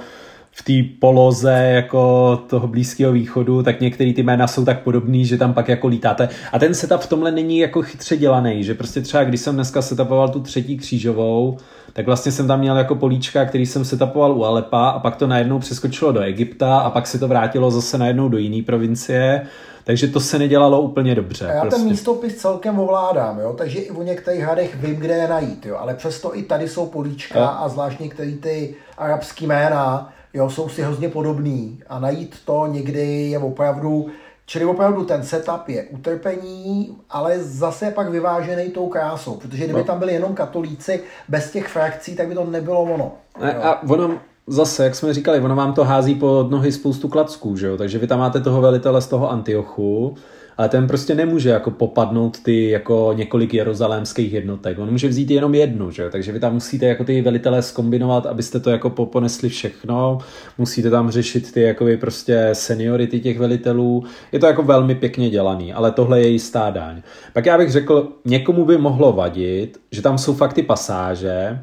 v 0.55 0.63
té 0.63 0.97
poloze 0.99 1.53
jako 1.53 2.35
toho 2.47 2.67
Blízkého 2.67 3.11
východu, 3.11 3.63
tak 3.63 3.81
některé 3.81 4.13
ty 4.13 4.23
jména 4.23 4.47
jsou 4.47 4.65
tak 4.65 4.81
podobný, 4.81 5.25
že 5.25 5.37
tam 5.37 5.53
pak 5.53 5.69
jako 5.69 5.87
lítáte. 5.87 6.29
A 6.51 6.59
ten 6.59 6.73
setup 6.73 7.01
v 7.01 7.07
tomhle 7.07 7.31
není 7.31 7.59
jako 7.59 7.81
chytře 7.81 8.17
dělaný, 8.17 8.63
že 8.63 8.73
prostě 8.73 9.01
třeba 9.01 9.23
když 9.23 9.41
jsem 9.41 9.55
dneska 9.55 9.81
setupoval 9.81 10.29
tu 10.29 10.39
třetí 10.39 10.77
křížovou, 10.77 11.57
tak 11.93 12.05
vlastně 12.05 12.31
jsem 12.31 12.47
tam 12.47 12.59
měl 12.59 12.77
jako 12.77 12.95
políčka, 12.95 13.45
který 13.45 13.65
jsem 13.65 13.85
setapoval 13.85 14.37
u 14.37 14.45
Alepa 14.45 14.89
a 14.89 14.99
pak 14.99 15.15
to 15.15 15.27
najednou 15.27 15.59
přeskočilo 15.59 16.11
do 16.11 16.19
Egypta 16.19 16.77
a 16.77 16.89
pak 16.89 17.07
se 17.07 17.19
to 17.19 17.27
vrátilo 17.27 17.71
zase 17.71 17.97
najednou 17.97 18.29
do 18.29 18.37
jiné 18.37 18.63
provincie 18.63 19.47
takže 19.83 20.07
to 20.07 20.19
se 20.19 20.39
nedělalo 20.39 20.81
úplně 20.81 21.15
dobře. 21.15 21.47
A 21.49 21.53
já 21.53 21.61
prostě. 21.61 21.79
ten 21.79 21.89
místopis 21.89 22.35
celkem 22.35 22.79
ovládám, 22.79 23.39
jo? 23.39 23.55
takže 23.57 23.79
i 23.79 23.91
u 23.91 24.03
některých 24.03 24.43
hadech 24.43 24.75
vím, 24.75 24.95
kde 24.95 25.13
je 25.13 25.27
najít. 25.27 25.65
Jo? 25.65 25.77
Ale 25.79 25.93
přesto 25.93 26.37
i 26.37 26.43
tady 26.43 26.67
jsou 26.67 26.85
políčka 26.85 27.47
a, 27.47 27.47
a 27.47 27.69
zvlášť 27.69 27.99
některé 27.99 28.31
ty 28.31 28.75
arabský 28.97 29.47
jména 29.47 30.13
jo, 30.33 30.49
jsou 30.49 30.69
si 30.69 30.81
hrozně 30.81 31.09
podobný. 31.09 31.79
A 31.87 31.99
najít 31.99 32.35
to 32.45 32.67
někdy 32.67 33.29
je 33.29 33.39
opravdu 33.39 34.09
Čili 34.45 34.65
opravdu 34.65 35.05
ten 35.05 35.23
setup 35.23 35.67
je 35.67 35.83
utrpení, 35.83 36.97
ale 37.09 37.39
zase 37.39 37.91
pak 37.91 38.09
vyvážený 38.09 38.69
tou 38.69 38.89
krásou, 38.89 39.35
protože 39.35 39.63
kdyby 39.63 39.79
no. 39.79 39.85
tam 39.85 39.99
byli 39.99 40.13
jenom 40.13 40.33
katolíci 40.33 41.03
bez 41.29 41.51
těch 41.51 41.67
frakcí, 41.67 42.15
tak 42.15 42.27
by 42.27 42.35
to 42.35 42.45
nebylo 42.45 42.81
ono. 42.81 43.11
A, 43.41 43.49
a 43.49 43.83
ono, 43.89 44.19
zase, 44.47 44.83
jak 44.83 44.95
jsme 44.95 45.13
říkali, 45.13 45.39
ono 45.39 45.55
vám 45.55 45.73
to 45.73 45.83
hází 45.83 46.15
pod 46.15 46.51
nohy 46.51 46.71
spoustu 46.71 47.07
klacků, 47.07 47.57
že 47.57 47.67
jo? 47.67 47.77
takže 47.77 47.99
vy 47.99 48.07
tam 48.07 48.19
máte 48.19 48.41
toho 48.41 48.61
velitele 48.61 49.01
z 49.01 49.07
toho 49.07 49.31
Antiochu, 49.31 50.15
ale 50.57 50.69
ten 50.69 50.87
prostě 50.87 51.15
nemůže 51.15 51.49
jako 51.49 51.71
popadnout 51.71 52.39
ty 52.43 52.69
jako 52.69 53.13
několik 53.17 53.53
jeruzalémských 53.53 54.33
jednotek. 54.33 54.79
On 54.79 54.91
může 54.91 55.07
vzít 55.07 55.31
jenom 55.31 55.55
jednu, 55.55 55.91
že? 55.91 56.09
takže 56.09 56.31
vy 56.31 56.39
tam 56.39 56.53
musíte 56.53 56.85
jako 56.85 57.03
ty 57.03 57.21
velitelé 57.21 57.61
skombinovat, 57.61 58.25
abyste 58.25 58.59
to 58.59 58.69
jako 58.69 58.89
ponesli 58.89 59.49
všechno. 59.49 60.17
Musíte 60.57 60.89
tam 60.89 61.11
řešit 61.11 61.51
ty 61.51 61.61
jako 61.61 61.85
prostě 61.99 62.49
seniority 62.53 63.19
těch 63.19 63.39
velitelů. 63.39 64.03
Je 64.31 64.39
to 64.39 64.45
jako 64.45 64.63
velmi 64.63 64.95
pěkně 64.95 65.29
dělaný, 65.29 65.73
ale 65.73 65.91
tohle 65.91 66.21
je 66.21 66.27
jistá 66.27 66.69
daň. 66.69 67.01
Pak 67.33 67.45
já 67.45 67.57
bych 67.57 67.71
řekl, 67.71 68.11
někomu 68.25 68.65
by 68.65 68.77
mohlo 68.77 69.13
vadit, 69.13 69.79
že 69.91 70.01
tam 70.01 70.17
jsou 70.17 70.33
fakt 70.33 70.53
ty 70.53 70.63
pasáže, 70.63 71.59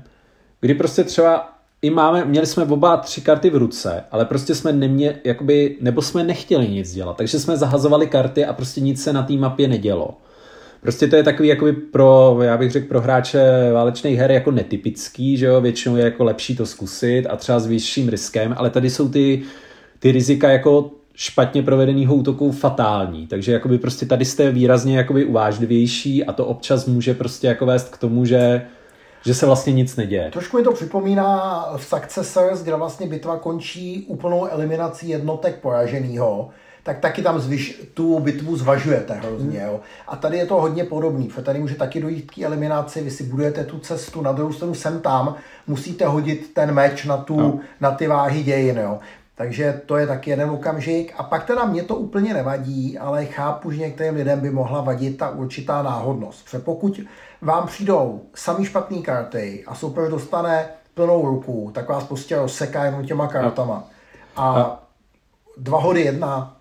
kdy 0.61 0.75
prostě 0.75 1.05
třeba 1.05 1.60
i 1.83 1.91
máme, 1.91 2.25
měli 2.25 2.47
jsme 2.47 2.65
oba 2.65 2.97
tři 2.97 3.21
karty 3.21 3.51
v 3.51 3.57
ruce, 3.57 4.05
ale 4.11 4.25
prostě 4.25 4.55
jsme 4.55 4.73
nemě, 4.73 5.21
jakoby, 5.25 5.77
nebo 5.81 6.03
jsme 6.03 6.25
nechtěli 6.25 6.69
nic 6.69 6.93
dělat, 6.93 7.17
takže 7.17 7.41
jsme 7.41 7.57
zahazovali 7.57 8.07
karty 8.07 8.45
a 8.45 8.53
prostě 8.53 8.81
nic 8.81 9.03
se 9.03 9.13
na 9.13 9.23
té 9.23 9.33
mapě 9.33 9.69
nedělo. 9.69 10.17
Prostě 10.81 11.07
to 11.07 11.17
je 11.17 11.23
takový 11.23 11.49
jakoby 11.49 11.73
pro, 11.73 12.39
já 12.43 12.57
bych 12.57 12.71
řekl, 12.71 12.89
pro 12.89 13.01
hráče 13.01 13.73
válečných 13.73 14.19
her 14.19 14.31
jako 14.31 14.51
netypický, 14.51 15.37
že 15.37 15.47
jo, 15.47 15.61
většinou 15.61 15.97
je 15.97 16.05
jako 16.05 16.25
lepší 16.25 16.57
to 16.57 16.67
zkusit 16.67 17.27
a 17.27 17.37
třeba 17.37 17.61
s 17.61 17.67
vyšším 17.67 18.09
riskem, 18.09 18.55
ale 18.59 18.71
tady 18.71 18.91
jsou 18.91 19.09
ty, 19.09 19.43
ty 19.99 20.13
rizika 20.13 20.51
jako 20.51 20.91
špatně 21.15 21.63
provedeného 21.63 22.15
útoku 22.15 22.53
fatální, 22.53 23.27
takže 23.27 23.53
jakoby 23.53 23.79
prostě 23.79 24.07
tady 24.07 24.25
jste 24.25 24.51
výrazně 24.51 24.97
jakoby 24.97 25.25
uvážlivější 25.25 26.25
a 26.25 26.33
to 26.33 26.47
občas 26.47 26.87
může 26.87 27.15
prostě 27.15 27.47
jako 27.47 27.67
vést 27.67 27.89
k 27.89 27.99
tomu, 27.99 28.25
že 28.25 28.63
že 29.25 29.35
se 29.35 29.47
vlastně 29.47 29.73
nic 29.73 29.97
neděje. 29.97 30.31
Trošku 30.33 30.57
mi 30.57 30.63
to 30.63 30.73
připomíná 30.73 31.67
v 31.77 31.85
Successors, 31.85 32.63
kde 32.63 32.75
vlastně 32.75 33.07
bitva 33.07 33.37
končí 33.37 34.05
úplnou 34.09 34.47
eliminací 34.47 35.09
jednotek 35.09 35.57
poraženého, 35.57 36.51
tak 36.83 36.99
taky 36.99 37.23
tam 37.23 37.41
zvyš, 37.41 37.83
tu 37.95 38.19
bitvu 38.19 38.57
zvažujete 38.57 39.15
hrozně. 39.15 39.61
Jo. 39.63 39.81
A 40.09 40.17
tady 40.17 40.39
je 40.39 40.47
to 40.47 40.61
hodně 40.61 40.85
podobný, 40.85 41.29
protože 41.29 41.43
tady 41.43 41.59
může 41.59 41.75
taky 41.75 42.01
dojít 42.01 42.31
k 42.31 42.39
eliminaci, 42.39 43.03
vy 43.03 43.11
si 43.11 43.25
budujete 43.25 43.65
tu 43.65 43.79
cestu, 43.79 44.23
na 44.23 44.33
druhou 44.33 44.53
stranu 44.53 44.75
sem 44.75 45.01
tam, 45.01 45.35
musíte 45.67 46.07
hodit 46.07 46.55
ten 46.55 46.73
meč 46.73 47.05
na, 47.05 47.17
tu, 47.17 47.37
no. 47.37 47.61
na 47.81 47.91
ty 47.91 48.07
váhy 48.07 48.43
dějin. 48.43 48.79
Jo. 48.79 48.99
Takže 49.41 49.83
to 49.87 49.97
je 49.97 50.07
taky 50.07 50.31
jeden 50.31 50.51
okamžik. 50.51 51.15
A 51.17 51.23
pak 51.23 51.45
teda 51.45 51.65
mě 51.65 51.83
to 51.83 51.97
úplně 51.97 52.35
nevadí, 52.35 52.99
ale 52.99 53.27
chápu, 53.27 53.71
že 53.71 53.79
některým 53.79 54.15
lidem 54.15 54.41
by 54.41 54.51
mohla 54.51 54.81
vadit 54.81 55.19
ta 55.19 55.31
určitá 55.31 55.83
náhodnost. 55.83 56.45
Protože 56.45 56.59
pokud 56.59 57.01
vám 57.43 57.67
přijdou 57.67 58.21
sami 58.35 58.65
špatné 58.65 58.99
karty 59.03 59.65
a 59.67 59.75
soupeř 59.75 60.11
dostane 60.11 60.69
plnou 60.95 61.27
ruku, 61.27 61.71
tak 61.75 61.89
vás 61.89 62.05
prostě 62.05 62.37
rozseká 62.37 62.85
jenom 62.85 63.07
těma 63.07 63.27
kartama. 63.27 63.85
A 64.37 64.79
dva 65.57 65.81
hody 65.81 66.01
jedna 66.01 66.57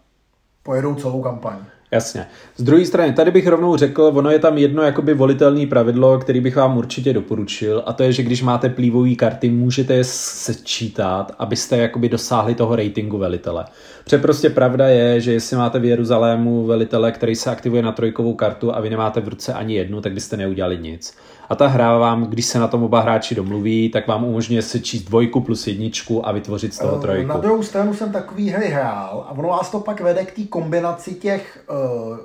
pojedou 0.64 0.96
celou 0.96 1.22
kampaň. 1.22 1.58
Jasně. 1.92 2.28
Z 2.58 2.64
druhé 2.64 2.86
strany, 2.86 3.14
tady 3.14 3.32
bych 3.32 3.48
rovnou 3.48 3.78
řekl, 3.78 4.02
ono 4.02 4.30
je 4.30 4.40
tam 4.40 4.58
jedno 4.58 4.84
jakoby 4.84 5.14
volitelné 5.14 5.68
pravidlo, 5.68 6.20
který 6.20 6.42
bych 6.42 6.56
vám 6.56 6.78
určitě 6.78 7.14
doporučil, 7.14 7.84
a 7.86 7.94
to 7.94 8.04
je, 8.04 8.12
že 8.12 8.24
když 8.24 8.42
máte 8.42 8.70
plívové 8.70 9.16
karty, 9.16 9.50
můžete 9.50 9.94
je 9.94 10.04
sečítat, 10.04 11.36
abyste 11.40 11.78
jakoby 11.78 12.10
dosáhli 12.10 12.56
toho 12.56 12.76
ratingu 12.76 13.18
velitele. 13.18 13.66
Protože 14.04 14.18
prostě 14.18 14.50
pravda 14.50 14.88
je, 14.88 15.22
že 15.22 15.34
jestli 15.34 15.58
máte 15.58 15.80
v 15.80 15.86
Jeruzalému 15.86 16.66
velitele, 16.66 17.12
který 17.12 17.36
se 17.36 17.50
aktivuje 17.50 17.82
na 17.82 17.92
trojkovou 17.92 18.34
kartu 18.34 18.76
a 18.76 18.82
vy 18.82 18.90
nemáte 18.90 19.22
v 19.22 19.28
ruce 19.28 19.54
ani 19.54 19.76
jednu, 19.76 20.02
tak 20.02 20.14
byste 20.14 20.38
neudělali 20.38 20.78
nic. 20.78 21.18
A 21.50 21.56
ta 21.56 21.68
hra 21.68 21.98
vám, 21.98 22.26
když 22.26 22.46
se 22.46 22.60
na 22.60 22.68
tom 22.68 22.84
oba 22.84 23.02
hráči 23.02 23.36
domluví, 23.36 23.90
tak 23.90 24.08
vám 24.08 24.24
umožňuje 24.24 24.62
se 24.62 24.80
číst 24.80 25.04
dvojku 25.04 25.42
plus 25.42 25.68
jedničku 25.68 26.28
a 26.28 26.32
vytvořit 26.32 26.74
z 26.74 26.80
toho 26.80 26.98
eh, 26.98 27.02
trojku. 27.02 27.28
Na 27.28 27.38
druhou 27.38 27.64
stranu 27.64 27.94
jsem 27.94 28.12
takový 28.12 28.50
hry 28.50 28.68
hrál 28.68 29.26
a 29.28 29.32
ono 29.32 29.50
vás 29.50 29.72
to 29.72 29.80
pak 29.80 30.02
vede 30.02 30.26
k 30.26 30.36
té 30.36 30.44
kombinaci 30.44 31.14
těch 31.14 31.66
uh, 31.70 32.18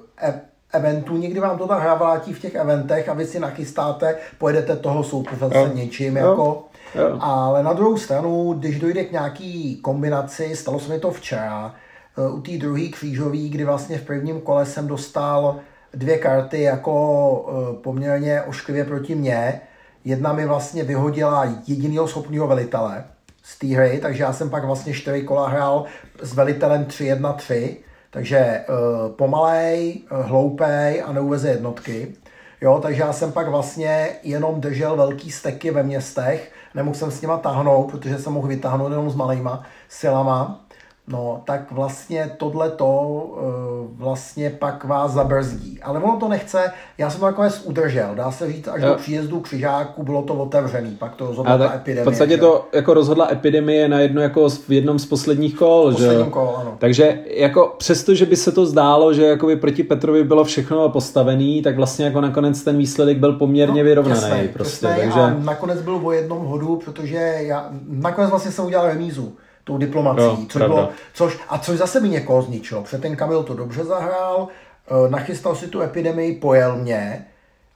eventů. 0.73 1.17
Někdy 1.17 1.41
vám 1.41 1.59
to 1.59 1.67
ta 1.67 1.75
hra 1.75 1.95
vrátí 1.95 2.33
v 2.33 2.41
těch 2.41 2.55
eventech 2.55 3.09
a 3.09 3.15
vy 3.15 3.27
si 3.27 3.41
nachystáte, 3.41 4.17
pojedete 4.39 4.77
toho 4.77 5.05
soupeře 5.05 5.51
se 5.53 5.75
něčím. 5.75 6.17
Jo. 6.17 6.31
Jako, 6.31 6.65
jo. 6.95 7.19
Ale 7.21 7.63
na 7.63 7.73
druhou 7.73 7.97
stranu, 7.97 8.53
když 8.53 8.81
dojde 8.81 9.05
k 9.05 9.13
nějaký 9.13 9.77
kombinaci, 9.77 10.57
stalo 10.57 10.81
se 10.81 10.93
mi 10.93 11.01
to 11.01 11.11
včera, 11.11 11.75
uh, 12.17 12.39
u 12.39 12.41
té 12.41 12.53
druhé 12.53 12.89
křížové, 12.89 13.49
kdy 13.49 13.65
vlastně 13.65 13.99
v 13.99 14.07
prvním 14.07 14.41
kole 14.41 14.67
jsem 14.67 14.87
dostal 14.87 15.57
dvě 15.95 16.19
karty 16.19 16.63
jako 16.63 17.47
e, 17.49 17.83
poměrně 17.83 18.43
ošklivě 18.43 18.85
proti 18.85 19.15
mně. 19.15 19.61
Jedna 20.05 20.33
mi 20.33 20.47
vlastně 20.47 20.85
vyhodila 20.85 21.47
jedinýho 21.67 22.09
schopného 22.09 22.47
velitele 22.47 23.05
z 23.43 23.59
té 23.59 23.67
hry, 23.67 23.99
takže 24.03 24.23
já 24.23 24.33
jsem 24.33 24.51
pak 24.51 24.65
vlastně 24.65 24.95
čtyři 24.95 25.23
kola 25.23 25.49
hrál 25.49 25.85
s 26.23 26.35
velitelem 26.35 26.85
3-1-3, 26.85 27.77
takže 28.11 28.65
uh, 28.69 29.13
pomalej, 29.13 30.01
hloupej 30.11 31.03
a 31.07 31.13
neuveze 31.13 31.49
jednotky. 31.49 32.15
Jo, 32.61 32.81
takže 32.83 33.03
já 33.03 33.13
jsem 33.13 33.33
pak 33.33 33.49
vlastně 33.49 34.09
jenom 34.23 34.61
držel 34.61 34.97
velký 34.97 35.31
steky 35.31 35.71
ve 35.71 35.83
městech, 35.83 36.53
nemohl 36.75 36.95
jsem 36.95 37.11
s 37.11 37.21
nima 37.21 37.39
tahnout, 37.39 37.91
protože 37.91 38.19
jsem 38.19 38.33
mohl 38.33 38.49
vytáhnout 38.49 38.91
jenom 38.91 39.11
s 39.11 39.15
malýma 39.15 39.63
silama. 39.89 40.64
No, 41.09 41.43
tak 41.45 41.73
vlastně 41.73 42.31
tohle 42.37 42.71
to 42.71 42.87
uh, 42.87 43.99
vlastně 43.99 44.51
pak 44.51 44.85
vás 44.85 45.11
zabrzdí. 45.11 45.79
Ale 45.83 46.01
ono 46.01 46.17
to 46.17 46.29
nechce, 46.29 46.73
já 46.99 47.11
jsem 47.11 47.21
to 47.21 47.27
nakonec 47.27 47.63
udržel, 47.65 48.15
dá 48.15 48.31
se 48.31 48.53
říct, 48.53 48.69
až 48.69 48.83
jo. 48.83 48.89
do 48.89 48.95
příjezdu 48.95 49.41
křižáku 49.41 50.03
bylo 50.03 50.23
to 50.23 50.35
otevřený, 50.35 50.91
pak 50.91 51.15
to 51.15 51.27
rozhodla 51.27 51.59
ta 51.59 51.75
epidemie. 51.75 52.03
V 52.03 52.05
podstatě 52.05 52.33
že? 52.33 52.39
to 52.39 52.69
jako 52.73 52.95
rozhodla 52.95 53.29
epidemie 53.33 53.89
na 53.89 54.01
jedno 54.01 54.21
jako 54.21 54.49
v 54.49 54.71
jednom 54.71 54.99
z 54.99 55.07
posledních 55.07 55.57
kol, 55.57 55.93
že? 55.93 56.27
Kol, 56.31 56.55
ano. 56.61 56.77
Takže 56.79 57.19
jako 57.37 57.75
přesto, 57.79 58.15
že 58.15 58.27
by 58.27 58.37
se 58.37 58.53
to 58.53 58.67
zdálo, 58.67 59.15
že 59.15 59.25
jakoby 59.27 59.57
proti 59.57 59.83
Petrovi 59.83 60.25
bylo 60.25 60.45
všechno 60.45 60.89
postavený, 60.89 61.63
tak 61.63 61.77
vlastně 61.77 62.05
jako 62.05 62.21
nakonec 62.21 62.63
ten 62.63 62.79
výsledek 62.79 63.19
byl 63.19 63.33
poměrně 63.33 63.83
no, 63.83 63.89
vyrovnaný. 63.89 64.21
Jasný, 64.23 64.49
prostě, 64.49 64.87
jasný, 64.87 65.03
takže... 65.03 65.21
A 65.21 65.35
nakonec 65.39 65.83
byl 65.83 66.01
o 66.03 66.13
jednom 66.13 66.45
hodu, 66.45 66.81
protože 66.85 67.17
já 67.39 67.71
nakonec 67.89 68.31
vlastně 68.31 68.51
jsem 68.51 68.65
udělal 68.65 68.87
remízu 68.87 69.33
tou 69.65 69.79
diplomací, 69.79 70.23
jo, 70.23 70.39
což 70.49 70.63
bylo, 70.63 70.89
což, 71.15 71.39
a 71.49 71.59
což 71.59 71.79
zase 71.79 72.01
mi 72.01 72.09
někoho 72.09 72.43
zničilo, 72.43 72.83
protože 72.83 72.99
ten 72.99 73.17
Kamil 73.17 73.43
to 73.43 73.55
dobře 73.55 73.85
zahrál, 73.85 74.49
eh, 74.87 75.11
nachystal 75.11 75.55
si 75.55 75.69
tu 75.69 75.81
epidemii, 75.81 76.35
pojel 76.35 76.77
mě, 76.77 77.27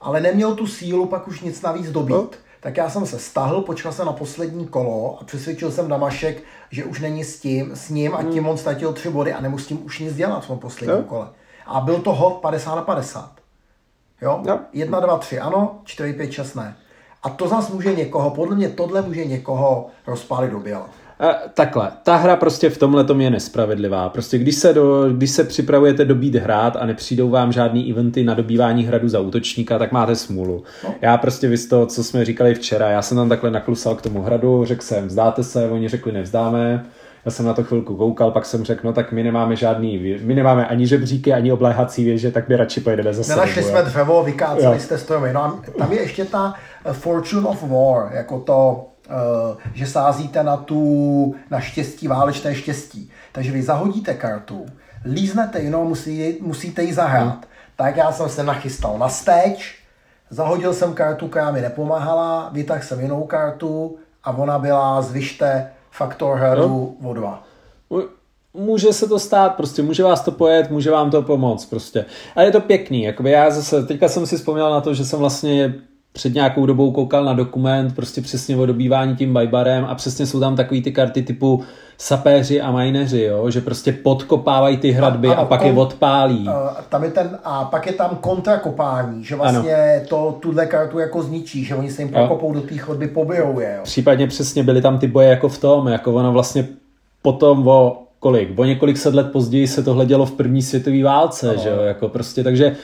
ale 0.01 0.21
neměl 0.21 0.55
tu 0.55 0.67
sílu 0.67 1.05
pak 1.05 1.27
už 1.27 1.41
nic 1.41 1.61
navíc 1.61 1.91
dobít. 1.91 2.15
Jo. 2.15 2.29
Tak 2.61 2.77
já 2.77 2.89
jsem 2.89 3.05
se 3.05 3.19
stahl, 3.19 3.61
počkal 3.61 3.91
jsem 3.91 4.05
na 4.05 4.13
poslední 4.13 4.67
kolo 4.67 5.17
a 5.21 5.23
přesvědčil 5.23 5.71
jsem 5.71 5.87
Damašek, 5.87 6.43
že 6.71 6.85
už 6.85 6.99
není 6.99 7.23
s 7.23 7.39
tím, 7.39 7.71
s 7.73 7.89
ním 7.89 8.15
a 8.15 8.23
tím 8.23 8.43
hmm. 8.43 8.47
on 8.47 8.57
ztratil 8.57 8.93
tři 8.93 9.09
body 9.09 9.33
a 9.33 9.41
nemusí 9.41 9.67
tím 9.67 9.85
už 9.85 9.99
nic 9.99 10.15
dělat 10.15 10.43
v 10.43 10.47
tom 10.47 10.59
posledním 10.59 10.97
jo. 10.97 11.03
kole. 11.03 11.27
A 11.65 11.81
byl 11.81 11.99
to 11.99 12.13
hod 12.13 12.33
50 12.33 12.75
na 12.75 12.81
50. 12.81 13.31
Jo? 14.21 14.41
jo. 14.47 14.59
1, 14.73 14.99
2, 14.99 15.17
3 15.17 15.39
ano, 15.39 15.79
4, 15.83 16.13
5, 16.13 16.31
6 16.31 16.55
ne. 16.55 16.75
A 17.23 17.29
to 17.29 17.47
zase 17.47 17.73
může 17.73 17.95
někoho, 17.95 18.31
podle 18.31 18.55
mě 18.55 18.69
tohle 18.69 19.01
může 19.01 19.25
někoho 19.25 19.87
rozpálit 20.07 20.51
do 20.51 20.59
běla. 20.59 20.89
Takhle, 21.53 21.91
ta 22.03 22.15
hra 22.15 22.35
prostě 22.35 22.69
v 22.69 22.77
tomhle 22.77 23.05
je 23.17 23.29
nespravedlivá. 23.29 24.09
Prostě 24.09 24.37
když 24.37 24.55
se, 24.55 24.73
do, 24.73 25.09
když 25.09 25.31
se 25.31 25.43
připravujete 25.43 26.05
dobít 26.05 26.35
hrát 26.35 26.75
a 26.75 26.85
nepřijdou 26.85 27.29
vám 27.29 27.51
žádný 27.51 27.91
eventy 27.91 28.23
na 28.23 28.33
dobývání 28.33 28.83
hradu 28.83 29.09
za 29.09 29.19
útočníka, 29.19 29.79
tak 29.79 29.91
máte 29.91 30.15
smůlu. 30.15 30.63
No. 30.83 30.95
Já 31.01 31.17
prostě 31.17 31.47
vy 31.47 31.57
to, 31.57 31.85
co 31.85 32.03
jsme 32.03 32.25
říkali 32.25 32.55
včera, 32.55 32.89
já 32.89 33.01
jsem 33.01 33.17
tam 33.17 33.29
takhle 33.29 33.51
naklusal 33.51 33.95
k 33.95 34.01
tomu 34.01 34.21
hradu, 34.21 34.65
řekl 34.65 34.81
jsem, 34.81 35.07
vzdáte 35.07 35.43
se, 35.43 35.69
oni 35.69 35.89
řekli 35.89 36.11
nevzdáme, 36.11 36.85
já 37.25 37.31
jsem 37.31 37.45
na 37.45 37.53
to 37.53 37.63
chvilku 37.63 37.95
koukal, 37.95 38.31
pak 38.31 38.45
jsem 38.45 38.63
řekl, 38.63 38.81
no 38.83 38.93
tak 38.93 39.11
my 39.11 39.23
nemáme 39.23 39.55
žádný, 39.55 40.17
my 40.23 40.35
nemáme 40.35 40.67
ani 40.67 40.87
žebříky, 40.87 41.33
ani 41.33 41.51
obléhací 41.51 42.03
věže, 42.03 42.31
tak 42.31 42.49
my 42.49 42.55
radši 42.55 42.81
pojedeme 42.81 43.13
zase. 43.13 43.35
Nenašli 43.35 43.63
jsme 43.63 43.83
dřevo, 43.83 44.23
vykáceli 44.23 44.79
jste 44.79 44.97
stromy. 44.97 45.33
No 45.33 45.43
a 45.43 45.59
tam 45.77 45.91
je 45.91 46.01
ještě 46.01 46.25
ta 46.25 46.53
Fortune 46.91 47.47
of 47.47 47.63
War, 47.63 48.11
jako 48.13 48.39
to 48.39 48.88
že 49.73 49.87
sázíte 49.87 50.43
na 50.43 50.57
tu 50.57 51.35
na 51.51 51.59
štěstí, 51.59 52.07
válečné 52.07 52.55
štěstí. 52.55 53.11
Takže 53.31 53.51
vy 53.51 53.61
zahodíte 53.61 54.13
kartu, 54.13 54.65
líznete 55.05 55.59
jinou, 55.61 55.87
musí, 55.87 56.37
musíte 56.41 56.83
ji 56.83 56.93
zahrát. 56.93 57.25
Hmm. 57.25 57.43
Tak 57.75 57.97
já 57.97 58.11
jsem 58.11 58.29
se 58.29 58.43
nachystal 58.43 58.97
na 58.97 59.09
stage, 59.09 59.63
zahodil 60.29 60.73
jsem 60.73 60.93
kartu, 60.93 61.27
která 61.27 61.51
mi 61.51 61.61
nepomáhala, 61.61 62.49
vytáhl 62.53 62.81
jsem 62.81 62.99
jinou 62.99 63.23
kartu 63.23 63.97
a 64.23 64.31
ona 64.31 64.59
byla 64.59 65.01
zvyšte 65.01 65.69
faktor 65.91 66.37
hradu 66.37 66.97
no. 67.01 67.09
o 67.09 67.13
dva 67.13 67.43
může 68.53 68.93
se 68.93 69.07
to 69.07 69.19
stát, 69.19 69.55
prostě 69.55 69.81
může 69.81 70.03
vás 70.03 70.21
to 70.21 70.31
pojet, 70.31 70.71
může 70.71 70.91
vám 70.91 71.11
to 71.11 71.21
pomoct, 71.21 71.65
prostě. 71.65 72.05
A 72.35 72.41
je 72.41 72.51
to 72.51 72.61
pěkný, 72.61 73.03
jakoby 73.03 73.31
já 73.31 73.49
zase, 73.49 73.85
teďka 73.85 74.07
jsem 74.07 74.25
si 74.25 74.37
vzpomněl 74.37 74.71
na 74.71 74.81
to, 74.81 74.93
že 74.93 75.05
jsem 75.05 75.19
vlastně 75.19 75.73
před 76.13 76.33
nějakou 76.33 76.65
dobou 76.65 76.91
koukal 76.91 77.23
na 77.25 77.33
dokument 77.33 77.95
prostě 77.95 78.21
přesně 78.21 78.57
o 78.57 78.65
dobývání 78.65 79.15
tím 79.15 79.33
bajbarem 79.33 79.85
a 79.85 79.95
přesně 79.95 80.25
jsou 80.25 80.39
tam 80.39 80.55
takový 80.55 80.81
ty 80.81 80.91
karty 80.91 81.21
typu 81.21 81.63
sapéři 81.97 82.61
a 82.61 82.71
mineři, 82.71 83.21
jo? 83.21 83.49
že 83.49 83.61
prostě 83.61 83.91
podkopávají 83.91 84.77
ty 84.77 84.91
hradby 84.91 85.27
a, 85.27 85.33
a, 85.33 85.35
a 85.35 85.45
pak 85.45 85.59
kon, 85.59 85.69
je 85.69 85.73
odpálí. 85.75 86.47
A, 86.47 86.85
tam 86.89 87.03
je 87.03 87.11
ten, 87.11 87.39
a 87.43 87.65
pak 87.65 87.87
je 87.87 87.93
tam 87.93 88.17
kontrakopání, 88.21 89.23
že 89.23 89.35
vlastně 89.35 89.75
ano. 89.75 90.05
to 90.09 90.37
tuhle 90.41 90.65
kartu 90.65 90.99
jako 90.99 91.23
zničí, 91.23 91.65
že 91.65 91.75
oni 91.75 91.91
se 91.91 92.01
jim 92.01 92.11
prokopou 92.11 92.53
do 92.53 92.61
té 92.61 92.77
chodby, 92.77 93.07
pobijou 93.07 93.59
je. 93.59 93.73
Jo? 93.77 93.83
Případně 93.83 94.27
přesně 94.27 94.63
byly 94.63 94.81
tam 94.81 94.99
ty 94.99 95.07
boje 95.07 95.29
jako 95.29 95.49
v 95.49 95.57
tom, 95.57 95.87
jako 95.87 96.13
ono 96.13 96.31
vlastně 96.31 96.67
potom 97.21 97.67
o 97.67 98.03
kolik, 98.19 98.59
o 98.59 98.65
několik 98.65 98.97
set 98.97 99.13
let 99.13 99.31
později 99.31 99.67
se 99.67 99.83
tohle 99.83 100.05
dělo 100.05 100.25
v 100.25 100.31
první 100.31 100.61
světové 100.61 101.03
válce, 101.03 101.49
ano. 101.49 101.59
že 101.63 101.69
jo, 101.69 101.81
jako 101.81 102.09
prostě, 102.09 102.43
takže 102.43 102.75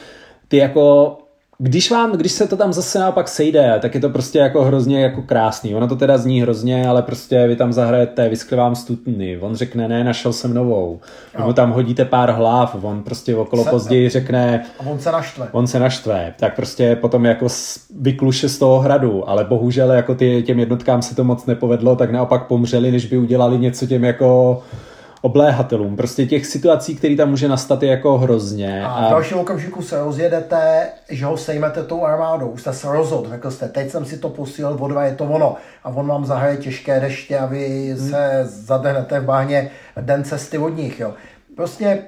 ty 0.47 0.57
jako 0.57 1.17
když 1.57 1.91
vám, 1.91 2.11
když 2.11 2.31
se 2.31 2.47
to 2.47 2.57
tam 2.57 2.73
zase 2.73 2.99
naopak 2.99 3.27
sejde, 3.27 3.77
tak 3.81 3.95
je 3.95 4.01
to 4.01 4.09
prostě 4.09 4.39
jako 4.39 4.63
hrozně 4.63 5.03
jako 5.03 5.21
krásný. 5.21 5.75
Ono 5.75 5.87
to 5.87 5.95
teda 5.95 6.17
zní 6.17 6.41
hrozně, 6.41 6.87
ale 6.87 7.01
prostě 7.01 7.47
vy 7.47 7.55
tam 7.55 7.73
zahrajete, 7.73 8.29
vyskli 8.29 8.57
vám 8.57 8.75
stutny. 8.75 9.37
On 9.37 9.55
řekne, 9.55 9.87
ne, 9.87 10.03
našel 10.03 10.33
jsem 10.33 10.53
novou. 10.53 10.99
Vy 11.37 11.43
mu 11.43 11.53
tam 11.53 11.71
hodíte 11.71 12.05
pár 12.05 12.31
hlav, 12.31 12.77
on 12.81 13.03
prostě 13.03 13.35
okolo 13.35 13.63
se, 13.63 13.69
později 13.69 14.09
řekne... 14.09 14.65
A 14.79 14.85
on 14.85 14.99
se 14.99 15.11
naštve. 15.11 15.47
On 15.51 15.67
se 15.67 15.79
naštve. 15.79 16.33
Tak 16.39 16.55
prostě 16.55 16.95
potom 16.95 17.25
jako 17.25 17.47
vykluše 17.99 18.49
z 18.49 18.57
toho 18.57 18.79
hradu, 18.79 19.29
ale 19.29 19.43
bohužel 19.43 19.91
jako 19.91 20.15
ty, 20.15 20.43
těm 20.45 20.59
jednotkám 20.59 21.01
se 21.01 21.15
to 21.15 21.23
moc 21.23 21.45
nepovedlo, 21.45 21.95
tak 21.95 22.11
naopak 22.11 22.47
pomřeli, 22.47 22.91
než 22.91 23.05
by 23.05 23.17
udělali 23.17 23.57
něco 23.57 23.85
těm 23.85 24.03
jako 24.03 24.61
obléhatelům. 25.25 25.95
Prostě 25.95 26.25
těch 26.25 26.45
situací, 26.45 26.95
které 26.95 27.15
tam 27.15 27.29
může 27.29 27.47
nastat, 27.47 27.83
je 27.83 27.89
jako 27.89 28.17
hrozně. 28.17 28.85
A, 28.85 28.87
a 28.87 29.07
v 29.07 29.09
dalším 29.09 29.37
okamžiku 29.37 29.81
se 29.81 29.99
rozjedete, 29.99 30.87
že 31.09 31.25
ho 31.25 31.37
sejmete 31.37 31.83
tou 31.83 32.03
armádou. 32.03 32.47
Už 32.47 32.61
jste 32.61 32.73
se 32.73 32.87
rozhodl, 32.87 33.29
řekl 33.29 33.51
jste, 33.51 33.67
teď 33.67 33.89
jsem 33.89 34.05
si 34.05 34.17
to 34.17 34.29
posílil, 34.29 34.77
vodva 34.77 35.05
je 35.05 35.15
to 35.15 35.23
ono. 35.23 35.55
A 35.83 35.89
on 35.89 36.07
vám 36.07 36.25
zahraje 36.25 36.57
těžké 36.57 36.99
deště 36.99 37.37
a 37.37 37.45
vy 37.45 37.95
hmm. 37.97 38.09
se 38.09 38.41
zadehnete 38.45 39.19
v 39.19 39.25
báhně 39.25 39.71
den 40.01 40.23
cesty 40.23 40.57
od 40.57 40.77
nich. 40.77 40.99
Jo. 40.99 41.13
Prostě 41.55 41.99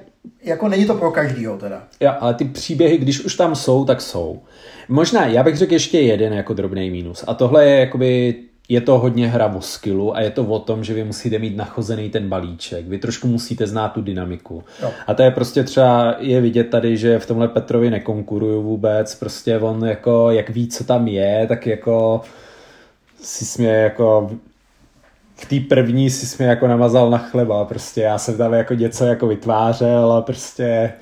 jako 0.44 0.68
není 0.68 0.86
to 0.86 0.94
pro 0.94 1.10
každýho 1.10 1.58
teda. 1.58 1.82
Ja, 2.00 2.10
ale 2.10 2.34
ty 2.34 2.44
příběhy, 2.44 2.98
když 2.98 3.24
už 3.24 3.34
tam 3.34 3.54
jsou, 3.54 3.84
tak 3.84 4.00
jsou. 4.00 4.40
Možná, 4.88 5.26
já 5.26 5.42
bych 5.42 5.56
řekl 5.56 5.72
ještě 5.72 6.00
jeden 6.00 6.32
jako 6.32 6.54
drobný 6.54 6.90
mínus. 6.90 7.24
A 7.26 7.34
tohle 7.34 7.66
je 7.66 7.80
jakoby 7.80 8.34
je 8.68 8.80
to 8.80 8.98
hodně 8.98 9.28
hra 9.28 9.54
o 9.54 9.60
skillu 9.60 10.16
a 10.16 10.20
je 10.20 10.30
to 10.30 10.44
o 10.44 10.58
tom, 10.58 10.84
že 10.84 10.94
vy 10.94 11.04
musíte 11.04 11.38
mít 11.38 11.56
nachozený 11.56 12.10
ten 12.10 12.28
balíček. 12.28 12.86
Vy 12.86 12.98
trošku 12.98 13.28
musíte 13.28 13.66
znát 13.66 13.88
tu 13.88 14.02
dynamiku. 14.02 14.64
Jo. 14.82 14.90
A 15.06 15.14
to 15.14 15.22
je 15.22 15.30
prostě 15.30 15.64
třeba, 15.64 16.16
je 16.18 16.40
vidět 16.40 16.64
tady, 16.64 16.96
že 16.96 17.18
v 17.18 17.26
tomhle 17.26 17.48
Petrovi 17.48 17.90
nekonkuruju 17.90 18.62
vůbec. 18.62 19.14
Prostě 19.14 19.58
on 19.58 19.84
jako, 19.84 20.30
jak 20.30 20.50
ví, 20.50 20.68
co 20.68 20.84
tam 20.84 21.08
je, 21.08 21.46
tak 21.48 21.66
jako 21.66 22.20
si 23.22 23.44
smě 23.44 23.70
jako 23.70 24.30
v 25.34 25.46
té 25.46 25.74
první 25.74 26.10
si 26.10 26.26
jsme 26.26 26.46
jako 26.46 26.66
namazal 26.66 27.10
na 27.10 27.18
chleba, 27.18 27.64
prostě 27.64 28.00
já 28.00 28.18
jsem 28.18 28.36
tam 28.36 28.52
jako 28.52 28.74
něco 28.74 29.04
jako 29.04 29.26
vytvářel 29.26 30.12
a 30.12 30.22
prostě 30.22 30.92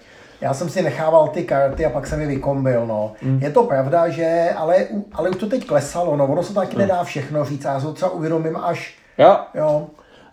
já 0.40 0.54
jsem 0.54 0.68
si 0.68 0.82
nechával 0.82 1.28
ty 1.28 1.44
karty 1.44 1.86
a 1.86 1.90
pak 1.90 2.06
jsem 2.06 2.20
je 2.20 2.26
vykombil, 2.26 2.86
no. 2.86 3.12
Mm. 3.22 3.38
Je 3.42 3.50
to 3.50 3.62
pravda, 3.62 4.08
že, 4.08 4.50
ale, 4.56 4.86
ale 5.12 5.30
už 5.30 5.36
to 5.36 5.46
teď 5.46 5.66
klesalo, 5.66 6.16
no. 6.16 6.26
Ono 6.26 6.42
se 6.42 6.54
taky 6.54 6.76
mm. 6.76 6.82
nedá 6.82 7.04
všechno 7.04 7.44
říct 7.44 7.64
já 7.64 7.80
se 7.80 7.86
to 7.86 7.92
třeba 7.92 8.10
uvědomím 8.10 8.56
až, 8.56 8.94
jo. 9.18 9.36
jo. 9.54 9.86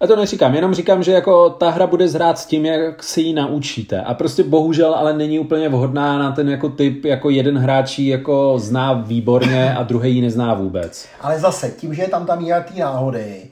A 0.04 0.08
to 0.08 0.16
neříkám, 0.16 0.56
jenom 0.56 0.74
říkám, 0.74 1.04
že 1.04 1.12
jako 1.12 1.50
ta 1.50 1.70
hra 1.70 1.88
bude 1.88 2.08
zhrát 2.08 2.40
s 2.40 2.46
tím, 2.46 2.66
jak 2.66 3.04
se 3.04 3.22
ji 3.22 3.34
naučíte. 3.34 4.02
A 4.02 4.14
prostě 4.14 4.44
bohužel 4.44 4.94
ale 4.94 5.14
není 5.14 5.40
úplně 5.40 5.70
vhodná 5.70 6.18
na 6.18 6.32
ten 6.32 6.50
jako 6.50 6.70
typ, 6.70 7.06
jako 7.06 7.30
jeden 7.30 7.58
hráč 7.58 8.00
jako 8.00 8.60
zná 8.60 8.94
výborně 8.94 9.76
a 9.76 9.84
druhý 9.84 10.16
ji 10.16 10.22
nezná 10.22 10.54
vůbec. 10.54 11.08
Ale 11.22 11.40
zase, 11.40 11.72
tím, 11.72 11.94
že 11.94 12.02
je 12.02 12.08
tam 12.08 12.26
ta 12.26 12.36
míra 12.36 12.62
té 12.62 12.80
náhody 12.80 13.44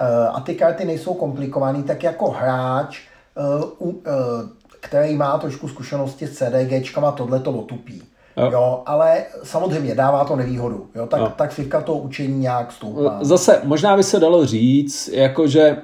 uh, 0.00 0.36
a 0.36 0.40
ty 0.40 0.54
karty 0.54 0.84
nejsou 0.84 1.14
komplikované, 1.14 1.82
tak 1.82 2.02
jako 2.02 2.30
hráč 2.30 3.00
uh, 3.80 3.88
uh, 3.88 3.94
který 4.84 5.14
má 5.14 5.38
trošku 5.38 5.68
zkušenosti 5.68 6.26
s 6.26 6.38
CDGčkama, 6.38 7.12
tohle 7.12 7.40
to 7.40 7.50
otupí. 7.50 8.02
Jo. 8.36 8.50
jo. 8.52 8.82
ale 8.86 9.24
samozřejmě 9.42 9.94
dává 9.94 10.24
to 10.24 10.36
nevýhodu. 10.36 10.86
Jo, 10.94 11.06
tak, 11.06 11.20
jo. 11.20 11.32
tak 11.36 11.52
fivka 11.52 11.80
to 11.80 11.94
učení 11.94 12.38
nějak 12.38 12.72
stoupá. 12.72 13.18
Zase 13.20 13.60
možná 13.64 13.96
by 13.96 14.02
se 14.02 14.20
dalo 14.20 14.46
říct, 14.46 15.10
jakože 15.12 15.76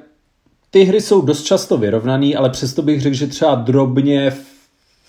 ty 0.70 0.84
hry 0.84 1.00
jsou 1.00 1.20
dost 1.20 1.42
často 1.42 1.76
vyrovnaný, 1.76 2.36
ale 2.36 2.50
přesto 2.50 2.82
bych 2.82 3.00
řekl, 3.00 3.16
že 3.16 3.26
třeba 3.26 3.54
drobně 3.54 4.32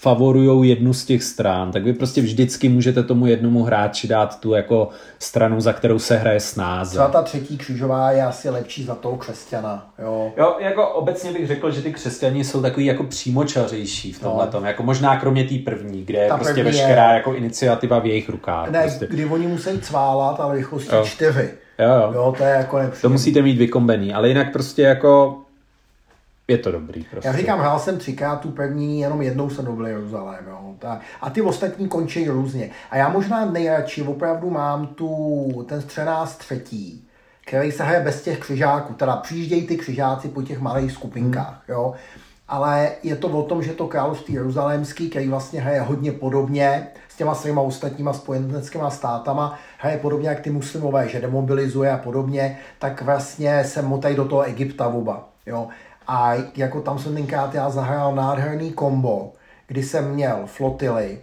favorují 0.02 0.70
jednu 0.70 0.94
z 0.94 1.06
těch 1.06 1.24
stran, 1.24 1.72
tak 1.72 1.84
vy 1.84 1.94
prostě 1.94 2.22
vždycky 2.22 2.70
můžete 2.70 3.04
tomu 3.04 3.26
jednomu 3.26 3.64
hráči 3.64 4.08
dát 4.08 4.40
tu 4.40 4.54
jako 4.54 4.90
stranu, 5.20 5.62
za 5.62 5.74
kterou 5.74 6.00
se 6.00 6.18
hraje 6.18 6.40
snáze. 6.40 6.90
Třeba 6.90 7.08
ta 7.08 7.22
třetí 7.22 7.58
křižová 7.58 8.12
je 8.12 8.24
asi 8.24 8.50
lepší 8.50 8.84
za 8.84 8.96
toho 8.96 9.18
křesťana. 9.18 9.94
Jo. 10.00 10.32
jo, 10.38 10.56
jako 10.60 10.88
obecně 10.88 11.32
bych 11.32 11.48
řekl, 11.48 11.72
že 11.72 11.82
ty 11.82 11.94
křesťani 11.94 12.44
jsou 12.44 12.62
takový 12.62 12.86
jako 12.86 13.04
přímočařejší 13.04 14.14
v 14.14 14.20
tomhle 14.20 14.50
no. 14.54 14.68
jako 14.68 14.84
možná 14.84 15.20
kromě 15.20 15.44
té 15.44 15.56
první, 15.66 16.06
kde 16.06 16.28
ta 16.28 16.34
je 16.34 16.40
prostě 16.40 16.64
veškerá 16.64 17.10
je... 17.10 17.18
jako 17.18 17.34
iniciativa 17.34 18.00
v 18.00 18.06
jejich 18.06 18.30
rukách. 18.30 18.70
Ne, 18.70 18.82
prostě. 18.82 19.08
kdy 19.08 19.26
oni 19.26 19.48
musí 19.48 19.70
cválat, 19.82 20.40
ale 20.40 20.56
rychlosti 20.56 20.96
čtyři. 21.04 21.50
Jo, 21.80 21.90
jo. 21.90 22.12
jo, 22.14 22.34
to 22.38 22.44
je 22.44 22.50
jako 22.50 22.78
nepříjemný. 22.78 23.02
To 23.02 23.10
musíte 23.10 23.42
mít 23.42 23.58
vykombený, 23.58 24.14
ale 24.14 24.28
jinak 24.28 24.52
prostě 24.52 24.82
jako 24.82 25.38
je 26.52 26.58
to 26.58 26.72
dobrý. 26.72 27.04
Prostě. 27.04 27.28
Já 27.28 27.34
říkám, 27.34 27.60
hrál 27.60 27.80
jsem 27.80 27.98
třikrát 27.98 28.36
tu 28.36 28.52
první, 28.52 29.00
jenom 29.00 29.22
jednou 29.22 29.50
jsem 29.50 29.66
dobil 29.66 29.88
Jeruzalém. 29.88 30.46
Jo. 30.48 30.76
A 31.22 31.30
ty 31.30 31.42
ostatní 31.42 31.88
končí 31.88 32.30
různě. 32.30 32.70
A 32.92 32.98
já 32.98 33.10
možná 33.10 33.46
nejradši 33.46 34.02
opravdu 34.02 34.50
mám 34.50 34.88
tu, 34.88 35.66
ten 35.68 35.82
střenář 35.82 36.38
třetí, 36.38 37.08
který 37.46 37.72
se 37.72 37.84
hraje 37.84 38.04
bez 38.04 38.22
těch 38.22 38.40
křižáků. 38.40 38.94
Teda 38.94 39.16
přijíždějí 39.16 39.68
ty 39.68 39.78
křižáci 39.78 40.28
po 40.28 40.42
těch 40.42 40.60
malých 40.60 40.92
skupinkách. 40.92 41.64
Hmm. 41.68 41.76
Jo. 41.76 41.94
Ale 42.48 42.92
je 43.04 43.16
to 43.16 43.28
o 43.28 43.44
tom, 43.44 43.64
že 43.64 43.74
to 43.74 43.88
království 43.88 44.34
jeruzalémský, 44.34 45.10
který 45.10 45.28
vlastně 45.28 45.62
hraje 45.62 45.82
hodně 45.82 46.12
podobně 46.12 46.88
s 47.10 47.16
těma 47.16 47.36
svýma 47.36 47.62
ostatníma 47.62 48.14
spojeneckýma 48.14 48.90
státama, 48.90 49.60
hraje 49.78 49.98
podobně 49.98 50.30
jak 50.30 50.40
ty 50.40 50.50
muslimové, 50.50 51.10
že 51.10 51.22
demobilizuje 51.22 51.92
a 51.92 51.98
podobně, 51.98 52.60
tak 52.80 53.02
vlastně 53.02 53.64
se 53.64 53.82
motají 53.82 54.16
do 54.16 54.26
toho 54.26 54.42
Egypta 54.42 54.88
oba. 54.88 55.30
Jo. 55.46 55.68
A 56.14 56.34
jako 56.56 56.82
tam 56.82 57.00
jsem 57.00 57.16
tenkrát 57.16 57.54
já 57.54 57.70
zahrál 57.70 58.16
nádherný 58.16 58.72
kombo, 58.72 59.34
kdy 59.68 59.84
jsem 59.84 60.12
měl 60.12 60.44
flotily 60.46 61.20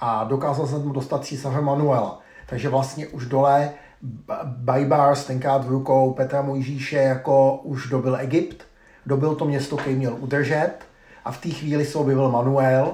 a 0.00 0.24
dokázal 0.24 0.66
jsem 0.66 0.92
dostat 0.92 1.24
císaře 1.24 1.60
Manuela. 1.60 2.20
Takže 2.46 2.68
vlastně 2.68 3.06
už 3.06 3.26
dole 3.26 3.70
Bajbars 4.44 5.24
tenkrát 5.24 5.64
v 5.64 5.68
rukou 5.68 6.12
Petra 6.12 6.42
Mojžíše 6.42 6.96
jako 6.96 7.60
už 7.62 7.88
dobil 7.88 8.16
Egypt, 8.16 8.62
dobil 9.06 9.34
to 9.34 9.44
město, 9.44 9.76
který 9.76 9.96
měl 9.96 10.16
udržet 10.20 10.74
a 11.24 11.32
v 11.32 11.40
té 11.40 11.48
chvíli 11.48 11.84
se 11.84 11.98
objevil 11.98 12.30
Manuel 12.30 12.92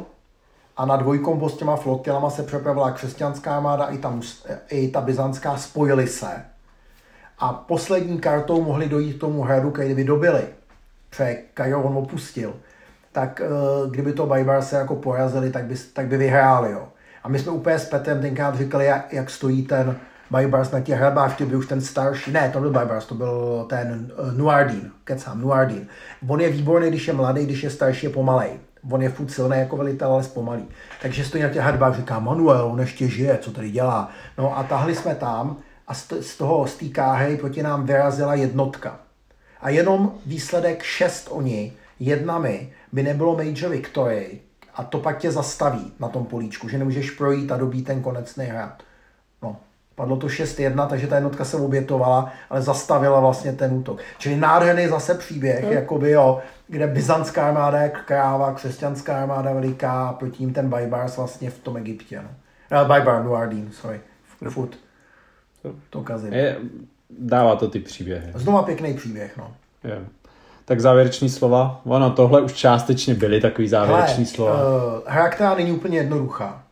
a 0.77 0.87
na 0.87 0.97
dvojkombo 0.97 1.49
s 1.49 1.57
těma 1.57 1.77
flotilama 1.77 2.31
se 2.31 2.43
přepravila 2.43 2.91
křesťanská 2.91 3.57
armáda 3.57 3.85
i 3.87 3.99
ta, 3.99 4.21
i 4.69 4.89
ta 4.89 5.01
byzantská, 5.01 5.57
spojili 5.57 6.07
se. 6.07 6.45
A 7.39 7.53
poslední 7.53 8.19
kartou 8.19 8.65
mohli 8.65 8.89
dojít 8.89 9.17
k 9.17 9.21
tomu 9.21 9.43
hradu, 9.43 9.71
který 9.71 9.95
by 9.95 10.05
dobili 11.19 11.35
protože 11.35 11.43
Kajo 11.55 11.83
on 11.83 11.97
opustil, 11.97 12.55
tak 13.13 13.41
uh, 13.41 13.91
kdyby 13.91 14.13
to 14.13 14.27
Bajbar 14.27 14.63
se 14.63 14.77
jako 14.77 14.97
porazili, 14.97 15.51
tak 15.51 15.65
by, 15.65 15.75
tak 15.93 16.07
by 16.07 16.17
vyhráli. 16.17 16.73
Jo. 16.73 16.89
A 17.23 17.29
my 17.29 17.39
jsme 17.39 17.53
úplně 17.53 17.79
s 17.79 17.89
Petrem 17.89 18.21
tenkrát 18.21 18.55
říkali, 18.55 18.87
jak, 18.87 19.13
jak 19.13 19.31
stojí 19.31 19.63
ten 19.63 19.97
Bajbars 20.31 20.71
na 20.71 20.81
těch 20.81 20.99
hradbách, 20.99 21.37
ty 21.37 21.45
byl 21.45 21.59
už 21.59 21.67
ten 21.67 21.81
starší, 21.81 22.33
ne, 22.33 22.51
to 22.53 22.61
byl 22.61 22.71
Bajbars, 22.71 23.07
to 23.07 23.15
byl 23.15 23.67
ten 23.69 24.13
uh, 24.19 24.33
Nuardin, 24.39 24.91
kecám, 25.05 25.41
Nuardin. 25.41 25.87
On 26.29 26.41
je 26.41 26.51
výborný, 26.51 26.89
když 26.89 27.09
je 27.09 27.13
mladý, 27.13 27.45
když 27.45 27.63
je 27.63 27.71
starší, 27.71 28.07
je 28.07 28.13
pomalej. 28.13 28.51
On 28.91 29.03
je 29.03 29.09
furt 29.09 29.31
silný 29.31 29.59
jako 29.59 29.77
velitel, 29.77 30.13
ale 30.13 30.23
zpomalý. 30.23 30.69
Takže 31.03 31.25
stojí 31.25 31.43
na 31.43 31.49
těch 31.49 31.63
hradbách, 31.63 31.97
říká, 31.97 32.19
Manuel, 32.19 32.67
on 32.67 32.81
ještě 32.81 33.09
žije, 33.09 33.39
co 33.39 33.51
tady 33.51 33.71
dělá. 33.71 34.11
No 34.39 34.59
a 34.59 34.63
tahli 34.63 34.95
jsme 34.95 35.15
tam 35.15 35.57
a 35.89 35.95
z 35.95 36.37
toho, 36.39 36.67
z 36.67 36.77
té 36.77 36.87
proti 37.41 37.63
nám 37.63 37.87
vyrazila 37.87 38.35
jednotka 38.35 38.99
a 39.63 39.69
jenom 39.69 40.13
výsledek 40.27 40.83
6 40.83 41.29
oni, 41.31 41.73
jedna 42.01 42.39
my, 42.39 42.73
by 42.93 43.03
nebylo 43.03 43.37
Major 43.37 43.71
Victory 43.71 44.41
a 44.75 44.85
to 44.85 44.99
pak 44.99 45.19
tě 45.19 45.33
zastaví 45.33 45.93
na 46.01 46.09
tom 46.09 46.25
políčku, 46.25 46.69
že 46.69 46.79
nemůžeš 46.79 47.11
projít 47.11 47.53
a 47.53 47.57
dobít 47.57 47.87
ten 47.87 48.03
konecný 48.03 48.45
hrad. 48.45 48.83
No, 49.43 49.57
padlo 49.95 50.17
to 50.17 50.27
6-1, 50.27 50.89
takže 50.89 51.07
ta 51.07 51.15
jednotka 51.15 51.45
se 51.45 51.57
obětovala, 51.57 52.33
ale 52.51 52.63
zastavila 52.63 53.21
vlastně 53.21 53.53
ten 53.53 53.73
útok. 53.73 54.01
Čili 54.19 54.37
nádherný 54.37 54.89
zase 54.89 55.15
příběh, 55.15 55.65
mm. 55.65 55.73
jakoby 55.73 56.11
jo, 56.11 56.41
kde 56.69 56.87
byzantská 56.87 57.47
armáda 57.49 57.83
je 57.83 57.93
kráva, 58.07 58.55
křesťanská 58.55 59.23
armáda 59.23 59.53
veliká, 59.53 60.13
proti 60.13 60.43
ním 60.43 60.53
ten 60.53 60.69
Baibars 60.69 61.17
vlastně 61.17 61.51
v 61.51 61.59
tom 61.59 61.77
Egyptě. 61.77 62.23
No. 62.23 62.31
Uh, 62.83 62.89
Baibar, 62.89 63.25
Nuardin, 63.25 63.71
sorry, 63.73 64.01
furt 64.49 64.77
to 65.91 66.03
kazím. 66.03 66.33
Je, 66.33 66.57
dává 67.19 67.57
to 67.57 67.69
ty 67.69 67.79
příběhy. 67.79 68.33
Znova 68.35 68.63
pěkný 68.63 68.95
příběh, 68.95 69.37
no. 69.37 69.53
Je. 69.85 70.05
Tak 70.65 70.81
závěreční 70.81 71.29
slova. 71.29 71.81
Ono, 71.85 72.11
tohle 72.11 72.41
už 72.41 72.53
částečně 72.53 73.15
byly 73.15 73.41
takový 73.41 73.69
závěreční 73.69 74.25
Hele, 74.25 74.27
slova. 74.27 74.55
Uh, 74.55 74.61
hra, 75.07 75.29
která 75.29 75.55
není 75.55 75.73
úplně 75.73 75.99
jednoduchá. 75.99 76.63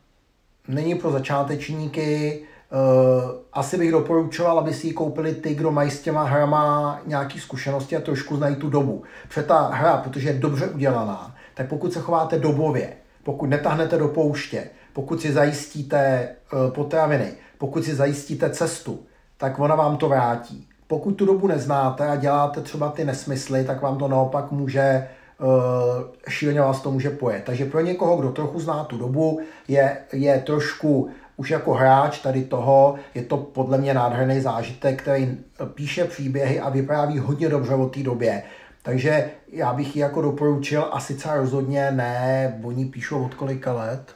Není 0.69 0.94
pro 0.94 1.10
začátečníky. 1.10 2.40
Uh, 2.73 3.31
asi 3.52 3.78
bych 3.78 3.93
doporučoval, 3.93 4.59
aby 4.59 4.74
si 4.74 4.86
ji 4.86 4.93
koupili 4.93 5.35
ty, 5.35 5.55
kdo 5.55 5.70
mají 5.70 5.90
s 5.90 6.02
těma 6.02 6.24
hrama 6.24 7.01
nějaký 7.06 7.40
zkušenosti 7.40 7.97
a 7.97 8.01
trošku 8.01 8.36
znají 8.36 8.56
tu 8.56 8.70
dobu. 8.70 9.02
Protože 9.28 9.43
ta 9.43 9.70
hra, 9.73 9.97
protože 9.97 10.28
je 10.28 10.35
dobře 10.35 10.66
udělaná, 10.66 11.35
tak 11.55 11.69
pokud 11.69 11.93
se 11.93 12.01
chováte 12.01 12.39
dobově, 12.39 12.93
pokud 13.23 13.47
netahnete 13.47 13.98
do 13.98 14.09
pouště, 14.09 14.65
pokud 14.93 15.20
si 15.20 15.32
zajistíte 15.32 16.28
uh, 16.52 16.70
potraviny, 16.70 17.32
pokud 17.59 17.85
si 17.85 17.94
zajistíte 17.94 18.51
cestu, 18.51 19.01
tak 19.39 19.59
ona 19.59 19.74
vám 19.74 19.97
to 19.97 20.09
vrátí. 20.09 20.69
Pokud 20.86 21.12
tu 21.12 21.27
dobu 21.27 21.47
neznáte 21.47 22.09
a 22.09 22.16
děláte 22.16 22.60
třeba 22.60 22.90
ty 22.90 23.05
nesmysly, 23.05 23.65
tak 23.65 23.82
vám 23.82 23.98
to 23.98 24.09
naopak 24.09 24.51
může 24.51 25.09
uh, 25.40 25.48
šíleně 26.28 26.60
vás 26.60 26.81
to 26.81 26.90
může 26.90 27.10
pojet. 27.10 27.44
Takže 27.44 27.65
pro 27.65 27.81
někoho, 27.81 28.16
kdo 28.16 28.32
trochu 28.32 28.60
zná 28.60 28.85
tu 28.85 28.98
dobu, 28.98 29.40
je, 29.69 29.98
je 30.12 30.39
trošku 30.40 31.10
už 31.36 31.51
jako 31.51 31.74
hráč 31.74 32.19
tady 32.19 32.44
toho, 32.44 32.94
je 33.15 33.23
to 33.23 33.36
podle 33.36 33.78
mě 33.78 33.94
nádherný 33.94 34.40
zážitek, 34.40 35.02
který 35.02 35.39
píše 35.74 36.05
příběhy 36.05 36.60
a 36.60 36.70
vypráví 36.70 37.19
hodně 37.19 37.48
dobře 37.48 37.74
o 37.74 37.89
té 37.89 38.02
době. 38.02 38.43
Takže 38.82 39.31
já 39.52 39.73
bych 39.73 39.97
ji 39.97 40.02
jako 40.02 40.23
doporučil 40.23 40.89
a 40.93 41.01
sice 41.01 41.28
rozhodně 41.36 41.90
ne, 41.90 42.60
oni 42.62 42.86
píšou 42.86 43.24
od 43.24 43.35
kolika 43.35 43.73
let? 43.73 44.15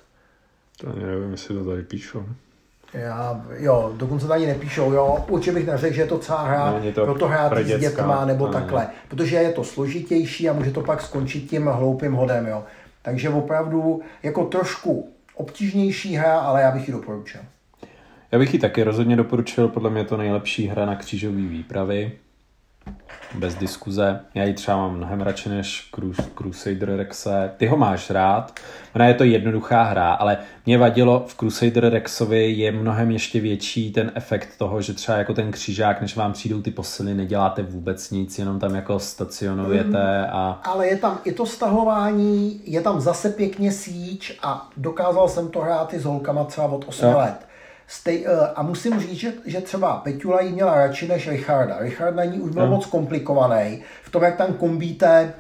To 0.80 0.92
nevím, 0.92 1.30
jestli 1.30 1.54
to 1.54 1.64
tady 1.64 1.82
píšou. 1.82 2.24
Já, 2.94 3.44
jo, 3.56 3.92
dokonce 3.96 4.26
to 4.26 4.32
ani 4.32 4.46
nepíšou, 4.46 4.92
jo. 4.92 5.24
Určitě 5.28 5.52
bych 5.52 5.66
neřekl, 5.66 5.94
že 5.94 6.02
je 6.02 6.06
to 6.06 6.18
celá 6.18 6.42
hra, 6.42 6.74
to 6.94 7.04
pro 7.04 7.14
to 7.14 7.28
hrát 7.28 7.58
s 7.58 7.80
dětma 7.80 8.24
nebo 8.24 8.46
ne. 8.46 8.52
takhle. 8.52 8.86
Protože 9.08 9.36
je 9.36 9.52
to 9.52 9.64
složitější 9.64 10.48
a 10.48 10.52
může 10.52 10.70
to 10.70 10.80
pak 10.80 11.02
skončit 11.02 11.40
tím 11.40 11.66
hloupým 11.66 12.12
hodem, 12.12 12.46
jo. 12.46 12.64
Takže 13.02 13.28
opravdu 13.28 14.00
jako 14.22 14.44
trošku 14.44 15.10
obtížnější 15.34 16.16
hra, 16.16 16.38
ale 16.38 16.62
já 16.62 16.70
bych 16.70 16.88
ji 16.88 16.92
doporučil. 16.92 17.40
Já 18.32 18.38
bych 18.38 18.54
ji 18.54 18.60
taky 18.60 18.82
rozhodně 18.82 19.16
doporučil, 19.16 19.68
podle 19.68 19.90
mě 19.90 20.00
je 20.00 20.04
to 20.04 20.16
nejlepší 20.16 20.66
hra 20.66 20.86
na 20.86 20.96
křížové 20.96 21.36
výpravy 21.36 22.12
bez 23.34 23.54
diskuze. 23.54 24.20
Já 24.34 24.44
ji 24.44 24.54
třeba 24.54 24.76
mám 24.76 24.96
mnohem 24.96 25.20
radši 25.20 25.48
než 25.48 25.90
Crusader 26.38 26.96
Rexe. 26.96 27.50
Ty 27.56 27.66
ho 27.66 27.76
máš 27.76 28.10
rád, 28.10 28.60
ona 28.94 29.06
je 29.06 29.14
to 29.14 29.24
jednoduchá 29.24 29.82
hra, 29.82 30.12
ale 30.12 30.38
mě 30.66 30.78
vadilo 30.78 31.24
v 31.26 31.34
Crusader 31.34 31.92
Rexovi 31.92 32.50
je 32.50 32.72
mnohem 32.72 33.10
ještě 33.10 33.40
větší 33.40 33.92
ten 33.92 34.12
efekt 34.14 34.48
toho, 34.58 34.82
že 34.82 34.92
třeba 34.92 35.18
jako 35.18 35.34
ten 35.34 35.50
křižák, 35.52 36.00
než 36.00 36.16
vám 36.16 36.32
přijdou 36.32 36.62
ty 36.62 36.70
posily, 36.70 37.14
neděláte 37.14 37.62
vůbec 37.62 38.10
nic, 38.10 38.38
jenom 38.38 38.60
tam 38.60 38.74
jako 38.74 38.98
stacionujete 38.98 40.26
a... 40.26 40.60
Ale 40.64 40.86
je 40.86 40.96
tam 40.96 41.18
i 41.24 41.32
to 41.32 41.46
stahování, 41.46 42.60
je 42.64 42.80
tam 42.80 43.00
zase 43.00 43.30
pěkně 43.30 43.72
síč 43.72 44.38
a 44.42 44.68
dokázal 44.76 45.28
jsem 45.28 45.48
to 45.48 45.60
hrát 45.60 45.94
i 45.94 45.98
s 45.98 46.04
holkama 46.04 46.44
třeba 46.44 46.66
od 46.66 46.84
8 46.88 47.06
jo. 47.06 47.18
let 47.18 47.51
Stej, 47.92 48.26
uh, 48.26 48.46
a 48.54 48.62
musím 48.62 49.00
říct, 49.00 49.18
že, 49.18 49.32
že 49.46 49.60
třeba 49.60 49.96
Peťula 49.96 50.40
ji 50.40 50.52
měla 50.52 50.74
radši 50.74 51.08
než 51.08 51.28
Richarda. 51.28 51.78
Richard 51.78 52.14
na 52.14 52.24
ní 52.24 52.40
už 52.40 52.50
byl 52.50 52.66
no. 52.66 52.70
moc 52.70 52.86
komplikovaný. 52.86 53.82
V 54.02 54.10
tom, 54.10 54.22
jak 54.22 54.36
tam 54.36 54.54
kombíte 54.54 55.34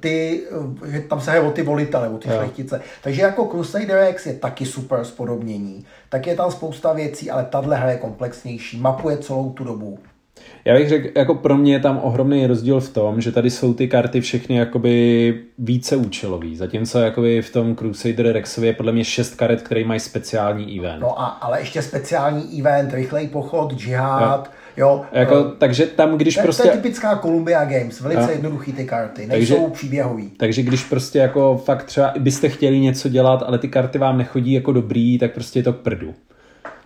ty, 0.00 0.42
eh, 0.84 0.90
že 0.90 1.00
tam 1.00 1.20
se 1.20 1.30
hraje 1.30 1.46
o 1.46 1.50
ty 1.50 1.62
volitele, 1.62 2.08
o 2.08 2.18
ty 2.18 2.28
yeah. 2.28 2.40
šlechtice. 2.40 2.80
Takže 3.02 3.22
jako 3.22 3.46
Crusader 3.46 4.08
X 4.10 4.26
je 4.26 4.34
taky 4.34 4.66
super 4.66 5.04
spodobnění. 5.04 5.86
Tak 6.08 6.26
je 6.26 6.36
tam 6.36 6.50
spousta 6.50 6.92
věcí, 6.92 7.30
ale 7.30 7.44
tahle 7.44 7.76
hra 7.76 7.90
je 7.90 7.96
komplexnější. 7.96 8.80
Mapuje 8.80 9.18
celou 9.18 9.50
tu 9.50 9.64
dobu. 9.64 9.98
Já 10.64 10.74
bych 10.74 10.88
řekl, 10.88 11.08
jako 11.18 11.34
pro 11.34 11.56
mě 11.56 11.72
je 11.72 11.80
tam 11.80 12.00
ohromný 12.02 12.46
rozdíl 12.46 12.80
v 12.80 12.90
tom, 12.90 13.20
že 13.20 13.32
tady 13.32 13.50
jsou 13.50 13.74
ty 13.74 13.88
karty 13.88 14.20
všechny 14.20 14.56
jakoby 14.56 15.34
více 15.58 15.96
účelový, 15.96 16.56
zatímco 16.56 16.98
jakoby 16.98 17.42
v 17.42 17.52
tom 17.52 17.76
Crusader 17.76 18.32
Rexovi 18.32 18.66
je 18.66 18.72
podle 18.72 18.92
mě 18.92 19.04
šest 19.04 19.34
karet, 19.34 19.62
které 19.62 19.84
mají 19.84 20.00
speciální 20.00 20.78
event. 20.78 21.00
No 21.00 21.20
a, 21.20 21.24
ale 21.24 21.60
ještě 21.60 21.82
speciální 21.82 22.60
event, 22.60 22.94
rychlej 22.94 23.28
pochod, 23.28 23.74
džihad, 23.74 24.50
jo. 24.76 24.86
jo 24.86 25.04
jako, 25.12 25.42
uh, 25.42 25.50
takže 25.58 25.86
tam, 25.86 26.18
když 26.18 26.34
to, 26.34 26.42
prostě... 26.42 26.62
To 26.62 26.68
je 26.68 26.76
typická 26.76 27.16
Columbia 27.16 27.64
Games, 27.64 28.00
velice 28.00 28.22
jo. 28.22 28.28
jednoduchý 28.30 28.72
ty 28.72 28.84
karty, 28.84 29.26
nejsou 29.26 29.54
takže, 29.54 29.70
příběhový. 29.72 30.30
Takže 30.30 30.62
když 30.62 30.84
prostě 30.84 31.18
jako 31.18 31.62
fakt 31.64 31.84
třeba 31.84 32.14
byste 32.18 32.48
chtěli 32.48 32.80
něco 32.80 33.08
dělat, 33.08 33.42
ale 33.46 33.58
ty 33.58 33.68
karty 33.68 33.98
vám 33.98 34.18
nechodí 34.18 34.52
jako 34.52 34.72
dobrý, 34.72 35.18
tak 35.18 35.32
prostě 35.32 35.58
je 35.58 35.62
to 35.62 35.72
k 35.72 35.76
prdu. 35.76 36.14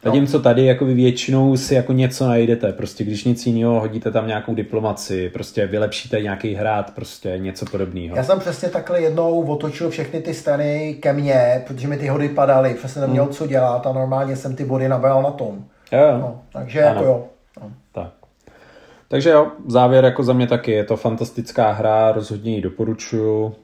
Zatímco 0.04 0.40
tady 0.40 0.64
jako 0.64 0.84
vy 0.84 0.94
většinou 0.94 1.56
si 1.56 1.74
jako 1.74 1.92
něco 1.92 2.28
najdete, 2.28 2.72
prostě 2.72 3.04
když 3.04 3.24
nic 3.24 3.46
jiného, 3.46 3.80
hodíte 3.80 4.10
tam 4.10 4.26
nějakou 4.26 4.54
diplomaci, 4.54 5.28
prostě 5.28 5.66
vylepšíte 5.66 6.22
nějaký 6.22 6.54
hrát, 6.54 6.94
prostě 6.94 7.34
něco 7.38 7.66
podobného. 7.66 8.16
Já 8.16 8.24
jsem 8.24 8.38
přesně 8.40 8.68
takhle 8.68 9.00
jednou 9.00 9.42
otočil 9.42 9.90
všechny 9.90 10.20
ty 10.20 10.34
strany 10.34 10.94
ke 11.00 11.12
mně, 11.12 11.64
protože 11.66 11.88
mi 11.88 11.96
ty 11.96 12.08
hody 12.08 12.28
padaly, 12.28 12.74
přesně 12.74 13.00
neměl 13.00 13.24
hmm. 13.24 13.32
co 13.32 13.46
dělat 13.46 13.86
a 13.86 13.92
normálně 13.92 14.36
jsem 14.36 14.56
ty 14.56 14.64
body 14.64 14.88
nabral 14.88 15.22
na 15.22 15.30
tom. 15.30 15.64
Jo. 15.92 16.18
No, 16.20 16.42
takže 16.52 16.84
ano. 16.84 16.94
jako 16.94 17.04
jo. 17.04 17.24
No. 17.62 17.70
Tak. 17.92 18.12
Takže 19.08 19.30
jo, 19.30 19.46
závěr 19.66 20.04
jako 20.04 20.22
za 20.22 20.32
mě 20.32 20.46
taky, 20.46 20.72
je 20.72 20.84
to 20.84 20.96
fantastická 20.96 21.72
hra, 21.72 22.12
rozhodně 22.12 22.54
ji 22.54 22.62
doporučuju. 22.62 23.54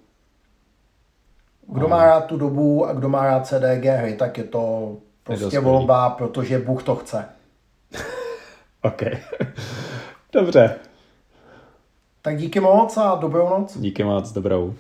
Kdo 1.73 1.89
má 1.89 2.07
rád 2.07 2.25
tu 2.25 2.37
dobu 2.37 2.87
a 2.87 2.93
kdo 2.93 3.09
má 3.09 3.25
rád 3.25 3.47
CDG 3.47 3.85
hry, 3.85 4.15
tak 4.15 4.39
je 4.39 4.45
to 4.45 4.97
Prostě 5.37 5.61
volba, 5.61 6.11
protože 6.11 6.59
Bůh 6.59 6.83
to 6.83 6.97
chce. 6.97 7.25
OK. 8.83 9.03
Dobře. 10.33 10.75
Tak 12.23 12.37
díky 12.37 12.61
moc 12.61 12.97
a 12.97 13.15
dobrou 13.15 13.49
noc. 13.49 13.79
Díky 13.79 14.05
moc, 14.05 14.33
dobrou. 14.33 14.75